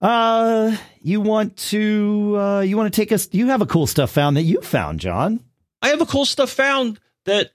Uh, 0.00 0.76
you 1.02 1.20
want 1.20 1.56
to 1.56 2.34
uh, 2.38 2.60
you 2.60 2.76
want 2.76 2.92
to 2.92 3.00
take 3.00 3.10
us? 3.12 3.28
You 3.32 3.46
have 3.48 3.62
a 3.62 3.66
cool 3.66 3.86
stuff 3.86 4.10
found 4.10 4.36
that 4.36 4.42
you 4.42 4.60
found, 4.60 5.00
John. 5.00 5.40
I 5.84 5.88
have 5.88 6.00
a 6.00 6.06
cool 6.06 6.24
stuff 6.24 6.50
found 6.50 6.98
that 7.26 7.52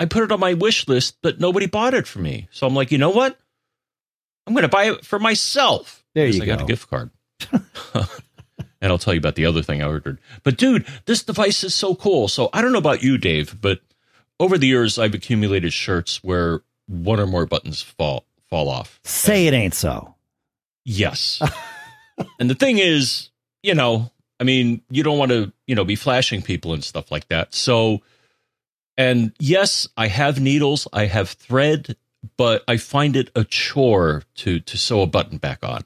I 0.00 0.06
put 0.06 0.22
it 0.24 0.32
on 0.32 0.40
my 0.40 0.54
wish 0.54 0.88
list, 0.88 1.18
but 1.22 1.38
nobody 1.38 1.66
bought 1.66 1.94
it 1.94 2.06
for 2.06 2.18
me. 2.18 2.48
So 2.50 2.66
I'm 2.66 2.74
like, 2.74 2.90
you 2.90 2.98
know 2.98 3.10
what? 3.10 3.38
I'm 4.46 4.54
going 4.54 4.62
to 4.62 4.68
buy 4.68 4.90
it 4.90 5.04
for 5.04 5.18
myself. 5.18 6.04
There 6.14 6.24
Because 6.26 6.36
you 6.38 6.42
I 6.42 6.46
go. 6.46 6.56
got 6.56 6.62
a 6.62 6.66
gift 6.66 6.88
card. 6.88 7.10
and 7.94 8.92
I'll 8.92 8.98
tell 8.98 9.14
you 9.14 9.18
about 9.18 9.34
the 9.34 9.46
other 9.46 9.62
thing 9.62 9.82
I 9.82 9.86
ordered. 9.86 10.20
But 10.42 10.56
dude, 10.56 10.86
this 11.06 11.22
device 11.22 11.62
is 11.64 11.74
so 11.74 11.94
cool. 11.94 12.28
So 12.28 12.50
I 12.52 12.62
don't 12.62 12.72
know 12.72 12.78
about 12.78 13.02
you, 13.02 13.18
Dave, 13.18 13.60
but 13.60 13.80
over 14.40 14.58
the 14.58 14.66
years 14.66 14.98
I've 14.98 15.14
accumulated 15.14 15.72
shirts 15.72 16.24
where 16.24 16.62
one 16.86 17.20
or 17.20 17.26
more 17.26 17.46
buttons 17.46 17.82
fall 17.82 18.24
fall 18.48 18.68
off. 18.68 19.00
Say 19.04 19.46
it 19.46 19.54
ain't 19.54 19.74
so. 19.74 20.14
Yes. 20.84 21.40
and 22.38 22.50
the 22.50 22.54
thing 22.54 22.78
is, 22.78 23.30
you 23.62 23.74
know, 23.74 24.10
I 24.44 24.46
mean, 24.46 24.82
you 24.90 25.02
don't 25.02 25.16
want 25.16 25.30
to, 25.30 25.50
you 25.66 25.74
know, 25.74 25.84
be 25.86 25.96
flashing 25.96 26.42
people 26.42 26.74
and 26.74 26.84
stuff 26.84 27.10
like 27.10 27.28
that. 27.28 27.54
So, 27.54 28.02
and 28.98 29.32
yes, 29.38 29.88
I 29.96 30.08
have 30.08 30.38
needles, 30.38 30.86
I 30.92 31.06
have 31.06 31.30
thread, 31.30 31.96
but 32.36 32.62
I 32.68 32.76
find 32.76 33.16
it 33.16 33.30
a 33.34 33.42
chore 33.44 34.22
to 34.36 34.60
to 34.60 34.76
sew 34.76 35.00
a 35.00 35.06
button 35.06 35.38
back 35.38 35.64
on. 35.64 35.82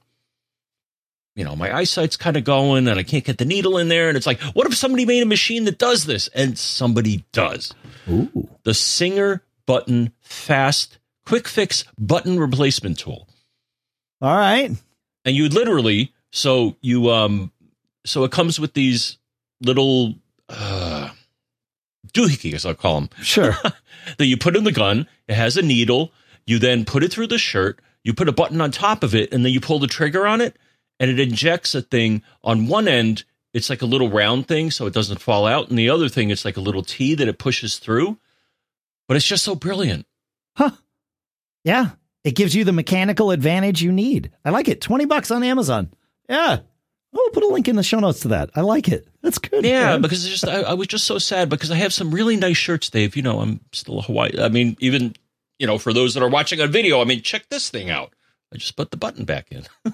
You 1.36 1.44
know, 1.44 1.54
my 1.54 1.72
eyesight's 1.72 2.16
kind 2.16 2.36
of 2.36 2.42
going 2.42 2.88
and 2.88 2.98
I 2.98 3.04
can't 3.04 3.22
get 3.22 3.38
the 3.38 3.44
needle 3.44 3.78
in 3.78 3.86
there. 3.86 4.08
And 4.08 4.16
it's 4.16 4.26
like, 4.26 4.40
what 4.54 4.66
if 4.66 4.74
somebody 4.74 5.06
made 5.06 5.22
a 5.22 5.26
machine 5.26 5.66
that 5.66 5.78
does 5.78 6.04
this? 6.04 6.26
And 6.34 6.58
somebody 6.58 7.24
does. 7.30 7.72
Ooh, 8.10 8.48
The 8.64 8.74
Singer 8.74 9.44
Button 9.64 10.12
Fast 10.20 10.98
Quick 11.24 11.46
Fix 11.46 11.84
Button 11.96 12.40
Replacement 12.40 12.98
Tool 12.98 13.28
all 14.20 14.36
right. 14.36 14.70
and 15.24 15.36
you 15.36 15.48
literally 15.48 16.12
so 16.32 16.76
you 16.80 17.10
um 17.10 17.52
so 18.08 18.24
it 18.24 18.32
comes 18.32 18.58
with 18.58 18.74
these 18.74 19.18
little 19.60 20.14
uh 20.48 21.10
doohickeys 22.12 22.64
i'll 22.66 22.74
call 22.74 23.00
them 23.00 23.10
Sure. 23.22 23.54
that 24.18 24.26
you 24.26 24.36
put 24.36 24.56
in 24.56 24.64
the 24.64 24.72
gun 24.72 25.06
it 25.28 25.34
has 25.34 25.56
a 25.56 25.62
needle 25.62 26.12
you 26.46 26.58
then 26.58 26.84
put 26.84 27.02
it 27.04 27.12
through 27.12 27.26
the 27.26 27.38
shirt 27.38 27.80
you 28.04 28.14
put 28.14 28.28
a 28.28 28.32
button 28.32 28.60
on 28.60 28.70
top 28.70 29.02
of 29.02 29.14
it 29.14 29.32
and 29.32 29.44
then 29.44 29.52
you 29.52 29.60
pull 29.60 29.78
the 29.78 29.86
trigger 29.86 30.26
on 30.26 30.40
it 30.40 30.56
and 31.00 31.10
it 31.10 31.20
injects 31.20 31.74
a 31.74 31.82
thing 31.82 32.22
on 32.42 32.66
one 32.68 32.88
end 32.88 33.24
it's 33.52 33.68
like 33.70 33.82
a 33.82 33.86
little 33.86 34.10
round 34.10 34.46
thing 34.48 34.70
so 34.70 34.86
it 34.86 34.94
doesn't 34.94 35.20
fall 35.20 35.46
out 35.46 35.68
and 35.68 35.78
the 35.78 35.90
other 35.90 36.08
thing 36.08 36.30
it's 36.30 36.44
like 36.44 36.56
a 36.56 36.60
little 36.62 36.82
t 36.82 37.14
that 37.14 37.28
it 37.28 37.38
pushes 37.38 37.78
through 37.78 38.16
but 39.06 39.16
it's 39.16 39.26
just 39.26 39.44
so 39.44 39.54
brilliant 39.54 40.06
Huh. 40.56 40.70
yeah, 41.62 41.90
it 42.24 42.34
gives 42.34 42.52
you 42.54 42.64
the 42.64 42.72
mechanical 42.72 43.30
advantage 43.30 43.80
you 43.80 43.92
need. 43.92 44.32
I 44.44 44.50
like 44.50 44.66
it. 44.66 44.80
Twenty 44.80 45.04
bucks 45.04 45.30
on 45.30 45.44
Amazon. 45.44 45.92
Yeah. 46.28 46.58
Oh, 47.14 47.30
put 47.32 47.42
a 47.42 47.48
link 47.48 47.68
in 47.68 47.76
the 47.76 47.82
show 47.82 47.98
notes 48.00 48.20
to 48.20 48.28
that. 48.28 48.50
I 48.54 48.60
like 48.60 48.88
it. 48.88 49.08
That's 49.22 49.38
good. 49.38 49.64
Yeah, 49.64 49.92
man. 49.92 50.02
because 50.02 50.24
it's 50.24 50.40
just 50.40 50.46
I, 50.46 50.60
I 50.62 50.74
was 50.74 50.88
just 50.88 51.04
so 51.04 51.18
sad 51.18 51.48
because 51.48 51.70
I 51.70 51.76
have 51.76 51.92
some 51.92 52.10
really 52.10 52.36
nice 52.36 52.56
shirts, 52.56 52.90
Dave. 52.90 53.16
You 53.16 53.22
know, 53.22 53.40
I'm 53.40 53.60
still 53.72 53.98
a 53.98 54.02
Hawaii. 54.02 54.32
I 54.38 54.48
mean, 54.48 54.76
even 54.80 55.14
you 55.58 55.66
know, 55.66 55.78
for 55.78 55.92
those 55.92 56.14
that 56.14 56.22
are 56.22 56.28
watching 56.28 56.60
on 56.60 56.70
video, 56.70 57.00
I 57.00 57.04
mean, 57.04 57.22
check 57.22 57.48
this 57.48 57.70
thing 57.70 57.90
out. 57.90 58.12
I 58.52 58.56
just 58.56 58.76
put 58.76 58.90
the 58.90 58.96
button 58.96 59.24
back 59.24 59.48
in. 59.50 59.64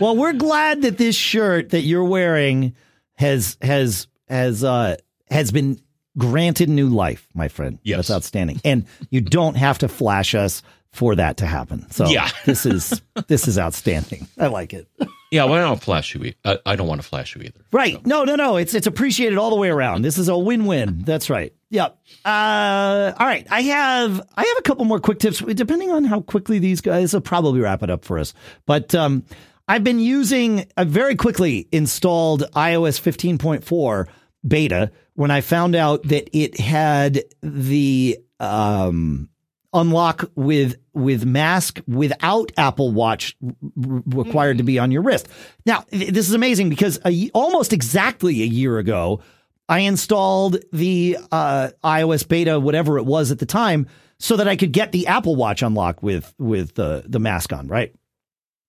Well, 0.00 0.16
we're 0.16 0.32
glad 0.32 0.82
that 0.82 0.98
this 0.98 1.14
shirt 1.14 1.70
that 1.70 1.82
you're 1.82 2.04
wearing 2.04 2.74
has 3.14 3.56
has 3.62 4.08
has 4.28 4.64
uh 4.64 4.96
has 5.30 5.52
been 5.52 5.80
granted 6.18 6.68
new 6.68 6.88
life, 6.88 7.28
my 7.32 7.46
friend. 7.48 7.78
Yes. 7.84 7.98
That's 7.98 8.10
outstanding. 8.10 8.60
And 8.64 8.86
you 9.10 9.20
don't 9.20 9.54
have 9.56 9.78
to 9.78 9.88
flash 9.88 10.34
us 10.34 10.62
for 10.92 11.14
that 11.16 11.38
to 11.38 11.46
happen. 11.46 11.90
So 11.90 12.06
Yeah. 12.06 12.28
this 12.44 12.66
is 12.66 13.00
this 13.28 13.48
is 13.48 13.58
outstanding. 13.58 14.28
I 14.38 14.48
like 14.48 14.72
it. 14.74 14.88
yeah, 15.30 15.44
well, 15.44 15.54
I 15.54 15.60
don't 15.60 15.82
flash 15.82 16.14
you. 16.14 16.32
I 16.44 16.76
don't 16.76 16.86
want 16.86 17.00
to 17.00 17.06
flash 17.08 17.34
you 17.34 17.42
either. 17.42 17.60
Right. 17.72 18.04
No, 18.06 18.24
no, 18.24 18.36
no. 18.36 18.56
It's 18.56 18.74
it's 18.74 18.86
appreciated 18.86 19.38
all 19.38 19.50
the 19.50 19.56
way 19.56 19.70
around. 19.70 20.02
This 20.02 20.18
is 20.18 20.28
a 20.28 20.36
win-win. 20.36 21.02
That's 21.04 21.30
right. 21.30 21.54
Yep. 21.70 21.98
Uh 22.24 23.12
all 23.18 23.26
right. 23.26 23.46
I 23.50 23.62
have 23.62 24.20
I 24.36 24.42
have 24.44 24.58
a 24.58 24.62
couple 24.62 24.84
more 24.84 25.00
quick 25.00 25.18
tips 25.18 25.38
depending 25.40 25.90
on 25.90 26.04
how 26.04 26.20
quickly 26.20 26.58
these 26.58 26.80
guys 26.82 27.14
will 27.14 27.20
probably 27.22 27.60
wrap 27.60 27.82
it 27.82 27.88
up 27.90 28.04
for 28.04 28.18
us. 28.18 28.34
But 28.66 28.94
um 28.94 29.24
I've 29.68 29.84
been 29.84 30.00
using 30.00 30.66
I 30.76 30.84
very 30.84 31.16
quickly 31.16 31.68
installed 31.72 32.42
iOS 32.54 33.00
15.4 33.00 34.06
beta 34.46 34.90
when 35.14 35.30
I 35.30 35.40
found 35.40 35.74
out 35.74 36.02
that 36.08 36.28
it 36.36 36.60
had 36.60 37.22
the 37.42 38.18
um 38.40 39.30
unlock 39.72 40.30
with 40.34 40.76
with 40.92 41.24
mask 41.24 41.80
without 41.86 42.52
Apple 42.56 42.92
Watch 42.92 43.36
required 43.76 44.58
to 44.58 44.64
be 44.64 44.78
on 44.78 44.90
your 44.90 45.02
wrist. 45.02 45.28
Now, 45.64 45.80
th- 45.90 46.12
this 46.12 46.28
is 46.28 46.34
amazing 46.34 46.68
because 46.68 47.00
a, 47.04 47.30
almost 47.32 47.72
exactly 47.72 48.42
a 48.42 48.46
year 48.46 48.78
ago, 48.78 49.20
I 49.68 49.80
installed 49.80 50.58
the 50.72 51.16
uh, 51.30 51.70
iOS 51.82 52.26
beta, 52.28 52.60
whatever 52.60 52.98
it 52.98 53.04
was 53.04 53.30
at 53.30 53.38
the 53.38 53.46
time, 53.46 53.86
so 54.18 54.36
that 54.36 54.48
I 54.48 54.56
could 54.56 54.72
get 54.72 54.92
the 54.92 55.06
Apple 55.06 55.36
Watch 55.36 55.62
unlock 55.62 56.02
with 56.02 56.34
with 56.38 56.74
the 56.74 57.04
the 57.06 57.18
mask 57.18 57.52
on, 57.52 57.68
right? 57.68 57.94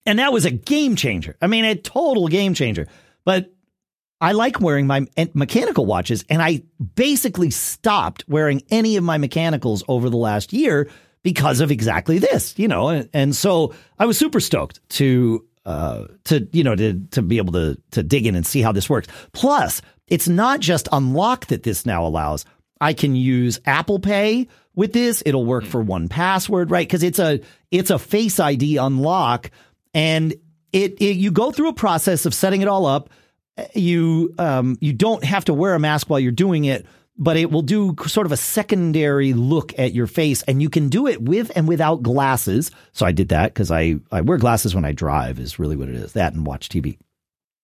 And 0.06 0.20
that 0.20 0.34
was 0.34 0.46
a 0.46 0.52
game 0.52 0.96
changer. 0.96 1.36
I 1.42 1.48
mean, 1.48 1.66
a 1.66 1.76
total 1.76 2.28
game 2.28 2.54
changer. 2.54 2.88
But 3.26 3.53
I 4.24 4.32
like 4.32 4.62
wearing 4.62 4.88
my 4.88 5.06
mechanical 5.34 5.86
watches, 5.86 6.24
and 6.30 6.42
I 6.42 6.64
basically 6.96 7.50
stopped 7.50 8.24
wearing 8.30 8.64
any 8.72 8.96
of 8.96 9.04
my 9.04 9.18
mechanicals 9.18 9.84
over 9.90 10.10
the 10.10 10.16
last 10.16 10.54
year 10.54 10.90
because 11.24 11.60
of 11.60 11.72
exactly 11.72 12.20
this, 12.20 12.58
you 12.58 12.70
know. 12.70 12.88
And, 12.88 13.10
and 13.12 13.36
so 13.36 13.74
I 14.00 14.06
was 14.06 14.18
super 14.18 14.40
stoked 14.40 14.80
to 14.92 15.46
uh 15.66 16.06
to 16.24 16.48
you 16.54 16.64
know 16.64 16.74
to 16.74 17.02
to 17.12 17.22
be 17.22 17.36
able 17.36 17.52
to 17.52 17.78
to 17.92 18.02
dig 18.02 18.26
in 18.26 18.36
and 18.36 18.46
see 18.46 18.62
how 18.62 18.72
this 18.72 18.90
works. 18.90 19.10
Plus, 19.34 19.82
it's 20.08 20.30
not 20.30 20.62
just 20.62 20.88
unlock 20.94 21.48
that 21.48 21.64
this 21.64 21.86
now 21.86 22.06
allows. 22.06 22.46
I 22.80 22.94
can 22.94 23.18
use 23.18 23.60
Apple 23.66 24.00
Pay 24.00 24.48
with 24.74 24.94
this. 24.94 25.22
It'll 25.26 25.46
work 25.46 25.66
for 25.66 25.84
1Password, 25.84 26.72
right? 26.72 26.88
Because 26.88 27.04
it's 27.04 27.20
a 27.20 27.42
it's 27.72 27.90
a 27.90 28.00
Face 28.00 28.40
ID 28.40 28.78
unlock, 28.78 29.52
and 29.94 30.32
it, 30.72 31.02
it 31.02 31.18
you 31.18 31.30
go 31.30 31.52
through 31.52 31.68
a 31.68 31.74
process 31.74 32.26
of 32.26 32.34
setting 32.34 32.62
it 32.62 32.70
all 32.70 32.86
up 32.86 33.10
you 33.74 34.34
um, 34.38 34.78
you 34.82 34.94
don't 34.94 35.24
have 35.24 35.46
to 35.46 35.54
wear 35.54 35.76
a 35.76 35.80
mask 35.80 36.10
while 36.10 36.20
you're 36.20 36.32
doing 36.32 36.66
it, 36.66 36.86
but 37.18 37.38
it 37.38 37.52
will 37.52 37.62
do 37.62 37.96
sort 38.08 38.26
of 38.26 38.32
a 38.32 38.38
secondary 38.38 39.34
look 39.34 39.78
at 39.78 39.94
your 39.94 40.08
face, 40.08 40.44
and 40.44 40.62
you 40.62 40.70
can 40.70 40.90
do 40.90 41.08
it 41.08 41.22
with 41.22 41.52
and 41.56 41.68
without 41.68 42.02
glasses. 42.02 42.72
So 42.94 43.06
I 43.06 43.12
did 43.12 43.30
that 43.30 43.54
because 43.54 43.72
I 43.72 43.96
I 44.12 44.22
wear 44.22 44.38
glasses 44.38 44.74
when 44.74 44.86
I 44.86 44.92
drive 44.92 45.40
is 45.40 45.60
really 45.60 45.76
what 45.76 45.90
it 45.90 45.96
is. 45.96 46.14
That 46.14 46.34
and 46.34 46.46
watch 46.46 46.70
TV. 46.70 46.98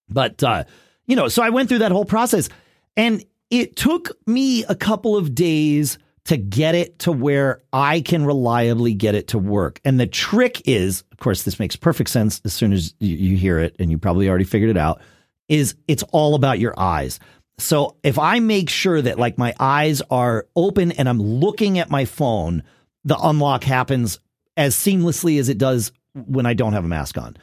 But 0.09 0.43
uh, 0.43 0.65
you 1.05 1.15
know, 1.15 1.27
so 1.27 1.41
I 1.41 1.49
went 1.49 1.69
through 1.69 1.79
that 1.79 1.91
whole 1.91 2.05
process, 2.05 2.49
and 2.95 3.23
it 3.49 3.75
took 3.75 4.11
me 4.27 4.63
a 4.65 4.75
couple 4.75 5.17
of 5.17 5.33
days 5.33 5.97
to 6.25 6.37
get 6.37 6.75
it 6.75 6.99
to 6.99 7.11
where 7.11 7.63
I 7.73 8.01
can 8.01 8.23
reliably 8.23 8.93
get 8.93 9.15
it 9.15 9.29
to 9.29 9.39
work. 9.39 9.81
And 9.83 9.99
the 9.99 10.05
trick 10.05 10.61
is, 10.67 11.03
of 11.11 11.17
course, 11.17 11.41
this 11.41 11.59
makes 11.59 11.75
perfect 11.75 12.11
sense 12.11 12.39
as 12.45 12.53
soon 12.53 12.71
as 12.71 12.93
you, 12.99 13.15
you 13.15 13.37
hear 13.37 13.57
it, 13.57 13.75
and 13.79 13.89
you 13.89 13.97
probably 13.97 14.29
already 14.29 14.43
figured 14.43 14.69
it 14.69 14.77
out. 14.77 15.01
Is 15.49 15.75
it's 15.87 16.03
all 16.11 16.35
about 16.35 16.59
your 16.59 16.73
eyes. 16.79 17.19
So 17.57 17.97
if 18.03 18.17
I 18.17 18.39
make 18.39 18.69
sure 18.69 19.01
that 19.01 19.19
like 19.19 19.37
my 19.37 19.53
eyes 19.59 20.01
are 20.09 20.47
open 20.55 20.93
and 20.93 21.09
I'm 21.09 21.21
looking 21.21 21.77
at 21.77 21.89
my 21.89 22.05
phone, 22.05 22.63
the 23.03 23.17
unlock 23.21 23.65
happens 23.65 24.19
as 24.55 24.75
seamlessly 24.75 25.39
as 25.39 25.49
it 25.49 25.57
does 25.57 25.91
when 26.13 26.45
I 26.45 26.53
don't 26.53 26.73
have 26.73 26.85
a 26.85 26.89
mask 26.89 27.17
on. 27.17 27.35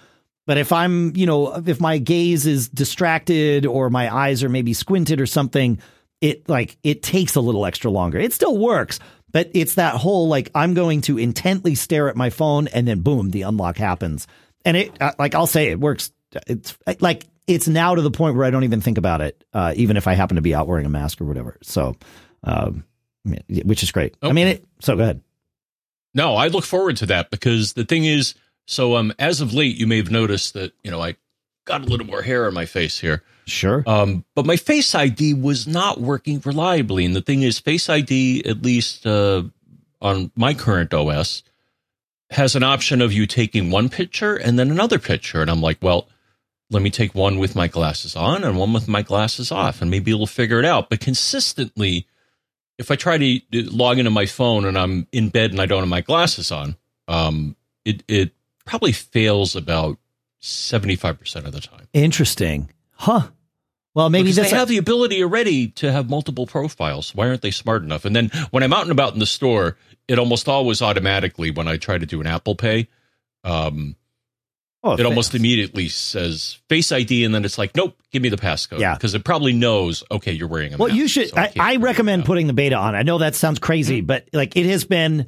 But 0.47 0.59
if 0.59 0.73
I'm, 0.73 1.15
you 1.17 1.27
know, 1.27 1.55
if 1.67 1.81
my 1.81 1.99
gaze 1.99 2.47
is 2.47 2.69
distracted 2.69 3.67
or 3.67 3.91
my 3.91 4.15
eyes 4.15 4.45
are 4.45 4.49
maybe 4.49 4.73
squinted 4.73 5.21
or 5.21 5.27
something, 5.27 5.81
it 6.21 6.49
like 6.49 6.79
it 6.83 7.03
takes 7.03 7.35
a 7.35 7.41
little 7.41 7.67
extra 7.67 7.91
longer. 7.91 8.19
It 8.19 8.33
still 8.33 8.57
works, 8.57 9.01
But 9.33 9.51
it's 9.53 9.75
that 9.75 9.97
whole 9.97 10.29
like 10.29 10.51
I'm 10.55 10.73
going 10.73 11.03
to 11.03 11.19
intently 11.19 11.75
stare 11.75 12.09
at 12.09 12.17
my 12.17 12.31
phone 12.31 12.69
and 12.69 12.89
then 12.89 13.01
boom, 13.01 13.31
the 13.31 13.43
unlock 13.43 13.77
happens. 13.77 14.27
And 14.65 14.77
it 14.77 14.93
uh, 15.01 15.13
like 15.19 15.35
I'll 15.35 15.47
say 15.47 15.67
it 15.69 15.81
works. 15.81 16.11
It's 16.47 16.77
like 17.01 17.25
it's 17.47 17.69
now 17.69 17.95
to 17.95 18.03
the 18.03 18.11
point 18.11 18.37
where 18.37 18.45
I 18.45 18.51
don't 18.51 18.65
even 18.65 18.81
think 18.81 18.99
about 18.99 19.21
it, 19.21 19.45
uh, 19.53 19.73
even 19.77 19.97
if 19.97 20.07
I 20.07 20.15
happen 20.15 20.37
to 20.37 20.43
be 20.43 20.55
out 20.55 20.67
wearing 20.67 20.87
a 20.87 20.91
mask 20.91 21.21
or 21.21 21.25
whatever. 21.25 21.59
So, 21.63 21.97
um, 22.45 22.85
which 23.49 23.83
is 23.83 23.93
great. 23.93 24.15
Okay. 24.23 24.29
I 24.29 24.33
mean, 24.33 24.47
it, 24.49 24.65
so 24.81 24.97
go 24.97 25.03
ahead. 25.03 25.21
No, 26.15 26.35
I 26.35 26.49
look 26.49 26.65
forward 26.65 26.97
to 26.99 27.07
that 27.07 27.31
because 27.31 27.75
the 27.75 27.85
thing 27.85 28.05
is, 28.05 28.35
so 28.67 28.97
um, 28.97 29.13
as 29.19 29.41
of 29.41 29.55
late, 29.55 29.77
you 29.77 29.87
may 29.87 29.99
have 29.99 30.11
noticed 30.11 30.55
that 30.55 30.73
you 30.83 30.91
know 30.91 31.01
I 31.01 31.17
got 31.65 31.83
a 31.83 31.85
little 31.85 32.07
more 32.07 32.23
hair 32.23 32.47
on 32.47 32.55
my 32.55 32.67
face 32.67 32.99
here. 32.99 33.23
Sure. 33.47 33.85
Um, 33.87 34.25
but 34.35 34.45
my 34.45 34.57
Face 34.57 34.93
ID 34.93 35.35
was 35.35 35.69
not 35.69 36.01
working 36.01 36.43
reliably, 36.45 37.05
and 37.05 37.15
the 37.15 37.21
thing 37.21 37.43
is, 37.43 37.61
Face 37.61 37.89
ID, 37.89 38.45
at 38.45 38.63
least 38.63 39.07
uh, 39.07 39.45
on 40.01 40.33
my 40.35 40.53
current 40.53 40.93
OS, 40.93 41.45
has 42.31 42.57
an 42.57 42.65
option 42.65 43.01
of 43.01 43.13
you 43.13 43.25
taking 43.27 43.71
one 43.71 43.89
picture 43.89 44.35
and 44.35 44.59
then 44.59 44.73
another 44.73 44.99
picture, 44.99 45.43
and 45.43 45.51
I'm 45.51 45.61
like, 45.61 45.79
well 45.81 46.09
let 46.71 46.83
me 46.83 46.91
take 46.91 47.15
one 47.15 47.39
with 47.39 47.55
my 47.55 47.69
glasses 47.69 48.17
on 48.17 48.43
and 48.45 48.59
one 48.59 48.73
with 48.73 48.89
my 48.89 49.03
glasses 49.03 49.53
off, 49.53 49.81
and 49.81 49.91
maybe 49.91 50.11
it'll 50.11 50.27
figure 50.27 50.59
it 50.59 50.65
out. 50.65 50.91
But 50.91 51.01
consistently, 51.01 52.07
if 52.79 52.91
I 52.91 52.97
try 52.97 53.19
to 53.19 53.41
log 53.53 53.99
into 53.99 54.11
my 54.11 54.27
phone 54.27 54.65
and 54.65 54.77
I'm 54.77 55.07
in 55.13 55.29
bed 55.29 55.51
and 55.51 55.61
I 55.61 55.67
don't 55.67 55.81
have 55.81 55.89
my 55.89 56.01
glasses 56.01 56.51
on, 56.51 56.77
um, 57.09 57.57
it 57.85 58.03
it 58.09 58.33
probably 58.65 58.93
fails 58.93 59.55
about 59.55 59.99
seventy 60.41 60.97
five 60.97 61.19
percent 61.19 61.47
of 61.47 61.53
the 61.53 61.61
time. 61.61 61.89
Interesting, 61.93 62.71
huh? 62.93 63.29
Well, 63.95 64.11
maybe 64.11 64.31
because 64.31 64.51
they 64.51 64.57
have 64.57 64.69
the 64.69 64.77
ability 64.77 65.23
already 65.23 65.69
to 65.69 65.91
have 65.91 66.11
multiple 66.11 66.47
profiles. 66.47 67.15
Why 67.15 67.29
aren't 67.29 67.41
they 67.41 67.51
smart 67.51 67.83
enough? 67.83 68.05
And 68.05 68.15
then 68.15 68.29
when 68.51 68.63
I'm 68.63 68.75
out 68.75 68.83
and 68.83 68.93
about 68.93 69.15
in 69.15 69.21
the 69.21 69.27
store, 69.27 69.79
it 70.07 70.19
almost 70.19 70.49
always 70.49 70.83
automatically 70.83 71.51
when 71.51 71.67
I 71.67 71.79
try 71.79 71.97
to 71.97 72.05
do 72.05 72.21
an 72.21 72.27
Apple 72.27 72.57
Pay, 72.57 72.89
um, 73.43 73.97
Oh, 74.87 74.95
it 74.95 75.05
almost 75.05 75.35
immediately 75.35 75.89
says 75.89 76.59
Face 76.69 76.93
ID, 76.93 77.25
and 77.25 77.35
then 77.35 77.45
it's 77.45 77.59
like, 77.59 77.75
nope, 77.75 77.97
give 78.13 78.23
me 78.23 78.29
the 78.29 78.37
passcode. 78.37 78.79
Yeah, 78.79 78.95
because 78.95 79.15
it 79.15 79.25
probably 79.25 79.53
knows. 79.53 80.05
Okay, 80.11 80.33
you're 80.33 80.49
wearing 80.49 80.75
a. 80.75 80.77
Well, 80.77 80.89
mask, 80.89 80.99
you 80.99 81.09
should. 81.09 81.31
So 81.31 81.37
I, 81.37 81.53
I, 81.59 81.73
I 81.73 81.77
recommend 81.77 82.25
putting 82.25 82.47
the 82.47 82.53
beta 82.53 82.77
on. 82.77 82.95
I 82.95 83.03
know 83.03 83.19
that 83.19 83.35
sounds 83.35 83.59
crazy, 83.59 83.99
mm-hmm. 83.99 84.07
but 84.07 84.29
like 84.33 84.57
it 84.57 84.67
has 84.67 84.85
been 84.85 85.27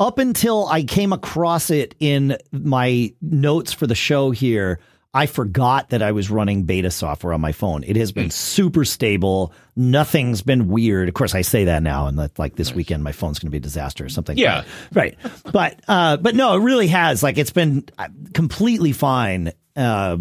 up 0.00 0.18
until 0.18 0.66
I 0.66 0.82
came 0.82 1.12
across 1.12 1.70
it 1.70 1.94
in 2.00 2.38
my 2.50 3.12
notes 3.20 3.72
for 3.72 3.86
the 3.86 3.94
show 3.94 4.30
here. 4.30 4.80
I 5.12 5.26
forgot 5.26 5.90
that 5.90 6.02
I 6.02 6.12
was 6.12 6.30
running 6.30 6.64
beta 6.64 6.90
software 6.90 7.32
on 7.32 7.40
my 7.40 7.50
phone. 7.50 7.82
It 7.82 7.96
has 7.96 8.12
been 8.12 8.28
mm. 8.28 8.32
super 8.32 8.84
stable. 8.84 9.52
Nothing's 9.74 10.40
been 10.40 10.68
weird. 10.68 11.08
Of 11.08 11.14
course, 11.14 11.34
I 11.34 11.42
say 11.42 11.64
that 11.64 11.82
now, 11.82 12.06
and 12.06 12.18
that, 12.18 12.38
like 12.38 12.54
this 12.54 12.68
nice. 12.68 12.76
weekend, 12.76 13.02
my 13.02 13.10
phone's 13.10 13.40
going 13.40 13.48
to 13.48 13.50
be 13.50 13.58
a 13.58 13.60
disaster 13.60 14.04
or 14.04 14.08
something. 14.08 14.38
Yeah, 14.38 14.64
right. 14.92 15.18
but 15.50 15.80
uh, 15.88 16.16
but 16.16 16.36
no, 16.36 16.54
it 16.54 16.62
really 16.62 16.86
has. 16.88 17.24
Like 17.24 17.38
it's 17.38 17.50
been 17.50 17.84
uh, 17.98 18.08
completely 18.34 18.92
fine. 18.92 19.52
Uh, 19.74 20.18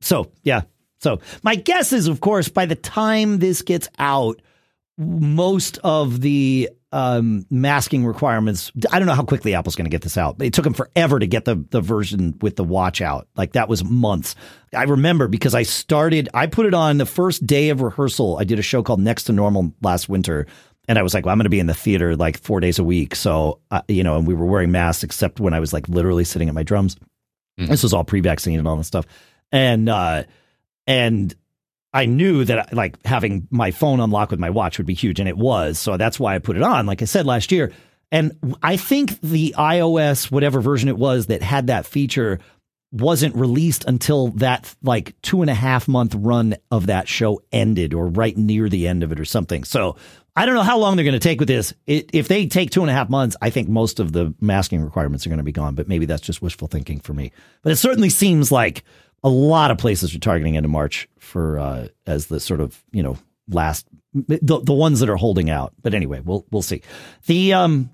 so 0.00 0.30
yeah. 0.44 0.62
So 1.00 1.20
my 1.42 1.56
guess 1.56 1.92
is, 1.92 2.06
of 2.06 2.20
course, 2.20 2.48
by 2.48 2.66
the 2.66 2.76
time 2.76 3.40
this 3.40 3.62
gets 3.62 3.88
out, 3.98 4.40
most 4.96 5.78
of 5.82 6.20
the 6.20 6.70
um, 6.92 7.46
masking 7.50 8.04
requirements. 8.04 8.70
I 8.90 8.98
don't 8.98 9.06
know 9.06 9.14
how 9.14 9.24
quickly 9.24 9.54
Apple's 9.54 9.76
going 9.76 9.86
to 9.86 9.90
get 9.90 10.02
this 10.02 10.18
out. 10.18 10.40
It 10.40 10.52
took 10.52 10.64
them 10.64 10.74
forever 10.74 11.18
to 11.18 11.26
get 11.26 11.44
the 11.44 11.64
the 11.70 11.80
version 11.80 12.38
with 12.40 12.56
the 12.56 12.64
watch 12.64 13.00
out. 13.00 13.28
Like 13.36 13.52
that 13.52 13.68
was 13.68 13.82
months. 13.82 14.34
I 14.74 14.84
remember 14.84 15.28
because 15.28 15.54
I 15.54 15.62
started. 15.62 16.28
I 16.34 16.46
put 16.46 16.66
it 16.66 16.74
on 16.74 16.98
the 16.98 17.06
first 17.06 17.46
day 17.46 17.70
of 17.70 17.80
rehearsal. 17.80 18.36
I 18.38 18.44
did 18.44 18.58
a 18.58 18.62
show 18.62 18.82
called 18.82 19.00
Next 19.00 19.24
to 19.24 19.32
Normal 19.32 19.72
last 19.80 20.08
winter. 20.08 20.46
And 20.88 20.98
I 20.98 21.02
was 21.02 21.14
like, 21.14 21.24
well, 21.24 21.32
I'm 21.32 21.38
going 21.38 21.44
to 21.44 21.50
be 21.50 21.60
in 21.60 21.68
the 21.68 21.74
theater 21.74 22.16
like 22.16 22.38
four 22.38 22.58
days 22.58 22.78
a 22.78 22.84
week. 22.84 23.14
So, 23.14 23.60
uh, 23.70 23.82
you 23.86 24.02
know, 24.02 24.16
and 24.16 24.26
we 24.26 24.34
were 24.34 24.46
wearing 24.46 24.72
masks 24.72 25.04
except 25.04 25.38
when 25.38 25.54
I 25.54 25.60
was 25.60 25.72
like 25.72 25.88
literally 25.88 26.24
sitting 26.24 26.48
at 26.48 26.54
my 26.54 26.64
drums. 26.64 26.96
Mm-hmm. 27.58 27.70
This 27.70 27.84
was 27.84 27.92
all 27.92 28.04
pre 28.04 28.20
vaccine 28.20 28.58
and 28.58 28.66
all 28.66 28.76
this 28.76 28.88
stuff. 28.88 29.06
And, 29.52 29.88
uh, 29.88 30.24
and 30.86 31.34
I 31.92 32.06
knew 32.06 32.44
that 32.44 32.72
like 32.72 33.04
having 33.04 33.46
my 33.50 33.70
phone 33.70 34.00
unlocked 34.00 34.30
with 34.30 34.40
my 34.40 34.50
watch 34.50 34.78
would 34.78 34.86
be 34.86 34.94
huge, 34.94 35.20
and 35.20 35.28
it 35.28 35.36
was. 35.36 35.78
So 35.78 35.96
that's 35.96 36.18
why 36.18 36.34
I 36.34 36.38
put 36.38 36.56
it 36.56 36.62
on. 36.62 36.86
Like 36.86 37.02
I 37.02 37.06
said 37.06 37.26
last 37.26 37.52
year, 37.52 37.72
and 38.10 38.56
I 38.62 38.76
think 38.76 39.20
the 39.20 39.54
iOS 39.58 40.30
whatever 40.30 40.60
version 40.60 40.88
it 40.88 40.98
was 40.98 41.26
that 41.26 41.42
had 41.42 41.66
that 41.66 41.86
feature 41.86 42.38
wasn't 42.92 43.34
released 43.34 43.86
until 43.86 44.28
that 44.28 44.74
like 44.82 45.14
two 45.22 45.40
and 45.40 45.50
a 45.50 45.54
half 45.54 45.88
month 45.88 46.14
run 46.14 46.54
of 46.70 46.86
that 46.86 47.08
show 47.08 47.40
ended, 47.52 47.94
or 47.94 48.08
right 48.08 48.36
near 48.36 48.68
the 48.68 48.88
end 48.88 49.02
of 49.02 49.12
it, 49.12 49.20
or 49.20 49.24
something. 49.24 49.64
So 49.64 49.96
I 50.34 50.46
don't 50.46 50.54
know 50.54 50.62
how 50.62 50.78
long 50.78 50.96
they're 50.96 51.04
going 51.04 51.12
to 51.12 51.18
take 51.18 51.40
with 51.40 51.48
this. 51.48 51.74
It, 51.86 52.10
if 52.14 52.26
they 52.26 52.46
take 52.46 52.70
two 52.70 52.80
and 52.80 52.90
a 52.90 52.94
half 52.94 53.10
months, 53.10 53.36
I 53.42 53.50
think 53.50 53.68
most 53.68 54.00
of 54.00 54.12
the 54.12 54.34
masking 54.40 54.82
requirements 54.82 55.26
are 55.26 55.30
going 55.30 55.38
to 55.38 55.44
be 55.44 55.52
gone. 55.52 55.74
But 55.74 55.88
maybe 55.88 56.06
that's 56.06 56.22
just 56.22 56.40
wishful 56.40 56.68
thinking 56.68 57.00
for 57.00 57.12
me. 57.12 57.32
But 57.62 57.72
it 57.72 57.76
certainly 57.76 58.08
seems 58.08 58.50
like 58.50 58.82
a 59.22 59.28
lot 59.28 59.70
of 59.70 59.78
places 59.78 60.14
are 60.14 60.18
targeting 60.18 60.54
into 60.54 60.68
March 60.68 61.08
for 61.18 61.58
uh, 61.58 61.88
as 62.06 62.26
the 62.26 62.40
sort 62.40 62.60
of 62.60 62.82
you 62.92 63.02
know 63.02 63.16
last 63.48 63.86
the 64.14 64.60
the 64.62 64.72
ones 64.72 65.00
that 65.00 65.08
are 65.08 65.16
holding 65.16 65.50
out. 65.50 65.72
But 65.82 65.94
anyway, 65.94 66.20
we'll 66.20 66.46
we'll 66.50 66.62
see. 66.62 66.82
The 67.26 67.54
um 67.54 67.90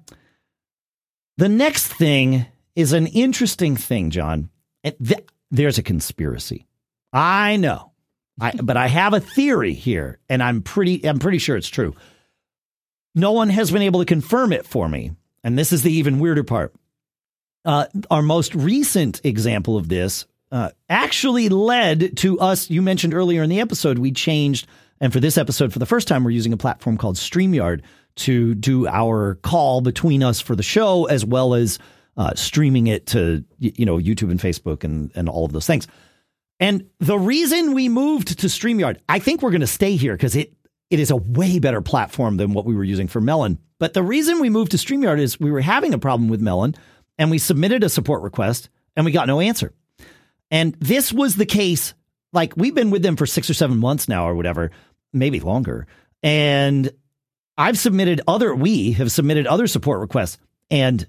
the 1.36 1.48
next 1.48 1.88
thing 1.88 2.46
is 2.74 2.92
an 2.92 3.06
interesting 3.08 3.76
thing, 3.76 4.10
John. 4.10 4.50
Th- 4.84 5.24
there's 5.50 5.78
a 5.78 5.82
conspiracy. 5.82 6.66
I 7.12 7.56
know, 7.56 7.92
I 8.40 8.52
but 8.52 8.76
I 8.76 8.88
have 8.88 9.14
a 9.14 9.20
theory 9.20 9.72
here, 9.74 10.18
and 10.28 10.42
I'm 10.42 10.62
pretty 10.62 11.06
I'm 11.06 11.18
pretty 11.18 11.38
sure 11.38 11.56
it's 11.56 11.68
true. 11.68 11.94
No 13.14 13.32
one 13.32 13.48
has 13.48 13.70
been 13.70 13.82
able 13.82 14.00
to 14.00 14.06
confirm 14.06 14.52
it 14.52 14.66
for 14.66 14.88
me, 14.88 15.12
and 15.42 15.58
this 15.58 15.72
is 15.72 15.82
the 15.82 15.92
even 15.92 16.20
weirder 16.20 16.44
part. 16.44 16.74
Uh, 17.64 17.86
our 18.10 18.22
most 18.22 18.54
recent 18.54 19.20
example 19.24 19.76
of 19.76 19.88
this 19.88 20.26
uh, 20.50 20.70
actually 20.88 21.48
led 21.48 22.16
to 22.18 22.38
us. 22.40 22.70
You 22.70 22.82
mentioned 22.82 23.14
earlier 23.14 23.42
in 23.42 23.50
the 23.50 23.60
episode, 23.60 23.98
we 23.98 24.12
changed, 24.12 24.66
and 25.00 25.12
for 25.12 25.20
this 25.20 25.38
episode, 25.38 25.72
for 25.72 25.78
the 25.78 25.86
first 25.86 26.08
time, 26.08 26.24
we're 26.24 26.30
using 26.30 26.52
a 26.52 26.56
platform 26.56 26.96
called 26.96 27.16
StreamYard 27.16 27.82
to 28.16 28.54
do 28.54 28.86
our 28.86 29.36
call 29.36 29.80
between 29.80 30.22
us 30.22 30.40
for 30.40 30.56
the 30.56 30.62
show, 30.62 31.04
as 31.06 31.24
well 31.24 31.54
as 31.54 31.78
uh, 32.16 32.34
streaming 32.34 32.88
it 32.88 33.06
to 33.06 33.44
you 33.58 33.86
know 33.86 33.96
YouTube 33.96 34.30
and 34.30 34.40
Facebook 34.40 34.84
and 34.84 35.12
and 35.14 35.28
all 35.28 35.44
of 35.44 35.52
those 35.52 35.66
things. 35.66 35.86
And 36.60 36.88
the 36.98 37.18
reason 37.18 37.74
we 37.74 37.88
moved 37.88 38.40
to 38.40 38.46
StreamYard, 38.48 38.98
I 39.08 39.20
think 39.20 39.42
we're 39.42 39.52
going 39.52 39.60
to 39.60 39.66
stay 39.66 39.94
here 39.96 40.14
because 40.14 40.34
it 40.34 40.52
it 40.90 40.98
is 40.98 41.10
a 41.10 41.16
way 41.16 41.58
better 41.58 41.80
platform 41.80 42.36
than 42.38 42.54
what 42.54 42.64
we 42.64 42.74
were 42.74 42.84
using 42.84 43.08
for 43.08 43.20
Melon. 43.20 43.58
But 43.78 43.94
the 43.94 44.02
reason 44.02 44.40
we 44.40 44.50
moved 44.50 44.72
to 44.72 44.76
StreamYard 44.76 45.20
is 45.20 45.38
we 45.38 45.52
were 45.52 45.60
having 45.60 45.94
a 45.94 45.98
problem 45.98 46.28
with 46.28 46.40
Melon, 46.40 46.74
and 47.18 47.30
we 47.30 47.38
submitted 47.38 47.84
a 47.84 47.88
support 47.88 48.22
request, 48.22 48.68
and 48.96 49.04
we 49.04 49.12
got 49.12 49.28
no 49.28 49.40
answer. 49.40 49.72
And 50.50 50.74
this 50.80 51.12
was 51.12 51.36
the 51.36 51.46
case. 51.46 51.94
Like 52.32 52.54
we've 52.56 52.74
been 52.74 52.90
with 52.90 53.02
them 53.02 53.16
for 53.16 53.26
six 53.26 53.48
or 53.48 53.54
seven 53.54 53.78
months 53.78 54.08
now, 54.08 54.28
or 54.28 54.34
whatever, 54.34 54.70
maybe 55.12 55.40
longer. 55.40 55.86
And 56.22 56.90
I've 57.56 57.78
submitted 57.78 58.20
other, 58.26 58.54
we 58.54 58.92
have 58.92 59.10
submitted 59.10 59.46
other 59.46 59.66
support 59.66 60.00
requests 60.00 60.38
and 60.70 61.06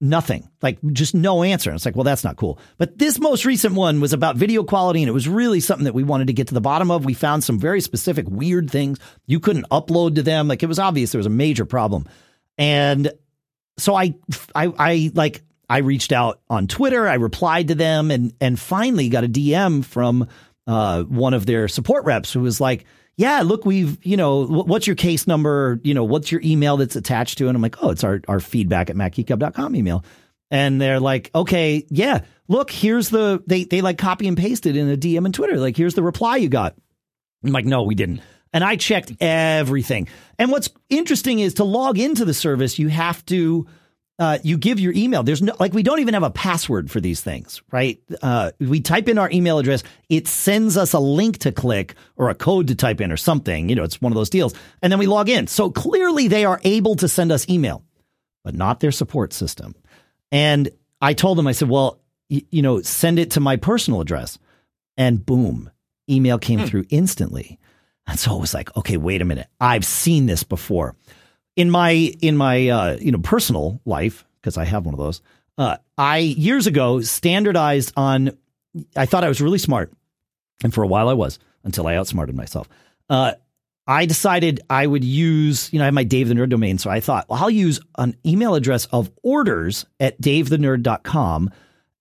nothing, 0.00 0.48
like 0.62 0.78
just 0.92 1.14
no 1.14 1.42
answer. 1.42 1.70
And 1.70 1.76
it's 1.76 1.84
like, 1.84 1.96
well, 1.96 2.04
that's 2.04 2.24
not 2.24 2.36
cool. 2.36 2.58
But 2.78 2.98
this 2.98 3.18
most 3.18 3.44
recent 3.44 3.74
one 3.74 4.00
was 4.00 4.12
about 4.12 4.36
video 4.36 4.64
quality, 4.64 5.02
and 5.02 5.08
it 5.08 5.12
was 5.12 5.28
really 5.28 5.60
something 5.60 5.84
that 5.84 5.94
we 5.94 6.04
wanted 6.04 6.28
to 6.28 6.32
get 6.32 6.48
to 6.48 6.54
the 6.54 6.60
bottom 6.60 6.90
of. 6.90 7.04
We 7.04 7.14
found 7.14 7.44
some 7.44 7.58
very 7.58 7.80
specific 7.80 8.26
weird 8.28 8.70
things 8.70 8.98
you 9.26 9.40
couldn't 9.40 9.68
upload 9.70 10.14
to 10.14 10.22
them. 10.22 10.48
Like 10.48 10.62
it 10.62 10.68
was 10.68 10.78
obvious 10.78 11.12
there 11.12 11.18
was 11.18 11.26
a 11.26 11.30
major 11.30 11.64
problem. 11.64 12.08
And 12.56 13.12
so 13.78 13.94
I, 13.94 14.14
I, 14.54 14.72
I 14.78 15.10
like 15.14 15.42
I 15.70 15.78
reached 15.78 16.10
out 16.10 16.40
on 16.50 16.66
Twitter. 16.66 17.06
I 17.06 17.14
replied 17.14 17.68
to 17.68 17.76
them 17.76 18.10
and 18.10 18.34
and 18.40 18.58
finally 18.58 19.08
got 19.08 19.22
a 19.22 19.28
DM 19.28 19.84
from 19.84 20.28
uh, 20.66 21.04
one 21.04 21.32
of 21.32 21.46
their 21.46 21.68
support 21.68 22.04
reps 22.04 22.32
who 22.32 22.40
was 22.40 22.60
like, 22.60 22.86
"Yeah, 23.16 23.42
look, 23.42 23.64
we've 23.64 23.96
you 24.04 24.16
know, 24.16 24.44
what's 24.44 24.88
your 24.88 24.96
case 24.96 25.28
number? 25.28 25.80
You 25.84 25.94
know, 25.94 26.02
what's 26.02 26.32
your 26.32 26.40
email 26.42 26.76
that's 26.76 26.96
attached 26.96 27.38
to?" 27.38 27.46
it? 27.46 27.50
And 27.50 27.56
I'm 27.56 27.62
like, 27.62 27.76
"Oh, 27.82 27.90
it's 27.90 28.02
our 28.02 28.20
our 28.26 28.40
feedback 28.40 28.90
at 28.90 28.96
macgeekgab.com 28.96 29.76
email." 29.76 30.04
And 30.50 30.80
they're 30.80 30.98
like, 30.98 31.30
"Okay, 31.36 31.86
yeah, 31.88 32.22
look, 32.48 32.72
here's 32.72 33.10
the 33.10 33.40
they 33.46 33.62
they 33.62 33.80
like 33.80 33.96
copy 33.96 34.26
and 34.26 34.36
pasted 34.36 34.74
in 34.74 34.90
a 34.90 34.96
DM 34.96 35.24
and 35.24 35.32
Twitter. 35.32 35.56
Like, 35.56 35.76
here's 35.76 35.94
the 35.94 36.02
reply 36.02 36.38
you 36.38 36.48
got." 36.48 36.74
I'm 37.44 37.52
like, 37.52 37.64
"No, 37.64 37.84
we 37.84 37.94
didn't." 37.94 38.22
And 38.52 38.64
I 38.64 38.74
checked 38.74 39.12
everything. 39.20 40.08
And 40.36 40.50
what's 40.50 40.68
interesting 40.88 41.38
is 41.38 41.54
to 41.54 41.64
log 41.64 42.00
into 42.00 42.24
the 42.24 42.34
service, 42.34 42.80
you 42.80 42.88
have 42.88 43.24
to 43.26 43.68
uh, 44.20 44.38
you 44.42 44.58
give 44.58 44.78
your 44.78 44.92
email. 44.92 45.22
There's 45.22 45.40
no, 45.40 45.54
like, 45.58 45.72
we 45.72 45.82
don't 45.82 46.00
even 46.00 46.12
have 46.12 46.22
a 46.22 46.30
password 46.30 46.90
for 46.90 47.00
these 47.00 47.22
things, 47.22 47.62
right? 47.72 47.98
Uh, 48.20 48.50
we 48.60 48.82
type 48.82 49.08
in 49.08 49.16
our 49.16 49.30
email 49.30 49.58
address. 49.58 49.82
It 50.10 50.28
sends 50.28 50.76
us 50.76 50.92
a 50.92 50.98
link 50.98 51.38
to 51.38 51.52
click 51.52 51.94
or 52.16 52.28
a 52.28 52.34
code 52.34 52.68
to 52.68 52.74
type 52.74 53.00
in 53.00 53.10
or 53.10 53.16
something. 53.16 53.70
You 53.70 53.76
know, 53.76 53.82
it's 53.82 54.02
one 54.02 54.12
of 54.12 54.16
those 54.16 54.28
deals. 54.28 54.52
And 54.82 54.92
then 54.92 54.98
we 54.98 55.06
log 55.06 55.30
in. 55.30 55.46
So 55.46 55.70
clearly 55.70 56.28
they 56.28 56.44
are 56.44 56.60
able 56.64 56.96
to 56.96 57.08
send 57.08 57.32
us 57.32 57.48
email, 57.48 57.82
but 58.44 58.54
not 58.54 58.80
their 58.80 58.92
support 58.92 59.32
system. 59.32 59.74
And 60.30 60.68
I 61.00 61.14
told 61.14 61.38
them, 61.38 61.46
I 61.46 61.52
said, 61.52 61.70
well, 61.70 62.02
y- 62.28 62.42
you 62.50 62.60
know, 62.60 62.82
send 62.82 63.18
it 63.18 63.30
to 63.32 63.40
my 63.40 63.56
personal 63.56 64.02
address. 64.02 64.38
And 64.98 65.24
boom, 65.24 65.70
email 66.10 66.38
came 66.38 66.60
hmm. 66.60 66.66
through 66.66 66.84
instantly. 66.90 67.58
And 68.06 68.18
so 68.18 68.36
I 68.36 68.38
was 68.38 68.52
like, 68.52 68.76
okay, 68.76 68.98
wait 68.98 69.22
a 69.22 69.24
minute. 69.24 69.48
I've 69.58 69.86
seen 69.86 70.26
this 70.26 70.42
before 70.42 70.94
in 71.60 71.70
my 71.70 71.90
in 71.90 72.38
my 72.38 72.68
uh, 72.68 72.96
you 72.98 73.12
know 73.12 73.18
personal 73.18 73.80
life 73.84 74.24
because 74.40 74.56
I 74.56 74.64
have 74.64 74.86
one 74.86 74.94
of 74.94 74.98
those. 74.98 75.20
Uh, 75.58 75.76
I 75.98 76.18
years 76.18 76.66
ago 76.66 77.02
standardized 77.02 77.92
on. 77.96 78.36
I 78.96 79.04
thought 79.04 79.24
I 79.24 79.28
was 79.28 79.42
really 79.42 79.58
smart, 79.58 79.92
and 80.64 80.72
for 80.72 80.82
a 80.82 80.86
while 80.86 81.08
I 81.10 81.12
was 81.12 81.38
until 81.62 81.86
I 81.86 81.96
outsmarted 81.96 82.34
myself. 82.34 82.66
Uh, 83.10 83.32
I 83.86 84.06
decided 84.06 84.60
I 84.70 84.86
would 84.86 85.02
use, 85.02 85.70
you 85.72 85.78
know, 85.80 85.84
I 85.84 85.86
have 85.86 85.94
my 85.94 86.04
Dave 86.04 86.28
the 86.28 86.34
Nerd 86.34 86.48
domain. 86.48 86.78
So 86.78 86.88
I 86.88 87.00
thought, 87.00 87.28
well, 87.28 87.42
I'll 87.42 87.50
use 87.50 87.80
an 87.98 88.16
email 88.24 88.54
address 88.54 88.86
of 88.86 89.10
orders 89.24 89.84
at 89.98 90.20
davethenerd.com 90.20 91.50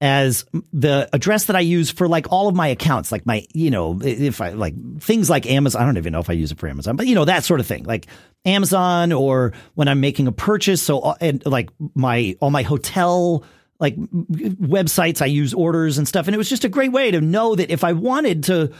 as 0.02 0.46
the 0.72 1.10
address 1.12 1.46
that 1.46 1.56
I 1.56 1.60
use 1.60 1.92
for 1.92 2.08
like 2.08 2.32
all 2.32 2.48
of 2.48 2.56
my 2.56 2.70
accounts, 2.70 3.12
like 3.12 3.26
my, 3.26 3.46
you 3.54 3.70
know, 3.70 4.00
if 4.02 4.40
I 4.40 4.52
like 4.52 4.74
things 5.02 5.30
like 5.30 5.46
Amazon, 5.46 5.82
I 5.82 5.86
don't 5.86 5.98
even 5.98 6.14
know 6.14 6.22
if 6.22 6.30
I 6.30 6.34
use 6.34 6.52
it 6.52 6.58
for 6.58 6.70
Amazon, 6.70 6.96
but 6.96 7.06
you 7.06 7.16
know, 7.16 7.26
that 7.26 7.44
sort 7.44 7.60
of 7.60 7.68
thing, 7.68 7.84
like 7.84 8.08
Amazon 8.46 9.12
or 9.12 9.52
when 9.76 9.90
I'm 9.90 10.00
making 10.00 10.28
a 10.28 10.32
purchase. 10.32 10.82
So, 10.82 11.02
uh, 11.02 11.16
and 11.20 11.46
like 11.46 11.70
my, 11.96 12.38
all 12.40 12.50
my 12.50 12.62
hotel, 12.62 13.44
like 13.78 13.98
websites, 13.98 15.22
I 15.22 15.26
use 15.26 15.54
orders 15.54 15.98
and 15.98 16.08
stuff. 16.08 16.28
And 16.28 16.36
it 16.36 16.38
was 16.38 16.50
just 16.50 16.64
a 16.64 16.70
great 16.70 16.94
way 16.94 17.12
to 17.12 17.20
know 17.20 17.56
that 17.56 17.70
if 17.70 17.84
I 17.84 17.92
wanted 17.92 18.46
to, 18.46 18.72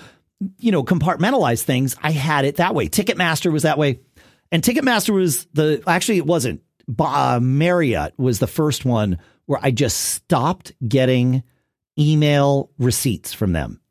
you 0.58 0.72
know, 0.72 0.84
compartmentalize 0.84 1.64
things, 1.64 1.98
I 2.02 2.12
had 2.12 2.46
it 2.46 2.58
that 2.58 2.74
way. 2.74 2.88
Ticketmaster 2.88 3.52
was 3.52 3.64
that 3.64 3.78
way. 3.78 4.00
And 4.54 4.64
Ticketmaster 4.64 5.14
was 5.14 5.48
the, 5.54 5.84
actually, 5.86 6.18
it 6.18 6.26
wasn't. 6.26 6.62
Uh, 6.98 7.40
Marriott 7.42 8.14
was 8.18 8.40
the 8.40 8.48
first 8.48 8.84
one 8.84 9.20
where 9.50 9.60
I 9.62 9.72
just 9.72 10.00
stopped 10.00 10.74
getting 10.88 11.42
email 11.98 12.70
receipts 12.78 13.34
from 13.34 13.52
them. 13.52 13.82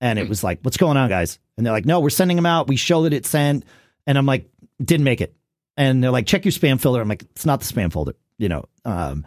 And 0.00 0.18
it 0.18 0.24
hmm. 0.24 0.28
was 0.28 0.42
like, 0.42 0.58
what's 0.62 0.76
going 0.76 0.96
on, 0.96 1.08
guys? 1.08 1.38
And 1.56 1.64
they're 1.64 1.72
like, 1.72 1.86
no, 1.86 2.00
we're 2.00 2.10
sending 2.10 2.36
them 2.36 2.46
out. 2.46 2.66
We 2.66 2.74
show 2.74 3.04
that 3.04 3.12
it's 3.12 3.28
sent. 3.28 3.64
And 4.06 4.18
I'm 4.18 4.26
like, 4.26 4.50
didn't 4.82 5.04
make 5.04 5.20
it. 5.20 5.36
And 5.76 6.02
they're 6.02 6.10
like, 6.10 6.26
check 6.26 6.44
your 6.44 6.52
spam 6.52 6.80
folder. 6.80 7.00
I'm 7.00 7.08
like, 7.08 7.22
it's 7.22 7.46
not 7.46 7.60
the 7.60 7.72
spam 7.72 7.92
folder, 7.92 8.14
you 8.38 8.48
know. 8.48 8.64
Um, 8.84 9.24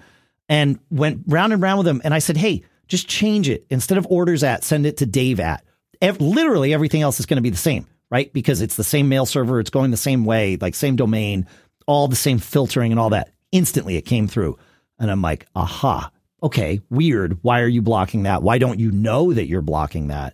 and 0.50 0.78
went 0.92 1.24
round 1.26 1.54
and 1.54 1.62
round 1.62 1.78
with 1.78 1.86
them. 1.86 2.02
And 2.04 2.14
I 2.14 2.20
said, 2.20 2.36
hey, 2.36 2.64
just 2.90 3.08
change 3.08 3.48
it. 3.48 3.66
Instead 3.70 3.98
of 3.98 4.06
orders 4.10 4.44
at, 4.44 4.66
send 4.66 4.86
it 4.86 4.98
to 4.98 5.06
Dave 5.06 5.40
at 5.40 5.64
ev- 6.02 6.22
literally 6.22 6.74
everything 6.74 7.02
else 7.02 7.20
is 7.20 7.26
going 7.26 7.38
to 7.38 7.42
be 7.42 7.50
the 7.50 7.58
same, 7.58 7.88
right? 8.10 8.32
Because 8.32 8.62
it's 8.62 8.76
the 8.76 8.84
same 8.84 9.10
mail 9.10 9.26
server, 9.26 9.60
it's 9.60 9.70
going 9.70 9.92
the 9.92 9.98
same 9.98 10.26
way, 10.26 10.58
like 10.60 10.76
same 10.76 10.96
domain, 10.96 11.48
all 11.86 12.08
the 12.08 12.16
same 12.16 12.40
filtering 12.40 12.92
and 12.92 13.00
all 13.00 13.12
that. 13.12 13.32
Instantly 13.52 13.96
it 13.96 14.02
came 14.04 14.28
through. 14.28 14.58
And 15.00 15.12
I'm 15.12 15.22
like, 15.22 15.46
aha, 15.56 16.12
okay, 16.42 16.82
weird. 16.90 17.40
Why 17.44 17.62
are 17.62 17.68
you 17.68 17.82
blocking 17.82 18.24
that? 18.24 18.44
Why 18.44 18.58
don't 18.58 18.80
you 18.80 18.92
know 18.92 19.34
that 19.34 19.48
you're 19.48 19.62
blocking 19.62 20.08
that? 20.08 20.34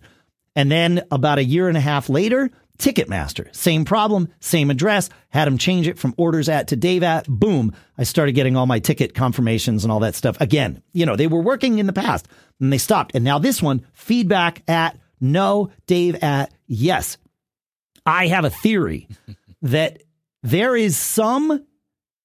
And 0.56 0.70
then 0.70 1.02
about 1.10 1.38
a 1.38 1.44
year 1.44 1.68
and 1.68 1.76
a 1.76 1.80
half 1.80 2.08
later, 2.08 2.50
Ticketmaster, 2.78 3.54
same 3.54 3.84
problem, 3.84 4.28
same 4.40 4.70
address, 4.70 5.08
had 5.28 5.46
them 5.46 5.58
change 5.58 5.86
it 5.86 5.98
from 5.98 6.14
orders 6.16 6.48
at 6.48 6.68
to 6.68 6.76
Dave 6.76 7.02
at. 7.02 7.26
Boom. 7.28 7.72
I 7.96 8.02
started 8.02 8.32
getting 8.32 8.56
all 8.56 8.66
my 8.66 8.80
ticket 8.80 9.14
confirmations 9.14 9.84
and 9.84 9.92
all 9.92 10.00
that 10.00 10.16
stuff. 10.16 10.40
Again, 10.40 10.82
you 10.92 11.06
know, 11.06 11.14
they 11.14 11.28
were 11.28 11.40
working 11.40 11.78
in 11.78 11.86
the 11.86 11.92
past 11.92 12.26
and 12.60 12.72
they 12.72 12.78
stopped. 12.78 13.12
And 13.14 13.24
now 13.24 13.38
this 13.38 13.62
one, 13.62 13.86
feedback 13.92 14.62
at 14.68 14.98
no, 15.20 15.70
Dave 15.86 16.16
at 16.16 16.52
yes. 16.66 17.16
I 18.04 18.26
have 18.26 18.44
a 18.44 18.50
theory 18.50 19.08
that 19.62 20.02
there 20.42 20.76
is 20.76 20.96
some 20.96 21.64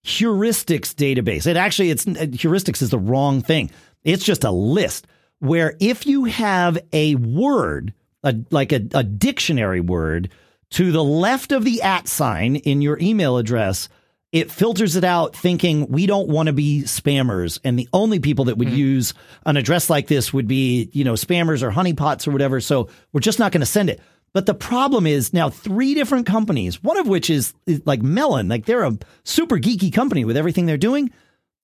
heuristics 0.10 0.94
database. 0.94 1.46
It 1.46 1.56
actually, 1.56 1.92
it's 1.92 2.06
heuristics 2.06 2.82
is 2.82 2.90
the 2.90 3.00
wrong 3.00 3.42
thing. 3.42 3.70
It's 4.04 4.24
just 4.24 4.44
a 4.44 4.52
list 4.52 5.06
where 5.40 5.76
if 5.80 6.06
you 6.06 6.26
have 6.26 6.80
a 6.92 7.16
word, 7.16 7.94
a, 8.24 8.36
like 8.50 8.72
a, 8.72 8.82
a 8.94 9.04
dictionary 9.04 9.82
word, 9.82 10.32
to 10.72 10.92
the 10.92 11.04
left 11.04 11.52
of 11.52 11.64
the 11.64 11.82
at 11.82 12.08
sign 12.08 12.56
in 12.56 12.82
your 12.82 12.98
email 13.00 13.38
address, 13.38 13.90
it 14.32 14.52
filters 14.52 14.96
it 14.96 15.04
out 15.04 15.36
thinking 15.36 15.88
we 15.88 16.06
don't 16.06 16.28
want 16.28 16.48
to 16.48 16.54
be 16.54 16.84
spammers. 16.84 17.60
And 17.64 17.78
the 17.78 17.90
only 17.94 18.20
people 18.20 18.46
that 18.46 18.58
would 18.58 18.68
mm-hmm. 18.68 18.78
use 18.78 19.14
an 19.46 19.58
address 19.58 19.90
like 19.90 20.08
this 20.08 20.32
would 20.32 20.48
be, 20.48 20.90
you 20.94 21.04
know, 21.04 21.14
spammers 21.14 21.64
or 21.64 21.72
honeypots 21.72 22.28
or 22.28 22.32
whatever. 22.32 22.62
So 22.62 22.90
we're 23.12 23.22
just 23.22 23.40
not 23.40 23.52
going 23.52 23.62
to 23.62 23.66
send 23.66 23.90
it. 23.90 24.00
But 24.34 24.46
the 24.46 24.54
problem 24.54 25.08
is 25.08 25.34
now 25.34 25.50
three 25.50 25.94
different 25.94 26.26
companies, 26.26 26.84
one 26.84 26.98
of 26.98 27.08
which 27.08 27.30
is, 27.30 27.54
is 27.66 27.82
like 27.86 28.02
Melon, 28.02 28.48
like 28.48 28.66
they're 28.66 28.84
a 28.84 28.98
super 29.24 29.58
geeky 29.58 29.92
company 29.92 30.26
with 30.26 30.38
everything 30.38 30.66
they're 30.66 30.78
doing. 30.78 31.12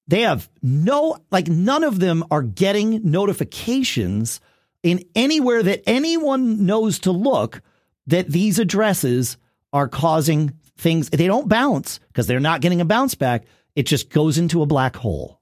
They 0.07 0.21
have 0.21 0.49
no, 0.61 1.17
like 1.31 1.47
none 1.47 1.83
of 1.83 1.99
them 1.99 2.23
are 2.31 2.41
getting 2.41 3.09
notifications 3.09 4.39
in 4.83 5.03
anywhere 5.15 5.63
that 5.63 5.83
anyone 5.87 6.65
knows 6.65 6.99
to 6.99 7.11
look 7.11 7.61
that 8.07 8.29
these 8.29 8.59
addresses 8.59 9.37
are 9.73 9.87
causing 9.87 10.53
things 10.77 11.09
they 11.09 11.27
don't 11.27 11.49
bounce 11.49 11.99
because 12.07 12.27
they're 12.27 12.39
not 12.39 12.61
getting 12.61 12.81
a 12.81 12.85
bounce 12.85 13.15
back. 13.15 13.45
It 13.75 13.83
just 13.83 14.09
goes 14.09 14.37
into 14.37 14.61
a 14.61 14.67
black 14.67 14.95
hole. 14.95 15.41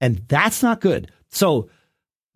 And 0.00 0.22
that's 0.28 0.62
not 0.62 0.80
good. 0.80 1.10
So 1.30 1.68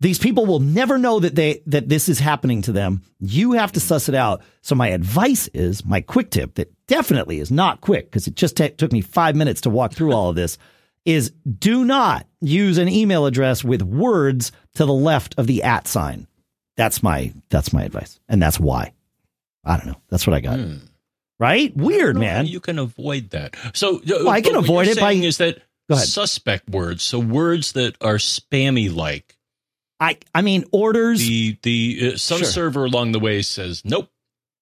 these 0.01 0.19
people 0.19 0.45
will 0.45 0.59
never 0.59 0.97
know 0.97 1.19
that 1.19 1.35
they 1.35 1.61
that 1.67 1.89
this 1.89 2.09
is 2.09 2.19
happening 2.19 2.61
to 2.63 2.71
them. 2.71 3.01
You 3.19 3.53
have 3.53 3.71
to 3.73 3.79
suss 3.79 4.09
it 4.09 4.15
out. 4.15 4.41
So 4.61 4.75
my 4.75 4.89
advice 4.89 5.47
is 5.53 5.85
my 5.85 6.01
quick 6.01 6.31
tip 6.31 6.55
that 6.55 6.73
definitely 6.87 7.39
is 7.39 7.51
not 7.51 7.81
quick 7.81 8.05
because 8.05 8.27
it 8.27 8.35
just 8.35 8.57
t- 8.57 8.69
took 8.69 8.91
me 8.91 9.01
5 9.01 9.35
minutes 9.35 9.61
to 9.61 9.69
walk 9.69 9.93
through 9.93 10.11
all 10.11 10.29
of 10.29 10.35
this 10.35 10.57
is 11.05 11.31
do 11.59 11.85
not 11.85 12.27
use 12.41 12.77
an 12.77 12.89
email 12.89 13.25
address 13.25 13.63
with 13.63 13.81
words 13.81 14.51
to 14.73 14.85
the 14.85 14.93
left 14.93 15.35
of 15.37 15.47
the 15.47 15.63
at 15.63 15.87
sign. 15.87 16.27
That's 16.75 17.01
my 17.01 17.33
that's 17.49 17.71
my 17.71 17.83
advice. 17.83 18.19
And 18.27 18.41
that's 18.41 18.59
why. 18.59 18.93
I 19.63 19.77
don't 19.77 19.87
know. 19.87 20.01
That's 20.09 20.27
what 20.27 20.33
I 20.33 20.41
got. 20.41 20.59
Hmm. 20.59 20.77
Right? 21.39 21.75
Weird, 21.75 22.17
man. 22.17 22.47
You 22.47 22.59
can 22.59 22.79
avoid 22.79 23.31
that. 23.31 23.55
So 23.73 23.97
uh, 23.97 24.01
well, 24.07 24.29
I 24.29 24.41
can 24.41 24.55
avoid 24.55 24.87
it 24.87 24.99
by 24.99 25.13
is 25.13 25.37
that 25.37 25.59
suspect 25.93 26.69
words. 26.69 27.03
So 27.03 27.19
words 27.19 27.73
that 27.73 27.95
are 28.01 28.15
spammy 28.15 28.93
like. 28.93 29.34
I 29.99 30.17
I 30.33 30.41
mean 30.41 30.65
orders. 30.71 31.19
The 31.19 31.57
the 31.61 32.11
uh, 32.13 32.17
some 32.17 32.39
sure. 32.39 32.47
server 32.47 32.85
along 32.85 33.11
the 33.11 33.19
way 33.19 33.41
says 33.41 33.83
nope. 33.85 34.09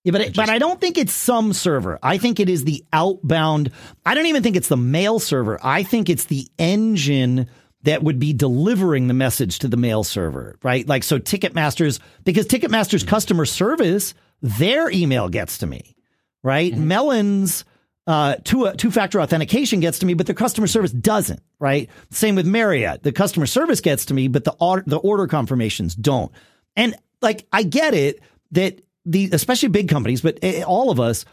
Yeah, 0.03 0.11
but 0.11 0.21
just, 0.21 0.35
but 0.35 0.49
I 0.49 0.59
don't 0.59 0.81
think 0.81 0.97
it's 0.97 1.13
some 1.13 1.53
server. 1.53 1.97
I 2.03 2.17
think 2.17 2.41
it 2.41 2.49
is 2.49 2.65
the 2.65 2.83
outbound. 2.91 3.71
I 4.05 4.15
don't 4.15 4.25
even 4.25 4.43
think 4.43 4.57
it's 4.57 4.67
the 4.67 4.75
mail 4.75 5.19
server. 5.19 5.57
I 5.63 5.83
think 5.83 6.09
it's 6.09 6.25
the 6.25 6.49
engine 6.59 7.47
that 7.83 8.03
would 8.03 8.19
be 8.19 8.33
delivering 8.33 9.07
the 9.07 9.13
message 9.13 9.59
to 9.59 9.69
the 9.69 9.77
mail 9.77 10.03
server, 10.03 10.57
right? 10.61 10.85
Like 10.85 11.03
so 11.03 11.19
Ticketmaster's 11.19 12.01
because 12.25 12.47
Ticketmaster's 12.47 13.03
customer 13.03 13.45
service, 13.45 14.13
their 14.41 14.89
email 14.89 15.29
gets 15.29 15.59
to 15.59 15.67
me 15.67 15.95
right? 16.43 16.73
Mm-hmm. 16.73 16.87
Melon's 16.87 17.65
uh, 18.05 18.35
two 18.43 18.71
two 18.73 18.91
factor 18.91 19.21
authentication 19.21 19.79
gets 19.79 19.99
to 19.99 20.05
me, 20.05 20.13
but 20.13 20.27
the 20.27 20.33
customer 20.33 20.67
service 20.67 20.91
doesn't. 20.91 21.41
Right? 21.59 21.89
Same 22.11 22.35
with 22.35 22.45
Marriott. 22.45 23.03
The 23.03 23.11
customer 23.11 23.45
service 23.45 23.81
gets 23.81 24.05
to 24.05 24.13
me, 24.13 24.27
but 24.27 24.43
the 24.43 24.55
order, 24.59 24.83
the 24.85 24.97
order 24.97 25.27
confirmations 25.27 25.95
don't. 25.95 26.31
And 26.75 26.95
like 27.21 27.47
I 27.51 27.63
get 27.63 27.93
it 27.93 28.19
that 28.51 28.81
the 29.05 29.29
especially 29.31 29.69
big 29.69 29.89
companies, 29.89 30.21
but 30.21 30.39
eh, 30.41 30.63
all 30.63 30.89
of 30.89 30.99
us, 30.99 31.25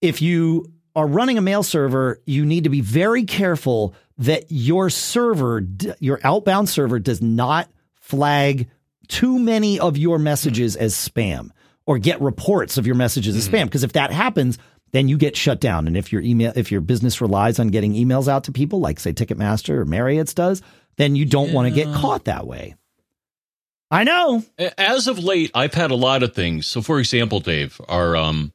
if 0.00 0.22
you 0.22 0.72
are 0.94 1.06
running 1.06 1.38
a 1.38 1.42
mail 1.42 1.62
server, 1.62 2.22
you 2.24 2.46
need 2.46 2.64
to 2.64 2.70
be 2.70 2.80
very 2.80 3.24
careful 3.24 3.94
that 4.18 4.46
your 4.48 4.88
server, 4.88 5.62
your 6.00 6.18
outbound 6.24 6.68
server, 6.68 6.98
does 6.98 7.20
not 7.20 7.68
flag 8.00 8.68
too 9.08 9.38
many 9.38 9.78
of 9.78 9.96
your 9.96 10.18
messages 10.18 10.74
as 10.74 10.94
spam 10.94 11.50
or 11.84 11.98
get 11.98 12.20
reports 12.20 12.78
of 12.78 12.86
your 12.86 12.96
messages 12.96 13.36
as 13.36 13.46
mm-hmm. 13.46 13.56
spam. 13.56 13.64
Because 13.64 13.84
if 13.84 13.92
that 13.92 14.10
happens, 14.10 14.58
then 14.92 15.08
you 15.08 15.18
get 15.18 15.36
shut 15.36 15.60
down. 15.60 15.86
And 15.86 15.96
if 15.96 16.12
your 16.12 16.22
email, 16.22 16.52
if 16.56 16.70
your 16.70 16.80
business 16.80 17.20
relies 17.20 17.58
on 17.58 17.68
getting 17.68 17.94
emails 17.94 18.28
out 18.28 18.44
to 18.44 18.52
people, 18.52 18.80
like 18.80 19.00
say 19.00 19.12
Ticketmaster 19.12 19.70
or 19.70 19.84
Marriott's 19.84 20.34
does, 20.34 20.62
then 20.96 21.16
you 21.16 21.24
don't 21.24 21.48
yeah. 21.48 21.54
want 21.54 21.68
to 21.68 21.74
get 21.74 21.92
caught 21.94 22.24
that 22.24 22.46
way. 22.46 22.74
I 23.90 24.04
know. 24.04 24.42
As 24.76 25.06
of 25.06 25.18
late, 25.18 25.50
I've 25.54 25.74
had 25.74 25.90
a 25.90 25.96
lot 25.96 26.22
of 26.22 26.34
things. 26.34 26.66
So, 26.66 26.82
for 26.82 26.98
example, 26.98 27.40
Dave, 27.40 27.80
our 27.88 28.16
um, 28.16 28.52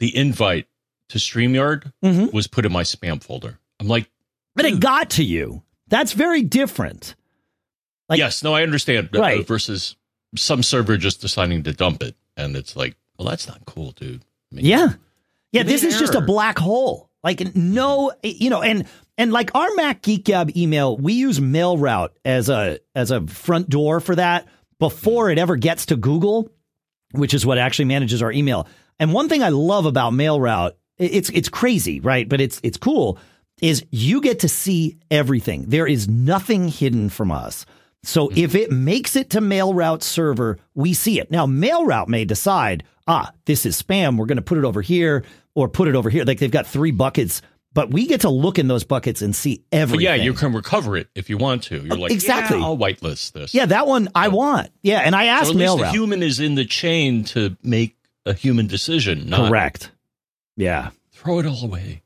the 0.00 0.16
invite 0.16 0.66
to 1.10 1.18
Streamyard 1.18 1.92
mm-hmm. 2.04 2.34
was 2.34 2.46
put 2.46 2.66
in 2.66 2.72
my 2.72 2.82
spam 2.82 3.22
folder. 3.22 3.58
I'm 3.78 3.86
like, 3.86 4.10
but 4.56 4.64
it 4.64 4.80
got 4.80 5.10
to 5.10 5.24
you. 5.24 5.62
That's 5.88 6.12
very 6.12 6.42
different. 6.42 7.14
Like, 8.08 8.18
yes, 8.18 8.42
no, 8.42 8.54
I 8.54 8.62
understand. 8.62 9.10
Uh, 9.14 9.20
right. 9.20 9.46
versus 9.46 9.94
some 10.34 10.62
server 10.62 10.96
just 10.96 11.20
deciding 11.20 11.62
to 11.64 11.72
dump 11.72 12.02
it 12.02 12.16
and 12.36 12.56
it's 12.56 12.76
like, 12.76 12.96
well, 13.18 13.28
that's 13.28 13.48
not 13.48 13.64
cool, 13.66 13.92
dude. 13.92 14.22
I 14.52 14.56
mean, 14.56 14.64
yeah, 14.64 14.94
yeah. 15.56 15.62
This 15.64 15.84
is 15.84 15.94
error. 15.94 16.00
just 16.00 16.14
a 16.14 16.20
black 16.20 16.58
hole. 16.58 17.10
Like 17.26 17.56
no, 17.56 18.12
you 18.22 18.50
know, 18.50 18.62
and 18.62 18.86
and 19.18 19.32
like 19.32 19.52
our 19.54 19.68
Mac 19.74 20.02
Geek 20.02 20.24
Gab 20.24 20.56
email, 20.56 20.96
we 20.96 21.14
use 21.14 21.40
MailRoute 21.40 22.10
as 22.24 22.48
a 22.48 22.78
as 22.94 23.10
a 23.10 23.26
front 23.26 23.68
door 23.68 23.98
for 23.98 24.14
that 24.14 24.46
before 24.78 25.30
it 25.30 25.38
ever 25.38 25.56
gets 25.56 25.86
to 25.86 25.96
Google, 25.96 26.50
which 27.12 27.34
is 27.34 27.44
what 27.44 27.58
actually 27.58 27.86
manages 27.86 28.22
our 28.22 28.30
email. 28.30 28.68
And 29.00 29.12
one 29.12 29.28
thing 29.28 29.42
I 29.42 29.48
love 29.48 29.86
about 29.86 30.12
MailRoute, 30.12 30.72
it's 30.98 31.30
it's 31.30 31.48
crazy, 31.48 31.98
right? 32.00 32.28
But 32.28 32.40
it's 32.40 32.60
it's 32.62 32.78
cool. 32.78 33.18
Is 33.60 33.84
you 33.90 34.20
get 34.20 34.40
to 34.40 34.48
see 34.48 34.98
everything. 35.10 35.64
There 35.66 35.86
is 35.86 36.08
nothing 36.08 36.68
hidden 36.68 37.08
from 37.08 37.32
us. 37.32 37.66
So 38.04 38.28
mm-hmm. 38.28 38.38
if 38.38 38.54
it 38.54 38.70
makes 38.70 39.16
it 39.16 39.30
to 39.30 39.40
MailRoute 39.40 40.02
server, 40.02 40.58
we 40.74 40.92
see 40.92 41.18
it. 41.18 41.30
Now 41.30 41.46
MailRoute 41.46 42.08
may 42.08 42.24
decide, 42.24 42.84
ah, 43.08 43.32
this 43.46 43.66
is 43.66 43.82
spam. 43.82 44.16
We're 44.16 44.26
going 44.26 44.36
to 44.36 44.42
put 44.42 44.58
it 44.58 44.64
over 44.64 44.82
here 44.82 45.24
or 45.56 45.68
put 45.68 45.88
it 45.88 45.96
over 45.96 46.08
here. 46.08 46.24
Like 46.24 46.38
they've 46.38 46.48
got 46.50 46.68
three 46.68 46.92
buckets 46.92 47.42
but 47.72 47.90
we 47.90 48.06
get 48.06 48.22
to 48.22 48.30
look 48.30 48.58
in 48.58 48.68
those 48.68 48.84
buckets 48.84 49.20
and 49.20 49.36
see 49.36 49.62
everything. 49.70 49.98
But 49.98 50.02
yeah, 50.04 50.14
you 50.14 50.32
can 50.32 50.54
recover 50.54 50.96
it 50.96 51.08
if 51.14 51.28
you 51.28 51.36
want 51.36 51.64
to. 51.64 51.76
You're 51.82 51.98
like, 51.98 52.10
Exactly. 52.10 52.56
yeah, 52.56 52.64
I'll 52.64 52.78
whitelist 52.78 53.32
this. 53.32 53.52
Yeah, 53.52 53.66
that 53.66 53.86
one 53.86 54.08
I 54.14 54.28
want. 54.28 54.70
Yeah, 54.82 55.00
and 55.00 55.14
I 55.14 55.24
So 55.26 55.30
asked 55.30 55.50
at 55.50 55.56
least 55.56 55.76
the 55.76 55.90
human 55.90 56.22
is 56.22 56.40
in 56.40 56.54
the 56.54 56.64
chain 56.64 57.24
to 57.24 57.54
make 57.62 57.94
a 58.24 58.32
human 58.32 58.66
decision, 58.66 59.28
not 59.28 59.50
Correct. 59.50 59.90
Yeah. 60.56 60.88
throw 61.12 61.38
it 61.40 61.44
all 61.44 61.62
away. 61.64 62.02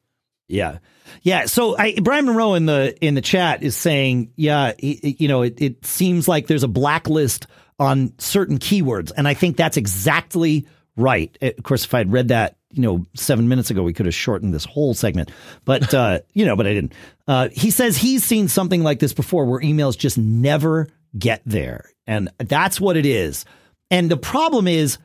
Yeah. 0.49 0.79
Yeah. 1.23 1.45
So 1.47 1.77
I, 1.79 1.95
Brian 2.03 2.27
Monroe 2.27 2.55
in 2.55 2.67
the 2.67 2.97
in 3.01 3.15
the 3.15 3.21
chat 3.21 3.63
is 3.63 3.77
saying, 3.77 4.33
yeah, 4.35 4.73
he- 4.77 5.15
you 5.21 5.29
know, 5.29 5.43
it, 5.43 5.61
it 5.63 5.87
seems 5.87 6.27
like 6.27 6.49
there's 6.49 6.65
a 6.65 6.69
blacklist 6.69 7.47
on 7.79 8.13
certain 8.19 8.59
keywords, 8.59 9.13
and 9.17 9.29
I 9.29 9.35
think 9.35 9.57
that's 9.57 9.77
exactly 9.77 10.67
right. 10.97 11.37
Uh, 11.41 11.51
Of 11.57 11.63
course, 11.63 11.85
if 11.85 11.95
I'd 11.95 12.11
read 12.11 12.29
that, 12.29 12.57
you 12.73 12.83
know, 12.83 13.05
seven 13.15 13.49
minutes 13.49 13.71
ago, 13.71 13.83
we 13.83 13.93
could 13.93 14.07
have 14.07 14.15
shortened 14.15 14.55
this 14.55 14.65
whole 14.65 14.95
segment, 14.95 15.31
but 15.65 15.93
uh, 15.93 16.21
you 16.33 16.45
know, 16.45 16.57
but 16.57 16.67
I 16.67 16.75
didn't. 16.75 16.93
Uh, 17.27 17.49
he 17.53 17.71
says 17.71 17.97
he's 17.97 18.25
seen 18.25 18.49
something 18.49 18.83
like 18.83 18.99
this 18.99 19.13
before, 19.13 19.45
where 19.45 19.61
emails 19.61 19.97
just 19.97 20.19
never 20.19 20.89
get 21.19 21.43
there, 21.45 21.91
and 22.07 22.31
that's 22.39 22.81
what 22.81 22.97
it 22.97 23.07
is. 23.07 23.45
And 23.91 24.11
the 24.11 24.17
problem 24.17 24.69
is, 24.69 24.99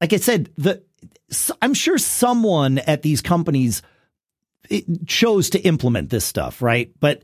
like 0.00 0.12
I 0.12 0.16
said, 0.16 0.50
the 0.56 0.82
I'm 1.60 1.74
sure 1.74 1.98
someone 1.98 2.78
at 2.78 3.02
these 3.02 3.20
companies 3.20 3.82
chose 5.06 5.50
to 5.50 5.60
implement 5.60 6.10
this 6.10 6.24
stuff, 6.24 6.62
right? 6.62 6.92
But 7.00 7.22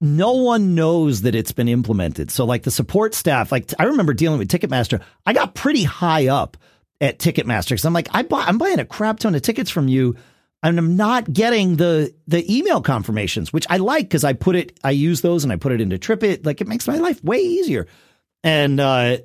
no 0.00 0.32
one 0.32 0.74
knows 0.74 1.22
that 1.22 1.34
it's 1.34 1.52
been 1.52 1.68
implemented. 1.68 2.30
So, 2.30 2.44
like 2.44 2.62
the 2.62 2.70
support 2.70 3.14
staff, 3.14 3.50
like 3.50 3.72
I 3.78 3.84
remember 3.84 4.14
dealing 4.14 4.38
with 4.38 4.48
Ticketmaster, 4.48 5.02
I 5.26 5.32
got 5.32 5.54
pretty 5.54 5.82
high 5.82 6.28
up 6.28 6.56
at 7.00 7.18
Ticketmaster 7.18 7.70
because 7.70 7.84
I'm 7.84 7.92
like, 7.92 8.08
I 8.12 8.22
buy, 8.22 8.44
I'm 8.46 8.58
buying 8.58 8.80
a 8.80 8.84
crap 8.84 9.20
ton 9.20 9.34
of 9.34 9.42
tickets 9.42 9.70
from 9.70 9.88
you, 9.88 10.16
and 10.62 10.78
I'm 10.78 10.96
not 10.96 11.32
getting 11.32 11.76
the 11.76 12.14
the 12.26 12.56
email 12.56 12.80
confirmations, 12.80 13.52
which 13.52 13.66
I 13.70 13.76
like 13.76 14.04
because 14.04 14.24
I 14.24 14.32
put 14.32 14.56
it, 14.56 14.78
I 14.82 14.90
use 14.90 15.20
those 15.20 15.44
and 15.44 15.52
I 15.52 15.56
put 15.56 15.72
it 15.72 15.80
into 15.80 15.98
TripIt. 15.98 16.44
Like 16.44 16.60
it 16.60 16.68
makes 16.68 16.88
my 16.88 16.96
life 16.96 17.22
way 17.22 17.38
easier. 17.38 17.86
And 18.42 18.80
uh, 18.80 19.18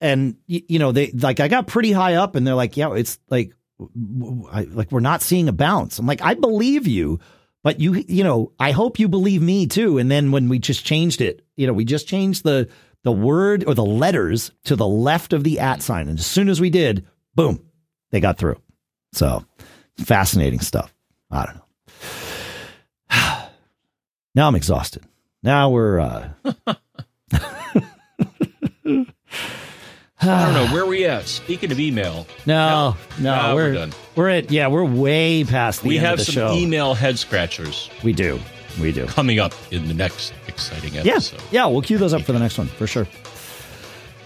and 0.00 0.36
you 0.46 0.78
know 0.78 0.92
they 0.92 1.10
like 1.10 1.40
I 1.40 1.48
got 1.48 1.66
pretty 1.66 1.92
high 1.92 2.14
up, 2.14 2.36
and 2.36 2.46
they're 2.46 2.54
like, 2.54 2.76
yeah, 2.76 2.92
it's 2.94 3.18
like 3.28 3.52
like 3.78 4.90
we're 4.90 5.00
not 5.00 5.22
seeing 5.22 5.48
a 5.48 5.52
bounce. 5.52 5.98
I'm 5.98 6.06
like, 6.06 6.22
I 6.22 6.34
believe 6.34 6.86
you, 6.86 7.20
but 7.62 7.80
you, 7.80 8.04
you 8.06 8.24
know, 8.24 8.52
I 8.58 8.70
hope 8.70 8.98
you 8.98 9.08
believe 9.08 9.42
me 9.42 9.66
too. 9.66 9.98
And 9.98 10.10
then 10.10 10.30
when 10.30 10.48
we 10.48 10.58
just 10.58 10.84
changed 10.84 11.20
it, 11.20 11.44
you 11.56 11.66
know, 11.66 11.72
we 11.72 11.84
just 11.84 12.08
changed 12.08 12.44
the 12.44 12.68
the 13.02 13.12
word 13.12 13.64
or 13.66 13.74
the 13.74 13.84
letters 13.84 14.50
to 14.64 14.76
the 14.76 14.86
left 14.86 15.32
of 15.32 15.44
the 15.44 15.60
at 15.60 15.82
sign, 15.82 16.08
and 16.08 16.18
as 16.18 16.26
soon 16.26 16.48
as 16.48 16.60
we 16.60 16.70
did, 16.70 17.06
boom, 17.36 17.60
they 18.10 18.18
got 18.20 18.38
through. 18.38 18.56
So 19.12 19.44
fascinating 19.98 20.60
stuff. 20.60 20.92
I 21.30 21.46
don't 21.46 21.54
know. 21.56 21.62
now 24.34 24.48
I'm 24.48 24.54
exhausted. 24.56 25.04
Now 25.42 25.70
we're 25.70 26.00
uh 26.00 26.28
I 30.18 30.44
don't 30.44 30.54
know 30.54 30.66
where 30.74 30.86
we 30.86 31.04
at. 31.04 31.26
Speaking 31.28 31.70
of 31.70 31.78
email, 31.78 32.26
no, 32.46 32.96
no, 33.20 33.30
Nah, 33.36 33.54
we're 33.54 33.68
we're 33.68 33.74
done. 33.74 33.92
we're 34.16 34.28
at 34.30 34.50
yeah, 34.50 34.66
we're 34.68 34.84
way 34.84 35.44
past 35.44 35.82
the 35.82 35.88
we 35.88 35.98
end 35.98 36.06
have 36.06 36.14
of 36.14 36.18
the 36.20 36.24
some 36.24 36.34
show. 36.34 36.54
email 36.54 36.94
head 36.94 37.18
scratchers 37.18 37.90
We 38.02 38.12
do. 38.12 38.40
We 38.80 38.92
do. 38.92 39.06
coming 39.06 39.38
up 39.38 39.52
in 39.70 39.88
the 39.88 39.94
next 39.94 40.32
exciting 40.48 40.96
episode. 40.96 41.06
Yeah. 41.06 41.12
episode. 41.14 41.42
Yeah, 41.50 41.66
we'll 41.66 41.82
cue 41.82 41.98
those 41.98 42.12
up 42.14 42.22
for 42.22 42.32
the 42.32 42.38
next 42.38 42.58
one 42.58 42.66
for 42.66 42.86
sure. 42.86 43.06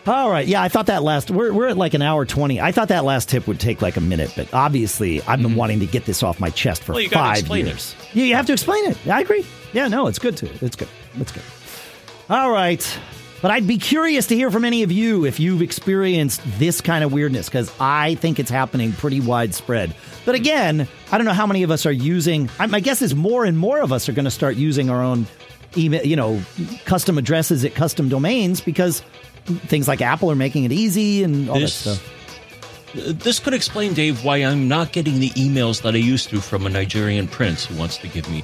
All 0.06 0.30
right. 0.30 0.46
Yeah, 0.46 0.62
I 0.62 0.68
thought 0.68 0.86
that 0.86 1.02
last 1.02 1.30
we're 1.30 1.52
we're 1.52 1.68
at 1.68 1.76
like 1.76 1.94
an 1.94 2.02
hour 2.02 2.24
20. 2.24 2.60
I 2.60 2.72
thought 2.72 2.88
that 2.88 3.04
last 3.04 3.28
tip 3.28 3.46
would 3.46 3.60
take 3.60 3.82
like 3.82 3.96
a 3.96 4.00
minute, 4.00 4.32
but 4.34 4.52
obviously 4.54 5.20
I've 5.22 5.42
been 5.42 5.54
wanting 5.56 5.80
to 5.80 5.86
get 5.86 6.06
this 6.06 6.22
off 6.22 6.40
my 6.40 6.50
chest 6.50 6.82
for 6.82 6.92
Mm-hmm. 6.92 6.94
Well, 6.94 7.02
you 7.02 7.08
5 7.10 7.38
explain 7.38 7.66
it. 7.66 7.68
years. 7.70 7.94
Yeah, 8.14 8.24
you 8.24 8.34
have 8.34 8.46
to 8.46 8.52
explain 8.52 8.86
it. 8.90 9.06
I 9.06 9.20
agree. 9.20 9.44
Yeah, 9.72 9.88
no, 9.88 10.06
it's 10.06 10.18
good 10.18 10.36
to. 10.38 10.48
It's 10.64 10.74
good. 10.76 10.88
It's 11.18 11.32
good. 11.32 11.42
All 12.30 12.50
right. 12.50 12.98
But 13.42 13.50
I'd 13.50 13.66
be 13.66 13.78
curious 13.78 14.26
to 14.28 14.34
hear 14.36 14.50
from 14.50 14.64
any 14.66 14.82
of 14.82 14.92
you 14.92 15.24
if 15.24 15.40
you've 15.40 15.62
experienced 15.62 16.42
this 16.58 16.80
kind 16.82 17.02
of 17.04 17.12
weirdness 17.12 17.48
because 17.48 17.72
I 17.80 18.16
think 18.16 18.38
it's 18.38 18.50
happening 18.50 18.92
pretty 18.92 19.20
widespread. 19.20 19.94
But 20.26 20.34
again, 20.34 20.86
I 21.10 21.16
don't 21.18 21.24
know 21.24 21.32
how 21.32 21.46
many 21.46 21.62
of 21.62 21.70
us 21.70 21.86
are 21.86 21.92
using. 21.92 22.50
I- 22.58 22.66
My 22.66 22.80
guess 22.80 23.00
is 23.00 23.14
more 23.14 23.44
and 23.46 23.56
more 23.56 23.80
of 23.80 23.92
us 23.92 24.08
are 24.08 24.12
going 24.12 24.26
to 24.26 24.30
start 24.30 24.56
using 24.56 24.90
our 24.90 25.02
own 25.02 25.26
email, 25.76 26.04
you 26.04 26.16
know, 26.16 26.42
custom 26.84 27.16
addresses 27.16 27.64
at 27.64 27.74
custom 27.74 28.08
domains 28.10 28.60
because 28.60 29.02
things 29.56 29.86
like 29.88 30.00
Apple 30.00 30.30
are 30.30 30.36
making 30.36 30.64
it 30.64 30.72
easy 30.72 31.22
and 31.22 31.48
all 31.50 31.58
This- 31.58 31.84
that 31.84 31.94
stuff. 31.96 32.06
Uh, 32.96 33.12
This 33.12 33.38
could 33.38 33.54
explain, 33.54 33.94
Dave, 33.94 34.24
why 34.24 34.38
I'm 34.38 34.66
not 34.66 34.90
getting 34.92 35.20
the 35.20 35.30
emails 35.30 35.82
that 35.82 35.94
I 35.94 35.98
used 35.98 36.28
to 36.30 36.40
from 36.40 36.66
a 36.66 36.68
Nigerian 36.68 37.28
prince 37.28 37.64
who 37.66 37.76
wants 37.76 37.96
to 37.98 38.08
give 38.08 38.28
me 38.28 38.42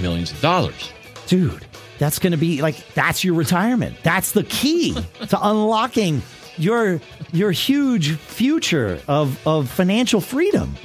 millions 0.00 0.30
of 0.32 0.40
dollars. 0.42 0.90
Dude, 1.26 1.64
that's 1.98 2.18
going 2.18 2.32
to 2.32 2.36
be 2.36 2.60
like 2.60 2.76
that's 2.94 3.24
your 3.24 3.32
retirement. 3.34 3.96
That's 4.02 4.32
the 4.32 4.42
key 4.44 4.92
to 5.28 5.38
unlocking 5.48 6.20
your 6.58 7.00
your 7.32 7.52
huge 7.52 8.12
future 8.16 9.00
of 9.08 9.38
of 9.46 9.70
financial 9.70 10.20
freedom. 10.20 10.76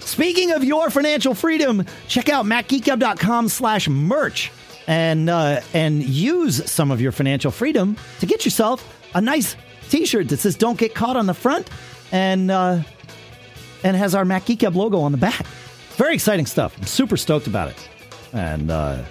Speaking 0.00 0.52
of 0.52 0.62
your 0.64 0.90
financial 0.90 1.34
freedom, 1.34 1.84
check 2.06 2.28
out 2.28 2.44
macgeekgab.com 2.44 3.48
slash 3.48 3.88
merch 3.88 4.50
and 4.86 5.30
uh, 5.30 5.60
and 5.74 6.02
use 6.02 6.70
some 6.70 6.90
of 6.90 7.00
your 7.00 7.12
financial 7.12 7.50
freedom 7.50 7.96
to 8.20 8.26
get 8.26 8.44
yourself 8.44 8.84
a 9.14 9.20
nice 9.20 9.56
t-shirt 9.88 10.28
that 10.30 10.38
says 10.38 10.56
don't 10.56 10.78
get 10.78 10.94
caught 10.94 11.16
on 11.16 11.26
the 11.26 11.34
front 11.34 11.68
and 12.10 12.50
uh, 12.50 12.80
and 13.84 13.96
has 13.96 14.14
our 14.14 14.24
Mac 14.24 14.46
Geek 14.46 14.60
Gab 14.60 14.76
logo 14.76 15.00
on 15.00 15.12
the 15.12 15.18
back. 15.18 15.46
Very 15.96 16.14
exciting 16.14 16.46
stuff. 16.46 16.76
I'm 16.78 16.86
super 16.86 17.16
stoked 17.16 17.46
about 17.46 17.68
it. 17.68 17.88
And 18.32 18.70
uh, 18.70 19.04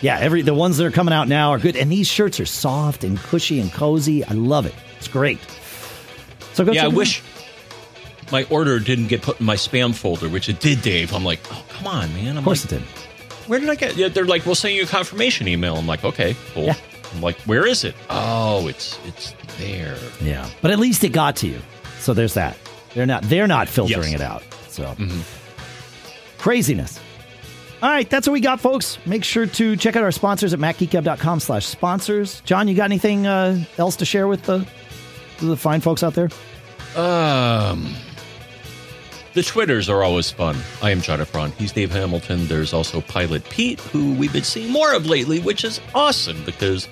yeah, 0.00 0.18
every 0.18 0.42
the 0.42 0.54
ones 0.54 0.78
that 0.78 0.86
are 0.86 0.90
coming 0.90 1.12
out 1.12 1.28
now 1.28 1.50
are 1.50 1.58
good. 1.58 1.76
And 1.76 1.92
these 1.92 2.06
shirts 2.08 2.40
are 2.40 2.46
soft 2.46 3.04
and 3.04 3.18
cushy 3.18 3.60
and 3.60 3.72
cozy. 3.72 4.24
I 4.24 4.32
love 4.32 4.66
it. 4.66 4.74
It's 4.98 5.08
great. 5.08 5.38
So 6.54 6.64
go 6.64 6.72
yeah, 6.72 6.84
I 6.84 6.86
out. 6.86 6.94
wish 6.94 7.22
my 8.32 8.44
order 8.44 8.78
didn't 8.78 9.08
get 9.08 9.22
put 9.22 9.40
in 9.40 9.46
my 9.46 9.56
spam 9.56 9.94
folder, 9.94 10.28
which 10.28 10.48
it 10.48 10.58
did, 10.58 10.82
Dave. 10.82 11.12
I'm 11.14 11.24
like, 11.24 11.40
oh, 11.52 11.64
come 11.68 11.86
on, 11.86 12.12
man. 12.14 12.30
I'm 12.32 12.38
Of 12.38 12.44
course 12.44 12.64
like, 12.64 12.80
it 12.80 12.84
did. 12.84 13.05
Where 13.46 13.58
did 13.60 13.68
I 13.70 13.74
get? 13.74 13.96
Yeah, 13.96 14.08
they're 14.08 14.24
like, 14.26 14.44
we'll 14.46 14.54
send 14.54 14.74
you 14.74 14.82
a 14.84 14.86
confirmation 14.86 15.48
email. 15.48 15.76
I'm 15.76 15.86
like, 15.86 16.04
okay, 16.04 16.36
cool. 16.54 16.64
Yeah. 16.64 16.74
I'm 17.14 17.20
like, 17.22 17.38
where 17.42 17.66
is 17.66 17.84
it? 17.84 17.94
Oh, 18.10 18.66
it's 18.66 18.98
it's 19.06 19.34
there. 19.58 19.96
Yeah, 20.20 20.48
but 20.60 20.70
at 20.70 20.78
least 20.78 21.04
it 21.04 21.10
got 21.10 21.36
to 21.36 21.46
you. 21.46 21.58
So 22.00 22.12
there's 22.14 22.34
that. 22.34 22.56
They're 22.94 23.06
not 23.06 23.22
they're 23.24 23.46
not 23.46 23.68
filtering 23.68 24.12
Yes. 24.12 24.20
it 24.20 24.24
out. 24.24 24.42
So 24.68 24.94
craziness. 26.38 27.00
All 27.82 27.90
right, 27.90 28.08
that's 28.08 28.26
what 28.26 28.32
we 28.32 28.40
got, 28.40 28.60
folks. 28.60 28.98
Make 29.06 29.22
sure 29.22 29.46
to 29.46 29.76
check 29.76 29.96
out 29.96 30.02
our 30.02 30.10
sponsors 30.12 30.54
at 30.54 30.58
macgeekgab.com 30.58 31.40
slash 31.40 31.66
sponsors. 31.66 32.40
John, 32.40 32.68
you 32.68 32.74
got 32.74 32.84
anything 32.86 33.26
uh, 33.26 33.62
else 33.78 33.96
to 33.96 34.04
share 34.04 34.26
with 34.28 34.42
the 34.44 34.66
the 35.40 35.56
fine 35.56 35.82
folks 35.82 36.02
out 36.02 36.14
there? 36.14 36.30
Um, 36.96 37.94
the 39.36 39.42
Twitters 39.42 39.90
are 39.90 40.02
always 40.02 40.30
fun. 40.30 40.56
I 40.80 40.90
am 40.92 41.02
John 41.02 41.20
F. 41.20 41.30
Braun. 41.30 41.52
He's 41.52 41.70
Dave 41.70 41.92
Hamilton. 41.92 42.46
There's 42.46 42.72
also 42.72 43.02
Pilot 43.02 43.44
Pete, 43.50 43.78
who 43.80 44.14
we've 44.14 44.32
been 44.32 44.42
seeing 44.42 44.72
more 44.72 44.94
of 44.94 45.04
lately, 45.04 45.40
which 45.40 45.62
is 45.62 45.78
awesome 45.94 46.42
because 46.44 46.88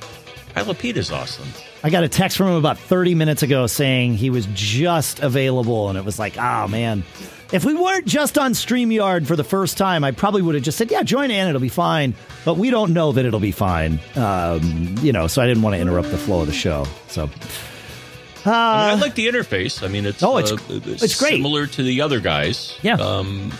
Pilot 0.54 0.78
Pete 0.78 0.98
is 0.98 1.10
awesome. 1.10 1.48
I 1.82 1.88
got 1.88 2.04
a 2.04 2.08
text 2.08 2.36
from 2.36 2.48
him 2.48 2.56
about 2.56 2.76
30 2.76 3.14
minutes 3.14 3.42
ago 3.42 3.66
saying 3.66 4.16
he 4.16 4.28
was 4.28 4.46
just 4.52 5.20
available, 5.20 5.88
and 5.88 5.96
it 5.96 6.04
was 6.04 6.18
like, 6.18 6.36
oh 6.36 6.68
man. 6.68 7.02
If 7.50 7.64
we 7.64 7.72
weren't 7.72 8.06
just 8.06 8.36
on 8.36 8.52
StreamYard 8.52 9.26
for 9.26 9.36
the 9.36 9.44
first 9.44 9.78
time, 9.78 10.04
I 10.04 10.10
probably 10.10 10.42
would 10.42 10.54
have 10.54 10.64
just 10.64 10.76
said, 10.76 10.90
yeah, 10.90 11.02
join 11.02 11.30
in, 11.30 11.48
it'll 11.48 11.62
be 11.62 11.68
fine. 11.70 12.14
But 12.44 12.58
we 12.58 12.68
don't 12.68 12.92
know 12.92 13.12
that 13.12 13.24
it'll 13.24 13.40
be 13.40 13.52
fine. 13.52 14.00
Um, 14.16 14.96
you 15.00 15.12
know, 15.12 15.28
so 15.28 15.40
I 15.40 15.46
didn't 15.46 15.62
want 15.62 15.76
to 15.76 15.80
interrupt 15.80 16.10
the 16.10 16.18
flow 16.18 16.40
of 16.40 16.46
the 16.46 16.52
show. 16.52 16.84
So, 17.08 17.30
I, 18.46 18.90
mean, 18.90 18.98
I 18.98 19.00
like 19.00 19.14
the 19.14 19.26
interface. 19.28 19.82
I 19.82 19.88
mean, 19.88 20.06
it's 20.06 20.22
Uh, 20.22 20.32
Oh, 20.32 20.38
it's- 20.38 20.52
uh, 20.52 20.80
it's 20.86 21.18
great. 21.18 21.34
similar 21.36 21.66
to 21.66 21.82
the 21.82 22.00
other 22.00 22.20
guys. 22.20 22.74
Yeah. 22.82 22.94
Um, 22.96 23.52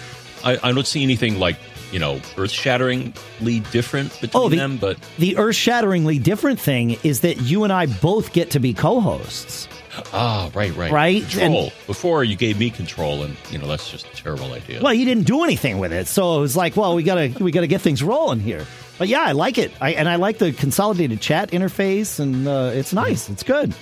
I, 0.44 0.58
I 0.62 0.72
don't 0.72 0.86
see 0.86 1.02
anything 1.02 1.38
like 1.38 1.56
you 1.92 1.98
know 2.00 2.20
earth 2.36 2.50
shatteringly 2.50 3.60
different 3.70 4.20
between 4.20 4.42
Oh, 4.42 4.48
the- 4.48 4.56
them, 4.56 4.76
but 4.78 4.98
the 5.18 5.36
earth 5.36 5.56
shatteringly 5.56 6.18
different 6.18 6.58
thing 6.60 6.98
is 7.02 7.20
that 7.20 7.40
you 7.40 7.64
and 7.64 7.72
I 7.72 7.86
both 7.86 8.32
get 8.32 8.50
to 8.50 8.60
be 8.60 8.74
co 8.74 9.00
hosts. 9.00 9.68
ah, 10.12 10.50
right, 10.54 10.74
right, 10.76 10.90
Right, 10.90 11.22
Control. 11.30 11.72
Before 11.86 12.24
you 12.24 12.34
gave 12.36 12.58
me 12.58 12.68
control, 12.68 13.22
and 13.22 13.36
you 13.50 13.58
know 13.58 13.68
that's 13.68 13.90
just 13.90 14.06
a 14.06 14.16
terrible 14.16 14.52
idea. 14.52 14.80
Well, 14.82 14.92
you 14.92 15.04
didn't 15.04 15.24
do 15.26 15.44
anything 15.44 15.78
with 15.78 15.92
it, 15.92 16.08
so 16.08 16.36
it 16.38 16.40
was 16.40 16.56
like, 16.56 16.76
well, 16.76 16.94
we 16.96 17.04
gotta 17.04 17.32
we 17.40 17.52
gotta 17.52 17.68
get 17.68 17.80
things 17.80 18.02
rolling 18.02 18.40
here. 18.40 18.66
But 18.98 19.08
yeah, 19.08 19.22
I 19.22 19.32
like 19.32 19.56
it, 19.58 19.72
I, 19.80 19.92
and 19.94 20.08
I 20.08 20.16
like 20.16 20.38
the 20.38 20.52
consolidated 20.52 21.20
chat 21.20 21.50
interface, 21.52 22.18
and 22.20 22.46
uh, 22.46 22.70
it's 22.74 22.92
nice. 22.92 23.28
It's 23.28 23.42
good. 23.44 23.72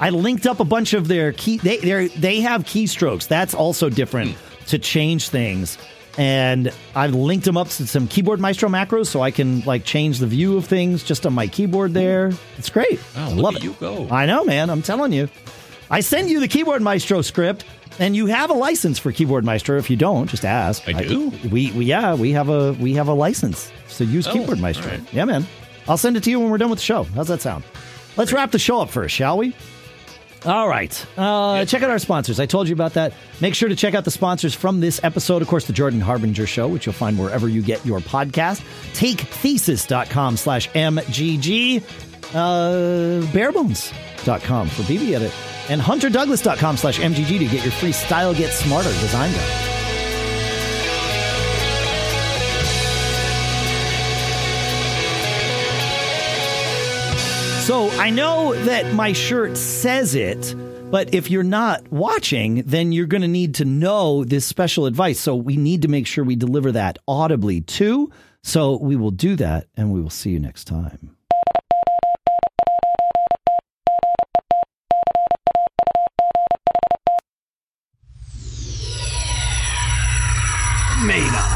I 0.00 0.10
linked 0.10 0.46
up 0.46 0.60
a 0.60 0.64
bunch 0.64 0.92
of 0.92 1.08
their 1.08 1.32
key. 1.32 1.58
They 1.58 1.78
they 1.78 2.08
they 2.08 2.40
have 2.40 2.64
keystrokes. 2.64 3.28
That's 3.28 3.54
also 3.54 3.88
different 3.88 4.36
to 4.66 4.78
change 4.78 5.28
things. 5.30 5.78
And 6.18 6.72
I've 6.94 7.14
linked 7.14 7.44
them 7.44 7.58
up 7.58 7.68
to 7.68 7.86
some 7.86 8.08
keyboard 8.08 8.40
maestro 8.40 8.68
macros, 8.70 9.06
so 9.06 9.20
I 9.20 9.30
can 9.30 9.60
like 9.62 9.84
change 9.84 10.18
the 10.18 10.26
view 10.26 10.56
of 10.56 10.64
things 10.66 11.02
just 11.02 11.26
on 11.26 11.34
my 11.34 11.46
keyboard. 11.46 11.92
There, 11.94 12.32
it's 12.56 12.70
great. 12.70 12.98
Wow, 13.14 13.28
I 13.28 13.32
love 13.32 13.56
it. 13.56 13.64
you 13.64 13.74
go. 13.78 14.08
I 14.10 14.24
know, 14.26 14.44
man. 14.44 14.70
I'm 14.70 14.82
telling 14.82 15.12
you. 15.12 15.28
I 15.90 16.00
send 16.00 16.28
you 16.30 16.40
the 16.40 16.48
Keyboard 16.48 16.82
Maestro 16.82 17.22
script, 17.22 17.64
and 18.00 18.16
you 18.16 18.26
have 18.26 18.50
a 18.50 18.54
license 18.54 18.98
for 18.98 19.12
Keyboard 19.12 19.44
Maestro. 19.44 19.78
If 19.78 19.88
you 19.88 19.96
don't, 19.96 20.28
just 20.28 20.44
ask. 20.44 20.82
I 20.88 20.94
do. 20.94 21.30
I, 21.44 21.46
we, 21.48 21.70
we 21.72 21.84
yeah 21.84 22.14
we 22.14 22.32
have 22.32 22.48
a 22.48 22.72
we 22.72 22.94
have 22.94 23.08
a 23.08 23.14
license 23.14 23.70
to 23.96 24.04
use 24.04 24.26
Oh, 24.26 24.32
Keyboard 24.32 24.58
Maestro. 24.58 24.90
right. 24.90 25.12
Yeah, 25.12 25.26
man. 25.26 25.46
I'll 25.86 25.96
send 25.98 26.16
it 26.16 26.22
to 26.24 26.30
you 26.30 26.40
when 26.40 26.50
we're 26.50 26.58
done 26.58 26.70
with 26.70 26.80
the 26.80 26.84
show. 26.84 27.04
How's 27.04 27.28
that 27.28 27.40
sound? 27.42 27.62
Let's 28.16 28.32
wrap 28.32 28.50
the 28.50 28.58
show 28.58 28.80
up 28.80 28.90
first, 28.90 29.14
shall 29.14 29.36
we? 29.38 29.54
All 30.46 30.68
right. 30.68 31.06
Uh, 31.18 31.64
check 31.64 31.82
out 31.82 31.90
our 31.90 31.98
sponsors. 31.98 32.38
I 32.38 32.46
told 32.46 32.68
you 32.68 32.72
about 32.72 32.94
that. 32.94 33.12
Make 33.40 33.54
sure 33.54 33.68
to 33.68 33.74
check 33.74 33.94
out 33.94 34.04
the 34.04 34.10
sponsors 34.12 34.54
from 34.54 34.80
this 34.80 35.00
episode. 35.02 35.42
Of 35.42 35.48
course, 35.48 35.66
the 35.66 35.72
Jordan 35.72 36.00
Harbinger 36.00 36.46
Show, 36.46 36.68
which 36.68 36.86
you'll 36.86 36.92
find 36.92 37.18
wherever 37.18 37.48
you 37.48 37.62
get 37.62 37.84
your 37.84 37.98
podcast. 38.00 38.62
TakeThesis.com 38.94 40.36
slash 40.36 40.70
MGG. 40.70 41.82
Uh, 42.34 43.22
barebones.com 43.32 44.68
for 44.68 44.82
BBEdit. 44.82 45.70
And 45.70 45.80
HunterDouglas.com 45.80 46.76
slash 46.76 47.00
MGG 47.00 47.26
to 47.38 47.46
get 47.46 47.64
your 47.64 47.72
free 47.72 47.92
Style 47.92 48.32
Get 48.32 48.52
Smarter 48.52 48.90
design 49.00 49.32
guide. 49.32 49.75
So 57.66 57.90
I 57.90 58.10
know 58.10 58.54
that 58.54 58.94
my 58.94 59.12
shirt 59.12 59.56
says 59.56 60.14
it, 60.14 60.54
but 60.88 61.12
if 61.12 61.32
you're 61.32 61.42
not 61.42 61.90
watching, 61.90 62.62
then 62.62 62.92
you're 62.92 63.08
going 63.08 63.22
to 63.22 63.28
need 63.28 63.56
to 63.56 63.64
know 63.64 64.22
this 64.22 64.46
special 64.46 64.86
advice. 64.86 65.18
So 65.18 65.34
we 65.34 65.56
need 65.56 65.82
to 65.82 65.88
make 65.88 66.06
sure 66.06 66.22
we 66.22 66.36
deliver 66.36 66.70
that 66.70 66.98
audibly 67.08 67.62
too. 67.62 68.12
So 68.44 68.78
we 68.80 68.94
will 68.94 69.10
do 69.10 69.34
that 69.34 69.66
and 69.76 69.90
we 69.90 70.00
will 70.00 70.10
see 70.10 70.30
you 70.30 70.38
next 70.38 70.66
time. 70.66 71.16
Made 81.04 81.34
up. 81.34 81.55